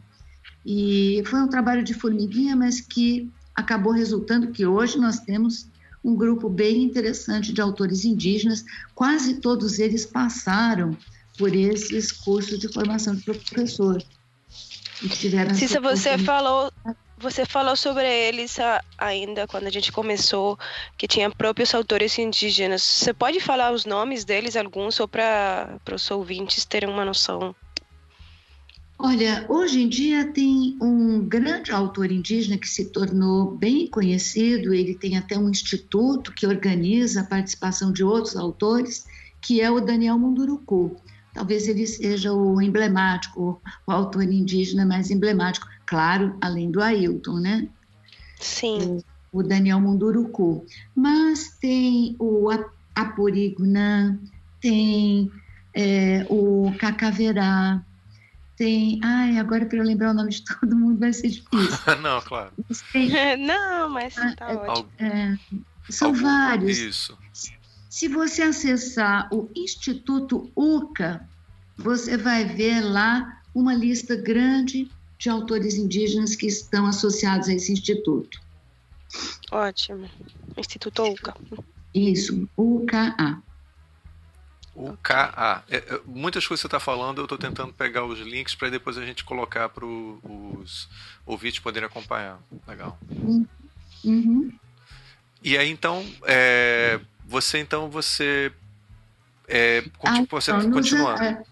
E 0.65 1.21
foi 1.25 1.41
um 1.41 1.49
trabalho 1.49 1.83
de 1.83 1.93
formiguinha, 1.93 2.55
mas 2.55 2.79
que 2.79 3.29
acabou 3.53 3.91
resultando 3.91 4.51
que 4.51 4.65
hoje 4.65 4.97
nós 4.97 5.19
temos 5.19 5.67
um 6.03 6.15
grupo 6.15 6.49
bem 6.49 6.83
interessante 6.83 7.53
de 7.53 7.61
autores 7.61 8.03
indígenas, 8.03 8.65
quase 8.95 9.35
todos 9.35 9.79
eles 9.79 10.05
passaram 10.05 10.97
por 11.37 11.55
esses 11.55 12.11
cursos 12.11 12.59
de 12.59 12.71
formação 12.71 13.15
de 13.15 13.23
professor. 13.23 14.03
Cissa, 15.55 15.81
você 15.81 16.17
falou 16.17 16.71
você 17.23 17.45
falou 17.45 17.75
sobre 17.75 18.05
eles 18.05 18.57
ainda 18.97 19.47
quando 19.47 19.65
a 19.65 19.69
gente 19.69 19.91
começou, 19.91 20.59
que 20.97 21.07
tinha 21.07 21.31
próprios 21.31 21.73
autores 21.73 22.19
indígenas. 22.19 22.83
Você 22.83 23.13
pode 23.13 23.39
falar 23.39 23.71
os 23.71 23.85
nomes 23.85 24.25
deles, 24.25 24.57
alguns, 24.57 24.95
só 24.95 25.07
para 25.07 25.79
os 25.91 26.11
ouvintes 26.11 26.65
terem 26.65 26.89
uma 26.89 27.05
noção? 27.05 27.55
Olha, 28.99 29.45
hoje 29.49 29.81
em 29.81 29.89
dia 29.89 30.31
tem 30.31 30.77
um 30.81 31.21
grande 31.21 31.71
autor 31.71 32.11
indígena 32.11 32.57
que 32.57 32.67
se 32.67 32.85
tornou 32.91 33.51
bem 33.51 33.87
conhecido, 33.87 34.73
ele 34.73 34.93
tem 34.93 35.17
até 35.17 35.37
um 35.37 35.49
instituto 35.49 36.31
que 36.31 36.45
organiza 36.45 37.21
a 37.21 37.25
participação 37.25 37.91
de 37.91 38.03
outros 38.03 38.35
autores, 38.35 39.05
que 39.41 39.61
é 39.61 39.71
o 39.71 39.79
Daniel 39.79 40.19
Munduruku. 40.19 40.95
Talvez 41.33 41.67
ele 41.67 41.87
seja 41.87 42.31
o 42.31 42.61
emblemático, 42.61 43.61
o 43.87 43.91
autor 43.91 44.23
indígena 44.23 44.85
mais 44.85 45.09
emblemático 45.09 45.67
claro, 45.93 46.35
além 46.41 46.71
do 46.71 46.81
Ailton, 46.81 47.35
né? 47.35 47.69
Sim. 48.39 48.99
O, 49.31 49.39
o 49.39 49.43
Daniel 49.43 49.79
Munduruku. 49.79 50.65
Mas 50.95 51.55
tem 51.61 52.15
o 52.17 52.49
Apuriguna, 52.95 54.19
tem 54.59 55.31
é, 55.71 56.25
o 56.31 56.73
Cacaverá, 56.79 57.79
tem. 58.57 58.99
Ai, 59.03 59.37
agora 59.37 59.67
para 59.67 59.77
eu 59.77 59.83
lembrar 59.83 60.09
o 60.09 60.13
nome 60.15 60.31
de 60.31 60.43
todo 60.59 60.75
mundo 60.75 60.99
vai 60.99 61.13
ser 61.13 61.29
difícil. 61.29 61.77
Não, 62.01 62.19
claro. 62.21 62.51
Tem, 62.91 63.37
Não, 63.37 63.87
mas 63.89 64.17
ah, 64.17 64.33
tá 64.35 64.51
é, 64.51 64.55
ótimo. 64.55 64.89
É, 64.97 65.37
são 65.89 66.07
Algum, 66.07 66.23
vários. 66.23 66.79
Isso. 66.79 67.15
Se 67.87 68.07
você 68.07 68.41
acessar 68.41 69.31
o 69.31 69.47
Instituto 69.55 70.51
UCA, 70.55 71.29
você 71.77 72.17
vai 72.17 72.45
ver 72.45 72.81
lá 72.81 73.43
uma 73.53 73.75
lista 73.75 74.15
grande 74.15 74.89
de 75.23 75.29
autores 75.29 75.75
indígenas 75.75 76.35
que 76.35 76.45
estão 76.45 76.85
associados 76.85 77.47
a 77.47 77.53
esse 77.53 77.71
instituto. 77.71 78.41
Ótimo. 79.49 80.09
Instituto 80.57 81.01
UCA. 81.01 81.33
Isso, 81.95 82.49
UCA. 82.57 83.41
UKA. 84.75 85.63
É, 85.69 85.77
é, 85.77 86.01
muitas 86.05 86.45
coisas 86.45 86.59
que 86.59 86.63
você 86.63 86.75
está 86.75 86.79
falando, 86.79 87.19
eu 87.19 87.23
estou 87.23 87.37
tentando 87.37 87.71
pegar 87.71 88.03
os 88.03 88.19
links 88.19 88.53
para 88.53 88.69
depois 88.69 88.97
a 88.97 89.05
gente 89.05 89.23
colocar 89.23 89.69
para 89.69 89.85
os 89.85 90.89
ouvintes 91.25 91.59
poderem 91.59 91.87
acompanhar. 91.87 92.37
Legal. 92.67 92.99
Uhum. 94.03 94.51
E 95.41 95.57
aí 95.57 95.69
então, 95.69 96.05
é, 96.23 96.99
você 97.25 97.59
então 97.59 97.89
você 97.89 98.51
é, 99.47 99.85
ah, 100.03 100.25
você 100.29 100.51
então, 100.51 100.69
continuando. 100.69 101.45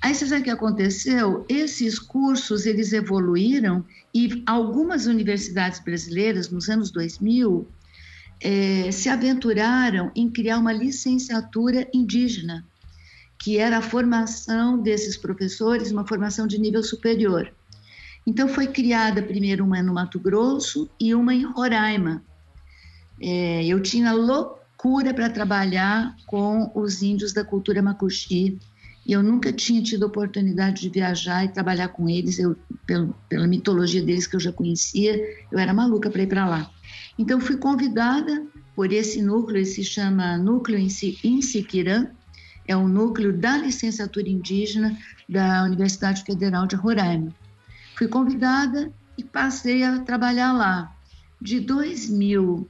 Aí 0.00 0.14
você 0.14 0.26
sabe 0.26 0.42
o 0.42 0.44
que 0.44 0.50
aconteceu? 0.50 1.44
Esses 1.48 1.98
cursos, 1.98 2.66
eles 2.66 2.92
evoluíram 2.92 3.84
e 4.14 4.42
algumas 4.46 5.06
universidades 5.06 5.80
brasileiras, 5.80 6.50
nos 6.50 6.68
anos 6.68 6.90
2000, 6.90 7.66
é, 8.40 8.90
se 8.92 9.08
aventuraram 9.08 10.10
em 10.14 10.30
criar 10.30 10.58
uma 10.58 10.72
licenciatura 10.72 11.88
indígena, 11.92 12.64
que 13.38 13.58
era 13.58 13.78
a 13.78 13.82
formação 13.82 14.80
desses 14.80 15.16
professores, 15.16 15.90
uma 15.90 16.06
formação 16.06 16.46
de 16.46 16.58
nível 16.58 16.82
superior. 16.82 17.52
Então, 18.26 18.48
foi 18.48 18.66
criada 18.66 19.22
primeiro 19.22 19.64
uma 19.64 19.82
no 19.82 19.94
Mato 19.94 20.18
Grosso 20.18 20.90
e 21.00 21.14
uma 21.14 21.32
em 21.32 21.44
Roraima. 21.44 22.22
É, 23.20 23.64
eu 23.64 23.80
tinha 23.80 24.12
loucura 24.12 25.14
para 25.14 25.30
trabalhar 25.30 26.14
com 26.26 26.70
os 26.74 27.02
índios 27.02 27.32
da 27.32 27.44
cultura 27.44 27.80
macuxi, 27.80 28.58
e 29.06 29.12
eu 29.12 29.22
nunca 29.22 29.52
tinha 29.52 29.80
tido 29.80 30.04
oportunidade 30.04 30.82
de 30.82 30.88
viajar 30.88 31.44
e 31.44 31.48
trabalhar 31.48 31.88
com 31.88 32.08
eles, 32.08 32.40
eu, 32.40 32.56
pelo, 32.84 33.14
pela 33.28 33.46
mitologia 33.46 34.02
deles 34.02 34.26
que 34.26 34.34
eu 34.34 34.40
já 34.40 34.52
conhecia, 34.52 35.16
eu 35.50 35.58
era 35.58 35.72
maluca 35.72 36.10
para 36.10 36.22
ir 36.22 36.26
para 36.26 36.48
lá. 36.48 36.70
Então, 37.16 37.40
fui 37.40 37.56
convidada 37.56 38.44
por 38.74 38.92
esse 38.92 39.22
núcleo, 39.22 39.58
ele 39.58 39.64
se 39.64 39.84
chama 39.84 40.36
Núcleo 40.36 40.76
Insiquirã, 40.78 42.08
é 42.66 42.76
um 42.76 42.88
núcleo 42.88 43.32
da 43.32 43.56
licenciatura 43.56 44.28
indígena 44.28 44.98
da 45.28 45.62
Universidade 45.62 46.24
Federal 46.24 46.66
de 46.66 46.74
Roraima. 46.74 47.32
Fui 47.94 48.08
convidada 48.08 48.92
e 49.16 49.22
passei 49.22 49.84
a 49.84 50.00
trabalhar 50.00 50.52
lá. 50.52 50.92
De 51.40 51.60
2000, 51.60 52.68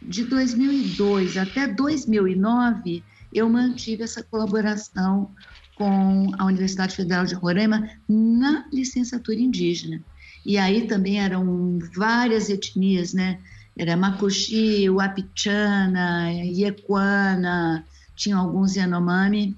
de 0.00 0.24
2002 0.24 1.36
até 1.36 1.66
2009, 1.66 3.04
eu 3.34 3.48
mantive 3.48 4.02
essa 4.02 4.22
colaboração 4.22 5.30
com 5.74 6.30
a 6.38 6.44
Universidade 6.44 6.94
Federal 6.94 7.26
de 7.26 7.34
Roraima 7.34 7.90
na 8.08 8.64
licenciatura 8.72 9.38
indígena. 9.38 10.00
E 10.46 10.56
aí 10.56 10.86
também 10.86 11.20
eram 11.20 11.78
várias 11.96 12.48
etnias, 12.48 13.12
né? 13.12 13.40
Era 13.76 13.96
Makuxi, 13.96 14.88
Wapichana, 14.88 16.30
Iequana, 16.32 17.84
tinha 18.14 18.36
alguns 18.36 18.76
Yanomami, 18.76 19.56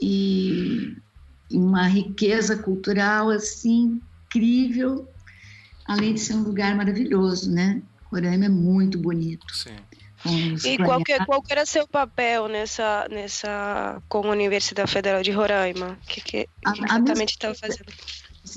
e 0.00 0.96
uma 1.50 1.86
riqueza 1.86 2.56
cultural 2.56 3.30
assim 3.30 4.00
incrível, 4.26 5.08
além 5.86 6.14
de 6.14 6.20
ser 6.20 6.34
um 6.34 6.42
lugar 6.42 6.74
maravilhoso, 6.76 7.50
né? 7.50 7.80
Roraima 8.10 8.46
é 8.46 8.48
muito 8.48 8.98
bonito. 8.98 9.46
Sim. 9.54 9.76
E 10.64 10.78
qual, 10.78 11.02
que, 11.02 11.16
qual 11.24 11.42
que 11.42 11.52
era 11.52 11.64
seu 11.64 11.86
papel 11.86 12.48
nessa, 12.48 13.06
nessa 13.10 14.02
com 14.08 14.26
a 14.26 14.30
Universidade 14.30 14.90
Federal 14.90 15.22
de 15.22 15.30
Roraima? 15.30 15.98
O 16.02 16.06
que, 16.08 16.20
que, 16.20 16.48
exatamente 16.66 17.30
estava 17.30 17.54
fazendo? 17.54 17.92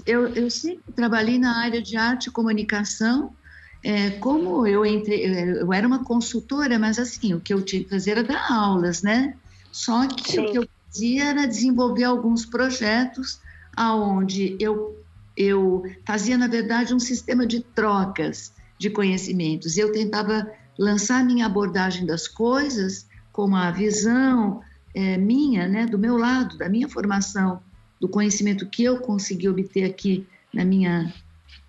Eu, 0.06 0.34
eu 0.34 0.50
sempre 0.50 0.92
trabalhei 0.96 1.38
na 1.38 1.60
área 1.60 1.82
de 1.82 1.96
arte 1.96 2.28
e 2.28 2.32
comunicação. 2.32 3.36
É, 3.84 4.12
como 4.12 4.66
eu 4.66 4.86
entrei, 4.86 5.26
eu 5.60 5.72
era 5.74 5.88
uma 5.88 6.04
consultora, 6.04 6.78
mas 6.80 6.98
assim, 6.98 7.34
o 7.34 7.42
que 7.42 7.54
eu 7.54 7.62
tinha 7.62 7.84
que 7.84 7.90
fazer 7.90 8.12
era 8.12 8.24
dar 8.24 8.52
aulas, 8.52 9.02
né? 9.02 9.36
Só 9.72 10.08
que 10.08 10.32
Sim. 10.32 10.40
o 10.40 10.52
que 10.52 10.58
eu 10.60 10.68
fazia 10.86 11.26
era 11.26 11.48
desenvolver 11.48 12.04
alguns 12.04 12.46
projetos 12.46 13.40
aonde 13.76 14.58
eu 14.60 14.98
eu 15.36 15.82
fazia 16.06 16.38
na 16.38 16.48
verdade 16.48 16.94
um 16.94 17.00
sistema 17.00 17.48
de 17.48 17.62
trocas 17.62 18.54
de 18.78 18.90
conhecimentos. 18.90 19.78
Eu 19.78 19.92
tentava 19.92 20.46
lançar 20.82 21.24
minha 21.24 21.46
abordagem 21.46 22.08
das 22.08 22.28
coisas 22.28 23.06
com 23.32 23.56
a 23.56 23.70
visão 23.70 24.62
é, 24.96 25.16
minha, 25.16 25.68
né, 25.68 25.86
do 25.86 25.98
meu 25.98 26.18
lado, 26.18 26.58
da 26.58 26.68
minha 26.68 26.90
formação, 26.90 27.62
do 28.00 28.10
conhecimento 28.10 28.66
que 28.66 28.84
eu 28.84 28.98
consegui 29.00 29.48
obter 29.48 29.84
aqui 29.84 30.26
na 30.52 30.66
minha 30.66 31.14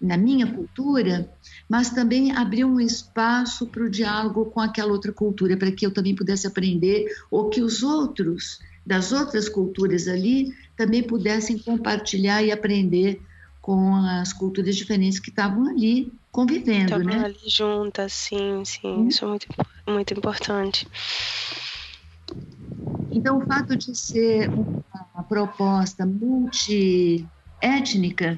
na 0.01 0.17
minha 0.17 0.47
cultura, 0.47 1.31
mas 1.69 1.91
também 1.91 2.33
abrir 2.33 2.65
um 2.65 2.81
espaço 2.81 3.67
para 3.69 3.85
o 3.85 3.91
diálogo 3.91 4.47
com 4.47 4.59
aquela 4.61 4.91
outra 4.91 5.13
cultura, 5.13 5.57
para 5.57 5.71
que 5.71 5.87
eu 5.87 5.93
também 5.93 6.15
pudesse 6.15 6.45
aprender, 6.45 7.07
ou 7.31 7.49
que 7.49 7.61
os 7.61 7.85
outros 7.85 8.59
das 8.85 9.13
outras 9.13 9.49
culturas 9.49 10.09
ali 10.09 10.53
também 10.77 11.05
pudessem 11.05 11.57
compartilhar 11.57 12.43
e 12.43 12.51
aprender 12.51 13.23
com 13.63 13.95
as 13.95 14.33
culturas 14.33 14.77
diferentes 14.77 15.21
que 15.21 15.31
estavam 15.31 15.69
ali 15.69 16.13
convivendo, 16.33 16.97
estavam 16.97 17.07
né? 17.07 17.25
ali 17.25 17.49
juntas, 17.49 18.13
sim, 18.13 18.65
sim, 18.65 18.89
hum. 18.89 19.07
isso 19.09 19.25
é 19.25 19.29
muito, 19.29 19.47
muito 19.89 20.15
importante. 20.15 20.89
Então, 23.13 23.39
o 23.39 23.47
fato 23.47 23.77
de 23.77 23.97
ser 23.97 24.51
uma 24.51 25.23
proposta 25.23 26.05
multiétnica, 26.05 28.37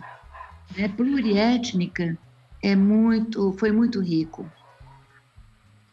né, 0.76 0.88
pluriétnica, 0.88 2.18
é 2.62 2.76
muito, 2.76 3.56
foi 3.58 3.72
muito 3.72 4.00
rico. 4.00 4.46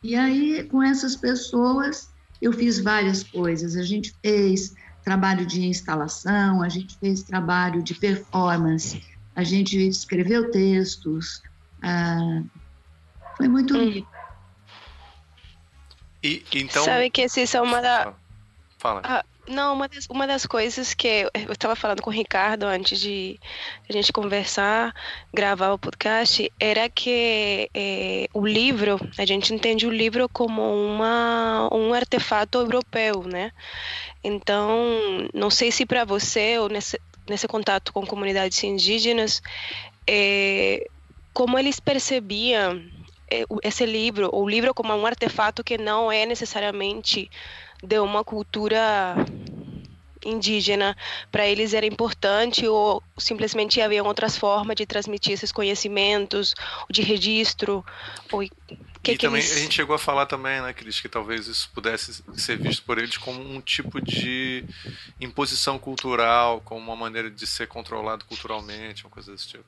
E 0.04 0.14
aí, 0.16 0.64
com 0.64 0.84
essas 0.84 1.16
pessoas, 1.16 2.10
eu 2.42 2.52
fiz 2.52 2.80
várias 2.80 3.24
coisas. 3.24 3.78
A 3.78 3.84
gente 3.84 4.16
fez 4.20 4.74
trabalho 5.04 5.46
de 5.46 5.64
instalação, 5.64 6.64
a 6.64 6.70
gente 6.70 6.98
fez 6.98 7.22
trabalho 7.24 7.84
de 7.84 7.94
performance, 7.94 9.00
a 9.42 9.44
gente 9.44 9.78
escreveu 9.88 10.52
textos. 10.52 11.42
Ah, 11.82 12.44
foi 13.36 13.48
muito 13.48 13.76
hum. 13.76 14.06
E, 16.24 16.44
então... 16.54 16.86
Sabe 16.86 17.10
que 17.10 17.22
esses 17.22 17.50
são 17.50 17.64
uma 17.64 17.82
da... 17.82 18.14
Fala. 18.78 19.02
Ah, 19.04 19.26
não, 19.48 19.74
uma 19.74 19.88
das, 19.88 20.06
uma 20.08 20.28
das 20.28 20.46
coisas 20.46 20.94
que 20.94 21.08
eu 21.34 21.52
estava 21.52 21.76
falando 21.76 22.02
com 22.02 22.12
o 22.12 22.14
Ricardo 22.14 22.66
antes 22.66 23.00
de 23.00 23.40
a 23.90 23.94
gente 23.94 24.14
conversar, 24.14 24.94
gravar 25.34 25.72
o 25.72 25.80
podcast, 25.80 26.52
era 26.60 26.88
que 26.88 27.68
é, 27.74 28.28
o 28.34 28.46
livro, 28.46 29.00
a 29.18 29.26
gente 29.26 29.54
entende 29.54 29.88
o 29.88 29.92
livro 29.92 30.30
como 30.30 30.62
uma, 30.62 31.68
um 31.74 31.92
artefato 31.94 32.60
europeu, 32.60 33.24
né? 33.24 33.52
Então, 34.24 34.70
não 35.34 35.50
sei 35.50 35.72
se 35.72 35.88
para 35.88 36.06
você 36.06 36.60
ou 36.60 36.70
nesse, 36.70 37.00
nesse 37.32 37.48
contato 37.48 37.94
com 37.94 38.06
comunidades 38.06 38.62
indígenas, 38.64 39.42
é, 40.06 40.86
como 41.34 41.58
eles 41.58 41.80
percebiam 41.80 42.84
é, 43.30 43.46
esse 43.64 43.86
livro, 43.86 44.30
o 44.34 44.48
livro 44.48 44.74
como 44.74 44.94
um 44.94 45.06
artefato 45.06 45.64
que 45.64 45.78
não 45.78 46.12
é 46.12 46.26
necessariamente 46.26 47.32
de 47.82 48.00
uma 48.00 48.24
cultura 48.24 49.16
indígena, 50.24 50.96
para 51.32 51.48
eles 51.48 51.74
era 51.74 51.86
importante 51.86 52.68
ou 52.68 53.02
simplesmente 53.18 53.82
havia 53.82 54.04
outras 54.04 54.38
formas 54.38 54.76
de 54.76 54.86
transmitir 54.86 55.34
esses 55.34 55.52
conhecimentos, 55.52 56.54
de 56.92 57.02
registro, 57.02 57.84
ou 58.32 58.44
que 59.02 59.14
e 59.14 59.18
que 59.18 59.26
também 59.26 59.42
eles... 59.42 59.56
a 59.56 59.60
gente 59.60 59.74
chegou 59.74 59.96
a 59.96 60.00
falar 60.00 60.26
também, 60.26 60.62
né, 60.62 60.74
Cris, 60.74 61.00
que 61.00 61.10
talvez 61.10 61.48
isso 61.48 61.70
pudesse 61.74 62.24
ser 62.36 62.58
visto 62.58 62.84
por 62.84 62.98
eles 62.98 63.18
como 63.18 63.42
um 63.42 63.60
tipo 63.60 64.00
de 64.00 64.64
imposição 65.20 65.80
cultural, 65.80 66.62
como 66.62 66.82
uma 66.82 66.96
maneira 66.96 67.30
de 67.30 67.48
ser 67.48 67.68
controlado 67.68 68.26
culturalmente, 68.26 69.04
uma 69.04 69.12
coisa 69.12 69.32
desse 69.32 69.48
tipo. 69.48 69.66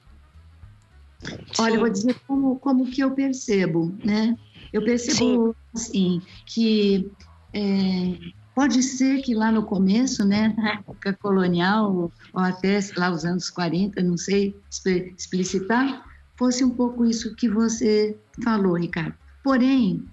Olha, 1.57 1.75
eu 1.75 1.79
vou 1.79 1.89
dizer 1.89 2.15
como, 2.27 2.59
como 2.59 2.85
que 2.89 3.01
eu 3.01 3.11
percebo, 3.11 3.95
né? 4.03 4.35
Eu 4.71 4.83
percebo, 4.83 5.15
Sim. 5.15 5.55
assim, 5.73 6.21
que 6.45 7.11
é, 7.53 8.17
pode 8.53 8.83
ser 8.83 9.21
que 9.21 9.33
lá 9.33 9.51
no 9.51 9.63
começo, 9.63 10.25
né, 10.25 10.53
na 10.57 10.73
época 10.73 11.13
colonial, 11.13 12.11
ou 12.33 12.39
até 12.39 12.79
lá 12.97 13.09
os 13.09 13.25
anos 13.25 13.49
40, 13.49 14.01
não 14.03 14.17
sei 14.17 14.55
explicitar, 15.15 16.03
fosse 16.35 16.63
um 16.63 16.69
pouco 16.69 17.05
isso 17.05 17.35
que 17.35 17.47
você 17.47 18.17
falou, 18.43 18.77
Ricardo. 18.77 19.22
Porém, 19.43 20.07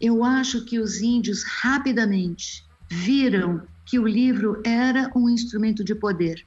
eu 0.00 0.22
acho 0.22 0.64
que 0.64 0.78
os 0.78 1.00
índios 1.00 1.42
rapidamente 1.42 2.64
viram 2.90 3.62
que 3.84 3.98
o 3.98 4.06
livro 4.06 4.60
era 4.64 5.10
um 5.16 5.28
instrumento 5.30 5.82
de 5.82 5.94
poder. 5.94 6.46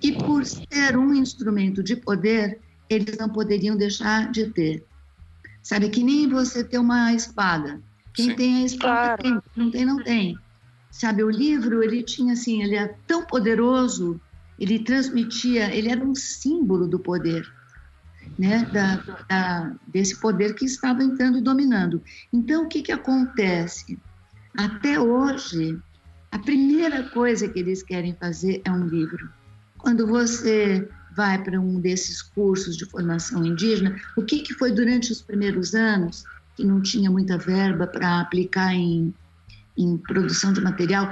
E 0.00 0.12
por 0.12 0.44
ser 0.44 0.96
um 0.96 1.12
instrumento 1.12 1.82
de 1.82 1.96
poder, 1.96 2.60
eles 2.88 3.16
não 3.18 3.28
poderiam 3.28 3.76
deixar 3.76 4.30
de 4.30 4.46
ter. 4.50 4.84
Sabe, 5.62 5.88
que 5.88 6.02
nem 6.02 6.28
você 6.28 6.62
ter 6.62 6.78
uma 6.78 7.12
espada. 7.12 7.80
Quem 8.14 8.30
Sim. 8.30 8.36
tem 8.36 8.56
a 8.56 8.64
espada 8.64 9.16
claro. 9.16 9.22
tem, 9.22 9.42
não 9.56 9.70
tem, 9.70 9.84
não 9.84 10.02
tem. 10.02 10.38
Sabe, 10.90 11.24
o 11.24 11.30
livro, 11.30 11.82
ele 11.82 12.02
tinha 12.02 12.34
assim, 12.34 12.62
ele 12.62 12.76
é 12.76 12.94
tão 13.06 13.24
poderoso, 13.24 14.20
ele 14.58 14.78
transmitia, 14.80 15.74
ele 15.74 15.88
era 15.88 16.04
um 16.04 16.14
símbolo 16.14 16.86
do 16.86 16.98
poder 16.98 17.46
né, 18.38 18.64
da, 18.72 18.96
da, 19.28 19.74
desse 19.86 20.18
poder 20.20 20.54
que 20.54 20.64
estava 20.64 21.02
entrando 21.02 21.38
e 21.38 21.42
dominando. 21.42 22.02
Então, 22.32 22.64
o 22.64 22.68
que, 22.68 22.82
que 22.82 22.92
acontece? 22.92 23.98
Até 24.56 24.98
hoje, 24.98 25.78
a 26.30 26.38
primeira 26.38 27.02
coisa 27.10 27.48
que 27.48 27.58
eles 27.58 27.82
querem 27.82 28.14
fazer 28.14 28.62
é 28.64 28.70
um 28.70 28.86
livro. 28.86 29.30
Quando 29.78 30.06
você 30.06 30.88
vai 31.14 31.42
para 31.42 31.60
um 31.60 31.78
desses 31.80 32.22
cursos 32.22 32.76
de 32.76 32.86
formação 32.86 33.44
indígena, 33.44 33.96
o 34.16 34.22
que, 34.22 34.40
que 34.40 34.54
foi 34.54 34.72
durante 34.72 35.12
os 35.12 35.20
primeiros 35.20 35.74
anos, 35.74 36.24
que 36.56 36.64
não 36.64 36.80
tinha 36.80 37.10
muita 37.10 37.36
verba 37.36 37.86
para 37.86 38.20
aplicar 38.20 38.74
em, 38.74 39.14
em 39.76 39.96
produção 39.98 40.52
de 40.52 40.60
material, 40.60 41.10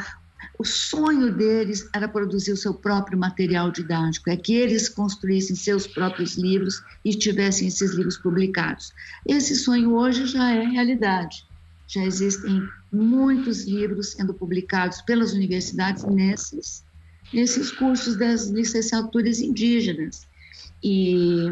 o 0.60 0.64
sonho 0.64 1.32
deles 1.32 1.88
era 1.94 2.06
produzir 2.06 2.52
o 2.52 2.56
seu 2.56 2.74
próprio 2.74 3.18
material 3.18 3.70
didático, 3.70 4.28
é 4.28 4.36
que 4.36 4.52
eles 4.52 4.90
construíssem 4.90 5.56
seus 5.56 5.86
próprios 5.86 6.36
livros 6.36 6.82
e 7.02 7.14
tivessem 7.14 7.66
esses 7.66 7.92
livros 7.94 8.18
publicados. 8.18 8.92
Esse 9.26 9.56
sonho 9.56 9.94
hoje 9.94 10.26
já 10.26 10.50
é 10.50 10.62
realidade. 10.62 11.46
Já 11.86 12.04
existem 12.04 12.62
muitos 12.92 13.64
livros 13.64 14.12
sendo 14.12 14.34
publicados 14.34 15.00
pelas 15.00 15.32
universidades 15.32 16.04
nesses, 16.04 16.84
nesses 17.32 17.70
cursos 17.70 18.18
das 18.18 18.50
licenciaturas 18.50 19.40
indígenas. 19.40 20.28
E, 20.84 21.46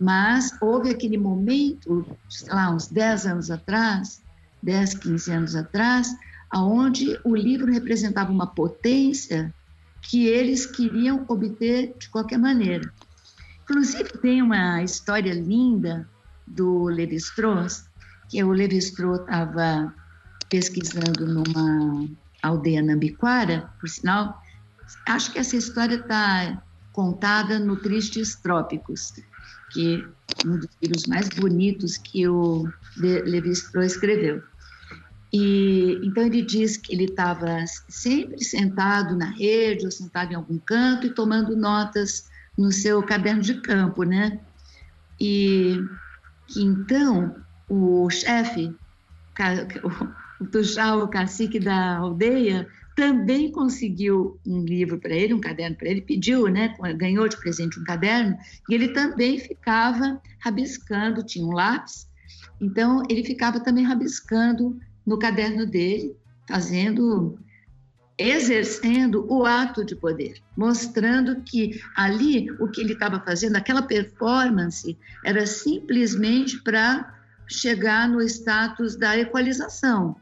mas 0.00 0.56
houve 0.62 0.88
aquele 0.88 1.18
momento, 1.18 2.16
lá, 2.48 2.70
uns 2.70 2.86
10 2.88 3.26
anos 3.26 3.50
atrás, 3.50 4.22
10, 4.62 4.94
15 4.94 5.32
anos 5.32 5.54
atrás, 5.54 6.16
aonde 6.50 7.18
o 7.24 7.34
livro 7.34 7.70
representava 7.70 8.32
uma 8.32 8.46
potência 8.46 9.54
que 10.02 10.26
eles 10.26 10.66
queriam 10.66 11.24
obter 11.28 11.94
de 11.98 12.08
qualquer 12.08 12.38
maneira. 12.38 12.92
Inclusive 13.62 14.10
tem 14.22 14.40
uma 14.40 14.82
história 14.82 15.34
linda 15.34 16.08
do 16.46 16.84
Levi-Strauss, 16.84 17.84
que 18.28 18.42
o 18.42 18.52
Levi-Strauss 18.52 19.20
estava 19.20 19.94
pesquisando 20.48 21.26
numa 21.26 22.08
aldeia 22.42 22.82
nambiquara, 22.82 23.70
por 23.78 23.88
sinal, 23.88 24.42
acho 25.06 25.32
que 25.32 25.38
essa 25.38 25.56
história 25.56 25.96
está 25.96 26.62
contada 26.92 27.58
no 27.58 27.76
Tristes 27.76 28.36
Trópicos, 28.36 29.12
que 29.72 30.04
é 30.42 30.48
um 30.48 30.58
dos 30.58 30.70
livros 30.82 31.06
mais 31.06 31.28
bonitos 31.28 31.96
que 31.98 32.26
o 32.26 32.66
Levi-Strauss 32.96 33.92
escreveu. 33.92 34.42
E 35.32 36.00
então 36.02 36.24
ele 36.24 36.42
diz 36.42 36.76
que 36.76 36.94
ele 36.94 37.04
estava 37.04 37.64
sempre 37.88 38.42
sentado 38.42 39.16
na 39.16 39.30
rede 39.30 39.84
ou 39.84 39.90
sentado 39.90 40.32
em 40.32 40.36
algum 40.36 40.58
canto 40.58 41.06
e 41.06 41.14
tomando 41.14 41.54
notas 41.54 42.28
no 42.56 42.72
seu 42.72 43.02
caderno 43.02 43.42
de 43.42 43.60
campo, 43.60 44.04
né? 44.04 44.40
E 45.20 45.78
que 46.46 46.62
então 46.62 47.36
o 47.68 48.08
chefe, 48.08 48.74
o, 50.40 50.46
Tuxá, 50.46 50.96
o 50.96 51.08
cacique 51.08 51.60
da 51.60 51.98
aldeia, 51.98 52.66
também 52.96 53.52
conseguiu 53.52 54.40
um 54.44 54.64
livro 54.64 54.98
para 54.98 55.14
ele, 55.14 55.34
um 55.34 55.40
caderno 55.40 55.76
para 55.76 55.88
ele, 55.88 56.00
pediu, 56.00 56.48
né, 56.48 56.74
ganhou 56.96 57.28
de 57.28 57.36
presente 57.36 57.78
um 57.78 57.84
caderno, 57.84 58.36
e 58.68 58.74
ele 58.74 58.88
também 58.88 59.38
ficava 59.38 60.20
rabiscando, 60.40 61.22
tinha 61.22 61.46
um 61.46 61.52
lápis, 61.52 62.08
então 62.60 63.04
ele 63.08 63.22
ficava 63.22 63.60
também 63.60 63.84
rabiscando 63.84 64.80
no 65.08 65.18
caderno 65.18 65.64
dele, 65.64 66.14
fazendo, 66.46 67.38
exercendo 68.18 69.26
o 69.32 69.46
ato 69.46 69.82
de 69.82 69.96
poder, 69.96 70.34
mostrando 70.54 71.40
que 71.40 71.80
ali 71.96 72.50
o 72.60 72.68
que 72.68 72.82
ele 72.82 72.92
estava 72.92 73.18
fazendo, 73.18 73.56
aquela 73.56 73.80
performance, 73.80 74.98
era 75.24 75.46
simplesmente 75.46 76.62
para 76.62 77.18
chegar 77.48 78.06
no 78.06 78.20
status 78.20 78.96
da 78.96 79.16
equalização. 79.16 80.16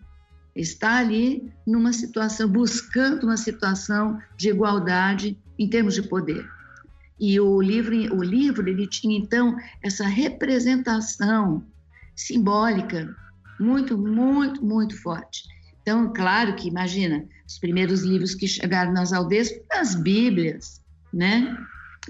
Está 0.55 0.99
ali 0.99 1.53
numa 1.67 1.93
situação, 1.93 2.49
buscando 2.49 3.25
uma 3.25 3.37
situação 3.37 4.21
de 4.37 4.51
igualdade 4.51 5.37
em 5.59 5.69
termos 5.69 5.95
de 5.95 6.03
poder. 6.03 6.49
E 7.19 7.41
o 7.41 7.61
livro, 7.61 7.95
o 8.15 8.23
livro 8.23 8.69
ele 8.69 8.87
tinha 8.87 9.19
então 9.19 9.57
essa 9.83 10.07
representação 10.07 11.65
simbólica 12.15 13.15
muito, 13.59 13.97
muito, 13.97 14.65
muito 14.65 15.01
forte. 15.03 15.43
Então, 15.83 16.13
claro 16.13 16.57
que, 16.57 16.69
imagina, 16.69 17.25
os 17.47 17.59
primeiros 17.59 18.03
livros 18.03 18.35
que 18.35 18.49
chegaram 18.49 18.93
nas 18.93 19.13
aldeias, 19.13 19.51
as 19.73 19.95
Bíblias, 19.95 20.83
né? 21.13 21.57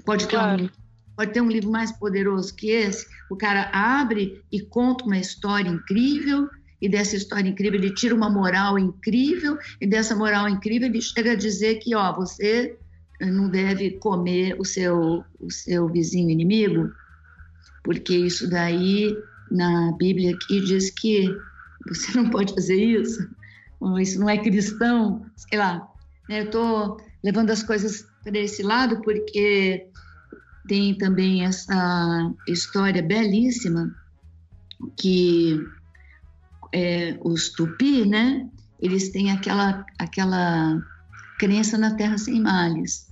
Pode 0.03 0.27
claro. 0.27 0.57
ter, 0.57 0.63
um, 0.63 0.69
pode 1.15 1.31
ter 1.31 1.41
um 1.41 1.49
livro 1.49 1.69
mais 1.69 1.91
poderoso 1.91 2.55
que 2.55 2.71
esse. 2.71 3.05
O 3.29 3.35
cara 3.35 3.69
abre 3.71 4.43
e 4.51 4.61
conta 4.61 5.05
uma 5.05 5.17
história 5.17 5.69
incrível, 5.69 6.49
e 6.81 6.89
dessa 6.89 7.15
história 7.15 7.49
incrível 7.49 7.79
ele 7.79 7.93
tira 7.93 8.15
uma 8.15 8.29
moral 8.29 8.79
incrível, 8.79 9.57
e 9.79 9.87
dessa 9.87 10.15
moral 10.15 10.49
incrível 10.49 10.87
ele 10.87 11.01
chega 11.01 11.33
a 11.33 11.35
dizer 11.35 11.75
que, 11.75 11.95
ó, 11.95 12.15
você 12.15 12.77
não 13.19 13.49
deve 13.49 13.91
comer 13.91 14.55
o 14.59 14.65
seu, 14.65 15.23
o 15.39 15.51
seu 15.51 15.87
vizinho 15.87 16.29
inimigo, 16.29 16.91
porque 17.83 18.15
isso 18.15 18.49
daí 18.49 19.15
na 19.51 19.91
Bíblia 19.97 20.35
aqui 20.35 20.61
diz 20.61 20.89
que 20.91 21.35
você 21.87 22.17
não 22.17 22.29
pode 22.29 22.53
fazer 22.53 22.75
isso, 22.75 23.27
isso 23.99 24.19
não 24.19 24.29
é 24.29 24.37
cristão, 24.37 25.25
sei 25.35 25.59
lá. 25.59 25.87
Né? 26.29 26.41
Eu 26.41 26.45
estou 26.45 27.01
levando 27.23 27.51
as 27.51 27.63
coisas 27.63 28.05
para 28.23 28.37
esse 28.37 28.63
lado 28.63 29.01
porque 29.01 29.89
tem 30.67 30.97
também 30.97 31.45
essa 31.45 32.33
história 32.47 33.01
belíssima 33.01 33.95
que 34.97 35.59
é, 36.73 37.17
os 37.23 37.51
tupi, 37.51 38.05
né? 38.05 38.49
Eles 38.79 39.09
têm 39.09 39.31
aquela 39.31 39.85
aquela 39.97 40.79
crença 41.39 41.77
na 41.77 41.95
terra 41.95 42.17
sem 42.17 42.41
males, 42.41 43.07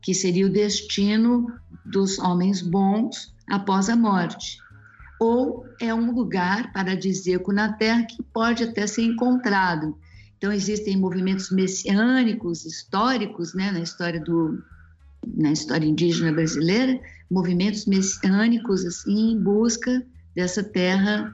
que 0.00 0.14
seria 0.14 0.46
o 0.46 0.52
destino 0.52 1.52
dos 1.84 2.18
homens 2.18 2.62
bons 2.62 3.34
após 3.48 3.88
a 3.88 3.96
morte 3.96 4.58
ou 5.20 5.64
é 5.80 5.94
um 5.94 6.12
lugar 6.12 6.72
paradisíaco 6.72 7.52
na 7.52 7.72
Terra 7.72 8.04
que 8.04 8.22
pode 8.22 8.64
até 8.64 8.86
ser 8.86 9.02
encontrado. 9.02 9.96
Então 10.36 10.52
existem 10.52 10.96
movimentos 10.96 11.50
messiânicos 11.50 12.64
históricos, 12.64 13.54
né, 13.54 13.70
na 13.72 13.80
história 13.80 14.20
do 14.20 14.62
na 15.26 15.50
história 15.50 15.84
indígena 15.84 16.32
brasileira, 16.32 17.00
movimentos 17.28 17.84
messiânicos 17.86 18.84
assim 18.84 19.32
em 19.32 19.42
busca 19.42 20.06
dessa 20.36 20.62
terra, 20.62 21.32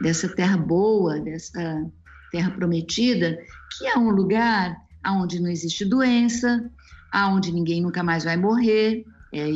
dessa 0.00 0.28
terra 0.28 0.56
boa, 0.56 1.18
dessa 1.18 1.90
terra 2.30 2.50
prometida, 2.52 3.36
que 3.76 3.86
é 3.86 3.98
um 3.98 4.10
lugar 4.10 4.76
aonde 5.02 5.40
não 5.40 5.50
existe 5.50 5.84
doença, 5.84 6.70
aonde 7.10 7.50
ninguém 7.50 7.82
nunca 7.82 8.02
mais 8.02 8.24
vai 8.24 8.36
morrer, 8.36 9.04
é, 9.32 9.50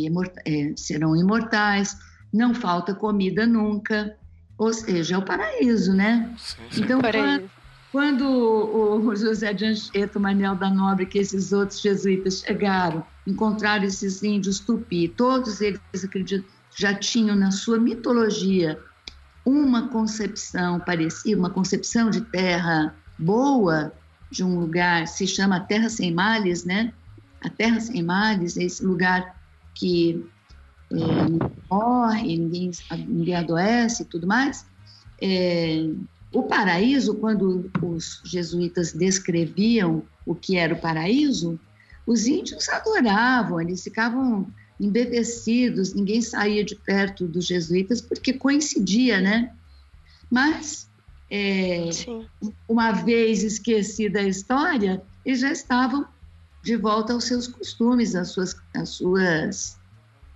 é, 0.46 0.72
serão 0.76 1.14
imortais, 1.14 1.96
não 2.32 2.54
falta 2.54 2.94
comida 2.94 3.46
nunca, 3.46 4.16
ou 4.56 4.72
seja, 4.72 5.16
é 5.16 5.18
o 5.18 5.24
paraíso, 5.24 5.92
né? 5.92 6.34
Sim, 6.38 6.56
sim. 6.70 6.82
Então, 6.82 7.00
paraíso. 7.00 7.50
quando 7.90 8.24
o 8.24 9.14
José 9.14 9.52
de 9.52 9.66
Anchieta, 9.66 10.18
o 10.18 10.22
Manuel 10.22 10.54
da 10.54 10.70
Nobre, 10.70 11.06
que 11.06 11.18
esses 11.18 11.52
outros 11.52 11.80
jesuítas 11.80 12.40
chegaram, 12.40 13.04
encontraram 13.26 13.84
esses 13.84 14.22
índios 14.22 14.60
tupi, 14.60 15.08
todos 15.08 15.60
eles, 15.60 15.80
acredito, 16.02 16.48
já 16.76 16.94
tinham 16.94 17.36
na 17.36 17.50
sua 17.50 17.78
mitologia 17.78 18.78
uma 19.44 19.88
concepção 19.88 20.80
parecida, 20.80 21.38
uma 21.38 21.50
concepção 21.50 22.08
de 22.08 22.20
terra 22.20 22.94
boa, 23.18 23.92
de 24.30 24.42
um 24.42 24.58
lugar, 24.58 25.06
se 25.06 25.26
chama 25.26 25.60
Terra 25.60 25.88
Sem 25.88 26.12
Males, 26.12 26.64
né? 26.64 26.92
A 27.44 27.50
Terra 27.50 27.80
Sem 27.80 28.02
Males 28.02 28.56
é 28.56 28.62
esse 28.62 28.84
lugar 28.84 29.36
que 29.74 30.24
é, 30.94 31.48
morre, 31.70 32.36
ninguém, 32.36 32.70
ninguém 33.06 33.34
adoece 33.34 34.02
e 34.02 34.06
tudo 34.06 34.26
mais. 34.26 34.66
É, 35.20 35.88
o 36.32 36.42
paraíso, 36.42 37.14
quando 37.14 37.70
os 37.82 38.20
jesuítas 38.24 38.92
descreviam 38.92 40.02
o 40.26 40.34
que 40.34 40.56
era 40.56 40.74
o 40.74 40.80
paraíso, 40.80 41.58
os 42.06 42.26
índios 42.26 42.68
adoravam, 42.68 43.60
eles 43.60 43.82
ficavam 43.82 44.46
embevecidos, 44.80 45.94
ninguém 45.94 46.20
saía 46.20 46.64
de 46.64 46.74
perto 46.74 47.26
dos 47.26 47.46
jesuítas 47.46 48.00
porque 48.00 48.32
coincidia, 48.32 49.20
né? 49.20 49.52
Mas, 50.30 50.88
é, 51.30 51.88
uma 52.68 52.92
vez 52.92 53.42
esquecida 53.44 54.20
a 54.20 54.28
história, 54.28 55.02
eles 55.24 55.40
já 55.40 55.52
estavam 55.52 56.06
de 56.62 56.76
volta 56.76 57.12
aos 57.12 57.24
seus 57.24 57.46
costumes, 57.46 58.14
às 58.14 58.28
suas, 58.30 58.56
às 58.74 58.88
suas 58.90 59.78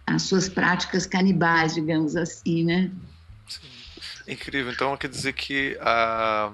as 0.06 0.22
suas 0.22 0.48
práticas 0.48 1.06
canibais, 1.06 1.74
digamos 1.74 2.16
assim, 2.16 2.64
né? 2.64 2.90
Sim. 3.48 3.66
Incrível. 4.28 4.72
Então 4.72 4.96
quer 4.96 5.08
dizer 5.08 5.32
que 5.32 5.76
a 5.80 6.52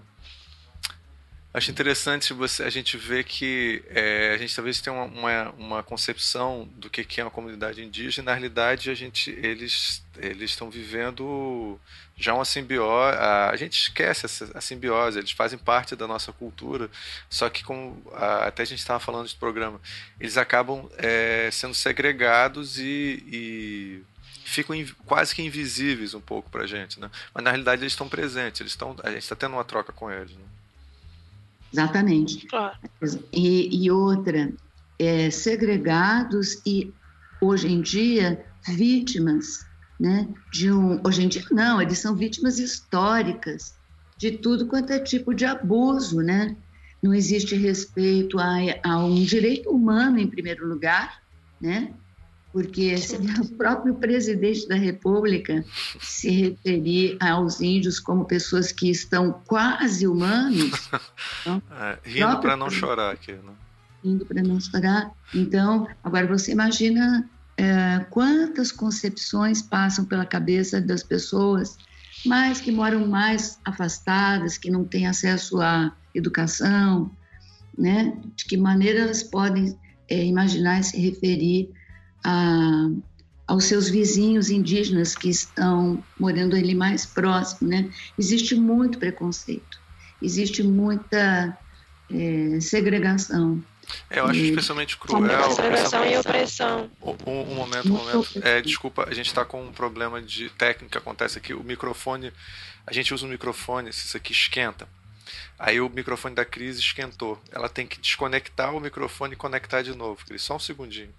Acho 1.55 1.71
interessante 1.71 2.33
você, 2.33 2.63
a 2.63 2.71
gente 2.71 2.97
ver 2.97 3.25
que 3.25 3.85
é, 3.91 4.33
a 4.35 4.39
gente 4.39 4.57
talvez 4.57 4.81
tenha 4.81 4.97
uma, 4.97 5.05
uma, 5.05 5.51
uma, 5.51 5.83
concepção 5.83 6.67
do 6.77 6.89
que, 6.89 7.05
que 7.05 7.21
é 7.21 7.25
uma 7.25 7.31
comunidade 7.31 7.83
indígena. 7.83 8.31
Na 8.31 8.33
realidade, 8.33 8.89
a 8.89 8.95
gente, 8.95 9.31
eles 9.33 10.03
estão 10.41 10.71
vivendo 10.71 11.79
já 12.17 12.33
uma 12.33 12.47
simbiose. 12.47 13.19
A, 13.19 13.51
a 13.51 13.57
gente 13.57 13.79
esquece 13.79 14.25
essa, 14.25 14.51
a 14.57 14.63
simbiose, 14.63 15.19
eles 15.19 15.33
fazem 15.33 15.59
parte 15.59 15.95
da 15.95 16.07
nossa 16.07 16.33
cultura. 16.33 16.91
Só 17.29 17.51
que, 17.51 17.63
como 17.63 18.03
a, 18.15 18.47
até 18.47 18.63
a 18.63 18.67
gente 18.67 18.79
estava 18.79 18.99
falando 18.99 19.29
de 19.29 19.35
programa, 19.35 19.79
eles 20.19 20.39
acabam 20.39 20.89
é, 20.97 21.51
sendo 21.53 21.75
segregados 21.75 22.79
e, 22.79 23.23
e 23.31 24.03
ficam 24.43 24.75
quase 25.05 25.35
que 25.35 25.43
invisíveis 25.43 26.15
um 26.15 26.21
pouco 26.21 26.49
para 26.49 26.65
a 26.65 26.67
gente. 26.67 26.99
Né? 26.99 27.11
Mas, 27.35 27.45
na 27.45 27.51
realidade, 27.51 27.83
eles 27.83 27.93
estão 27.93 28.09
presentes. 28.09 28.63
Eles 28.63 28.73
estão, 28.73 28.97
a 29.03 29.11
gente 29.11 29.23
está 29.23 29.37
tendo 29.37 29.53
uma 29.53 29.65
troca 29.65 29.93
com 29.93 30.11
eles. 30.11 30.33
Né? 30.33 30.45
Exatamente. 31.73 32.47
Claro. 32.47 32.77
E, 33.33 33.85
e 33.85 33.91
outra, 33.91 34.53
é, 34.99 35.31
segregados 35.31 36.61
e, 36.67 36.93
hoje 37.41 37.69
em 37.69 37.81
dia, 37.81 38.45
vítimas, 38.69 39.47
né? 39.99 40.29
De 40.53 40.71
um, 40.71 41.01
hoje 41.05 41.23
em 41.23 41.29
dia, 41.29 41.45
não, 41.51 41.81
eles 41.81 41.99
são 41.99 42.15
vítimas 42.15 42.59
históricas 42.59 43.75
de 44.17 44.33
tudo 44.39 44.69
quanto 44.69 44.93
é 44.93 45.01
tipo 45.01 45.35
de 45.35 45.45
abuso, 45.45 46.19
né? 46.19 46.57
Não 47.03 47.13
existe 47.13 47.57
respeito 47.57 48.39
a, 48.39 48.57
a 48.85 49.05
um 49.05 49.23
direito 49.23 49.71
humano, 49.71 50.19
em 50.19 50.29
primeiro 50.29 50.69
lugar, 50.69 51.19
né? 51.61 51.95
Porque 52.53 52.97
se 52.99 53.17
o 53.41 53.49
próprio 53.57 53.95
presidente 53.95 54.69
da 54.69 54.75
República 54.75 55.65
se 56.01 56.31
referir 56.31 57.17
aos 57.21 57.61
índios 57.61 57.99
como 57.99 58.25
pessoas 58.25 58.71
que 58.71 58.91
estão 58.91 59.33
quase 59.47 60.07
humanos. 60.07 60.73
Então, 61.41 61.63
é, 61.73 61.99
rindo 62.05 62.41
para 62.41 62.57
não 62.57 62.71
chorar 62.71 63.13
aqui, 63.13 63.33
né? 63.33 63.53
Rindo 64.05 64.25
para 64.25 64.43
não 64.43 64.61
chorar. 64.61 65.13
Então, 65.35 65.89
agora 66.03 66.27
você 66.27 66.53
imagina 66.53 67.29
é, 67.57 68.05
quantas 68.11 68.71
concepções 68.71 69.63
passam 69.63 70.05
pela 70.05 70.25
cabeça 70.25 70.81
das 70.81 71.03
pessoas, 71.03 71.77
mas 72.25 72.61
que 72.61 72.71
moram 72.71 73.07
mais 73.09 73.59
afastadas, 73.65 74.59
que 74.59 74.71
não 74.71 74.85
têm 74.85 75.07
acesso 75.07 75.61
à 75.61 75.93
educação, 76.15 77.11
né? 77.77 78.17
De 78.37 78.45
que 78.45 78.57
maneira 78.57 79.01
elas 79.01 79.23
podem 79.23 79.77
é, 80.09 80.25
imaginar 80.25 80.81
e 80.81 80.85
se 80.85 81.01
referir 81.01 81.71
a, 82.25 82.89
aos 83.47 83.65
seus 83.65 83.89
vizinhos 83.89 84.51
indígenas 84.51 85.15
que 85.15 85.29
estão 85.29 86.03
morando 86.19 86.57
ali 86.57 86.75
mais 86.75 87.05
próximo, 87.05 87.69
né? 87.69 87.91
Existe 88.19 88.55
muito 88.55 88.99
preconceito, 88.99 89.81
existe 90.21 90.63
muita 90.63 91.57
é, 92.11 92.61
segregação. 92.61 93.63
É, 94.09 94.21
eu 94.21 94.27
acho 94.27 94.41
especialmente 94.41 94.97
cruel. 94.97 95.51
Segregação 95.51 96.07
e 96.07 96.17
opressão. 96.17 96.91
Um, 97.03 97.33
um 97.33 97.55
momento, 97.55 97.89
um 97.89 97.97
momento. 97.97 98.41
É, 98.43 98.61
desculpa, 98.61 99.07
a 99.09 99.15
gente 99.15 99.27
está 99.27 99.45
com 99.45 99.63
um 99.63 99.73
problema 99.73 100.23
de 100.23 100.49
técnica 100.51 100.99
acontece 100.99 101.39
aqui. 101.39 101.53
O 101.53 101.65
microfone, 101.65 102.33
a 102.87 102.93
gente 102.93 103.13
usa 103.13 103.27
um 103.27 103.29
microfone, 103.29 103.93
se 103.93 104.07
isso 104.07 104.17
aqui 104.17 104.33
esquenta. 104.33 104.89
Aí 105.59 105.81
o 105.81 105.89
microfone 105.89 106.35
da 106.35 106.45
Cris 106.45 106.79
esquentou. 106.79 107.41
Ela 107.51 107.69
tem 107.69 107.87
que 107.87 108.01
desconectar 108.01 108.75
o 108.75 108.81
microfone 108.81 109.35
e 109.35 109.37
conectar 109.37 109.83
de 109.83 109.95
novo. 109.95 110.25
Cris, 110.25 110.43
só 110.43 110.57
um 110.57 110.61
segundinho. 110.61 111.13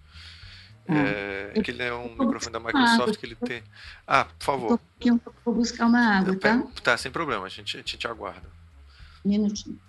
É, 0.86 1.62
que 1.62 1.72
ele 1.72 1.82
é 1.82 1.94
um 1.94 2.10
microfone 2.10 2.52
da 2.52 2.60
Microsoft 2.60 3.18
que 3.18 3.26
ele 3.26 3.36
tem. 3.36 3.64
Ah, 4.06 4.26
por 4.26 4.44
favor. 4.44 4.80
Eu 5.00 5.20
vou 5.46 5.54
buscar 5.54 5.86
uma 5.86 6.18
água, 6.18 6.36
tá? 6.38 6.62
Tá, 6.84 6.98
sem 6.98 7.12
problema, 7.12 7.46
a 7.46 7.50
gente, 7.50 7.78
a 7.78 7.80
gente 7.80 8.08
aguarda. 8.08 8.48
Minutinho. 9.24 9.80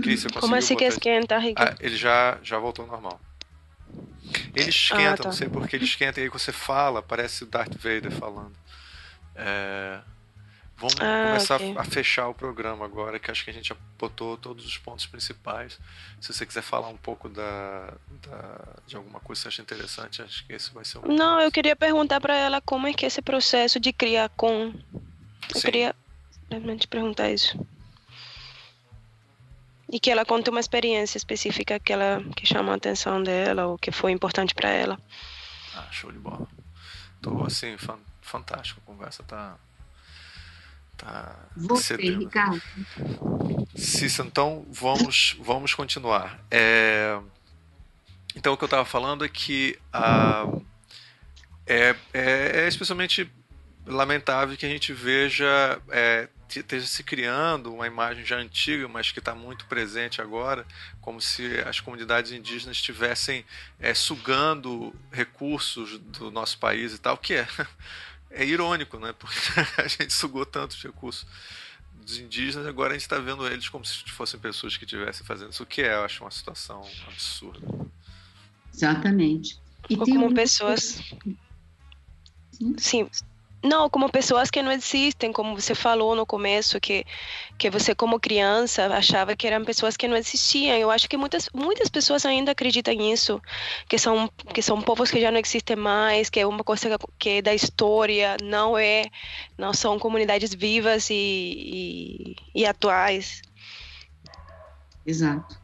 Cris, 0.00 0.22
você 0.22 0.28
Como 0.40 0.54
assim 0.54 0.76
que 0.76 0.84
esquenta, 0.84 1.38
Rick? 1.38 1.60
Ah, 1.60 1.74
ele 1.80 1.96
já, 1.96 2.38
já 2.42 2.58
voltou 2.58 2.84
ao 2.84 2.90
normal. 2.90 3.20
Ele 4.54 4.70
esquenta, 4.70 5.14
ah, 5.14 5.16
tá. 5.16 5.24
não 5.24 5.32
sei 5.32 5.48
porque 5.48 5.76
ele 5.76 5.84
esquenta, 5.84 6.20
e 6.20 6.24
aí 6.24 6.28
você 6.28 6.52
fala, 6.52 7.02
parece 7.02 7.44
o 7.44 7.46
Darth 7.46 7.74
Vader 7.74 8.10
falando. 8.10 8.52
É... 9.34 10.00
Vamos 10.76 10.96
ah, 11.00 11.26
começar 11.28 11.56
okay. 11.56 11.74
a 11.76 11.84
fechar 11.84 12.28
o 12.28 12.34
programa 12.34 12.84
agora, 12.84 13.18
que 13.18 13.30
acho 13.30 13.44
que 13.44 13.50
a 13.50 13.52
gente 13.52 13.68
já 13.68 13.76
botou 13.98 14.36
todos 14.36 14.66
os 14.66 14.76
pontos 14.76 15.06
principais. 15.06 15.78
Se 16.20 16.32
você 16.32 16.44
quiser 16.44 16.62
falar 16.62 16.88
um 16.88 16.96
pouco 16.96 17.28
da, 17.28 17.94
da 18.22 18.60
de 18.86 18.96
alguma 18.96 19.20
coisa 19.20 19.40
que 19.40 19.42
você 19.44 19.48
acha 19.48 19.62
interessante, 19.62 20.22
acho 20.22 20.44
que 20.46 20.52
esse 20.52 20.74
vai 20.74 20.84
ser 20.84 20.98
um. 20.98 21.14
Não, 21.14 21.40
eu 21.40 21.50
queria 21.52 21.76
perguntar 21.76 22.20
para 22.20 22.36
ela 22.36 22.60
como 22.60 22.88
é 22.88 22.92
que 22.92 23.04
é 23.04 23.08
esse 23.08 23.22
processo 23.22 23.78
de 23.78 23.92
criar 23.92 24.28
com. 24.30 24.74
Eu 25.54 25.60
Sim. 25.60 25.60
queria 25.60 25.94
realmente 26.50 26.88
perguntar 26.88 27.30
isso. 27.30 27.58
E 29.88 30.00
que 30.00 30.10
ela 30.10 30.24
conte 30.24 30.50
uma 30.50 30.60
experiência 30.60 31.16
específica 31.16 31.78
que 31.78 31.92
ela 31.92 32.20
que 32.34 32.44
chama 32.44 32.72
a 32.72 32.76
atenção 32.76 33.22
dela 33.22 33.66
ou 33.66 33.78
que 33.78 33.92
foi 33.92 34.10
importante 34.10 34.54
para 34.54 34.70
ela. 34.70 34.98
Ah, 35.76 35.86
show 35.92 36.10
de 36.10 36.18
bola. 36.18 36.48
Tô 37.22 37.44
assim, 37.44 37.76
fan, 37.76 37.98
fantástico. 38.20 38.80
A 38.82 38.86
conversa 38.86 39.22
tá 39.22 39.56
Tá 40.96 41.36
Você, 41.56 41.96
Ricardo. 41.96 42.62
Cissa, 43.74 44.22
então 44.22 44.66
vamos, 44.70 45.36
vamos 45.40 45.74
continuar. 45.74 46.40
É... 46.50 47.18
Então 48.36 48.52
o 48.52 48.56
que 48.56 48.64
eu 48.64 48.66
estava 48.66 48.84
falando 48.84 49.24
é 49.24 49.28
que 49.28 49.78
a... 49.92 50.46
é, 51.66 51.96
é, 52.12 52.62
é, 52.64 52.68
especialmente 52.68 53.30
lamentável 53.86 54.56
que 54.56 54.64
a 54.64 54.68
gente 54.68 54.92
veja 54.92 55.80
é, 55.90 56.28
esteja 56.48 56.86
se 56.86 57.02
criando 57.02 57.72
uma 57.72 57.86
imagem 57.86 58.24
já 58.24 58.36
antiga, 58.36 58.88
mas 58.88 59.10
que 59.10 59.18
está 59.18 59.34
muito 59.34 59.66
presente 59.66 60.20
agora, 60.20 60.66
como 61.00 61.20
se 61.20 61.58
as 61.60 61.80
comunidades 61.80 62.32
indígenas 62.32 62.76
estivessem 62.76 63.44
é, 63.78 63.92
sugando 63.94 64.94
recursos 65.10 65.98
do 65.98 66.30
nosso 66.30 66.58
país 66.58 66.94
e 66.94 66.98
tal, 66.98 67.16
que 67.16 67.34
é 67.34 67.46
é 68.34 68.44
irônico, 68.44 68.98
né? 68.98 69.12
Porque 69.12 69.38
a 69.80 69.88
gente 69.88 70.12
sugou 70.12 70.44
tantos 70.44 70.82
recursos 70.82 71.26
dos 71.94 72.18
indígenas, 72.18 72.66
agora 72.66 72.90
a 72.90 72.92
gente 72.92 73.02
está 73.02 73.18
vendo 73.18 73.46
eles 73.46 73.68
como 73.68 73.84
se 73.84 74.04
fossem 74.10 74.38
pessoas 74.38 74.76
que 74.76 74.84
estivessem 74.84 75.26
fazendo 75.26 75.50
isso, 75.50 75.62
o 75.62 75.66
que 75.66 75.82
é, 75.82 75.94
eu 75.94 76.04
acho, 76.04 76.22
uma 76.22 76.30
situação 76.30 76.86
absurda. 77.08 77.66
Exatamente. 78.72 79.58
E 79.88 79.96
Ou 79.96 80.04
como 80.04 80.26
um... 80.26 80.34
pessoas. 80.34 81.00
Sim. 82.52 82.74
Sim. 82.78 83.10
Não, 83.64 83.88
como 83.88 84.10
pessoas 84.10 84.50
que 84.50 84.62
não 84.62 84.70
existem, 84.70 85.32
como 85.32 85.58
você 85.58 85.74
falou 85.74 86.14
no 86.14 86.26
começo, 86.26 86.78
que, 86.78 87.02
que 87.56 87.70
você 87.70 87.94
como 87.94 88.20
criança 88.20 88.84
achava 88.88 89.34
que 89.34 89.46
eram 89.46 89.64
pessoas 89.64 89.96
que 89.96 90.06
não 90.06 90.18
existiam. 90.18 90.76
Eu 90.76 90.90
acho 90.90 91.08
que 91.08 91.16
muitas, 91.16 91.48
muitas 91.54 91.88
pessoas 91.88 92.26
ainda 92.26 92.52
acreditam 92.52 92.92
nisso, 92.92 93.40
que 93.88 93.96
são, 93.98 94.28
que 94.52 94.60
são 94.60 94.82
povos 94.82 95.10
que 95.10 95.18
já 95.18 95.30
não 95.30 95.38
existem 95.38 95.76
mais, 95.76 96.28
que 96.28 96.40
é 96.40 96.46
uma 96.46 96.62
coisa 96.62 96.98
que 97.18 97.30
é 97.30 97.42
da 97.42 97.54
história, 97.54 98.36
não 98.42 98.76
é, 98.76 99.06
não 99.56 99.72
são 99.72 99.98
comunidades 99.98 100.52
vivas 100.54 101.08
e, 101.08 101.14
e, 101.14 102.36
e 102.54 102.66
atuais. 102.66 103.40
Exato. 105.06 105.58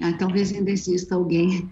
Ah, 0.00 0.14
talvez 0.14 0.50
ainda 0.50 0.70
exista 0.70 1.14
alguém 1.14 1.70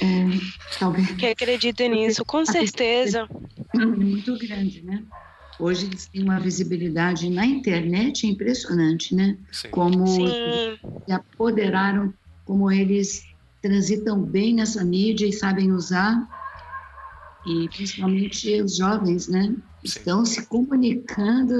é, 0.00 0.78
talvez. 0.78 1.10
Que 1.12 1.26
acredita 1.26 1.86
nisso, 1.88 2.24
com 2.24 2.44
certeza. 2.44 3.28
Muito 3.74 4.36
grande, 4.38 4.82
né? 4.82 5.02
Hoje 5.58 5.86
eles 5.86 6.08
têm 6.08 6.22
uma 6.22 6.40
visibilidade 6.40 7.30
na 7.30 7.46
internet 7.46 8.26
impressionante, 8.26 9.14
né? 9.14 9.36
Sim. 9.52 9.68
Como 9.70 10.06
Sim. 10.06 10.78
se 11.06 11.12
apoderaram, 11.12 12.12
como 12.44 12.70
eles 12.70 13.22
transitam 13.62 14.20
bem 14.20 14.54
nessa 14.54 14.84
mídia 14.84 15.26
e 15.26 15.32
sabem 15.32 15.72
usar. 15.72 16.28
E 17.46 17.68
principalmente 17.68 18.60
os 18.62 18.76
jovens, 18.76 19.28
né? 19.28 19.44
Sim. 19.44 19.56
Estão 19.84 20.24
se 20.24 20.44
comunicando. 20.46 21.54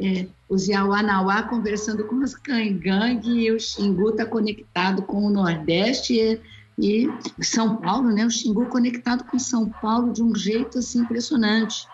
É, 0.00 0.26
os 0.48 0.68
Yauanauá 0.68 1.44
conversando 1.44 2.04
com 2.04 2.16
os 2.16 2.34
Cangangue 2.34 3.30
e 3.30 3.52
o 3.52 3.60
Xingu 3.60 4.10
está 4.10 4.26
conectado 4.26 5.02
com 5.02 5.24
o 5.24 5.30
Nordeste. 5.30 6.14
E, 6.14 6.40
e 6.78 7.08
São 7.40 7.76
Paulo, 7.76 8.10
né? 8.10 8.24
O 8.24 8.30
Xingu 8.30 8.66
conectado 8.66 9.24
com 9.24 9.38
São 9.38 9.68
Paulo 9.68 10.12
de 10.12 10.22
um 10.22 10.34
jeito 10.34 10.78
assim 10.78 11.00
impressionante. 11.00 11.86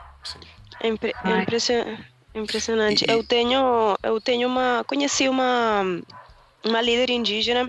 É, 0.80 0.88
impre 0.88 1.14
é 1.24 1.42
impressionante. 1.42 2.05
impressionante. 2.34 3.05
Eu 3.09 3.24
tenho, 3.24 3.96
eu 4.02 4.20
tenho 4.20 4.48
uma, 4.48 4.84
conheci 4.86 5.28
uma, 5.28 5.82
uma 6.64 6.80
líder 6.80 7.10
indígena, 7.10 7.68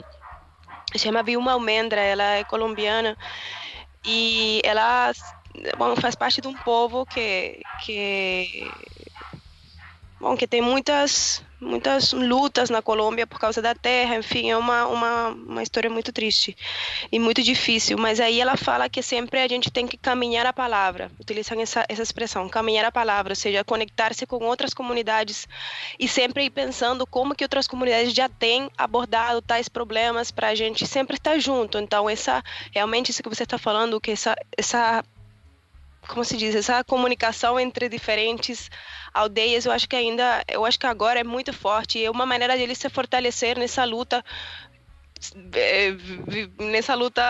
se 0.91 0.99
chama 0.99 1.23
Vilma 1.23 1.53
Almendra, 1.53 2.01
ela 2.01 2.23
é 2.23 2.43
colombiana 2.43 3.17
e 4.05 4.61
ela 4.63 5.11
bom, 5.77 5.95
faz 5.95 6.15
parte 6.15 6.41
de 6.41 6.47
um 6.47 6.53
povo 6.53 7.05
que 7.05 7.61
que 7.83 8.71
bom, 10.19 10.35
que 10.35 10.47
tem 10.47 10.61
muitas 10.61 11.43
muitas 11.59 12.13
lutas 12.13 12.69
na 12.69 12.81
Colômbia 12.81 13.27
por 13.27 13.39
causa 13.39 13.61
da 13.61 13.75
terra, 13.75 14.15
enfim, 14.15 14.49
é 14.49 14.57
uma, 14.57 14.87
uma, 14.87 15.27
uma 15.29 15.63
história 15.63 15.89
muito 15.89 16.11
triste 16.11 16.55
e 17.11 17.19
muito 17.19 17.43
difícil. 17.43 17.97
Mas 17.97 18.19
aí 18.19 18.39
ela 18.39 18.55
fala 18.55 18.89
que 18.89 19.01
sempre 19.01 19.39
a 19.39 19.47
gente 19.47 19.69
tem 19.69 19.87
que 19.87 19.97
caminhar 19.97 20.45
a 20.45 20.53
palavra, 20.53 21.11
utilizam 21.19 21.59
essa, 21.59 21.85
essa 21.89 22.01
expressão, 22.01 22.47
caminhar 22.47 22.85
a 22.85 22.91
palavra, 22.91 23.33
ou 23.33 23.35
seja, 23.35 23.63
conectar-se 23.63 24.25
com 24.25 24.43
outras 24.45 24.73
comunidades 24.73 25.47
e 25.99 26.07
sempre 26.07 26.45
ir 26.45 26.49
pensando 26.49 27.05
como 27.05 27.35
que 27.35 27.43
outras 27.43 27.67
comunidades 27.67 28.13
já 28.13 28.29
têm 28.29 28.69
abordado 28.77 29.41
tais 29.41 29.67
problemas 29.67 30.31
para 30.31 30.49
a 30.49 30.55
gente 30.55 30.87
sempre 30.87 31.17
estar 31.17 31.37
junto. 31.39 31.77
Então, 31.77 32.09
essa 32.09 32.43
realmente 32.71 33.11
isso 33.11 33.23
que 33.23 33.29
você 33.29 33.43
está 33.43 33.57
falando, 33.57 33.99
que 33.99 34.11
essa, 34.11 34.35
essa 34.57 35.03
como 36.09 36.25
se 36.25 36.35
diz, 36.35 36.55
essa 36.55 36.83
comunicação 36.83 37.59
entre 37.59 37.87
diferentes 37.87 38.69
aldeias, 39.13 39.65
eu 39.65 39.71
acho 39.71 39.87
que 39.87 39.95
ainda, 39.95 40.43
eu 40.47 40.65
acho 40.65 40.79
que 40.79 40.87
agora 40.87 41.19
é 41.19 41.23
muito 41.23 41.53
forte 41.53 42.03
é 42.03 42.09
uma 42.09 42.25
maneira 42.25 42.57
de 42.57 42.63
eles 42.63 42.79
se 42.79 42.89
fortalecer 42.89 43.57
nessa 43.57 43.85
luta 43.85 44.23
é, 45.53 45.95
nessa 46.59 46.95
luta 46.95 47.21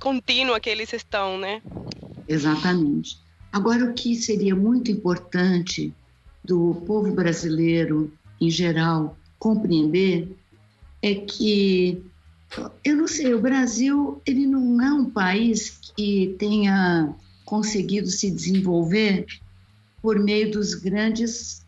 contínua 0.00 0.60
que 0.60 0.70
eles 0.70 0.92
estão, 0.92 1.38
né? 1.38 1.60
Exatamente. 2.28 3.18
Agora, 3.52 3.84
o 3.84 3.92
que 3.92 4.14
seria 4.14 4.54
muito 4.54 4.90
importante 4.90 5.92
do 6.42 6.82
povo 6.86 7.12
brasileiro 7.12 8.12
em 8.40 8.48
geral 8.48 9.16
compreender 9.38 10.28
é 11.02 11.14
que 11.14 12.02
eu 12.84 12.96
não 12.96 13.08
sei, 13.08 13.34
o 13.34 13.40
Brasil 13.40 14.20
ele 14.24 14.46
não 14.46 14.80
é 14.80 14.92
um 14.92 15.10
país 15.10 15.70
que 15.96 16.34
tenha 16.38 17.14
conseguido 17.44 18.08
se 18.08 18.30
desenvolver 18.30 19.26
por 20.00 20.18
meio 20.18 20.50
dos 20.50 20.74
grandes, 20.74 21.64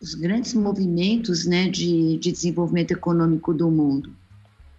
os 0.00 0.14
grandes 0.14 0.54
movimentos 0.54 1.44
né, 1.44 1.68
de, 1.68 2.16
de 2.18 2.32
desenvolvimento 2.32 2.92
econômico 2.92 3.54
do 3.54 3.70
mundo. 3.70 4.12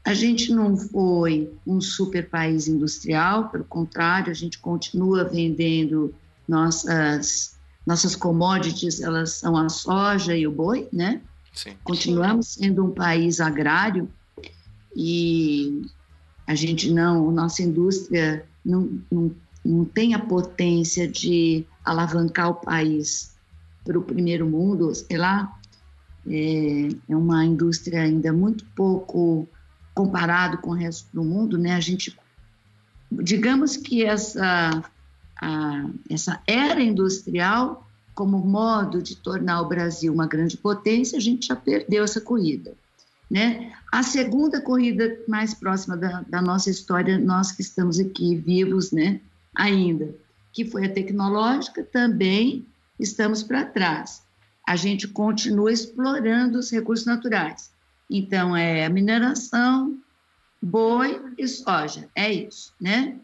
A 0.03 0.13
gente 0.13 0.51
não 0.51 0.75
foi 0.75 1.53
um 1.67 1.79
super 1.79 2.29
país 2.29 2.67
industrial, 2.67 3.49
pelo 3.49 3.63
contrário, 3.65 4.31
a 4.31 4.35
gente 4.35 4.57
continua 4.57 5.23
vendendo 5.23 6.13
nossas 6.47 7.57
nossas 7.85 8.15
commodities, 8.15 9.01
elas 9.01 9.33
são 9.33 9.57
a 9.57 9.67
soja 9.67 10.35
e 10.35 10.45
o 10.45 10.51
boi, 10.51 10.87
né? 10.93 11.21
Sim. 11.53 11.71
Continuamos 11.83 12.49
sendo 12.49 12.85
um 12.85 12.91
país 12.91 13.39
agrário 13.39 14.07
e 14.95 15.81
a 16.45 16.53
gente 16.53 16.91
não, 16.91 17.31
nossa 17.31 17.63
indústria 17.63 18.45
não, 18.63 19.01
não, 19.11 19.31
não 19.69 19.85
tem 19.85 20.13
a 20.13 20.19
potência 20.19 21.07
de 21.07 21.65
alavancar 21.85 22.49
o 22.49 22.55
país 22.55 23.35
para 23.83 23.97
o 23.97 24.01
primeiro 24.01 24.47
mundo, 24.47 24.93
sei 24.93 25.17
lá, 25.17 25.55
é, 26.27 26.89
é 27.07 27.15
uma 27.15 27.45
indústria 27.45 28.01
ainda 28.01 28.33
muito 28.33 28.65
pouco 28.75 29.47
comparado 29.93 30.57
com 30.57 30.71
o 30.71 30.75
resto 30.75 31.07
do 31.13 31.23
mundo, 31.23 31.57
né? 31.57 31.73
A 31.73 31.79
gente, 31.79 32.17
digamos 33.11 33.77
que 33.77 34.03
essa 34.03 34.83
a, 35.41 35.89
essa 36.09 36.41
era 36.45 36.81
industrial 36.81 37.87
como 38.13 38.37
modo 38.39 39.01
de 39.01 39.15
tornar 39.15 39.61
o 39.61 39.69
Brasil 39.69 40.11
uma 40.13 40.27
grande 40.27 40.57
potência, 40.57 41.17
a 41.17 41.21
gente 41.21 41.47
já 41.47 41.55
perdeu 41.55 42.03
essa 42.03 42.19
corrida. 42.19 42.73
Né? 43.31 43.71
A 43.91 44.03
segunda 44.03 44.59
corrida 44.59 45.19
mais 45.27 45.53
próxima 45.53 45.95
da, 45.95 46.25
da 46.27 46.41
nossa 46.41 46.69
história, 46.69 47.17
nós 47.17 47.51
que 47.51 47.61
estamos 47.61 47.99
aqui 47.99 48.35
vivos 48.35 48.91
né, 48.91 49.21
ainda, 49.55 50.15
que 50.53 50.65
foi 50.65 50.85
a 50.85 50.93
tecnológica, 50.93 51.83
também 51.83 52.65
estamos 52.99 53.43
para 53.43 53.65
trás. 53.65 54.23
A 54.67 54.75
gente 54.75 55.07
continua 55.07 55.71
explorando 55.71 56.59
os 56.59 56.71
recursos 56.71 57.05
naturais. 57.05 57.71
Então, 58.09 58.55
é 58.55 58.85
a 58.85 58.89
mineração, 58.89 59.97
boi 60.61 61.21
e 61.37 61.47
soja, 61.47 62.09
é 62.15 62.31
isso, 62.33 62.73
né? 62.79 63.17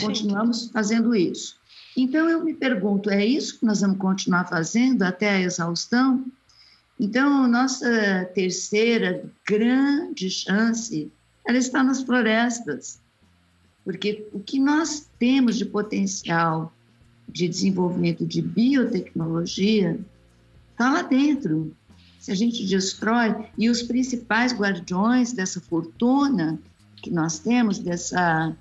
Continuamos 0.00 0.70
fazendo 0.70 1.14
isso. 1.14 1.56
Então, 1.96 2.28
eu 2.28 2.44
me 2.44 2.54
pergunto, 2.54 3.10
é 3.10 3.24
isso 3.24 3.58
que 3.58 3.66
nós 3.66 3.80
vamos 3.80 3.98
continuar 3.98 4.44
fazendo 4.44 5.02
até 5.02 5.30
a 5.30 5.40
exaustão? 5.40 6.24
Então, 7.00 7.46
nossa 7.48 8.28
terceira 8.34 9.24
grande 9.46 10.28
chance, 10.28 11.10
ela 11.46 11.58
está 11.58 11.82
nas 11.82 12.02
florestas, 12.02 13.00
porque 13.88 14.28
o 14.34 14.40
que 14.40 14.60
nós 14.60 15.08
temos 15.18 15.56
de 15.56 15.64
potencial 15.64 16.70
de 17.26 17.48
desenvolvimento 17.48 18.26
de 18.26 18.42
biotecnologia 18.42 19.98
está 20.72 20.92
lá 20.92 21.00
dentro. 21.00 21.74
Se 22.20 22.30
a 22.30 22.34
gente 22.34 22.66
destrói, 22.66 23.46
e 23.56 23.70
os 23.70 23.80
principais 23.80 24.52
guardiões 24.52 25.32
dessa 25.32 25.58
fortuna 25.58 26.58
que 26.96 27.10
nós 27.10 27.38
temos, 27.38 27.78
dessa, 27.78 28.54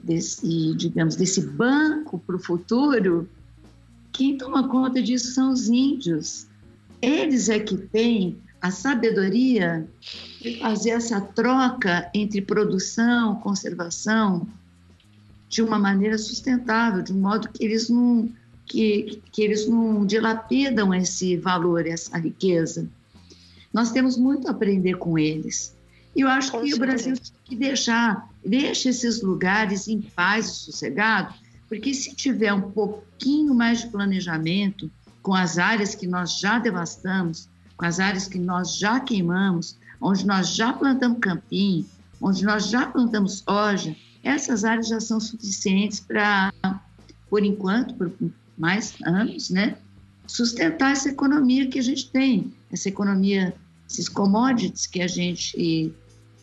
desse, 0.00 0.76
digamos, 0.76 1.16
desse 1.16 1.40
banco 1.40 2.16
para 2.16 2.36
o 2.36 2.38
futuro, 2.38 3.28
quem 4.12 4.38
toma 4.38 4.68
conta 4.68 5.02
disso 5.02 5.32
são 5.32 5.52
os 5.52 5.68
índios. 5.68 6.46
Eles 7.02 7.48
é 7.48 7.58
que 7.58 7.76
têm 7.76 8.38
a 8.62 8.70
sabedoria 8.70 9.88
de 10.40 10.56
fazer 10.60 10.90
essa 10.90 11.20
troca 11.20 12.08
entre 12.14 12.40
produção, 12.40 13.34
conservação, 13.40 14.46
de 15.48 15.62
uma 15.62 15.78
maneira 15.78 16.18
sustentável, 16.18 17.02
de 17.02 17.12
um 17.12 17.20
modo 17.20 17.48
que 17.48 17.64
eles 17.64 17.88
não 17.88 18.28
que, 18.66 19.22
que 19.32 19.42
eles 19.42 19.66
não 19.66 20.04
dilapidam 20.04 20.92
esse 20.92 21.36
valor, 21.36 21.86
essa 21.86 22.18
riqueza. 22.18 22.86
Nós 23.72 23.90
temos 23.92 24.18
muito 24.18 24.46
a 24.46 24.50
aprender 24.50 24.98
com 24.98 25.18
eles. 25.18 25.74
E 26.14 26.20
eu 26.20 26.28
acho 26.28 26.52
com 26.52 26.60
que 26.60 26.70
certeza. 26.70 26.76
o 26.76 26.86
Brasil 26.86 27.14
tem 27.16 27.32
que 27.44 27.56
deixar, 27.56 28.28
deixa 28.44 28.90
esses 28.90 29.22
lugares 29.22 29.88
em 29.88 30.02
paz 30.02 30.46
e 30.46 30.54
sossegado, 30.54 31.34
porque 31.68 31.94
se 31.94 32.14
tiver 32.14 32.52
um 32.52 32.70
pouquinho 32.70 33.54
mais 33.54 33.80
de 33.80 33.88
planejamento, 33.88 34.90
com 35.22 35.34
as 35.34 35.58
áreas 35.58 35.94
que 35.94 36.06
nós 36.06 36.38
já 36.38 36.58
devastamos, 36.58 37.48
com 37.76 37.84
as 37.84 38.00
áreas 38.00 38.26
que 38.26 38.38
nós 38.38 38.76
já 38.76 39.00
queimamos, 39.00 39.78
onde 40.00 40.26
nós 40.26 40.54
já 40.54 40.72
plantamos 40.72 41.18
capim, 41.20 41.86
onde 42.20 42.44
nós 42.44 42.68
já 42.68 42.86
plantamos 42.86 43.44
soja, 43.46 43.94
essas 44.28 44.64
áreas 44.64 44.88
já 44.88 45.00
são 45.00 45.18
suficientes 45.18 46.00
para, 46.00 46.52
por 47.28 47.44
enquanto, 47.44 47.94
por 47.94 48.12
mais 48.56 48.94
anos, 49.04 49.50
né, 49.50 49.76
sustentar 50.26 50.92
essa 50.92 51.08
economia 51.08 51.68
que 51.68 51.78
a 51.78 51.82
gente 51.82 52.10
tem, 52.10 52.52
essa 52.70 52.88
economia, 52.88 53.54
esses 53.88 54.08
commodities 54.08 54.86
que 54.86 55.00
a 55.00 55.06
gente 55.06 55.92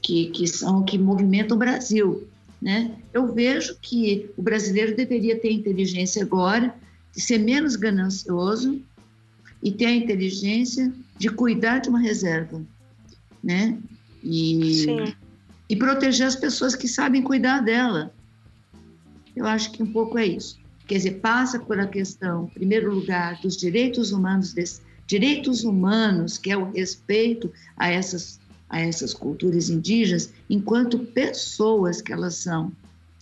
que, 0.02 0.28
que 0.28 0.48
são 0.48 0.84
que 0.84 0.98
movimentam 0.98 1.56
o 1.56 1.60
Brasil, 1.60 2.28
né? 2.62 2.96
Eu 3.12 3.34
vejo 3.34 3.76
que 3.82 4.30
o 4.38 4.42
brasileiro 4.42 4.96
deveria 4.96 5.40
ter 5.40 5.52
inteligência 5.52 6.22
agora 6.22 6.76
de 7.14 7.22
ser 7.22 7.40
menos 7.40 7.76
ganancioso 7.76 8.82
e 9.64 9.72
ter 9.72 9.86
a 9.86 9.96
inteligência 9.96 10.94
de 11.18 11.30
cuidar 11.30 11.80
de 11.80 11.90
uma 11.90 12.00
reserva, 12.00 12.62
né? 13.44 13.78
E, 14.24 14.84
Sim. 14.84 15.25
E 15.70 15.76
proteger 15.76 16.28
as 16.28 16.36
pessoas 16.36 16.76
que 16.76 16.88
sabem 16.88 17.22
cuidar 17.22 17.62
dela. 17.62 18.14
Eu 19.36 19.46
acho 19.46 19.72
que 19.72 19.84
um 19.84 19.92
pouco 19.92 20.18
é 20.18 20.26
isso. 20.26 20.60
Quer 20.88 20.98
dizer, 20.98 21.20
passa 21.20 21.60
por 21.60 21.80
a 21.80 21.88
questão, 21.88 22.46
em 22.46 22.54
primeiro 22.54 22.94
lugar, 22.94 23.40
dos 23.42 23.58
direitos 23.58 24.12
humanos, 24.12 24.54
des, 24.54 24.82
direitos 25.08 25.64
humanos, 25.64 26.38
que 26.38 26.52
é 26.52 26.58
o 26.58 26.72
respeito 26.72 27.52
a 27.76 27.90
essas, 27.90 28.40
a 28.70 28.80
essas 28.80 29.14
culturas 29.14 29.70
indígenas, 29.70 30.32
enquanto 30.50 31.00
pessoas 31.00 32.02
que 32.02 32.14
elas 32.14 32.36
são. 32.36 32.72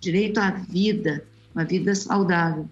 Direito 0.01 0.39
à 0.39 0.51
vida, 0.51 1.23
uma 1.55 1.63
vida 1.63 1.95
saudável. 1.95 2.69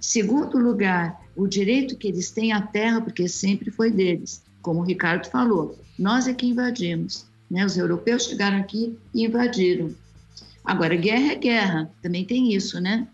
Segundo 0.00 0.58
lugar, 0.58 1.22
o 1.36 1.46
direito 1.46 1.96
que 1.96 2.08
eles 2.08 2.30
têm 2.30 2.52
à 2.52 2.60
terra, 2.60 3.00
porque 3.00 3.28
sempre 3.28 3.70
foi 3.70 3.90
deles. 3.90 4.42
Como 4.60 4.80
o 4.80 4.84
Ricardo 4.84 5.30
falou, 5.30 5.78
nós 5.98 6.26
é 6.26 6.34
que 6.34 6.46
invadimos. 6.46 7.26
Né? 7.54 7.64
Os 7.64 7.76
europeus 7.76 8.24
chegaram 8.24 8.58
aqui 8.58 8.98
e 9.14 9.24
invadiram. 9.24 9.94
Agora, 10.64 10.96
guerra 10.96 11.34
é 11.34 11.36
guerra, 11.36 11.90
também 12.02 12.24
tem 12.24 12.52
isso, 12.52 12.80
né? 12.80 13.06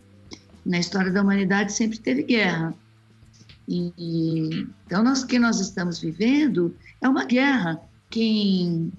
Na 0.64 0.78
história 0.78 1.12
da 1.12 1.20
humanidade 1.20 1.74
sempre 1.74 1.98
teve 1.98 2.22
guerra. 2.22 2.72
E, 3.68 4.66
então, 4.86 5.04
nós, 5.04 5.22
o 5.22 5.26
que 5.26 5.38
nós 5.38 5.60
estamos 5.60 5.98
vivendo 5.98 6.74
é 7.02 7.06
uma 7.06 7.26
guerra. 7.26 7.82
Quem, 8.08 8.90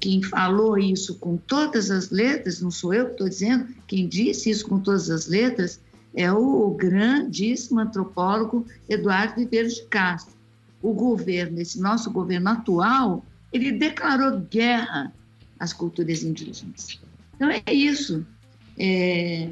quem 0.00 0.22
falou 0.22 0.78
isso 0.78 1.16
com 1.16 1.36
todas 1.36 1.90
as 1.90 2.08
letras, 2.08 2.62
não 2.62 2.70
sou 2.70 2.94
eu 2.94 3.08
que 3.08 3.12
estou 3.12 3.28
dizendo, 3.28 3.68
quem 3.86 4.08
disse 4.08 4.48
isso 4.48 4.66
com 4.66 4.80
todas 4.80 5.10
as 5.10 5.26
letras 5.26 5.78
é 6.14 6.32
o 6.32 6.70
grandíssimo 6.70 7.80
antropólogo 7.80 8.64
Eduardo 8.88 9.40
Ribeiro 9.40 9.68
de 9.68 9.84
Castro. 9.88 10.34
O 10.80 10.94
governo, 10.94 11.60
esse 11.60 11.78
nosso 11.78 12.10
governo 12.10 12.48
atual, 12.48 13.22
ele 13.54 13.72
declarou 13.72 14.40
guerra 14.40 15.14
às 15.58 15.72
culturas 15.72 16.24
indígenas. 16.24 17.00
Então 17.36 17.48
é 17.48 17.62
isso. 17.72 18.26
É, 18.76 19.48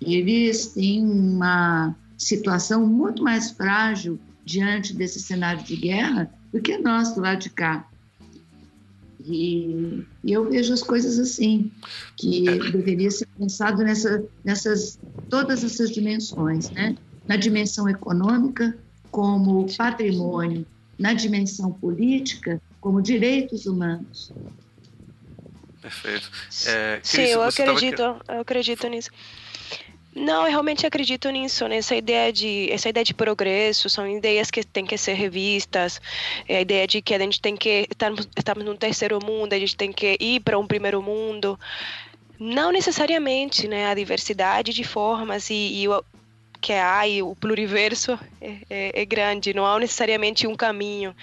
eles 0.00 0.68
têm 0.68 1.04
uma 1.04 1.94
situação 2.16 2.86
muito 2.86 3.22
mais 3.22 3.50
frágil 3.50 4.18
diante 4.44 4.94
desse 4.94 5.20
cenário 5.20 5.62
de 5.62 5.76
guerra 5.76 6.32
do 6.52 6.60
que 6.60 6.78
nós 6.78 7.14
do 7.14 7.20
lado 7.20 7.40
de 7.40 7.50
cá. 7.50 7.86
E, 9.26 10.04
e, 10.22 10.32
eu 10.32 10.48
vejo 10.50 10.72
as 10.72 10.82
coisas 10.82 11.18
assim, 11.18 11.70
que 12.16 12.44
deveria 12.72 13.10
ser 13.10 13.26
pensado 13.38 13.82
nessa, 13.82 14.22
nessas 14.44 14.98
todas 15.30 15.64
essas 15.64 15.90
dimensões, 15.90 16.70
né? 16.70 16.94
Na 17.26 17.36
dimensão 17.36 17.88
econômica, 17.88 18.76
como 19.10 19.66
patrimônio, 19.76 20.66
na 20.98 21.14
dimensão 21.14 21.72
política, 21.72 22.60
como 22.84 23.00
direitos 23.00 23.64
humanos. 23.64 24.30
Perfeito. 25.80 26.30
É, 26.66 27.00
Sim, 27.02 27.22
eu 27.22 27.42
acredito, 27.42 27.96
tava... 27.96 28.22
eu 28.28 28.40
acredito 28.40 28.86
nisso. 28.88 29.10
Não, 30.14 30.44
eu 30.44 30.50
realmente 30.50 30.86
acredito 30.86 31.30
nisso, 31.30 31.66
nessa 31.66 31.96
ideia 31.96 32.30
de 32.30 32.70
essa 32.70 32.90
ideia 32.90 33.02
de 33.02 33.14
progresso, 33.14 33.88
são 33.88 34.06
ideias 34.06 34.50
que 34.50 34.62
têm 34.62 34.84
que 34.84 34.98
ser 34.98 35.14
revistas, 35.14 35.98
é 36.46 36.58
a 36.58 36.60
ideia 36.60 36.86
de 36.86 37.00
que 37.00 37.14
a 37.14 37.18
gente 37.18 37.40
tem 37.40 37.56
que 37.56 37.88
estamos 37.90 38.28
estamos 38.36 38.62
no 38.62 38.76
terceiro 38.76 39.18
mundo, 39.24 39.54
a 39.54 39.58
gente 39.58 39.76
tem 39.76 39.90
que 39.90 40.18
ir 40.20 40.40
para 40.40 40.58
um 40.58 40.66
primeiro 40.66 41.02
mundo. 41.02 41.58
Não 42.38 42.70
necessariamente, 42.70 43.66
né, 43.66 43.86
a 43.86 43.94
diversidade 43.94 44.74
de 44.74 44.84
formas 44.84 45.48
e, 45.48 45.84
e 45.84 45.86
que 46.64 46.72
há 46.72 47.06
e 47.06 47.22
o 47.22 47.36
pluriverso 47.36 48.18
é, 48.40 48.56
é, 48.70 49.02
é, 49.02 49.04
grande, 49.04 49.52
não 49.52 49.66
há 49.66 49.78
necessariamente 49.78 50.46
um 50.46 50.56
caminho. 50.56 51.14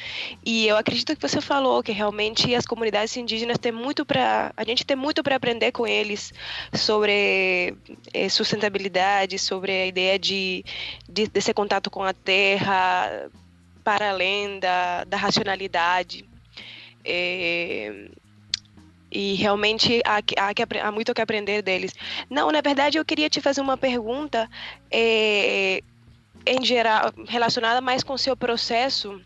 E 0.46 0.68
eu 0.68 0.78
acredito 0.78 1.16
que 1.16 1.22
você 1.28 1.42
falou 1.42 1.82
que 1.82 1.92
realmente 1.92 2.54
as 2.54 2.64
comunidades 2.64 3.18
indígenas 3.18 3.58
têm 3.58 3.72
muito 3.72 4.06
para 4.06 4.54
a 4.56 4.64
gente 4.64 4.86
tem 4.86 4.96
muito 4.96 5.24
para 5.24 5.36
aprender 5.36 5.72
com 5.72 5.88
eles 5.88 6.32
sobre 6.76 7.74
é, 8.14 8.30
sustentabilidade, 8.30 9.40
sobre 9.40 9.72
a 9.72 9.88
ideia 9.88 10.20
de, 10.20 10.64
de 11.10 11.26
desse 11.26 11.52
contato 11.56 11.90
com 11.90 12.04
a 12.04 12.14
terra 12.14 13.28
para 13.84 14.12
além 14.12 14.60
da, 14.60 15.06
da 15.06 15.18
racionalidade. 15.18 16.24
É, 17.04 18.12
e 19.12 19.34
realmente 19.36 20.02
há, 20.06 20.18
há, 20.18 20.88
há, 20.88 20.92
muito 20.92 21.14
que 21.14 21.22
aprender 21.22 21.62
deles. 21.62 21.94
Não, 22.30 22.52
na 22.52 22.62
verdade, 22.62 22.98
eu 22.98 23.06
queria 23.06 23.30
te 23.30 23.42
fazer 23.42 23.62
uma 23.62 23.78
pergunta, 23.78 24.50
é, 24.90 25.82
em 26.46 26.64
geral, 26.64 27.12
relacionada 27.28 27.82
mais 27.82 28.04
com 28.04 28.14
o 28.14 28.18
seu 28.18 28.38
processo 28.38 29.22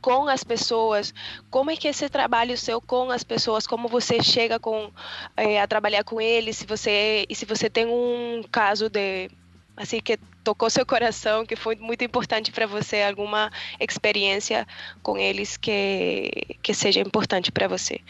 com 0.00 0.28
as 0.28 0.44
pessoas, 0.44 1.12
como 1.50 1.70
é 1.70 1.76
que 1.76 1.88
é 1.88 1.90
esse 1.90 2.08
trabalho 2.08 2.56
seu 2.56 2.80
com 2.80 3.10
as 3.10 3.24
pessoas, 3.24 3.66
como 3.66 3.88
você 3.88 4.22
chega 4.22 4.58
com 4.58 4.92
é, 5.36 5.60
a 5.60 5.66
trabalhar 5.66 6.04
com 6.04 6.20
eles, 6.20 6.58
se 6.58 6.66
você 6.66 7.26
e 7.28 7.34
se 7.34 7.44
você 7.44 7.68
tem 7.68 7.86
um 7.86 8.42
caso 8.50 8.88
de 8.88 9.28
assim 9.76 10.00
que 10.00 10.16
tocou 10.42 10.70
seu 10.70 10.86
coração, 10.86 11.44
que 11.44 11.56
foi 11.56 11.76
muito 11.76 12.02
importante 12.04 12.50
para 12.52 12.66
você, 12.66 13.02
alguma 13.02 13.50
experiência 13.80 14.66
com 15.02 15.16
eles 15.18 15.56
que 15.56 16.56
que 16.62 16.72
seja 16.72 17.00
importante 17.00 17.50
para 17.50 17.68
você. 17.68 18.00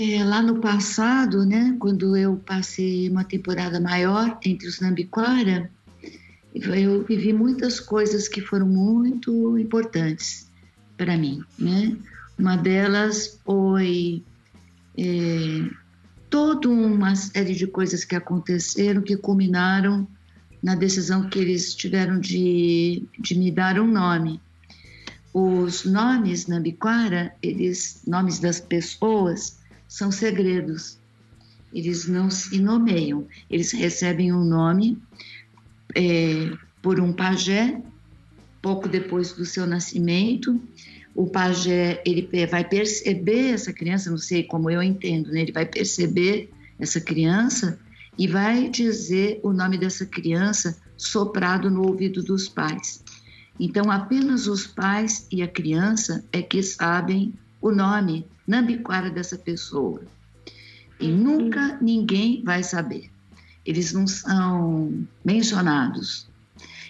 É, 0.00 0.22
lá 0.22 0.40
no 0.40 0.60
passado, 0.60 1.44
né, 1.44 1.76
quando 1.80 2.16
eu 2.16 2.36
passei 2.36 3.10
uma 3.10 3.24
temporada 3.24 3.80
maior 3.80 4.38
entre 4.44 4.68
os 4.68 4.78
Nambiquara, 4.78 5.68
eu 6.54 7.02
vivi 7.02 7.32
muitas 7.32 7.80
coisas 7.80 8.28
que 8.28 8.40
foram 8.40 8.68
muito 8.68 9.58
importantes 9.58 10.48
para 10.96 11.18
mim, 11.18 11.42
né? 11.58 11.96
Uma 12.38 12.54
delas 12.54 13.40
foi 13.44 14.22
é, 14.96 15.68
toda 16.30 16.68
uma 16.68 17.16
série 17.16 17.54
de 17.54 17.66
coisas 17.66 18.04
que 18.04 18.14
aconteceram 18.14 19.02
que 19.02 19.16
culminaram 19.16 20.06
na 20.62 20.76
decisão 20.76 21.28
que 21.28 21.40
eles 21.40 21.74
tiveram 21.74 22.20
de, 22.20 23.02
de 23.18 23.34
me 23.36 23.50
dar 23.50 23.80
um 23.80 23.90
nome. 23.90 24.40
Os 25.34 25.84
nomes 25.84 26.46
Nambiquara, 26.46 27.34
eles, 27.42 28.02
nomes 28.06 28.38
das 28.38 28.60
pessoas, 28.60 29.57
são 29.88 30.12
segredos. 30.12 30.98
Eles 31.72 32.06
não 32.06 32.30
se 32.30 32.60
nomeiam, 32.60 33.26
eles 33.50 33.72
recebem 33.72 34.32
um 34.32 34.44
nome 34.44 34.98
é, 35.94 36.52
por 36.80 37.00
um 37.00 37.12
pajé, 37.12 37.80
pouco 38.62 38.88
depois 38.88 39.32
do 39.32 39.44
seu 39.44 39.66
nascimento. 39.66 40.60
O 41.14 41.26
pajé 41.26 42.02
ele 42.06 42.28
vai 42.46 42.64
perceber 42.64 43.50
essa 43.50 43.72
criança, 43.72 44.10
não 44.10 44.18
sei 44.18 44.44
como 44.44 44.70
eu 44.70 44.82
entendo, 44.82 45.32
né? 45.32 45.40
ele 45.40 45.52
vai 45.52 45.66
perceber 45.66 46.50
essa 46.78 47.00
criança 47.00 47.78
e 48.16 48.26
vai 48.26 48.68
dizer 48.68 49.40
o 49.42 49.52
nome 49.52 49.78
dessa 49.78 50.06
criança 50.06 50.76
soprado 50.96 51.70
no 51.70 51.86
ouvido 51.86 52.22
dos 52.22 52.48
pais. 52.48 53.02
Então, 53.58 53.90
apenas 53.90 54.46
os 54.46 54.66
pais 54.66 55.26
e 55.30 55.42
a 55.42 55.48
criança 55.48 56.24
é 56.32 56.40
que 56.40 56.62
sabem 56.62 57.34
o 57.60 57.70
nome 57.70 58.24
Nambiquara 58.48 59.10
dessa 59.10 59.36
pessoa. 59.36 60.02
E 60.98 61.08
nunca 61.08 61.78
ninguém 61.80 62.42
vai 62.42 62.62
saber. 62.64 63.10
Eles 63.64 63.92
não 63.92 64.06
são 64.06 65.06
mencionados. 65.22 66.26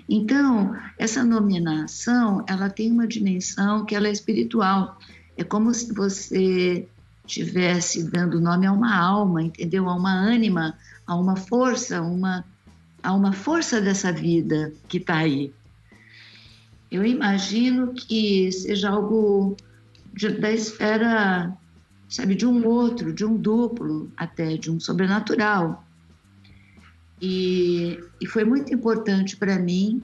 Então, 0.09 0.74
essa 0.97 1.22
nominação, 1.24 2.44
ela 2.48 2.70
tem 2.70 2.90
uma 2.90 3.06
dimensão 3.06 3.85
que 3.85 3.94
ela 3.94 4.09
é 4.09 4.12
espiritual. 4.12 4.98
É 5.36 5.44
como 5.44 5.74
se 5.74 5.93
você 5.93 6.89
estivesse 7.26 8.05
dando 8.05 8.40
nome 8.40 8.66
a 8.66 8.72
uma 8.72 8.97
alma, 8.97 9.43
entendeu? 9.43 9.89
A 9.89 9.94
uma 9.94 10.14
ânima, 10.14 10.78
a 11.06 11.14
uma 11.14 11.36
força, 11.36 12.01
uma, 12.01 12.44
a 13.02 13.12
uma 13.12 13.32
força 13.32 13.80
dessa 13.80 14.10
vida 14.10 14.72
que 14.89 14.97
está 14.97 15.16
aí. 15.16 15.52
Eu 16.90 17.05
imagino 17.05 17.93
que 17.93 18.51
seja 18.51 18.89
algo 18.89 19.56
de, 20.12 20.28
da 20.30 20.52
esfera, 20.52 21.56
sabe, 22.09 22.35
de 22.35 22.47
um 22.47 22.66
outro, 22.66 23.12
de 23.12 23.24
um 23.24 23.36
duplo, 23.36 24.10
até 24.16 24.56
de 24.56 24.70
um 24.70 24.80
sobrenatural. 24.80 25.85
E, 27.20 27.98
e 28.20 28.26
foi 28.26 28.44
muito 28.44 28.72
importante 28.72 29.36
para 29.36 29.59
mim 29.59 30.02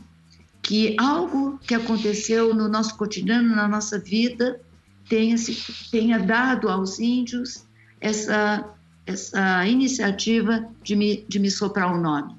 que 0.62 0.96
algo 0.98 1.58
que 1.58 1.74
aconteceu 1.74 2.54
no 2.54 2.68
nosso 2.68 2.96
cotidiano, 2.96 3.54
na 3.54 3.68
nossa 3.68 3.98
vida, 3.98 4.60
tenha, 5.08 5.36
se, 5.36 5.90
tenha 5.90 6.18
dado 6.18 6.68
aos 6.68 6.98
índios 6.98 7.64
essa, 8.00 8.64
essa 9.06 9.66
iniciativa 9.66 10.66
de 10.82 10.96
me, 10.96 11.24
de 11.28 11.38
me 11.38 11.50
soprar 11.50 11.92
o 11.92 11.98
um 11.98 12.00
nome. 12.00 12.34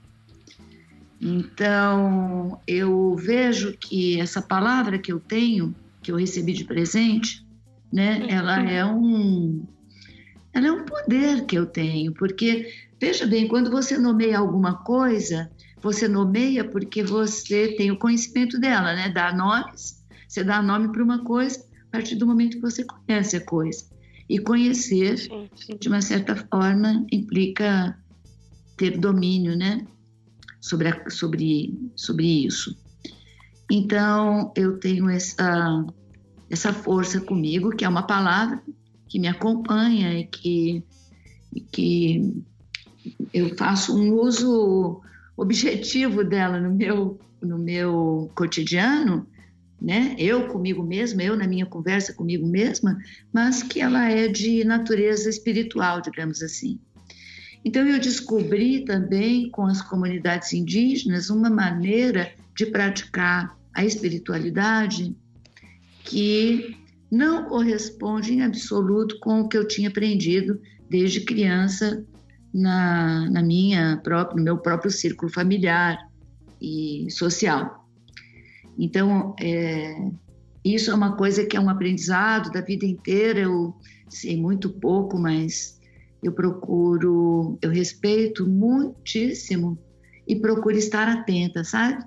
Então, 1.22 2.60
eu 2.68 3.16
vejo 3.16 3.76
que 3.78 4.20
essa 4.20 4.42
palavra 4.42 4.98
que 4.98 5.12
eu 5.12 5.20
tenho, 5.20 5.74
que 6.02 6.12
eu 6.12 6.18
recebi 6.18 6.54
de 6.54 6.66
presente, 6.66 7.45
né? 7.96 8.28
Ela 8.30 8.62
é 8.70 8.86
um 8.86 9.66
ela 10.54 10.68
é 10.68 10.72
um 10.72 10.86
poder 10.86 11.46
que 11.46 11.58
eu 11.58 11.66
tenho, 11.66 12.14
porque 12.14 12.72
veja 13.00 13.26
bem, 13.26 13.48
quando 13.48 13.72
você 13.72 13.98
nomeia 13.98 14.38
alguma 14.38 14.84
coisa, 14.84 15.50
você 15.82 16.08
nomeia 16.08 16.64
porque 16.64 17.04
você 17.04 17.70
tem 17.76 17.92
o 17.92 18.00
conhecimento 18.00 18.60
dela, 18.60 18.94
né? 18.94 19.10
Dá 19.10 19.34
nomes, 19.34 20.04
você 20.28 20.44
dá 20.44 20.62
nome 20.62 20.92
para 20.92 21.04
uma 21.04 21.24
coisa 21.24 21.66
a 21.88 21.92
partir 21.92 22.16
do 22.16 22.28
momento 22.28 22.58
que 22.58 22.62
você 22.62 22.84
conhece 22.84 23.38
a 23.38 23.46
coisa. 23.46 23.86
E 24.28 24.40
conhecer, 24.40 25.18
sim, 25.18 25.50
sim. 25.56 25.78
de 25.80 25.88
uma 25.88 26.02
certa 26.02 26.36
forma, 26.36 27.06
implica 27.12 27.98
ter 28.76 28.98
domínio, 28.98 29.56
né? 29.56 29.86
Sobre, 30.60 30.90
a, 30.90 31.10
sobre, 31.10 31.78
sobre 31.96 32.46
isso. 32.46 32.76
Então, 33.70 34.52
eu 34.56 34.80
tenho 34.80 35.10
essa 35.10 35.86
essa 36.50 36.74
força 36.74 37.20
comigo, 37.20 37.76
que 37.76 37.86
é 37.86 37.90
uma 37.90 38.04
palavra 38.04 38.62
que 39.08 39.20
me 39.20 39.28
acompanha 39.28 40.20
e 40.20 40.26
que, 40.26 40.84
e 41.54 41.62
que 41.62 42.44
eu 43.34 43.56
faço 43.56 43.98
um 43.98 44.14
uso 44.14 45.02
objetivo 45.38 46.24
dela 46.24 46.60
no 46.60 46.74
meu, 46.74 47.20
no 47.42 47.58
meu 47.58 48.32
cotidiano, 48.36 49.28
né? 49.82 50.16
Eu 50.18 50.48
comigo 50.48 50.82
mesma, 50.82 51.22
eu 51.22 51.36
na 51.36 51.48
minha 51.48 51.66
conversa 51.66 52.14
comigo 52.14 52.48
mesma, 52.48 52.98
mas 53.32 53.62
que 53.62 53.82
ela 53.82 54.10
é 54.10 54.28
de 54.28 54.64
natureza 54.64 55.30
espiritual, 55.30 56.02
digamos 56.02 56.42
assim. 56.42 56.80
Então 57.64 57.86
eu 57.86 58.00
descobri 58.00 58.86
também 58.86 59.50
com 59.50 59.66
as 59.66 59.82
comunidades 59.82 60.54
indígenas 60.54 61.30
uma 61.30 61.50
maneira 61.50 62.32
de 62.56 62.68
praticar 62.68 63.58
a 63.74 63.84
espiritualidade 63.84 65.16
que 66.06 66.78
não 67.12 67.46
corresponde 67.46 68.34
em 68.34 68.42
absoluto 68.42 69.20
com 69.20 69.42
o 69.42 69.48
que 69.48 69.58
eu 69.58 69.68
tinha 69.68 69.90
aprendido 69.90 70.60
desde 70.90 71.22
criança 71.22 72.06
na, 72.54 73.30
na 73.30 73.42
minha 73.42 74.00
própria, 74.04 74.38
no 74.38 74.44
meu 74.44 74.58
próprio 74.58 74.92
círculo 74.92 75.32
familiar 75.32 75.98
e 76.62 77.08
social. 77.10 77.86
Então, 78.78 79.36
é, 79.40 80.10
isso 80.64 80.92
é 80.92 80.94
uma 80.94 81.16
coisa 81.16 81.46
que 81.46 81.56
é 81.56 81.60
um 81.60 81.70
aprendizado 81.70 82.52
da 82.52 82.62
vida 82.62 82.86
inteira. 82.86 83.42
Eu 83.42 83.76
sei 84.10 84.40
muito 84.40 84.70
pouco, 84.70 85.18
mas 85.18 85.80
eu 86.24 86.32
procuro, 86.32 87.58
eu 87.62 87.70
respeito 87.70 88.48
muitíssimo 88.48 89.78
e 90.28 90.36
procuro 90.36 90.78
estar 90.78 91.08
atenta, 91.08 91.64
sabe? 91.64 92.04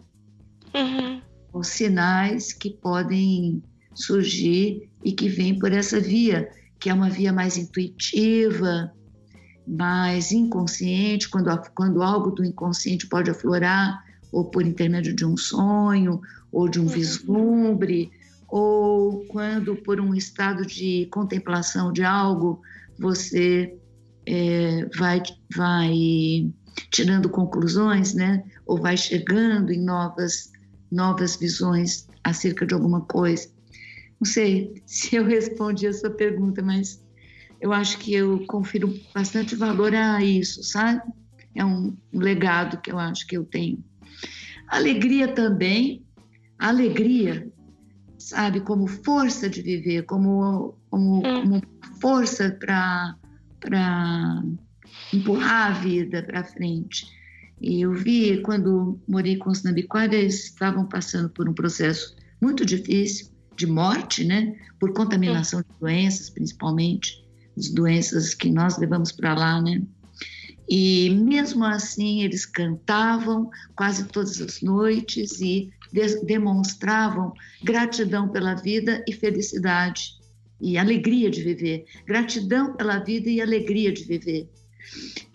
Uhum. 0.74 1.20
Os 1.52 1.68
sinais 1.68 2.52
que 2.52 2.70
podem 2.70 3.62
surgir 3.94 4.88
e 5.04 5.12
que 5.12 5.28
vem 5.28 5.58
por 5.58 5.72
essa 5.72 6.00
via, 6.00 6.48
que 6.78 6.90
é 6.90 6.94
uma 6.94 7.10
via 7.10 7.32
mais 7.32 7.56
intuitiva, 7.56 8.92
mais 9.66 10.32
inconsciente, 10.32 11.28
quando, 11.28 11.50
quando 11.74 12.02
algo 12.02 12.30
do 12.30 12.44
inconsciente 12.44 13.06
pode 13.06 13.30
aflorar, 13.30 14.02
ou 14.32 14.44
por 14.44 14.64
intermédio 14.64 15.14
de 15.14 15.24
um 15.24 15.36
sonho, 15.36 16.20
ou 16.50 16.68
de 16.68 16.80
um 16.80 16.84
uhum. 16.84 16.88
vislumbre, 16.88 18.10
ou 18.48 19.24
quando 19.26 19.76
por 19.76 20.00
um 20.00 20.14
estado 20.14 20.64
de 20.64 21.06
contemplação 21.10 21.92
de 21.92 22.02
algo 22.02 22.60
você 22.98 23.76
é, 24.26 24.86
vai, 24.96 25.22
vai 25.54 26.50
tirando 26.90 27.28
conclusões, 27.28 28.14
né? 28.14 28.42
ou 28.66 28.80
vai 28.80 28.96
chegando 28.96 29.72
em 29.72 29.82
novas, 29.82 30.52
novas 30.90 31.36
visões 31.36 32.06
acerca 32.22 32.66
de 32.66 32.74
alguma 32.74 33.00
coisa. 33.02 33.48
Não 34.20 34.26
sei 34.26 34.82
se 34.86 35.16
eu 35.16 35.24
respondi 35.24 35.86
a 35.86 35.92
sua 35.92 36.10
pergunta, 36.10 36.62
mas 36.62 37.04
eu 37.60 37.72
acho 37.72 37.98
que 37.98 38.14
eu 38.14 38.44
confiro 38.46 38.92
bastante 39.14 39.54
valor 39.54 39.94
a 39.94 40.22
isso, 40.22 40.62
sabe? 40.62 41.02
é 41.58 41.64
um 41.64 41.96
legado 42.12 42.80
que 42.80 42.90
eu 42.90 42.98
acho 42.98 43.26
que 43.26 43.36
eu 43.36 43.44
tenho. 43.44 43.82
Alegria 44.68 45.28
também, 45.28 46.04
alegria, 46.58 47.50
sabe, 48.16 48.60
como 48.60 48.86
força 48.86 49.48
de 49.48 49.62
viver, 49.62 50.04
como, 50.04 50.74
como, 50.90 51.18
hum. 51.18 51.42
como 51.42 51.62
força 52.00 52.50
para 52.60 54.42
empurrar 55.12 55.68
a 55.68 55.80
vida 55.80 56.22
para 56.22 56.44
frente. 56.44 57.06
E 57.60 57.80
eu 57.80 57.92
vi, 57.92 58.40
quando 58.42 59.00
morei 59.08 59.36
com 59.36 59.50
os 59.50 59.64
Nambiquara, 59.64 60.14
eles 60.14 60.44
estavam 60.44 60.86
passando 60.86 61.28
por 61.30 61.48
um 61.48 61.54
processo 61.54 62.14
muito 62.40 62.64
difícil 62.64 63.30
de 63.58 63.66
morte, 63.66 64.24
né? 64.24 64.54
Por 64.78 64.92
contaminação 64.92 65.60
de 65.60 65.80
doenças, 65.80 66.30
principalmente, 66.30 67.24
as 67.56 67.68
doenças 67.68 68.32
que 68.32 68.48
nós 68.50 68.78
levamos 68.78 69.10
para 69.10 69.34
lá, 69.34 69.60
né? 69.60 69.82
E 70.68 71.10
mesmo 71.10 71.64
assim, 71.64 72.22
eles 72.22 72.46
cantavam 72.46 73.50
quase 73.74 74.04
todas 74.04 74.40
as 74.40 74.62
noites 74.62 75.40
e 75.40 75.70
de 75.92 76.24
demonstravam 76.24 77.32
gratidão 77.64 78.28
pela 78.28 78.54
vida 78.54 79.02
e 79.08 79.12
felicidade 79.12 80.12
e 80.60 80.76
alegria 80.76 81.30
de 81.30 81.42
viver. 81.42 81.86
Gratidão 82.06 82.74
pela 82.74 82.98
vida 82.98 83.28
e 83.28 83.40
alegria 83.40 83.90
de 83.92 84.04
viver. 84.04 84.48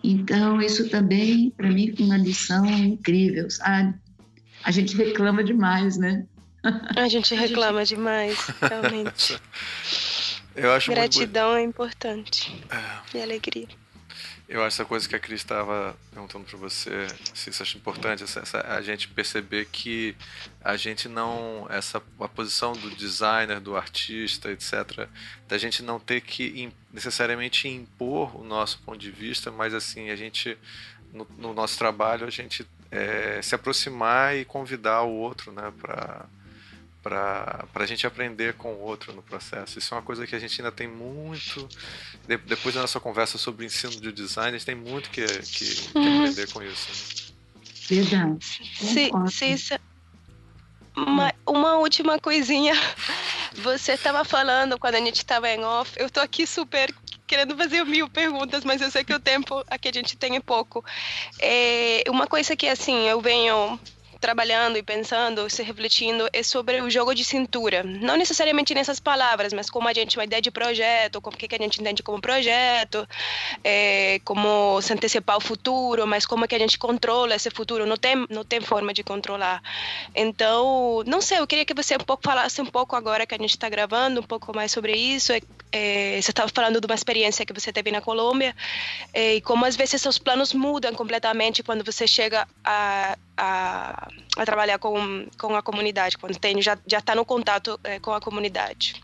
Então, 0.02 0.62
isso 0.62 0.88
também, 0.88 1.50
para 1.50 1.70
mim, 1.70 1.92
foi 1.94 2.06
uma 2.06 2.16
lição 2.16 2.64
incrível, 2.66 3.50
sabe? 3.50 3.94
A 4.62 4.70
gente 4.70 4.96
reclama 4.96 5.42
demais, 5.42 5.96
né? 5.96 6.26
A 6.96 7.08
gente 7.08 7.34
reclama 7.34 7.80
a 7.80 7.84
gente... 7.84 7.96
demais, 7.96 8.38
realmente. 8.60 9.40
Eu 10.56 10.72
acho 10.72 10.90
Gratidão 10.92 11.50
muito... 11.50 11.58
é 11.58 11.62
importante. 11.62 12.64
É. 12.70 13.18
E 13.18 13.22
alegria. 13.22 13.66
Eu 14.48 14.60
acho 14.60 14.76
essa 14.76 14.84
coisa 14.84 15.08
que 15.08 15.16
a 15.16 15.18
Cris 15.18 15.40
estava 15.40 15.96
perguntando 16.12 16.44
para 16.44 16.58
você, 16.58 17.08
se 17.32 17.50
você 17.50 17.62
acha 17.62 17.78
importante, 17.78 18.22
essa, 18.22 18.40
essa, 18.40 18.60
a 18.60 18.80
gente 18.82 19.08
perceber 19.08 19.66
que 19.72 20.14
a 20.62 20.76
gente 20.76 21.08
não, 21.08 21.66
essa 21.70 22.00
a 22.20 22.28
posição 22.28 22.74
do 22.74 22.90
designer, 22.90 23.58
do 23.58 23.74
artista, 23.74 24.50
etc, 24.50 25.08
da 25.48 25.56
gente 25.56 25.82
não 25.82 25.98
ter 25.98 26.20
que 26.20 26.70
necessariamente 26.92 27.66
impor 27.68 28.38
o 28.38 28.44
nosso 28.44 28.78
ponto 28.80 28.98
de 28.98 29.10
vista, 29.10 29.50
mas 29.50 29.72
assim 29.72 30.10
a 30.10 30.16
gente 30.16 30.58
no, 31.12 31.26
no 31.38 31.54
nosso 31.54 31.78
trabalho 31.78 32.26
a 32.26 32.30
gente 32.30 32.66
é, 32.90 33.40
se 33.42 33.54
aproximar 33.54 34.36
e 34.36 34.44
convidar 34.44 35.02
o 35.02 35.10
outro, 35.10 35.52
né, 35.52 35.72
para 35.80 36.26
para 37.04 37.68
a 37.74 37.86
gente 37.86 38.06
aprender 38.06 38.54
com 38.54 38.72
o 38.72 38.80
outro 38.80 39.12
no 39.12 39.22
processo. 39.22 39.78
Isso 39.78 39.92
é 39.92 39.98
uma 39.98 40.02
coisa 40.02 40.26
que 40.26 40.34
a 40.34 40.38
gente 40.38 40.58
ainda 40.58 40.72
tem 40.72 40.88
muito. 40.88 41.68
De, 42.26 42.38
depois 42.38 42.74
da 42.74 42.80
nossa 42.80 42.98
conversa 42.98 43.36
sobre 43.36 43.64
o 43.64 43.66
ensino 43.66 43.92
de 43.92 44.10
design, 44.10 44.48
a 44.48 44.58
gente 44.58 44.64
tem 44.64 44.74
muito 44.74 45.10
que, 45.10 45.26
que, 45.26 45.66
que 45.66 45.98
uhum. 45.98 46.20
aprender 46.20 46.50
com 46.50 46.62
isso. 46.62 46.88
Né? 46.88 47.34
Verdade. 47.86 48.72
Se, 48.74 49.10
se 49.30 49.46
isso... 49.46 49.74
uma, 50.96 51.34
uma 51.46 51.76
última 51.76 52.18
coisinha. 52.18 52.74
Você 53.52 53.92
estava 53.92 54.24
falando 54.24 54.78
quando 54.78 54.96
a 54.96 54.98
gente 54.98 55.18
estava 55.18 55.48
em 55.48 55.62
off. 55.62 55.92
Eu 55.96 56.06
estou 56.06 56.22
aqui 56.22 56.46
super 56.46 56.92
querendo 57.26 57.56
fazer 57.56 57.84
mil 57.84 58.08
perguntas, 58.08 58.64
mas 58.64 58.80
eu 58.80 58.90
sei 58.90 59.04
que 59.04 59.14
o 59.14 59.20
tempo 59.20 59.62
aqui 59.68 59.88
a 59.88 59.92
gente 59.92 60.16
tem 60.16 60.36
é 60.36 60.40
pouco. 60.40 60.84
É, 61.38 62.02
uma 62.08 62.26
coisa 62.26 62.56
que 62.56 62.66
assim 62.66 63.06
eu 63.08 63.20
venho 63.20 63.78
trabalhando 64.20 64.76
e 64.76 64.82
pensando, 64.82 65.48
se 65.50 65.62
refletindo, 65.62 66.28
é 66.32 66.42
sobre 66.42 66.80
o 66.80 66.90
jogo 66.90 67.14
de 67.14 67.24
cintura. 67.24 67.82
Não 67.82 68.16
necessariamente 68.16 68.74
nessas 68.74 69.00
palavras, 69.00 69.52
mas 69.52 69.70
como 69.70 69.88
a 69.88 69.92
gente, 69.92 70.16
uma 70.16 70.24
ideia 70.24 70.40
de 70.40 70.50
projeto, 70.50 71.20
como 71.20 71.36
que 71.36 71.54
a 71.54 71.58
gente 71.58 71.80
entende 71.80 72.02
como 72.02 72.20
projeto, 72.20 73.06
é, 73.62 74.20
como 74.24 74.80
se 74.80 74.92
antecipar 74.92 75.36
o 75.36 75.40
futuro, 75.40 76.06
mas 76.06 76.26
como 76.26 76.44
é 76.44 76.48
que 76.48 76.54
a 76.54 76.58
gente 76.58 76.78
controla 76.78 77.34
esse 77.34 77.50
futuro, 77.50 77.86
não 77.86 77.96
tem, 77.96 78.26
não 78.30 78.44
tem 78.44 78.60
forma 78.60 78.92
de 78.92 79.02
controlar. 79.02 79.62
Então, 80.14 81.02
não 81.06 81.20
sei, 81.20 81.38
eu 81.38 81.46
queria 81.46 81.64
que 81.64 81.74
você 81.74 81.96
um 81.96 81.98
pouco 81.98 82.22
falasse 82.22 82.60
um 82.60 82.66
pouco 82.66 82.96
agora 82.96 83.26
que 83.26 83.34
a 83.34 83.38
gente 83.38 83.50
está 83.50 83.68
gravando, 83.68 84.20
um 84.20 84.24
pouco 84.24 84.54
mais 84.54 84.72
sobre 84.72 84.96
isso. 84.96 85.32
É, 85.32 85.40
é, 85.72 86.20
você 86.22 86.30
estava 86.30 86.48
falando 86.54 86.80
de 86.80 86.86
uma 86.86 86.94
experiência 86.94 87.44
que 87.44 87.52
você 87.52 87.72
teve 87.72 87.90
na 87.90 88.00
Colômbia 88.00 88.54
é, 89.12 89.34
e 89.34 89.40
como 89.40 89.64
às 89.64 89.74
vezes 89.74 90.00
seus 90.00 90.18
planos 90.18 90.52
mudam 90.52 90.94
completamente 90.94 91.62
quando 91.62 91.84
você 91.84 92.06
chega 92.06 92.46
a 92.64 93.16
a, 93.36 94.08
a 94.36 94.44
trabalhar 94.44 94.78
com, 94.78 95.26
com 95.38 95.54
a 95.54 95.62
comunidade, 95.62 96.16
quando 96.18 96.38
tem, 96.38 96.60
já 96.62 96.78
está 96.86 97.14
no 97.14 97.24
contato 97.24 97.78
é, 97.84 97.98
com 97.98 98.12
a 98.12 98.20
comunidade. 98.20 99.02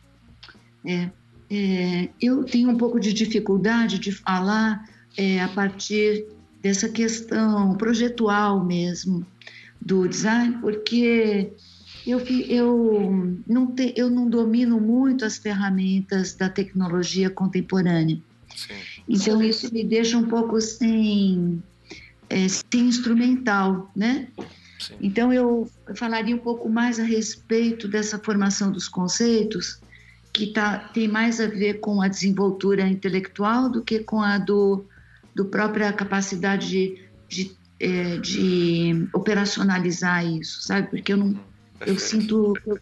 É, 0.84 1.10
é, 1.50 2.08
eu 2.20 2.44
tenho 2.44 2.70
um 2.70 2.76
pouco 2.76 3.00
de 3.00 3.12
dificuldade 3.12 3.98
de 3.98 4.12
falar 4.12 4.88
é, 5.16 5.40
a 5.40 5.48
partir 5.48 6.26
dessa 6.62 6.88
questão 6.88 7.74
projetual 7.76 8.64
mesmo 8.64 9.26
do 9.80 10.06
design, 10.06 10.58
porque 10.60 11.52
eu, 12.06 12.20
eu, 12.20 13.36
não, 13.46 13.66
te, 13.66 13.92
eu 13.96 14.10
não 14.10 14.28
domino 14.28 14.80
muito 14.80 15.24
as 15.24 15.38
ferramentas 15.38 16.34
da 16.34 16.48
tecnologia 16.48 17.30
contemporânea. 17.30 18.18
Sim. 18.54 18.74
Então, 19.08 19.42
isso 19.42 19.72
me 19.72 19.82
deixa 19.82 20.16
um 20.18 20.28
pouco 20.28 20.60
sem 20.60 21.62
é, 22.30 22.46
instrumental, 22.76 23.90
né? 23.94 24.28
Sim. 24.78 24.94
Então 25.00 25.32
eu 25.32 25.70
falaria 25.94 26.34
um 26.34 26.38
pouco 26.38 26.68
mais 26.68 26.98
a 26.98 27.02
respeito 27.02 27.88
dessa 27.88 28.18
formação 28.18 28.70
dos 28.70 28.88
conceitos, 28.88 29.80
que 30.32 30.52
tá, 30.52 30.78
tem 30.78 31.08
mais 31.08 31.40
a 31.40 31.48
ver 31.48 31.80
com 31.80 32.00
a 32.00 32.08
desenvoltura 32.08 32.86
intelectual 32.88 33.68
do 33.68 33.82
que 33.82 33.98
com 33.98 34.22
a 34.22 34.38
do, 34.38 34.84
do 35.34 35.44
própria 35.44 35.92
capacidade 35.92 36.68
de, 36.68 36.98
de, 37.28 37.52
é, 37.80 38.16
de 38.18 39.08
operacionalizar 39.12 40.24
isso, 40.24 40.62
sabe? 40.62 40.88
Porque 40.88 41.12
eu 41.12 41.16
não, 41.16 41.38
eu 41.84 41.98
sinto, 41.98 42.54
eu, 42.64 42.78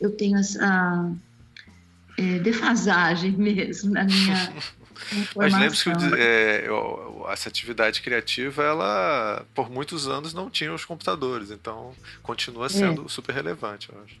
eu 0.00 0.10
tenho 0.10 0.36
essa 0.36 1.10
é, 2.18 2.40
defasagem 2.40 3.32
mesmo 3.38 3.92
na 3.92 4.04
minha 4.04 4.52
Mas 5.36 5.52
lembre-se 5.52 5.84
que 5.84 5.90
é, 6.16 6.68
essa 7.28 7.48
atividade 7.48 8.02
criativa, 8.02 8.62
ela 8.62 9.44
por 9.54 9.70
muitos 9.70 10.08
anos 10.08 10.34
não 10.34 10.50
tinha 10.50 10.72
os 10.72 10.84
computadores, 10.84 11.50
então 11.50 11.92
continua 12.22 12.66
é. 12.66 12.68
sendo 12.68 13.04
é. 13.04 13.08
super 13.08 13.34
relevante, 13.34 13.90
eu 13.92 14.02
acho. 14.02 14.16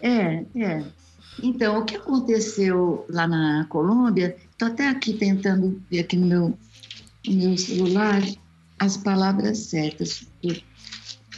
É, 0.00 0.44
é. 0.56 0.84
Então, 1.42 1.78
o 1.78 1.84
que 1.84 1.96
aconteceu 1.96 3.06
lá 3.08 3.26
na 3.26 3.66
Colômbia, 3.68 4.36
estou 4.50 4.68
até 4.68 4.88
aqui 4.88 5.14
tentando 5.14 5.80
ver 5.90 6.00
aqui 6.00 6.16
no 6.16 6.26
meu, 6.26 6.58
no 7.26 7.34
meu 7.34 7.58
celular 7.58 8.22
as 8.78 8.96
palavras 8.96 9.58
certas, 9.58 10.26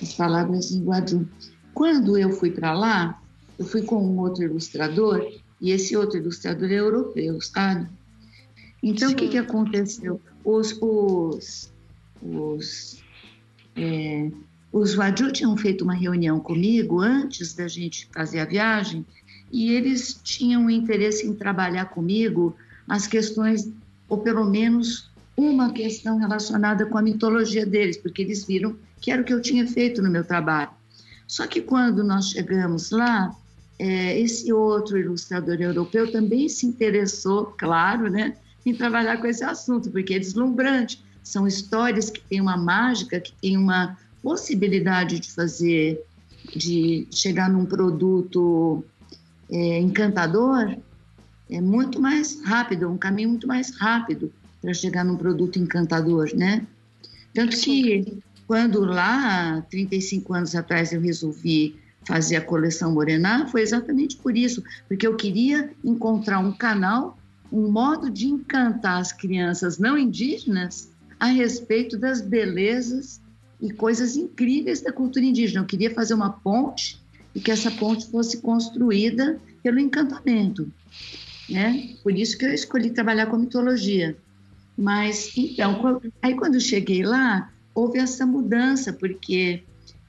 as 0.01 0.12
palavras 0.14 0.70
em 0.72 0.82
Guadu. 0.84 1.28
Quando 1.74 2.16
eu 2.16 2.30
fui 2.30 2.51
para 2.51 2.72
lá, 2.72 3.20
eu 3.59 3.64
fui 3.64 3.82
com 3.82 3.97
um 3.97 4.18
outro 4.18 4.44
ilustrador, 4.44 5.24
e 5.60 5.70
esse 5.70 5.97
outro 5.97 6.18
ilustrador 6.18 6.70
é 6.70 6.74
europeu, 6.74 7.40
sabe? 7.40 7.89
Então, 8.83 9.09
Sim. 9.09 9.15
o 9.15 9.19
que, 9.19 9.29
que 9.29 9.39
aconteceu? 9.39 10.21
Os, 10.45 10.77
os, 10.81 11.73
os, 12.21 13.03
é, 13.77 14.31
os 14.73 14.95
Wadu 14.95 15.31
tinham 15.33 15.57
feito 15.57 15.85
uma 15.85 15.95
reunião 15.95 16.41
comigo 16.41 17.01
antes 17.01 17.55
da 17.55 17.69
gente 17.69 18.09
fazer 18.13 18.41
a 18.41 18.45
viagem 18.45 19.07
e 19.53 19.71
eles 19.73 20.19
tinham 20.25 20.69
interesse 20.69 21.27
em 21.27 21.35
trabalhar 21.35 21.87
comigo 21.87 22.57
as 22.89 23.07
questões, 23.07 23.71
ou 24.09 24.19
pelo 24.19 24.45
menos 24.45 25.11
uma 25.37 25.73
questão 25.73 26.19
relacionada 26.19 26.87
com 26.87 26.99
a 26.99 27.03
mitologia 27.03 27.65
deles, 27.65 27.97
porque 27.97 28.23
eles 28.23 28.45
viram 28.45 28.77
que 29.01 29.11
era 29.11 29.23
o 29.23 29.25
que 29.25 29.33
eu 29.33 29.43
tinha 29.43 29.67
feito 29.67 30.01
no 30.03 30.11
meu 30.11 30.25
trabalho. 30.25 30.71
Só 31.27 31.47
que 31.47 31.61
quando 31.61 32.03
nós 32.03 32.31
chegamos 32.31 32.91
lá, 32.91 33.35
é, 33.79 34.19
esse 34.19 34.53
outro 34.53 34.99
ilustrador 34.99 35.61
europeu 35.61 36.11
também 36.11 36.49
se 36.49 36.67
interessou, 36.67 37.47
claro, 37.47 38.11
né, 38.11 38.37
em 38.64 38.74
trabalhar 38.74 39.18
com 39.18 39.26
esse 39.26 39.44
assunto, 39.44 39.90
porque 39.90 40.14
é 40.14 40.18
deslumbrante. 40.18 41.02
São 41.22 41.47
histórias 41.47 42.10
que 42.10 42.20
têm 42.20 42.40
uma 42.40 42.56
mágica, 42.56 43.20
que 43.20 43.32
têm 43.40 43.56
uma 43.56 43.97
possibilidade 44.22 45.20
de 45.20 45.30
fazer, 45.32 46.02
de 46.55 47.06
chegar 47.10 47.51
num 47.51 47.64
produto 47.64 48.84
é, 49.51 49.78
encantador, 49.78 50.76
é 51.51 51.60
muito 51.60 52.01
mais 52.01 52.40
rápido, 52.43 52.89
um 52.89 52.97
caminho 52.97 53.28
muito 53.30 53.47
mais 53.47 53.76
rápido 53.76 54.32
para 54.60 54.72
chegar 54.72 55.05
num 55.05 55.16
produto 55.16 55.59
encantador, 55.59 56.30
né? 56.34 56.66
Tanto 57.34 57.56
que 57.56 58.22
quando 58.47 58.84
lá, 58.84 59.60
35 59.70 60.34
anos 60.34 60.55
atrás, 60.55 60.93
eu 60.93 61.01
resolvi 61.01 61.76
fazer 62.05 62.36
a 62.36 62.40
coleção 62.40 62.93
Morená, 62.93 63.47
foi 63.47 63.62
exatamente 63.62 64.16
por 64.16 64.36
isso, 64.36 64.62
porque 64.89 65.06
eu 65.06 65.16
queria 65.16 65.70
encontrar 65.84 66.39
um 66.39 66.52
canal 66.52 67.18
um 67.53 67.70
modo 67.70 68.11
de 68.11 68.27
encantar 68.27 68.99
as 68.99 69.12
crianças 69.12 69.79
não 69.79 69.99
indígenas 69.99 70.91
a 71.20 71.27
respeito 71.27 71.99
das 71.99 72.23
belezas 72.23 73.20
e 73.61 73.70
coisas 73.70 74.16
incríveis 74.16 74.81
da 74.81 74.91
cultura 74.91 75.24
indígena. 75.24 75.61
Eu 75.61 75.66
queria 75.66 75.95
fazer 75.95 76.15
uma 76.15 76.31
ponte 76.31 77.01
e 77.35 77.41
que 77.41 77.51
essa 77.51 77.70
ponte 77.70 78.11
fosse 78.11 78.41
construída 78.41 79.39
pelo 79.62 79.79
encantamento. 79.79 80.73
Né? 81.49 81.95
Por 82.03 82.16
isso 82.16 82.39
que 82.39 82.47
eu 82.47 82.55
escolhi 82.55 82.91
trabalhar 82.91 83.27
com 83.27 83.37
mitologia. 83.37 84.16
Mas, 84.77 85.33
então, 85.37 86.01
aí 86.23 86.35
quando 86.35 86.55
eu 86.55 86.61
cheguei 86.61 87.05
lá, 87.05 87.53
houve 87.74 87.99
essa 87.99 88.24
mudança, 88.24 88.93
porque, 88.93 89.62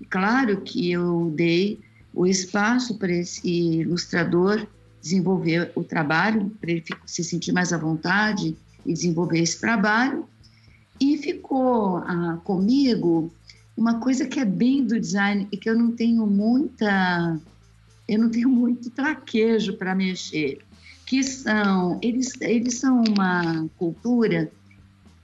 claro 0.09 0.61
que 0.61 0.91
eu 0.91 1.31
dei 1.35 1.79
o 2.13 2.25
espaço 2.25 2.97
para 2.97 3.11
esse 3.11 3.47
ilustrador 3.81 4.65
desenvolver 5.03 5.73
o 5.75 5.83
trabalho, 5.83 6.49
para 6.61 6.71
ele 6.71 6.83
se 7.05 7.23
sentir 7.25 7.51
mais 7.51 7.73
à 7.73 7.77
vontade 7.77 8.55
e 8.85 8.93
desenvolver 8.93 9.39
esse 9.39 9.59
trabalho. 9.59 10.25
E 10.99 11.17
ficou 11.17 11.97
ah, 11.97 12.39
comigo 12.45 13.29
uma 13.75 13.99
coisa 13.99 14.25
que 14.25 14.39
é 14.39 14.45
bem 14.45 14.85
do 14.85 14.97
design 14.97 15.45
e 15.51 15.57
que 15.57 15.69
eu 15.69 15.77
não 15.77 15.91
tenho 15.91 16.25
muita, 16.25 17.37
eu 18.07 18.17
não 18.17 18.29
tenho 18.29 18.47
muito 18.47 18.89
traquejo 18.91 19.73
para 19.73 19.93
mexer, 19.93 20.59
que 21.05 21.21
são 21.21 21.99
eles 22.01 22.31
eles 22.39 22.75
são 22.75 23.03
uma 23.03 23.67
cultura, 23.77 24.49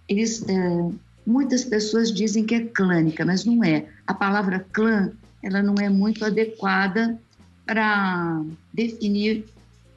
eles 0.10 0.44
é, 0.50 0.92
muitas 1.26 1.64
pessoas 1.64 2.12
dizem 2.12 2.44
que 2.44 2.56
é 2.56 2.66
clânica, 2.66 3.24
mas 3.24 3.46
não 3.46 3.64
é. 3.64 3.88
A 4.06 4.14
palavra 4.14 4.66
clã 4.74 5.10
ela 5.42 5.64
não 5.64 5.76
é 5.76 5.88
muito 5.88 6.26
adequada 6.26 7.18
para 7.66 8.44
definir 8.74 9.46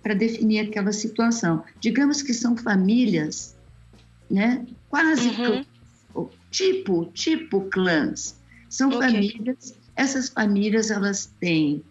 para 0.03 0.15
definir 0.15 0.61
aquela 0.61 0.93
situação. 0.93 1.63
Digamos 1.81 2.23
que 2.23 2.35
são 2.35 2.57
famílias, 2.57 3.57
né? 4.31 4.67
Quase 4.89 5.29
uhum. 5.29 6.29
tipo 6.51 7.07
tipo 7.07 7.63
clãs. 7.71 8.37
São 8.69 8.89
okay. 8.89 9.01
famílias. 9.01 9.75
Essas 9.95 10.29
famílias 10.29 10.91
elas 10.91 11.27
têm 11.39 11.83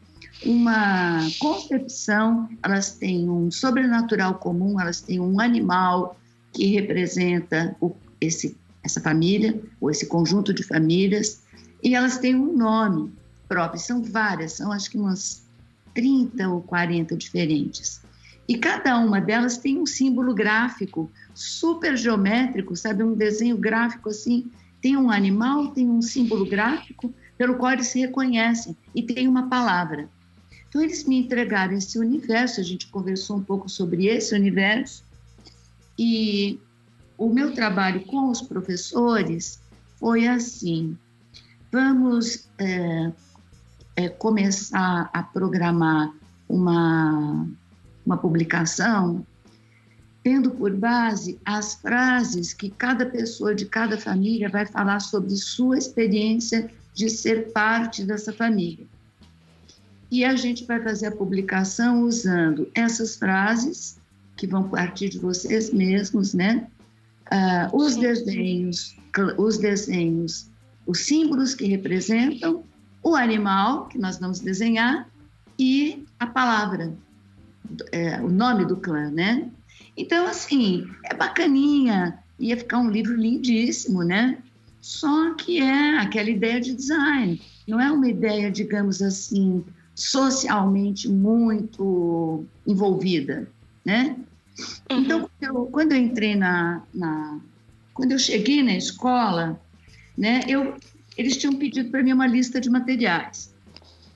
uma 0.46 1.20
concepção, 1.40 2.50
elas 2.64 2.94
têm 2.94 3.30
um 3.30 3.52
sobrenatural 3.52 4.36
comum, 4.36 4.80
elas 4.80 5.02
têm 5.02 5.20
um 5.20 5.40
animal 5.40 6.20
que 6.52 6.66
representa 6.66 7.76
o, 7.80 7.96
esse, 8.20 8.58
essa 8.84 9.00
família 9.00 9.60
ou 9.80 9.90
esse 9.90 10.08
conjunto 10.08 10.54
de 10.54 10.64
famílias 10.64 11.42
e 11.84 11.96
elas 11.96 12.18
têm 12.18 12.36
um 12.36 12.58
nome 12.58 13.14
próprio. 13.48 13.80
São 13.80 14.02
várias, 14.02 14.54
são 14.54 14.72
acho 14.72 14.90
que 14.90 14.98
umas 14.98 15.44
30 15.94 16.50
ou 16.50 16.62
40 16.62 17.16
diferentes. 17.16 18.02
E 18.48 18.58
cada 18.58 18.98
uma 18.98 19.22
delas 19.22 19.58
tem 19.58 19.80
um 19.80 19.86
símbolo 19.86 20.34
gráfico 20.34 21.10
super 21.34 21.96
geométrico, 21.96 22.76
sabe? 22.76 23.04
Um 23.04 23.14
desenho 23.14 23.58
gráfico 23.58 24.10
assim. 24.10 24.52
Tem 24.82 24.98
um 24.98 25.12
animal, 25.12 25.68
tem 25.70 25.90
um 25.90 26.02
símbolo 26.02 26.46
gráfico 26.46 27.14
pelo 27.38 27.56
qual 27.56 27.72
eles 27.72 27.88
se 27.88 28.00
reconhecem 28.00 28.76
e 28.94 29.04
tem 29.04 29.28
uma 29.28 29.48
palavra. 29.48 30.10
Então, 30.68 30.82
eles 30.82 31.04
me 31.04 31.18
entregaram 31.18 31.74
esse 31.74 32.00
universo, 32.00 32.62
a 32.62 32.64
gente 32.64 32.88
conversou 32.88 33.38
um 33.38 33.44
pouco 33.44 33.68
sobre 33.68 34.08
esse 34.08 34.34
universo, 34.34 35.04
e 36.00 36.60
o 37.18 37.30
meu 37.30 37.54
trabalho 37.54 38.06
com 38.06 38.30
os 38.30 38.42
professores 38.42 39.62
foi 40.00 40.28
assim: 40.28 40.98
vamos 41.72 42.50
é, 42.58 43.12
é, 43.96 44.10
começar 44.10 45.10
a 45.14 45.24
programar 45.24 46.14
uma, 46.48 47.48
uma 48.06 48.18
publicação 48.18 49.26
tendo 50.24 50.52
por 50.52 50.72
base 50.76 51.40
as 51.44 51.76
frases 51.76 52.54
que 52.54 52.70
cada 52.70 53.06
pessoa 53.06 53.56
de 53.56 53.66
cada 53.66 53.98
família 53.98 54.50
vai 54.50 54.66
falar 54.66 55.00
sobre 55.00 55.36
sua 55.36 55.78
experiência 55.78 56.70
de 56.94 57.10
ser 57.10 57.52
parte 57.52 58.04
dessa 58.04 58.32
família. 58.32 58.86
E 60.12 60.26
a 60.26 60.36
gente 60.36 60.66
vai 60.66 60.82
fazer 60.82 61.08
a 61.08 61.12
publicação 61.12 62.04
usando 62.04 62.70
essas 62.76 63.16
frases, 63.16 63.98
que 64.36 64.46
vão 64.46 64.70
partir 64.70 65.10
de 65.10 65.20
vocês 65.20 65.72
mesmos, 65.72 66.34
né? 66.34 66.68
Uh, 67.32 67.78
os 67.78 67.96
desenhos, 67.96 68.96
os 69.38 69.58
desenhos, 69.58 70.50
os 70.86 71.00
símbolos 71.00 71.56
que 71.56 71.66
representam 71.66 72.64
o 73.04 73.16
animal 73.16 73.88
que 73.88 73.98
nós 73.98 74.18
vamos 74.20 74.40
desenhar 74.40 75.10
e 75.58 76.06
a 76.20 76.28
palavra, 76.28 76.94
é, 77.92 78.22
o 78.22 78.30
nome 78.30 78.66
do 78.66 78.78
clã, 78.78 79.10
né? 79.10 79.50
Então, 79.96 80.26
assim, 80.28 80.88
é 81.06 81.14
bacaninha, 81.14 82.20
ia 82.40 82.58
ficar 82.58 82.80
um 82.80 82.90
livro 82.90 83.16
lindíssimo, 83.16 84.04
né? 84.04 84.38
Só 84.80 85.34
que 85.36 85.62
é 85.62 85.98
aquela 86.00 86.30
ideia 86.30 86.60
de 86.60 86.74
design, 86.74 87.40
não 87.68 87.80
é 87.80 87.92
uma 87.92 88.10
ideia, 88.10 88.50
digamos 88.50 89.02
assim, 89.02 89.64
socialmente 89.94 91.08
muito 91.08 92.46
envolvida, 92.66 93.48
né? 93.86 94.16
Uhum. 94.92 95.00
Então, 95.00 95.30
eu, 95.40 95.66
quando 95.68 95.92
eu 95.92 95.98
entrei 95.98 96.36
na, 96.36 96.82
na, 96.94 97.40
quando 97.94 98.12
eu 98.14 98.20
cheguei 98.20 98.64
na 98.64 98.76
escola, 98.76 99.60
né, 100.18 100.42
eu 100.48 100.76
eles 101.22 101.38
tinham 101.38 101.56
pedido 101.56 101.90
para 101.90 102.04
mim 102.04 102.14
uma 102.14 102.28
lista 102.28 102.60
de 102.60 102.70
materiais 102.70 103.54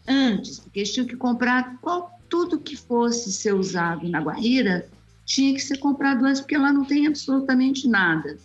antes, 0.07 0.59
porque 0.59 0.79
eles 0.79 0.93
tinham 0.93 1.07
que 1.07 1.15
comprar 1.15 1.77
qual, 1.81 2.19
tudo 2.29 2.59
que 2.59 2.75
fosse 2.75 3.31
ser 3.31 3.53
usado 3.53 4.07
na 4.09 4.19
Guaíra 4.19 4.87
tinha 5.25 5.53
que 5.53 5.59
ser 5.59 5.77
comprado 5.77 6.25
antes, 6.25 6.41
porque 6.41 6.57
lá 6.57 6.71
não 6.71 6.85
tem 6.85 7.07
absolutamente 7.07 7.87
nada. 7.87 8.37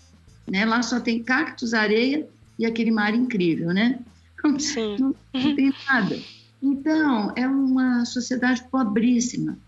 Né? 0.49 0.65
Lá 0.65 0.82
só 0.82 1.01
tem 1.01 1.23
cactos, 1.23 1.74
areia 1.74 2.27
e 2.59 2.65
aquele 2.65 2.91
mar 2.91 3.15
incrível, 3.15 3.69
né? 3.69 3.99
Sim. 4.59 4.97
Não, 4.99 5.15
não 5.35 5.55
tem 5.55 5.73
nada. 5.87 6.19
Então, 6.62 7.32
é 7.37 7.47
uma 7.47 8.05
sociedade 8.05 8.62
pobríssima. 8.70 9.59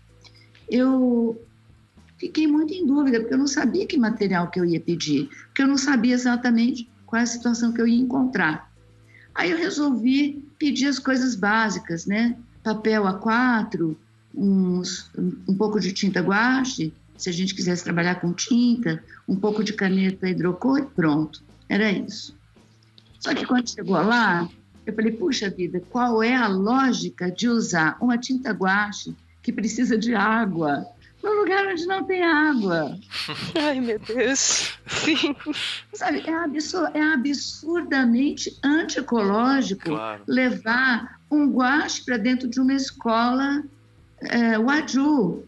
Eu 0.69 1.39
fiquei 2.17 2.47
muito 2.47 2.73
em 2.73 2.85
dúvida, 2.85 3.19
porque 3.19 3.33
eu 3.33 3.37
não 3.37 3.47
sabia 3.47 3.85
que 3.85 3.97
material 3.97 4.49
que 4.49 4.59
eu 4.59 4.65
ia 4.65 4.79
pedir, 4.79 5.29
porque 5.45 5.61
eu 5.61 5.67
não 5.67 5.77
sabia 5.77 6.13
exatamente 6.13 6.89
qual 7.05 7.19
é 7.19 7.23
a 7.23 7.27
situação 7.27 7.71
que 7.71 7.81
eu 7.81 7.87
ia 7.87 7.99
encontrar. 7.99 8.72
Aí 9.35 9.51
eu 9.51 9.57
resolvi 9.57 10.47
pedir 10.59 10.87
as 10.87 10.99
coisas 10.99 11.35
básicas, 11.35 12.05
né? 12.05 12.37
Papel 12.63 13.03
A4, 13.03 13.95
uns, 14.33 15.09
um 15.47 15.55
pouco 15.55 15.79
de 15.79 15.91
tinta 15.91 16.21
guache, 16.21 16.93
se 17.17 17.29
a 17.29 17.33
gente 17.33 17.55
quisesse 17.55 17.83
trabalhar 17.83 18.15
com 18.15 18.33
tinta, 18.33 19.03
um 19.27 19.35
pouco 19.35 19.63
de 19.63 19.73
caneta 19.73 20.29
hidrocor 20.29 20.79
e 20.79 20.85
pronto. 20.85 21.43
Era 21.67 21.91
isso. 21.91 22.35
Só 23.19 23.33
que 23.33 23.45
quando 23.45 23.69
chegou 23.69 23.95
lá, 23.95 24.49
eu 24.85 24.93
falei, 24.93 25.11
puxa 25.11 25.49
vida, 25.49 25.81
qual 25.89 26.21
é 26.21 26.35
a 26.35 26.47
lógica 26.47 27.31
de 27.31 27.47
usar 27.47 27.97
uma 28.01 28.17
tinta 28.17 28.51
guache 28.51 29.15
que 29.41 29.51
precisa 29.51 29.97
de 29.97 30.13
água 30.13 30.85
num 31.23 31.39
lugar 31.39 31.65
onde 31.67 31.85
não 31.85 32.03
tem 32.03 32.21
água. 32.21 32.99
Ai, 33.55 33.79
meu 33.79 33.97
Deus. 33.97 34.77
Sim. 34.85 35.35
Sabe, 35.93 36.21
é, 36.27 36.33
absur 36.33 36.91
é 36.93 37.01
absurdamente 37.01 38.59
antiecológico 38.61 39.85
claro. 39.85 40.23
levar 40.27 41.19
um 41.31 41.49
guache 41.49 42.03
para 42.03 42.17
dentro 42.17 42.49
de 42.49 42.59
uma 42.59 42.73
escola 42.73 43.63
é, 44.21 44.59
waju. 44.59 45.43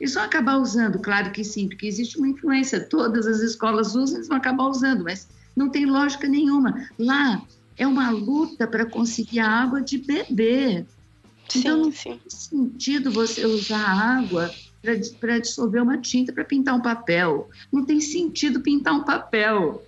Eles 0.00 0.14
vão 0.14 0.24
acabar 0.24 0.56
usando, 0.56 0.98
claro 0.98 1.30
que 1.30 1.44
sim, 1.44 1.68
porque 1.68 1.86
existe 1.86 2.18
uma 2.18 2.28
influência. 2.28 2.80
Todas 2.80 3.24
as 3.24 3.38
escolas 3.38 3.94
usam, 3.94 4.16
eles 4.16 4.28
vão 4.28 4.36
acabar 4.36 4.64
usando, 4.64 5.04
mas 5.04 5.28
não 5.54 5.70
tem 5.70 5.86
lógica 5.86 6.26
nenhuma. 6.26 6.88
Lá 6.98 7.40
é 7.78 7.86
uma 7.86 8.10
luta 8.10 8.66
para 8.66 8.84
conseguir 8.84 9.38
água 9.38 9.80
de 9.80 9.98
beber. 9.98 10.84
Sim, 11.48 11.60
então 11.60 11.78
não 11.78 11.92
sim. 11.92 12.18
tem 12.18 12.20
sentido 12.26 13.12
você 13.12 13.46
usar 13.46 14.18
água 14.18 14.50
para 15.20 15.38
dissolver 15.38 15.82
uma 15.82 15.98
tinta 15.98 16.32
para 16.32 16.44
pintar 16.44 16.74
um 16.74 16.82
papel. 16.82 17.48
Não 17.72 17.84
tem 17.84 18.00
sentido 18.00 18.60
pintar 18.60 18.94
um 18.94 19.04
papel. 19.04 19.84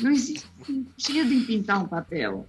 Não 0.00 0.10
existe 0.10 0.46
sentido 0.64 1.32
em 1.32 1.44
pintar 1.44 1.82
um 1.82 1.88
papel. 1.88 2.46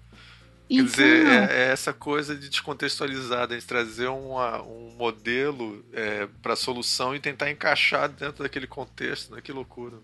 Quer 0.67 0.73
então, 0.73 0.85
dizer, 0.85 1.25
é, 1.25 1.45
é, 1.49 1.71
essa 1.71 1.93
coisa 1.93 2.35
de 2.35 2.49
descontextualizar, 2.49 3.47
de 3.47 3.61
trazer 3.65 4.07
uma, 4.07 4.61
um 4.63 4.91
modelo 4.97 5.83
é, 5.93 6.27
para 6.41 6.53
a 6.53 6.57
solução 6.57 7.15
e 7.15 7.19
tentar 7.19 7.49
encaixar 7.49 8.09
dentro 8.09 8.43
daquele 8.43 8.67
contexto, 8.67 9.33
né? 9.33 9.41
Que 9.41 9.53
loucura. 9.53 9.97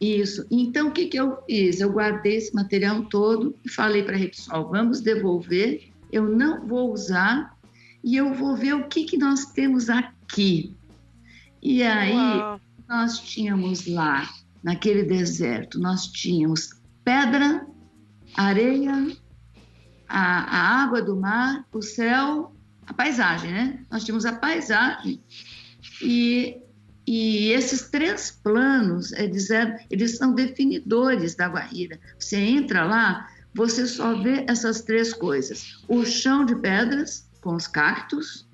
Isso. 0.00 0.46
Então, 0.50 0.88
o 0.88 0.90
que, 0.92 1.06
que 1.06 1.18
eu 1.18 1.42
fiz? 1.46 1.80
Eu 1.80 1.90
guardei 1.90 2.36
esse 2.36 2.54
material 2.54 3.04
todo 3.04 3.54
e 3.64 3.68
falei 3.68 4.02
para 4.02 4.14
a 4.14 4.18
Repsol, 4.18 4.70
vamos 4.70 5.00
devolver, 5.00 5.90
eu 6.10 6.24
não 6.24 6.66
vou 6.66 6.92
usar 6.92 7.54
e 8.02 8.16
eu 8.16 8.32
vou 8.32 8.56
ver 8.56 8.74
o 8.74 8.88
que, 8.88 9.04
que 9.04 9.18
nós 9.18 9.46
temos 9.46 9.90
aqui. 9.90 10.15
E 11.62 11.82
aí 11.82 12.14
Uau. 12.14 12.60
nós 12.88 13.18
tínhamos 13.18 13.86
lá, 13.86 14.28
naquele 14.62 15.04
deserto, 15.04 15.78
nós 15.78 16.06
tínhamos 16.06 16.70
pedra, 17.04 17.66
areia, 18.36 19.16
a, 20.08 20.40
a 20.40 20.82
água 20.82 21.02
do 21.02 21.16
mar, 21.16 21.64
o 21.72 21.82
céu, 21.82 22.54
a 22.86 22.92
paisagem, 22.92 23.52
né? 23.52 23.84
Nós 23.90 24.04
tínhamos 24.04 24.24
a 24.24 24.32
paisagem 24.32 25.22
e, 26.00 26.58
e 27.06 27.50
esses 27.50 27.88
três 27.90 28.30
planos, 28.30 29.12
eles, 29.12 29.50
é, 29.50 29.84
eles 29.90 30.16
são 30.16 30.34
definidores 30.34 31.34
da 31.34 31.48
Guaíra. 31.48 31.98
Você 32.18 32.36
entra 32.36 32.84
lá, 32.84 33.28
você 33.54 33.86
só 33.86 34.20
vê 34.22 34.44
essas 34.48 34.82
três 34.82 35.12
coisas: 35.12 35.82
o 35.88 36.04
chão 36.04 36.44
de 36.44 36.54
pedras 36.56 37.28
com 37.40 37.54
os 37.54 37.66
cactos, 37.66 38.48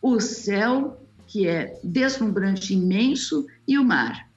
o 0.00 0.20
céu 0.20 1.07
que 1.28 1.46
é 1.46 1.78
deslumbrante, 1.84 2.74
imenso, 2.74 3.46
e 3.66 3.78
o 3.78 3.84
mar. 3.84 4.28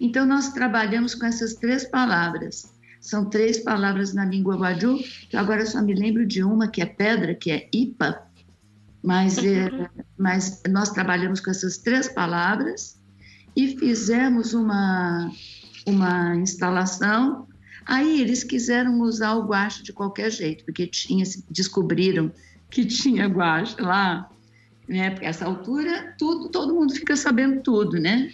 Então, 0.00 0.26
nós 0.26 0.52
trabalhamos 0.52 1.14
com 1.14 1.26
essas 1.26 1.54
três 1.54 1.84
palavras. 1.84 2.74
São 3.00 3.28
três 3.28 3.58
palavras 3.58 4.14
na 4.14 4.24
língua 4.24 4.56
Waju, 4.56 4.98
que 5.28 5.36
agora 5.36 5.64
só 5.66 5.82
me 5.82 5.94
lembro 5.94 6.26
de 6.26 6.42
uma, 6.42 6.66
que 6.66 6.80
é 6.80 6.86
pedra, 6.86 7.34
que 7.34 7.50
é 7.50 7.68
Ipa, 7.72 8.26
mas, 9.02 9.36
é, 9.36 9.68
mas 10.16 10.62
nós 10.68 10.90
trabalhamos 10.90 11.38
com 11.38 11.50
essas 11.50 11.76
três 11.76 12.08
palavras 12.08 12.98
e 13.54 13.76
fizemos 13.78 14.54
uma, 14.54 15.30
uma 15.86 16.34
instalação. 16.36 17.46
Aí 17.84 18.22
eles 18.22 18.42
quiseram 18.42 19.02
usar 19.02 19.34
o 19.34 19.46
guache 19.46 19.82
de 19.82 19.92
qualquer 19.92 20.30
jeito, 20.30 20.64
porque 20.64 20.86
tinha, 20.86 21.24
descobriram 21.50 22.32
que 22.70 22.86
tinha 22.86 23.26
guache 23.26 23.76
lá, 23.78 24.30
né? 24.88 25.10
Porque 25.10 25.26
essa 25.26 25.44
altura 25.46 26.14
tudo, 26.18 26.48
todo 26.48 26.74
mundo 26.74 26.94
fica 26.94 27.16
sabendo 27.16 27.62
tudo, 27.62 27.98
né? 27.98 28.30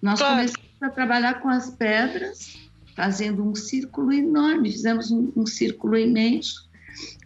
Nós 0.00 0.18
claro. 0.18 0.36
começamos 0.36 0.82
a 0.82 0.90
trabalhar 0.90 1.34
com 1.40 1.48
as 1.48 1.70
pedras, 1.70 2.58
fazendo 2.96 3.44
um 3.44 3.54
círculo 3.54 4.12
enorme, 4.12 4.70
fizemos 4.70 5.10
um, 5.10 5.32
um 5.36 5.46
círculo 5.46 5.96
imenso 5.96 6.68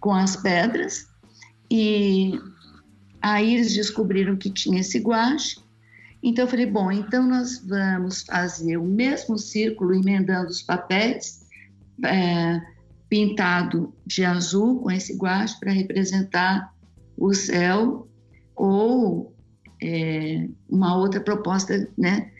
com 0.01 0.15
as 0.15 0.37
pedras 0.37 1.09
e 1.71 2.39
Aí 3.27 3.55
eles 3.55 3.75
descobriram 3.75 4.37
que 4.37 4.49
tinha 4.49 4.79
esse 4.79 5.01
guache. 5.01 5.59
Então 6.23 6.45
eu 6.45 6.49
falei, 6.49 6.65
bom, 6.65 6.93
então 6.93 7.27
nós 7.27 7.59
vamos 7.59 8.23
fazer 8.23 8.77
o 8.77 8.85
mesmo 8.85 9.37
círculo 9.37 9.95
emendando 9.95 10.49
os 10.49 10.63
papéis, 10.63 11.45
é, 12.05 12.61
pintado 13.09 13.93
de 14.07 14.25
azul 14.25 14.81
com 14.81 14.93
esse 14.93 15.17
guache 15.17 15.59
para 15.59 15.73
representar 15.73 16.73
o 17.17 17.35
céu 17.35 18.09
ou 18.57 19.35
é, 19.83 20.49
uma 20.69 20.97
outra 20.97 21.21
proposta, 21.21 21.89
né? 21.97 22.31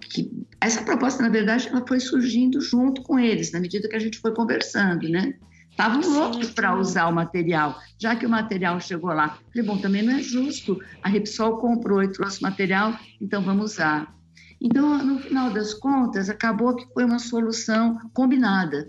Que, 0.00 0.30
essa 0.60 0.82
proposta, 0.82 1.22
na 1.22 1.28
verdade, 1.28 1.68
ela 1.68 1.84
foi 1.86 1.98
surgindo 1.98 2.60
junto 2.60 3.02
com 3.02 3.18
eles, 3.18 3.52
na 3.52 3.60
medida 3.60 3.88
que 3.88 3.96
a 3.96 4.00
gente 4.00 4.18
foi 4.18 4.34
conversando, 4.34 5.08
né? 5.08 5.34
Estavam 5.70 6.00
loucos 6.08 6.50
para 6.50 6.78
usar 6.78 7.08
o 7.08 7.12
material, 7.12 7.76
já 7.98 8.14
que 8.14 8.24
o 8.24 8.30
material 8.30 8.80
chegou 8.80 9.12
lá. 9.12 9.38
Falei, 9.52 9.66
bom, 9.66 9.76
também 9.78 10.02
não 10.02 10.14
é 10.14 10.22
justo. 10.22 10.80
A 11.02 11.08
Repsol 11.08 11.58
comprou 11.58 12.00
e 12.02 12.12
trouxe 12.12 12.40
material, 12.40 12.96
então 13.20 13.42
vamos 13.42 13.72
usar. 13.72 14.14
Então, 14.60 15.04
no 15.04 15.18
final 15.18 15.52
das 15.52 15.74
contas, 15.74 16.30
acabou 16.30 16.76
que 16.76 16.86
foi 16.94 17.04
uma 17.04 17.18
solução 17.18 17.98
combinada. 18.12 18.88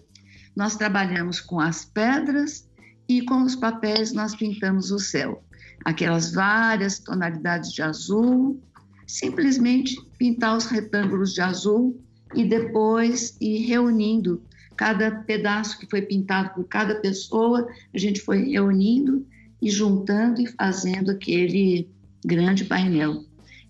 Nós 0.56 0.76
trabalhamos 0.76 1.42
com 1.42 1.60
as 1.60 1.84
pedras 1.86 2.70
e 3.10 3.22
com 3.24 3.44
os 3.44 3.56
papéis 3.56 4.14
nós 4.14 4.36
pintamos 4.36 4.92
o 4.92 5.00
céu. 5.00 5.44
Aquelas 5.86 6.34
várias 6.34 7.00
tonalidades 7.00 7.72
de 7.72 7.82
azul, 7.82 8.60
simplesmente 9.06 9.96
pintar 10.18 10.58
os 10.58 10.66
retângulos 10.66 11.34
de 11.34 11.42
azul 11.42 12.02
e 12.34 12.44
depois 12.44 13.38
ir 13.40 13.68
reunindo 13.68 14.42
cada 14.76 15.12
pedaço 15.12 15.80
que 15.80 15.88
foi 15.90 16.02
pintado 16.02 16.50
por 16.54 16.66
cada 16.66 16.96
pessoa, 16.96 17.68
a 17.94 17.98
gente 17.98 18.20
foi 18.20 18.44
reunindo 18.50 19.26
e 19.62 19.70
juntando 19.70 20.42
e 20.42 20.48
fazendo 20.48 21.12
aquele 21.12 21.90
grande 22.26 22.66
painel. 22.66 23.24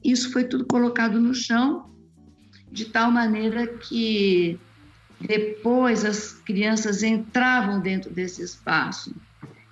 Isso 0.04 0.32
foi 0.32 0.46
tudo 0.46 0.66
colocado 0.66 1.20
no 1.20 1.34
chão, 1.34 1.90
de 2.72 2.86
tal 2.86 3.12
maneira 3.12 3.68
que 3.68 4.60
depois 5.20 6.04
as 6.04 6.34
crianças 6.34 7.04
entravam 7.04 7.80
dentro 7.80 8.14
desse 8.14 8.42
espaço. 8.42 9.16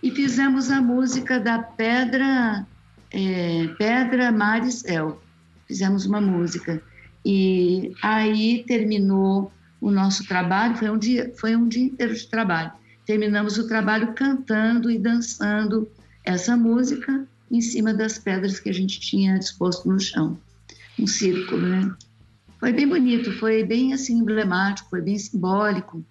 E 0.04 0.12
fizemos 0.12 0.70
a 0.70 0.82
música 0.82 1.40
da 1.40 1.60
Pedra, 1.60 2.68
é, 3.10 3.68
Pedra, 3.78 4.34
Mar 4.34 4.68
e 4.68 4.70
Céu. 4.70 5.24
Fizemos 5.66 6.06
uma 6.06 6.20
música. 6.20 6.84
E 7.26 7.94
aí 8.02 8.66
terminou 8.68 9.50
o 9.80 9.90
nosso 9.90 10.28
trabalho, 10.28 10.76
foi 10.76 10.90
um 10.90 10.98
dia, 10.98 11.34
foi 11.38 11.56
um 11.56 11.70
dia 11.70 11.86
inteiro 11.86 12.14
de 12.14 12.28
trabalho. 12.28 12.74
Terminamos 13.06 13.58
o 13.58 13.66
trabalho 13.66 14.12
cantando 14.12 14.92
e 14.92 15.00
dançando 15.00 15.90
essa 16.26 16.58
música 16.58 17.26
em 17.50 17.62
cima 17.62 17.94
das 17.94 18.20
pedras 18.20 18.60
que 18.60 18.70
a 18.70 18.74
gente 18.74 19.00
tinha 19.00 19.40
disposto 19.40 19.88
no 19.88 19.98
chão. 20.02 20.38
Um 21.00 21.08
círculo, 21.08 21.62
né? 21.62 21.96
Foi 22.60 22.74
bem 22.74 22.90
bonito, 22.90 23.32
foi 23.40 23.64
bem 23.64 23.94
assim 23.94 24.18
emblemático, 24.18 24.90
foi 24.90 25.02
bem 25.02 25.18
simbólico, 25.18 26.04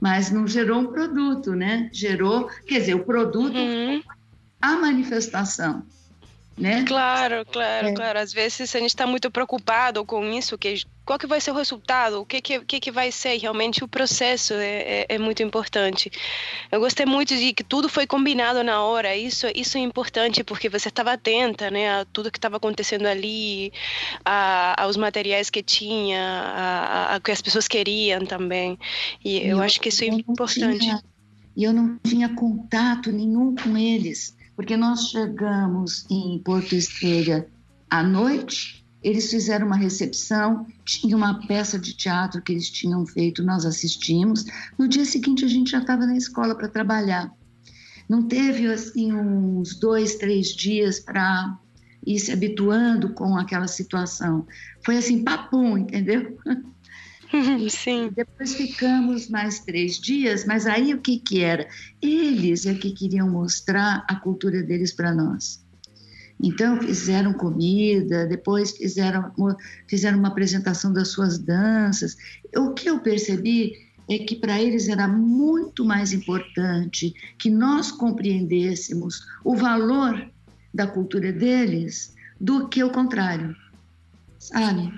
mas 0.00 0.30
não 0.30 0.46
gerou 0.46 0.80
um 0.80 0.86
produto, 0.86 1.54
né? 1.54 1.90
Gerou, 1.92 2.48
quer 2.66 2.80
dizer, 2.80 2.94
o 2.94 3.04
produto, 3.04 3.56
uhum. 3.56 4.02
a 4.60 4.72
manifestação 4.76 5.84
né? 6.58 6.84
Claro, 6.84 7.46
claro, 7.46 7.88
é. 7.88 7.92
claro. 7.92 8.18
Às 8.18 8.32
vezes 8.32 8.74
a 8.74 8.78
gente 8.78 8.90
está 8.90 9.06
muito 9.06 9.30
preocupado 9.30 10.04
com 10.04 10.24
isso, 10.32 10.58
que 10.58 10.82
qual 11.08 11.18
que 11.18 11.26
vai 11.26 11.40
ser 11.40 11.52
o 11.52 11.54
resultado, 11.54 12.20
o 12.20 12.26
que 12.26 12.38
que, 12.42 12.60
que, 12.66 12.78
que 12.78 12.90
vai 12.92 13.10
ser 13.10 13.38
realmente 13.38 13.82
o 13.82 13.88
processo 13.88 14.52
é, 14.52 14.66
é, 14.66 15.06
é, 15.08 15.18
muito 15.18 15.42
importante. 15.42 16.12
Eu 16.70 16.80
gostei 16.80 17.06
muito 17.06 17.34
de 17.34 17.54
que 17.54 17.64
tudo 17.64 17.88
foi 17.88 18.06
combinado 18.06 18.62
na 18.62 18.82
hora. 18.82 19.16
Isso 19.16 19.46
isso 19.54 19.78
é 19.78 19.80
importante 19.80 20.44
porque 20.44 20.68
você 20.68 20.90
estava 20.90 21.12
atenta, 21.12 21.70
né, 21.70 22.00
a 22.00 22.04
tudo 22.04 22.30
que 22.30 22.36
estava 22.36 22.58
acontecendo 22.58 23.06
ali, 23.06 23.72
a, 24.22 24.82
aos 24.82 24.98
materiais 24.98 25.48
que 25.48 25.62
tinha, 25.62 26.20
a, 26.22 27.14
a, 27.14 27.20
que 27.20 27.32
as 27.32 27.40
pessoas 27.40 27.66
queriam 27.66 28.26
também. 28.26 28.78
E 29.24 29.38
eu, 29.38 29.56
eu 29.56 29.62
acho 29.62 29.80
que 29.80 29.88
isso 29.88 30.04
é 30.04 30.08
importante. 30.08 30.94
E 31.56 31.64
eu 31.64 31.72
não 31.72 31.98
tinha 32.04 32.28
contato 32.34 33.10
nenhum 33.10 33.54
com 33.54 33.78
eles 33.78 34.36
porque 34.54 34.76
nós 34.76 35.08
chegamos 35.08 36.04
em 36.10 36.38
Porto 36.40 36.74
Estrela 36.74 37.46
à 37.88 38.02
noite, 38.02 38.77
eles 39.02 39.30
fizeram 39.30 39.66
uma 39.66 39.76
recepção, 39.76 40.66
tinha 40.84 41.16
uma 41.16 41.46
peça 41.46 41.78
de 41.78 41.94
teatro 41.94 42.42
que 42.42 42.52
eles 42.52 42.68
tinham 42.68 43.06
feito, 43.06 43.42
nós 43.42 43.64
assistimos. 43.64 44.44
No 44.76 44.88
dia 44.88 45.04
seguinte 45.04 45.44
a 45.44 45.48
gente 45.48 45.70
já 45.70 45.78
estava 45.78 46.04
na 46.04 46.16
escola 46.16 46.54
para 46.54 46.68
trabalhar. 46.68 47.32
Não 48.08 48.22
teve 48.22 48.66
assim 48.66 49.12
uns 49.12 49.78
dois, 49.78 50.16
três 50.16 50.48
dias 50.48 50.98
para 50.98 51.58
ir 52.06 52.18
se 52.18 52.32
habituando 52.32 53.10
com 53.10 53.36
aquela 53.36 53.68
situação. 53.68 54.46
Foi 54.84 54.96
assim, 54.96 55.22
papum, 55.22 55.76
entendeu? 55.78 56.38
Sim. 57.68 58.10
Depois 58.16 58.54
ficamos 58.54 59.28
mais 59.28 59.60
três 59.60 59.98
dias, 59.98 60.46
mas 60.46 60.66
aí 60.66 60.94
o 60.94 61.00
que 61.00 61.18
que 61.18 61.42
era? 61.42 61.68
Eles 62.00 62.64
é 62.64 62.74
que 62.74 62.92
queriam 62.92 63.28
mostrar 63.28 64.04
a 64.08 64.16
cultura 64.16 64.62
deles 64.62 64.92
para 64.92 65.14
nós. 65.14 65.62
Então 66.40 66.80
fizeram 66.80 67.32
comida, 67.32 68.26
depois 68.26 68.70
fizeram 68.76 69.32
fizeram 69.86 70.18
uma 70.18 70.28
apresentação 70.28 70.92
das 70.92 71.08
suas 71.08 71.38
danças. 71.38 72.16
O 72.56 72.72
que 72.74 72.88
eu 72.88 73.00
percebi 73.00 73.72
é 74.08 74.18
que 74.18 74.36
para 74.36 74.60
eles 74.60 74.88
era 74.88 75.06
muito 75.06 75.84
mais 75.84 76.12
importante 76.12 77.14
que 77.38 77.50
nós 77.50 77.90
compreendêssemos 77.90 79.26
o 79.44 79.54
valor 79.54 80.30
da 80.72 80.86
cultura 80.86 81.32
deles 81.32 82.14
do 82.40 82.68
que 82.68 82.82
o 82.82 82.90
contrário, 82.90 83.54
sabe? 84.38 84.92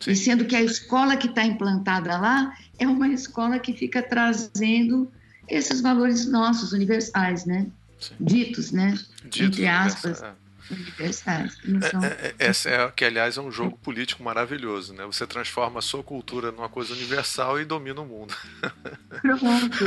Sim. 0.00 0.10
E 0.10 0.16
sendo 0.16 0.44
que 0.44 0.56
a 0.56 0.62
escola 0.62 1.16
que 1.16 1.28
está 1.28 1.44
implantada 1.44 2.18
lá 2.18 2.56
é 2.78 2.88
uma 2.88 3.08
escola 3.08 3.58
que 3.58 3.72
fica 3.72 4.02
trazendo 4.02 5.10
esses 5.48 5.80
valores 5.80 6.26
nossos, 6.26 6.72
universais, 6.72 7.44
né? 7.44 7.66
Sim. 8.00 8.14
Ditos, 8.18 8.72
né? 8.72 8.98
Dito, 9.24 9.46
Entre 9.46 9.68
aspas. 9.68 10.22
É. 10.22 10.32
Universais. 10.70 11.58
São... 11.90 12.04
É, 12.04 12.06
é, 12.06 12.34
essa 12.38 12.70
é 12.70 12.90
que, 12.92 13.04
aliás, 13.04 13.36
é 13.36 13.40
um 13.40 13.50
jogo 13.50 13.76
político 13.78 14.22
maravilhoso, 14.22 14.94
né? 14.94 15.04
Você 15.04 15.26
transforma 15.26 15.80
a 15.80 15.82
sua 15.82 16.02
cultura 16.02 16.52
numa 16.52 16.68
coisa 16.68 16.92
universal 16.92 17.60
e 17.60 17.64
domina 17.64 18.00
o 18.00 18.06
mundo. 18.06 18.34
Pronto. 19.20 19.84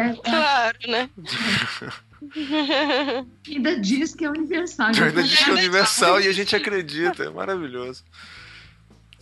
É, 0.00 0.06
é. 0.06 0.14
claro, 0.14 0.78
né? 0.88 1.10
ainda 3.46 3.78
diz 3.78 4.14
que 4.14 4.24
é 4.24 4.30
universal. 4.30 4.86
Ainda 4.88 5.22
diz 5.22 5.44
que 5.44 5.50
é 5.50 5.52
universal 5.52 6.20
e 6.20 6.28
a 6.28 6.32
gente 6.32 6.56
acredita, 6.56 7.24
é 7.24 7.30
maravilhoso. 7.30 8.02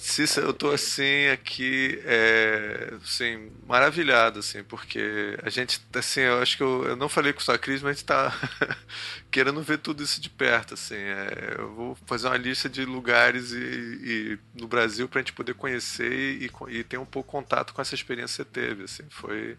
Cícero, 0.00 0.46
eu 0.46 0.54
tô 0.54 0.70
assim 0.70 1.26
aqui, 1.26 2.00
é, 2.06 2.94
assim, 3.04 3.52
maravilhado, 3.66 4.38
assim, 4.38 4.64
porque 4.64 5.36
a 5.42 5.50
gente, 5.50 5.78
assim, 5.94 6.20
eu 6.20 6.40
acho 6.40 6.56
que 6.56 6.62
eu, 6.62 6.84
eu 6.84 6.96
não 6.96 7.06
falei 7.06 7.34
com 7.34 7.40
sua 7.40 7.58
Cris, 7.58 7.82
mas 7.82 7.90
a 7.90 7.92
gente 7.92 8.04
tá 8.06 8.34
querendo 9.30 9.60
ver 9.60 9.76
tudo 9.76 10.02
isso 10.02 10.18
de 10.18 10.30
perto, 10.30 10.72
assim, 10.72 10.94
é, 10.94 11.56
eu 11.58 11.74
vou 11.74 11.98
fazer 12.06 12.28
uma 12.28 12.38
lista 12.38 12.66
de 12.66 12.82
lugares 12.82 13.52
e, 13.52 13.58
e 13.58 14.38
no 14.58 14.66
Brasil 14.66 15.06
para 15.06 15.20
a 15.20 15.22
gente 15.22 15.34
poder 15.34 15.52
conhecer 15.52 16.10
e, 16.10 16.50
e, 16.70 16.82
ter 16.82 16.96
um 16.96 17.04
pouco 17.04 17.30
contato 17.30 17.74
com 17.74 17.82
essa 17.82 17.94
experiência 17.94 18.42
que 18.42 18.50
você 18.50 18.60
teve, 18.60 18.84
assim, 18.84 19.04
foi 19.10 19.58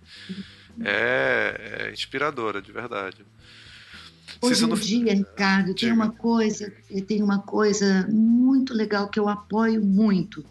é, 0.84 1.86
é 1.88 1.92
inspiradora, 1.92 2.64
de 2.64 2.72
verdade. 2.72 3.24
Hoje 4.42 4.66
em 4.66 4.74
dia, 4.74 5.14
Ricardo, 5.14 5.76
tem 5.76 5.92
uma 5.92 6.12
coisa, 6.12 6.74
tem 7.08 7.22
uma 7.22 7.40
coisa 7.40 8.08
muito 8.10 8.74
legal 8.74 9.08
que 9.08 9.20
eu 9.20 9.30
apoio 9.30 9.86
muito, 9.86 10.44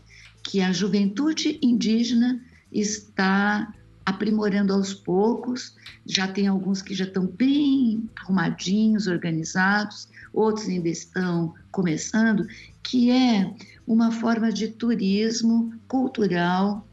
que 0.45 0.61
a 0.61 0.73
juventude 0.73 1.59
indígena 1.61 2.41
está 2.71 3.75
aprimorando 4.07 4.73
aos 4.73 4.95
poucos. 4.95 5.75
Já 6.07 6.29
tem 6.29 6.47
alguns 6.47 6.83
que 6.83 6.95
já 6.95 7.05
estão 7.05 7.27
bem 7.27 8.09
arrumadinhos, 8.17 9.09
organizados, 9.09 10.09
outros 10.33 10.69
ainda 10.69 10.89
estão 10.89 11.53
começando, 11.73 12.47
que 12.85 13.11
é 13.11 13.53
uma 13.87 14.13
forma 14.13 14.53
de 14.53 14.69
turismo 14.69 15.75
cultural 15.89 16.87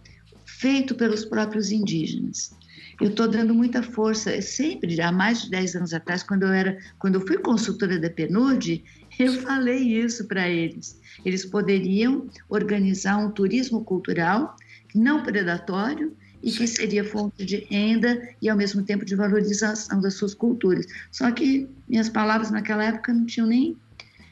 feito 0.45 0.95
pelos 0.95 1.23
próprios 1.23 1.71
indígenas. 1.71 2.55
Eu 2.99 3.09
estou 3.09 3.27
dando 3.27 3.53
muita 3.53 3.83
força, 3.83 4.41
sempre, 4.41 4.99
há 4.99 5.11
mais 5.11 5.43
de 5.43 5.51
10 5.51 5.75
anos 5.75 5.93
atrás, 5.93 6.23
quando 6.23 6.43
eu 6.43 6.51
era, 6.51 6.77
quando 6.97 7.15
eu 7.15 7.21
fui 7.21 7.37
consultora 7.37 7.99
da 7.99 8.09
PNUD, 8.09 8.83
eu 9.19 9.33
falei 9.41 9.99
isso 9.99 10.27
para 10.27 10.49
eles. 10.49 10.99
Eles 11.23 11.45
poderiam 11.45 12.27
organizar 12.49 13.17
um 13.17 13.31
turismo 13.31 13.83
cultural 13.83 14.55
não 14.95 15.21
predatório 15.21 16.15
e 16.41 16.51
que 16.51 16.67
seria 16.67 17.03
fonte 17.03 17.45
de 17.45 17.57
renda 17.69 18.29
e 18.41 18.49
ao 18.49 18.57
mesmo 18.57 18.83
tempo 18.83 19.05
de 19.05 19.15
valorização 19.15 20.01
das 20.01 20.15
suas 20.15 20.33
culturas. 20.33 20.85
Só 21.11 21.31
que 21.31 21.67
minhas 21.87 22.09
palavras 22.09 22.51
naquela 22.51 22.83
época 22.83 23.13
não 23.13 23.25
tinham 23.25 23.47
nem 23.47 23.77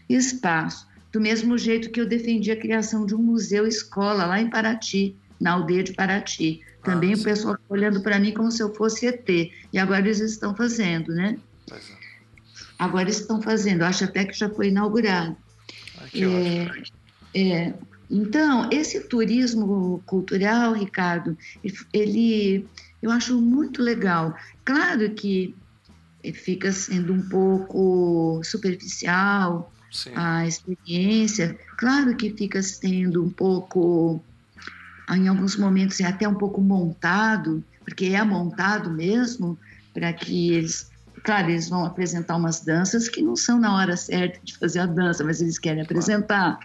espaço. 0.09 0.87
Do 1.11 1.21
mesmo 1.21 1.57
jeito 1.57 1.89
que 1.91 1.99
eu 1.99 2.07
defendi 2.07 2.51
a 2.51 2.59
criação 2.59 3.05
de 3.05 3.15
um 3.15 3.21
museu 3.21 3.65
escola 3.65 4.25
lá 4.25 4.39
em 4.39 4.49
Paraty, 4.49 5.15
na 5.39 5.53
aldeia 5.53 5.83
de 5.83 5.93
Paraty. 5.93 6.61
Também 6.83 7.13
ah, 7.13 7.17
o 7.17 7.23
pessoal 7.23 7.57
olhando 7.69 8.01
para 8.01 8.19
mim 8.19 8.33
como 8.33 8.51
se 8.51 8.61
eu 8.61 8.73
fosse 8.73 9.07
ET. 9.07 9.27
E 9.27 9.79
agora 9.79 10.01
eles 10.01 10.19
estão 10.19 10.55
fazendo, 10.55 11.13
né? 11.13 11.37
É. 11.71 11.77
Agora 12.77 13.09
estão 13.09 13.41
fazendo. 13.41 13.83
Acho 13.83 14.03
até 14.03 14.25
que 14.25 14.37
já 14.37 14.49
foi 14.49 14.67
inaugurado. 14.67 15.35
Ai, 15.97 16.23
é, 17.33 17.41
é, 17.41 17.73
então, 18.09 18.69
esse 18.71 19.01
turismo 19.01 20.01
cultural, 20.05 20.73
Ricardo, 20.73 21.37
ele 21.91 22.67
eu 23.01 23.11
acho 23.11 23.39
muito 23.39 23.83
legal. 23.83 24.35
Claro 24.63 25.11
que 25.11 25.55
fica 26.33 26.71
sendo 26.71 27.13
um 27.13 27.21
pouco 27.21 28.41
superficial 28.43 29.71
Sim. 29.91 30.11
a 30.15 30.47
experiência, 30.47 31.55
claro 31.77 32.15
que 32.15 32.31
fica 32.31 32.63
sendo 32.63 33.23
um 33.23 33.29
pouco, 33.29 34.19
em 35.09 35.27
alguns 35.27 35.55
momentos, 35.55 35.99
é 35.99 36.05
até 36.05 36.27
um 36.27 36.35
pouco 36.35 36.61
montado, 36.61 37.63
porque 37.83 38.05
é 38.05 38.23
montado 38.23 38.89
mesmo, 38.89 39.57
para 39.93 40.11
que 40.13 40.53
eles 40.53 40.89
claro, 41.23 41.49
eles 41.49 41.69
vão 41.69 41.83
apresentar 41.83 42.35
umas 42.35 42.61
danças 42.61 43.09
que 43.09 43.21
não 43.21 43.35
são 43.35 43.59
na 43.59 43.75
hora 43.75 43.97
certa 43.97 44.39
de 44.43 44.55
fazer 44.57 44.79
a 44.79 44.85
dança, 44.85 45.23
mas 45.23 45.41
eles 45.41 45.57
querem 45.57 45.81
apresentar 45.81 46.59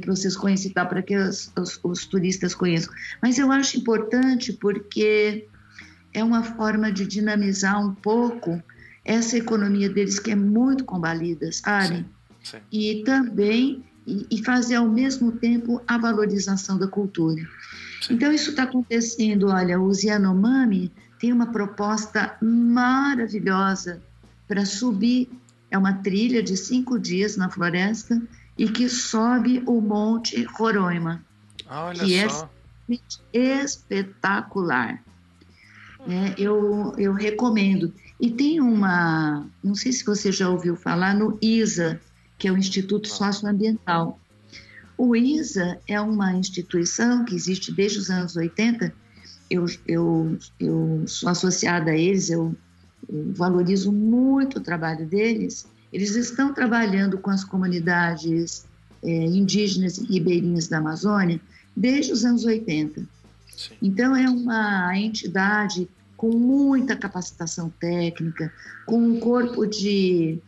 que 0.00 0.06
vocês 0.06 0.36
conhecem 0.36 0.72
tá, 0.72 0.84
para 0.84 1.02
que 1.02 1.16
os, 1.16 1.50
os, 1.56 1.80
os, 1.82 2.06
turistas 2.06 2.54
conheçam. 2.54 2.92
Mas 3.22 3.38
eu 3.38 3.50
acho 3.50 3.78
importante 3.78 4.52
porque 4.52 5.46
é 6.12 6.22
uma 6.22 6.42
forma 6.42 6.90
de 6.90 7.06
dinamizar 7.06 7.80
um 7.80 7.94
pouco 7.94 8.62
essa 9.04 9.36
economia 9.36 9.88
deles 9.88 10.18
que 10.18 10.30
é 10.30 10.36
muito 10.36 10.84
combalida, 10.84 11.50
sabe? 11.52 11.96
Sim, 11.96 12.04
sim. 12.42 12.58
E 12.72 13.02
também 13.04 13.84
e, 14.06 14.26
e, 14.30 14.44
fazer 14.44 14.76
ao 14.76 14.88
mesmo 14.88 15.32
tempo 15.32 15.82
a 15.86 15.98
valorização 15.98 16.78
da 16.78 16.86
cultura. 16.86 17.42
Sim. 18.00 18.14
Então 18.14 18.32
isso 18.32 18.50
está 18.50 18.62
acontecendo. 18.62 19.48
Olha, 19.48 19.80
o 19.80 19.90
Yanomami 19.92 20.92
tem 21.18 21.32
uma 21.32 21.46
proposta 21.46 22.36
maravilhosa 22.40 24.00
para 24.46 24.64
subir. 24.64 25.28
É 25.70 25.76
uma 25.76 25.94
trilha 25.94 26.42
de 26.42 26.56
cinco 26.56 26.98
dias 26.98 27.36
na 27.36 27.50
floresta 27.50 28.22
e 28.56 28.68
que 28.68 28.88
sobe 28.88 29.62
o 29.66 29.80
Monte 29.80 30.42
Roraima, 30.44 31.24
Olha 31.68 32.04
que 32.04 32.30
só. 32.30 32.48
é 33.32 33.62
espetacular. 33.62 35.02
É, 36.08 36.34
eu, 36.38 36.94
eu 36.96 37.12
recomendo. 37.12 37.92
E 38.20 38.30
tem 38.30 38.60
uma, 38.60 39.44
não 39.62 39.74
sei 39.74 39.92
se 39.92 40.04
você 40.04 40.30
já 40.30 40.48
ouviu 40.48 40.76
falar 40.76 41.14
no 41.14 41.36
ISA, 41.42 42.00
que 42.38 42.48
é 42.48 42.52
o 42.52 42.56
Instituto 42.56 43.08
Socioambiental. 43.08 44.20
O 44.98 45.14
ISA 45.14 45.78
é 45.86 46.00
uma 46.00 46.32
instituição 46.34 47.24
que 47.24 47.34
existe 47.34 47.72
desde 47.72 47.98
os 47.98 48.10
anos 48.10 48.36
80. 48.36 48.92
Eu, 49.50 49.66
eu, 49.86 50.38
eu 50.58 51.04
sou 51.06 51.28
associada 51.28 51.90
a 51.90 51.96
eles, 51.96 52.30
eu, 52.30 52.56
eu 53.08 53.32
valorizo 53.34 53.92
muito 53.92 54.58
o 54.58 54.62
trabalho 54.62 55.06
deles 55.06 55.66
eles 55.96 56.14
estão 56.14 56.52
trabalhando 56.52 57.18
com 57.18 57.30
as 57.30 57.44
comunidades 57.44 58.66
é, 59.02 59.24
indígenas 59.24 59.98
e 59.98 60.04
ribeirinhas 60.04 60.68
da 60.68 60.78
Amazônia 60.78 61.40
desde 61.76 62.12
os 62.12 62.24
anos 62.24 62.44
80. 62.44 63.00
Sim. 63.56 63.74
Então, 63.80 64.14
é 64.14 64.28
uma 64.28 64.96
entidade 64.98 65.88
com 66.16 66.30
muita 66.30 66.96
capacitação 66.96 67.72
técnica, 67.80 68.52
com 68.84 68.98
um 68.98 69.20
corpo 69.20 69.66
de 69.66 70.38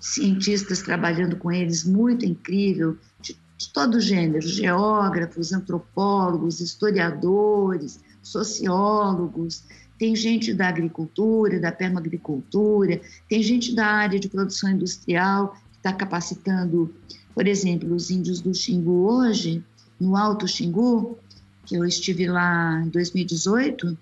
cientistas 0.00 0.82
trabalhando 0.82 1.36
com 1.36 1.50
eles 1.50 1.84
muito 1.84 2.24
incrível, 2.24 2.96
de, 3.20 3.36
de 3.56 3.72
todo 3.72 4.00
gênero, 4.00 4.46
geógrafos, 4.46 5.52
antropólogos, 5.52 6.60
historiadores, 6.60 8.00
sociólogos, 8.22 9.64
tem 9.98 10.14
gente 10.14 10.54
da 10.54 10.68
agricultura, 10.68 11.58
da 11.58 11.72
permaagricultura, 11.72 13.00
tem 13.28 13.42
gente 13.42 13.74
da 13.74 13.86
área 13.86 14.18
de 14.18 14.28
produção 14.28 14.70
industrial 14.70 15.56
que 15.72 15.78
está 15.78 15.92
capacitando, 15.92 16.94
por 17.34 17.46
exemplo, 17.46 17.92
os 17.94 18.10
índios 18.10 18.40
do 18.40 18.54
Xingu 18.54 19.08
hoje, 19.10 19.62
no 19.98 20.16
Alto 20.16 20.46
Xingu, 20.46 21.18
que 21.66 21.74
eu 21.74 21.84
estive 21.84 22.28
lá 22.28 22.80
em 22.84 22.88
2018, 22.88 23.98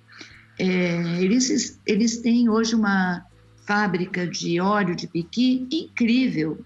é, 0.58 1.22
eles, 1.22 1.78
eles 1.86 2.18
têm 2.18 2.48
hoje 2.48 2.74
uma 2.74 3.24
fábrica 3.66 4.26
de 4.26 4.60
óleo 4.60 4.94
de 4.94 5.06
piqui 5.06 5.66
incrível, 5.70 6.64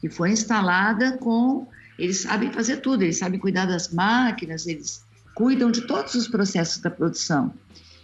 que 0.00 0.08
foi 0.08 0.30
instalada 0.30 1.16
com. 1.18 1.66
Eles 1.98 2.22
sabem 2.22 2.50
fazer 2.50 2.78
tudo, 2.78 3.02
eles 3.02 3.18
sabem 3.18 3.38
cuidar 3.38 3.66
das 3.66 3.92
máquinas, 3.92 4.66
eles 4.66 5.04
cuidam 5.34 5.70
de 5.70 5.82
todos 5.82 6.14
os 6.14 6.26
processos 6.26 6.78
da 6.82 6.90
produção 6.90 7.52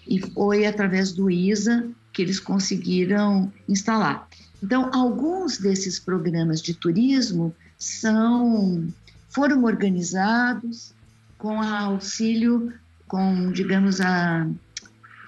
e 0.07 0.21
foi 0.21 0.67
através 0.67 1.13
do 1.13 1.31
ISA 1.31 1.89
que 2.13 2.23
eles 2.23 2.39
conseguiram 2.39 3.53
instalar. 3.69 4.29
Então, 4.63 4.91
alguns 4.93 5.59
desses 5.59 5.99
programas 5.99 6.63
de 6.63 6.75
turismo 6.75 7.55
são 7.79 8.87
foram 9.29 9.65
organizados 9.65 10.95
com 11.37 11.61
auxílio, 11.61 12.73
com, 13.07 13.53
digamos, 13.53 14.01
a 14.01 14.49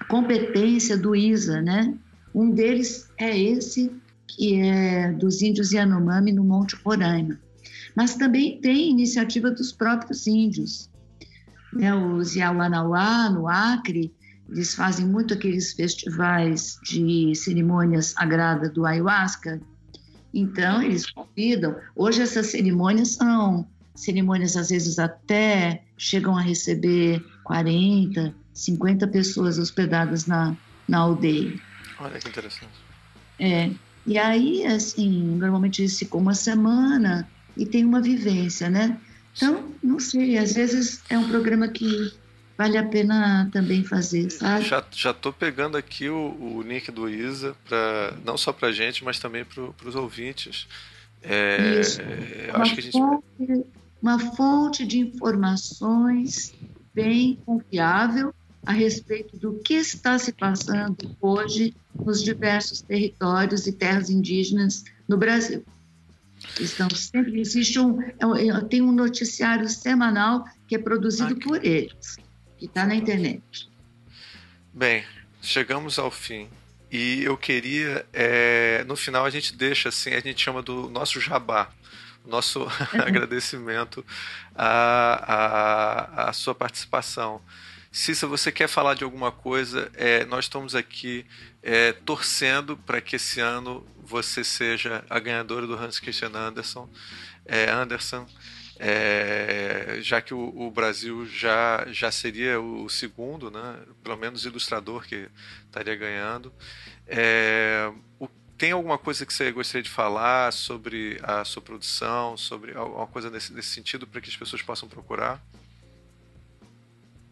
competência 0.08 0.96
do 0.96 1.14
ISA, 1.14 1.60
né? 1.60 1.94
Um 2.38 2.52
deles 2.52 3.10
é 3.18 3.36
esse, 3.36 3.90
que 4.28 4.60
é 4.60 5.10
dos 5.10 5.42
índios 5.42 5.72
Yanomami 5.72 6.30
no 6.30 6.44
Monte 6.44 6.76
Roraima. 6.84 7.36
Mas 7.96 8.14
também 8.14 8.60
tem 8.60 8.90
iniciativa 8.90 9.50
dos 9.50 9.72
próprios 9.72 10.24
índios. 10.28 10.88
Né? 11.72 11.92
Os 11.92 12.36
Yawanawá, 12.36 13.28
no 13.28 13.48
Acre, 13.48 14.14
eles 14.48 14.72
fazem 14.72 15.04
muito 15.04 15.34
aqueles 15.34 15.72
festivais 15.72 16.78
de 16.84 17.34
cerimônias 17.34 18.14
sagradas 18.16 18.72
do 18.72 18.86
ayahuasca. 18.86 19.60
Então, 20.32 20.80
eles 20.80 21.10
convidam. 21.10 21.74
Hoje, 21.96 22.22
essas 22.22 22.46
cerimônias 22.46 23.14
são 23.14 23.66
cerimônias, 23.96 24.56
às 24.56 24.68
vezes, 24.68 25.00
até 25.00 25.82
chegam 25.96 26.36
a 26.36 26.40
receber 26.40 27.20
40, 27.42 28.32
50 28.54 29.08
pessoas 29.08 29.58
hospedadas 29.58 30.24
na, 30.24 30.56
na 30.86 30.98
aldeia. 30.98 31.66
Olha 32.00 32.18
que 32.18 32.28
interessante. 32.28 32.72
É. 33.38 33.70
E 34.06 34.18
aí, 34.18 34.66
assim, 34.66 35.36
normalmente 35.36 35.82
eles 35.82 35.98
ficam 35.98 36.20
uma 36.20 36.34
semana 36.34 37.28
e 37.56 37.66
tem 37.66 37.84
uma 37.84 38.00
vivência, 38.00 38.70
né? 38.70 38.98
Então, 39.36 39.72
não 39.82 40.00
sei, 40.00 40.38
às 40.38 40.54
vezes 40.54 41.02
é 41.10 41.18
um 41.18 41.28
programa 41.28 41.68
que 41.68 42.12
vale 42.56 42.76
a 42.76 42.84
pena 42.84 43.48
também 43.52 43.84
fazer, 43.84 44.30
sabe? 44.30 44.64
Já, 44.64 44.84
já 44.90 45.14
tô 45.14 45.32
pegando 45.32 45.76
aqui 45.76 46.08
o, 46.08 46.36
o 46.40 46.62
link 46.62 46.90
do 46.90 47.08
Isa, 47.08 47.54
pra, 47.68 48.14
não 48.24 48.36
só 48.36 48.52
para 48.52 48.72
gente, 48.72 49.04
mas 49.04 49.18
também 49.18 49.44
para 49.44 49.62
os 49.84 49.94
ouvintes. 49.94 50.66
É, 51.22 51.80
Isso. 51.80 52.00
Uma, 52.54 52.64
gente... 52.64 52.90
fonte, 52.90 53.66
uma 54.02 54.18
fonte 54.18 54.86
de 54.86 54.98
informações 54.98 56.54
bem 56.94 57.38
confiável 57.46 58.34
a 58.64 58.72
respeito 58.72 59.36
do 59.36 59.54
que 59.60 59.74
está 59.74 60.18
se 60.18 60.32
passando 60.32 61.16
hoje 61.20 61.74
nos 61.94 62.22
diversos 62.22 62.80
territórios 62.82 63.66
e 63.66 63.72
terras 63.72 64.10
indígenas 64.10 64.84
no 65.08 65.16
Brasil. 65.16 65.64
Estão 66.60 66.88
sempre 66.90 67.40
existe 67.40 67.78
um 67.80 68.00
é 68.00 68.60
tem 68.68 68.82
um 68.82 68.92
noticiário 68.92 69.68
semanal 69.68 70.44
que 70.66 70.76
é 70.76 70.78
produzido 70.78 71.32
Aqui. 71.32 71.40
por 71.40 71.64
eles 71.64 72.16
que 72.56 72.66
está 72.66 72.86
na 72.86 72.94
internet. 72.94 73.68
Bem, 74.72 75.04
chegamos 75.40 75.98
ao 75.98 76.10
fim. 76.10 76.48
E 76.90 77.22
eu 77.22 77.36
queria, 77.36 78.06
é, 78.12 78.82
no 78.84 78.96
final 78.96 79.24
a 79.24 79.30
gente 79.30 79.54
deixa 79.54 79.90
assim, 79.90 80.10
a 80.14 80.20
gente 80.20 80.42
chama 80.42 80.62
do 80.62 80.88
nosso 80.88 81.20
jabá, 81.20 81.70
nosso 82.24 82.66
agradecimento 82.94 84.04
à, 84.54 86.24
à, 86.24 86.28
à, 86.28 86.32
sua 86.32 86.54
participação. 86.54 87.40
Cissa, 87.98 88.28
você 88.28 88.52
quer 88.52 88.68
falar 88.68 88.94
de 88.94 89.02
alguma 89.02 89.32
coisa? 89.32 89.90
É, 89.94 90.24
nós 90.26 90.44
estamos 90.44 90.76
aqui 90.76 91.26
é, 91.60 91.92
torcendo 91.92 92.76
para 92.76 93.00
que 93.00 93.16
esse 93.16 93.40
ano 93.40 93.84
você 94.04 94.44
seja 94.44 95.04
a 95.10 95.18
ganhadora 95.18 95.66
do 95.66 95.74
Hans 95.74 95.98
Christian 95.98 96.30
Anderson. 96.32 96.88
É, 97.44 97.68
Anderson, 97.68 98.24
é, 98.78 99.98
já 100.00 100.20
que 100.20 100.32
o, 100.32 100.38
o, 100.38 100.70
Brasil 100.70 101.26
já, 101.26 101.88
já 101.90 102.12
seria 102.12 102.60
o 102.60 102.88
segundo, 102.88 103.50
né? 103.50 103.80
pelo 104.00 104.16
menos 104.16 104.44
ilustrador 104.44 105.04
que 105.04 105.28
estaria 105.66 105.96
ganhando. 105.96 106.54
É, 107.04 107.92
o, 108.20 108.28
tem 108.56 108.70
alguma 108.70 108.96
coisa 108.96 109.26
que 109.26 109.34
você 109.34 109.50
gostaria 109.50 109.82
de 109.82 109.90
falar 109.90 110.52
sobre 110.52 111.18
a 111.20 111.44
sua 111.44 111.60
produção, 111.60 112.36
sobre 112.36 112.76
alguma 112.76 113.08
coisa 113.08 113.28
nesse, 113.28 113.52
nesse 113.52 113.70
sentido 113.70 114.06
para 114.06 114.20
que 114.20 114.30
as 114.30 114.36
pessoas 114.36 114.62
possam 114.62 114.88
procurar? 114.88 115.42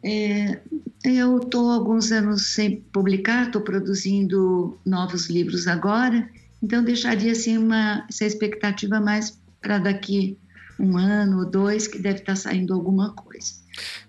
É, 0.07 0.61
eu 1.05 1.39
estou 1.39 1.69
alguns 1.69 2.12
anos 2.12 2.55
sem 2.55 2.81
publicar, 2.93 3.47
estou 3.47 3.61
produzindo 3.61 4.78
novos 4.87 5.28
livros 5.28 5.66
agora, 5.66 6.28
então 6.62 6.85
deixaria 6.85 7.33
assim 7.33 7.59
uma 7.59 8.07
essa 8.09 8.24
expectativa 8.24 9.01
mais 9.01 9.43
para 9.61 9.78
daqui 9.78 10.39
um 10.78 10.97
ano 10.97 11.41
ou 11.41 11.51
dois 11.51 11.89
que 11.89 11.99
deve 11.99 12.20
estar 12.20 12.35
tá 12.35 12.37
saindo 12.37 12.73
alguma 12.73 13.15
coisa. 13.15 13.53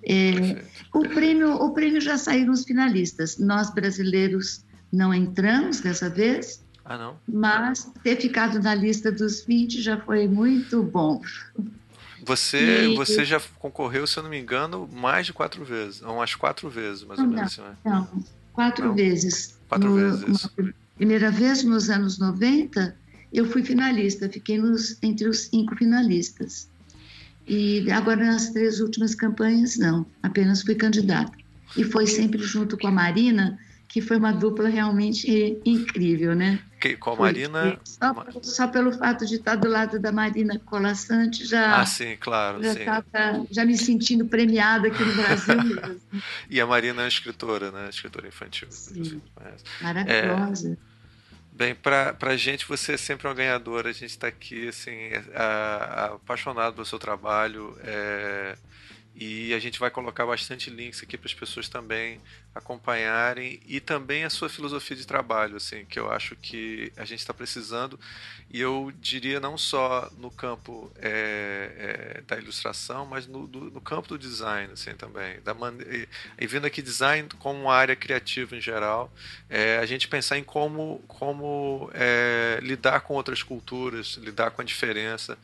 É, 0.07 0.63
o 0.93 1.01
prêmio 1.01 1.55
o 1.55 1.73
prêmio 1.73 1.99
já 1.99 2.15
saíram 2.15 2.53
os 2.53 2.63
finalistas. 2.63 3.39
Nós 3.39 3.73
brasileiros 3.73 4.63
não 4.93 5.11
entramos 5.11 5.79
dessa 5.79 6.09
vez. 6.09 6.63
Ah, 6.85 6.97
não? 6.97 7.15
Mas 7.27 7.91
ter 8.03 8.17
ficado 8.17 8.61
na 8.61 8.75
lista 8.75 9.11
dos 9.11 9.43
20 9.43 9.81
já 9.81 9.99
foi 9.99 10.27
muito 10.27 10.83
bom. 10.83 11.21
Você, 12.27 12.89
e... 12.89 12.95
você 12.95 13.23
já 13.23 13.41
concorreu, 13.57 14.05
se 14.05 14.17
eu 14.19 14.23
não 14.23 14.29
me 14.29 14.39
engano, 14.39 14.87
mais 14.91 15.25
de 15.25 15.33
quatro 15.33 15.63
vezes. 15.63 16.01
Umas 16.01 16.35
quatro 16.35 16.69
vezes, 16.69 17.03
mais 17.03 17.19
ou 17.19 17.25
não, 17.25 17.33
menos. 17.33 17.53
Assim, 17.53 17.61
né? 17.61 17.75
Não, 17.85 18.07
quatro 18.51 18.87
não? 18.87 18.95
vezes. 18.95 19.57
Quatro 19.69 19.89
no, 19.89 19.95
vezes. 19.95 20.49
primeira 20.97 21.31
vez, 21.31 21.63
nos 21.63 21.89
anos 21.89 22.19
90, 22.19 22.95
eu 23.31 23.45
fui 23.45 23.63
finalista, 23.63 24.29
fiquei 24.29 24.57
nos, 24.57 24.97
entre 25.01 25.27
os 25.27 25.45
cinco 25.45 25.75
finalistas. 25.77 26.69
E 27.47 27.89
agora, 27.91 28.25
nas 28.25 28.49
três 28.49 28.81
últimas 28.81 29.15
campanhas, 29.15 29.77
não, 29.77 30.05
apenas 30.21 30.61
fui 30.63 30.75
candidata. 30.75 31.31
E 31.77 31.83
foi 31.85 32.05
sempre 32.05 32.39
junto 32.39 32.77
com 32.77 32.87
a 32.87 32.91
Marina, 32.91 33.57
que 33.87 34.01
foi 34.01 34.17
uma 34.17 34.33
dupla 34.33 34.67
realmente 34.67 35.59
incrível, 35.65 36.35
né? 36.35 36.59
Que, 36.79 36.95
com 36.95 37.11
a 37.11 37.15
Marina. 37.15 37.79
Só, 37.83 38.25
só, 38.43 38.67
pelo 38.67 38.91
fato 38.91 39.25
de 39.25 39.35
estar 39.35 39.55
do 39.55 39.67
lado 39.67 39.97
da 39.99 40.11
Marina 40.11 40.59
Colassante, 40.59 41.45
já. 41.45 41.81
Ah, 41.81 41.85
sim, 41.85 42.17
claro. 42.19 42.61
Já, 42.61 42.73
sim. 42.73 42.85
Tava, 42.85 43.47
já 43.49 43.65
me 43.65 43.77
sentindo 43.77 44.25
premiada 44.25 44.89
aqui 44.89 45.03
no 45.03 45.15
Brasil 45.15 45.63
mesmo. 45.63 46.01
e 46.49 46.59
a 46.59 46.67
Marina 46.67 47.03
é 47.03 47.07
escritora, 47.07 47.71
né? 47.71 47.89
Escritora 47.89 48.27
infantil. 48.27 48.67
Sim. 48.69 49.21
Maravilhosa. 49.81 50.77
É... 50.93 50.97
Bem, 51.57 51.73
para 51.73 52.15
a 52.21 52.37
gente 52.37 52.67
você 52.67 52.93
é 52.93 52.97
sempre 52.97 53.27
uma 53.27 53.33
ganhadora. 53.33 53.89
A 53.89 53.93
gente 53.93 54.11
está 54.11 54.27
aqui 54.27 54.67
assim, 54.67 54.91
é, 54.91 55.23
apaixonado 56.13 56.75
pelo 56.75 56.85
seu 56.85 56.99
trabalho. 56.99 57.75
É, 57.83 58.55
e 59.15 59.51
a 59.55 59.57
gente 59.57 59.79
vai 59.79 59.89
colocar 59.89 60.27
bastante 60.27 60.69
links 60.69 61.01
aqui 61.01 61.17
para 61.17 61.25
as 61.25 61.33
pessoas 61.33 61.67
também 61.67 62.21
acompanharem 62.53 63.59
e 63.65 63.79
também 63.79 64.23
a 64.23 64.29
sua 64.29 64.49
filosofia 64.49 64.97
de 64.97 65.05
trabalho, 65.05 65.57
assim, 65.57 65.85
que 65.85 65.99
eu 65.99 66.11
acho 66.11 66.35
que 66.35 66.91
a 66.97 67.05
gente 67.05 67.19
está 67.19 67.33
precisando. 67.33 67.99
E 68.49 68.59
eu 68.59 68.91
diria 68.99 69.39
não 69.39 69.57
só 69.57 70.09
no 70.17 70.31
campo 70.31 70.91
é, 70.95 72.17
é, 72.17 72.21
da 72.21 72.37
ilustração, 72.37 73.05
mas 73.05 73.27
no, 73.27 73.45
do, 73.45 73.71
no, 73.71 73.81
campo 73.81 74.07
do 74.07 74.17
design, 74.17 74.73
assim, 74.73 74.93
também. 74.95 75.39
Da 75.41 75.53
man... 75.53 75.75
e, 75.85 76.07
e 76.39 76.47
vendo 76.47 76.65
aqui 76.65 76.81
design 76.81 77.27
como 77.39 77.61
uma 77.61 77.73
área 77.73 77.95
criativa 77.95 78.55
em 78.55 78.61
geral, 78.61 79.11
é, 79.49 79.77
a 79.77 79.85
gente 79.85 80.07
pensar 80.07 80.37
em 80.37 80.43
como, 80.43 81.03
como 81.07 81.91
é, 81.93 82.59
lidar 82.61 83.01
com 83.01 83.13
outras 83.13 83.43
culturas, 83.43 84.17
lidar 84.21 84.51
com 84.51 84.61
a 84.61 84.65
diferença 84.65 85.37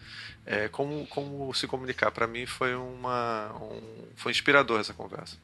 é, 0.45 0.67
como, 0.67 1.05
como 1.07 1.53
se 1.53 1.67
comunicar. 1.67 2.11
Para 2.11 2.27
mim 2.27 2.45
foi 2.45 2.75
uma 2.75 3.51
um, 3.61 4.07
foi 4.15 4.31
inspirador 4.31 4.79
essa 4.79 4.93
conversa. 4.93 5.37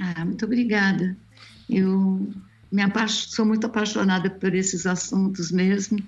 Ah, 0.00 0.24
muito 0.24 0.44
obrigada. 0.44 1.16
Eu 1.68 2.32
me 2.72 2.82
sou 3.08 3.44
muito 3.44 3.66
apaixonada 3.66 4.30
por 4.30 4.54
esses 4.54 4.86
assuntos 4.86 5.52
mesmo 5.52 5.98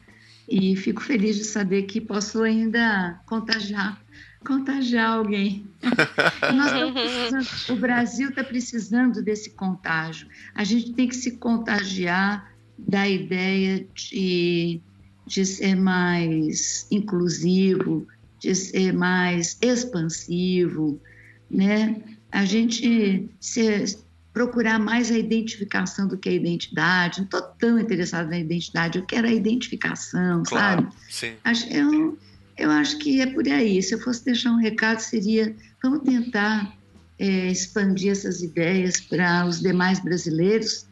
e 0.48 0.74
fico 0.76 1.02
feliz 1.02 1.36
de 1.36 1.44
saber 1.44 1.82
que 1.82 2.00
posso 2.00 2.42
ainda 2.42 3.20
contagiar 3.26 4.00
contagiar 4.44 5.12
alguém. 5.18 5.66
o 7.70 7.76
Brasil 7.76 8.30
está 8.30 8.42
precisando 8.42 9.22
desse 9.22 9.50
contágio. 9.50 10.26
A 10.52 10.64
gente 10.64 10.92
tem 10.94 11.06
que 11.06 11.14
se 11.14 11.36
contagiar 11.36 12.52
da 12.76 13.08
ideia 13.08 13.86
de 13.94 14.80
de 15.24 15.46
ser 15.46 15.76
mais 15.76 16.86
inclusivo, 16.90 18.06
de 18.40 18.54
ser 18.56 18.92
mais 18.92 19.56
expansivo, 19.62 21.00
né? 21.48 22.02
A 22.32 22.44
gente 22.44 23.28
se, 23.38 23.96
procurar 24.32 24.78
mais 24.78 25.10
a 25.10 25.18
identificação 25.18 26.08
do 26.08 26.16
que 26.16 26.28
a 26.28 26.32
identidade. 26.32 27.18
Não 27.18 27.24
estou 27.24 27.42
tão 27.42 27.78
interessada 27.78 28.28
na 28.28 28.38
identidade, 28.38 28.98
eu 28.98 29.04
quero 29.04 29.26
a 29.26 29.32
identificação, 29.32 30.42
claro, 30.44 30.82
sabe? 30.82 30.94
Sim. 31.10 31.34
Eu, 31.70 32.18
eu 32.56 32.70
acho 32.70 32.98
que 32.98 33.20
é 33.20 33.26
por 33.26 33.46
aí. 33.46 33.82
Se 33.82 33.94
eu 33.94 34.00
fosse 34.00 34.24
deixar 34.24 34.52
um 34.52 34.56
recado, 34.56 35.00
seria: 35.00 35.54
vamos 35.82 36.00
tentar 36.00 36.74
é, 37.18 37.50
expandir 37.50 38.12
essas 38.12 38.42
ideias 38.42 39.00
para 39.00 39.46
os 39.46 39.60
demais 39.60 40.00
brasileiros, 40.00 40.86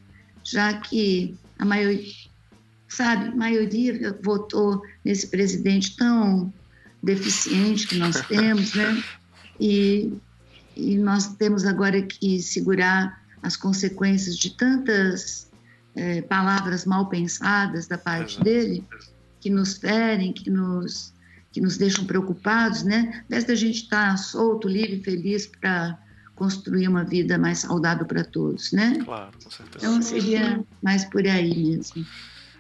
já 0.44 0.74
que 0.74 1.34
a 1.58 1.64
maioria, 1.64 2.12
sabe, 2.88 3.28
a 3.28 3.34
maioria 3.34 4.18
votou 4.22 4.82
nesse 5.04 5.28
presidente 5.28 5.96
tão 5.96 6.52
deficiente 7.02 7.86
que 7.86 7.96
nós 7.96 8.20
temos, 8.28 8.74
né? 8.74 9.02
E, 9.58 10.12
e 10.80 10.96
nós 10.96 11.34
temos 11.36 11.64
agora 11.64 12.00
que 12.02 12.40
segurar 12.40 13.20
as 13.42 13.56
consequências 13.56 14.36
de 14.36 14.56
tantas 14.56 15.50
é, 15.94 16.22
palavras 16.22 16.84
mal 16.84 17.08
pensadas 17.08 17.86
da 17.86 17.98
parte 17.98 18.34
Exato. 18.34 18.44
dele, 18.44 18.84
que 19.40 19.50
nos 19.50 19.78
ferem, 19.78 20.32
que 20.32 20.50
nos, 20.50 21.14
que 21.52 21.60
nos 21.60 21.76
deixam 21.76 22.04
preocupados, 22.04 22.82
né? 22.82 23.24
Ao 23.32 23.42
da 23.42 23.54
gente 23.54 23.82
estar 23.82 24.10
tá 24.10 24.16
solto, 24.16 24.68
livre, 24.68 25.02
feliz 25.02 25.46
para 25.46 25.98
construir 26.34 26.88
uma 26.88 27.04
vida 27.04 27.36
mais 27.36 27.58
saudável 27.58 28.06
para 28.06 28.24
todos, 28.24 28.72
né? 28.72 28.98
Claro, 29.04 29.32
com 29.42 29.50
certeza. 29.50 29.86
Então 29.86 30.02
seria 30.02 30.64
mais 30.82 31.04
por 31.04 31.26
aí 31.26 31.54
mesmo. 31.54 32.06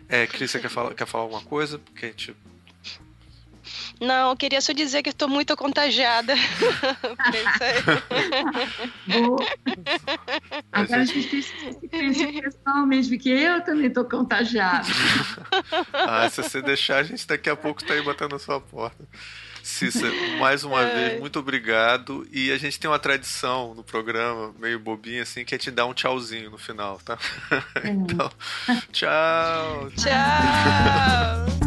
É, 0.08 0.26
Cris, 0.26 0.50
você 0.50 0.58
quer 0.58 0.68
falar, 0.68 0.92
quer 0.94 1.06
falar 1.06 1.24
alguma 1.24 1.42
coisa? 1.42 1.78
Porque 1.78 2.06
a 2.06 2.08
gente 2.08 2.36
não, 4.00 4.30
eu 4.30 4.36
queria 4.36 4.60
só 4.60 4.72
dizer 4.72 5.02
que 5.02 5.10
estou 5.10 5.28
muito 5.28 5.56
contagiada. 5.56 6.34
Agora 10.72 11.02
a 11.02 11.04
gente 11.04 11.52
tem 11.90 12.40
pessoalmente, 12.40 13.08
porque 13.08 13.28
eu 13.28 13.60
também 13.62 13.86
estou 13.86 14.04
contagiada. 14.04 14.86
ah, 15.92 16.28
se 16.30 16.42
você 16.42 16.62
deixar, 16.62 16.98
a 16.98 17.02
gente 17.02 17.26
daqui 17.26 17.50
a 17.50 17.56
pouco 17.56 17.82
está 17.82 17.94
aí 17.94 18.02
batendo 18.02 18.32
na 18.32 18.38
sua 18.38 18.60
porta. 18.60 19.04
Cícera, 19.62 20.12
mais 20.38 20.64
uma 20.64 20.82
é. 20.82 20.94
vez, 20.94 21.20
muito 21.20 21.38
obrigado. 21.38 22.26
E 22.32 22.50
a 22.50 22.58
gente 22.58 22.80
tem 22.80 22.90
uma 22.90 22.98
tradição 22.98 23.74
no 23.74 23.84
programa, 23.84 24.54
meio 24.58 24.78
bobinha 24.78 25.22
assim, 25.22 25.44
que 25.44 25.54
é 25.54 25.58
te 25.58 25.70
dar 25.70 25.86
um 25.86 25.94
tchauzinho 25.94 26.50
no 26.50 26.58
final, 26.58 26.98
tá? 27.04 27.18
É. 27.82 27.88
então, 27.88 28.30
tchau. 28.92 29.90
Tchau. 29.96 31.59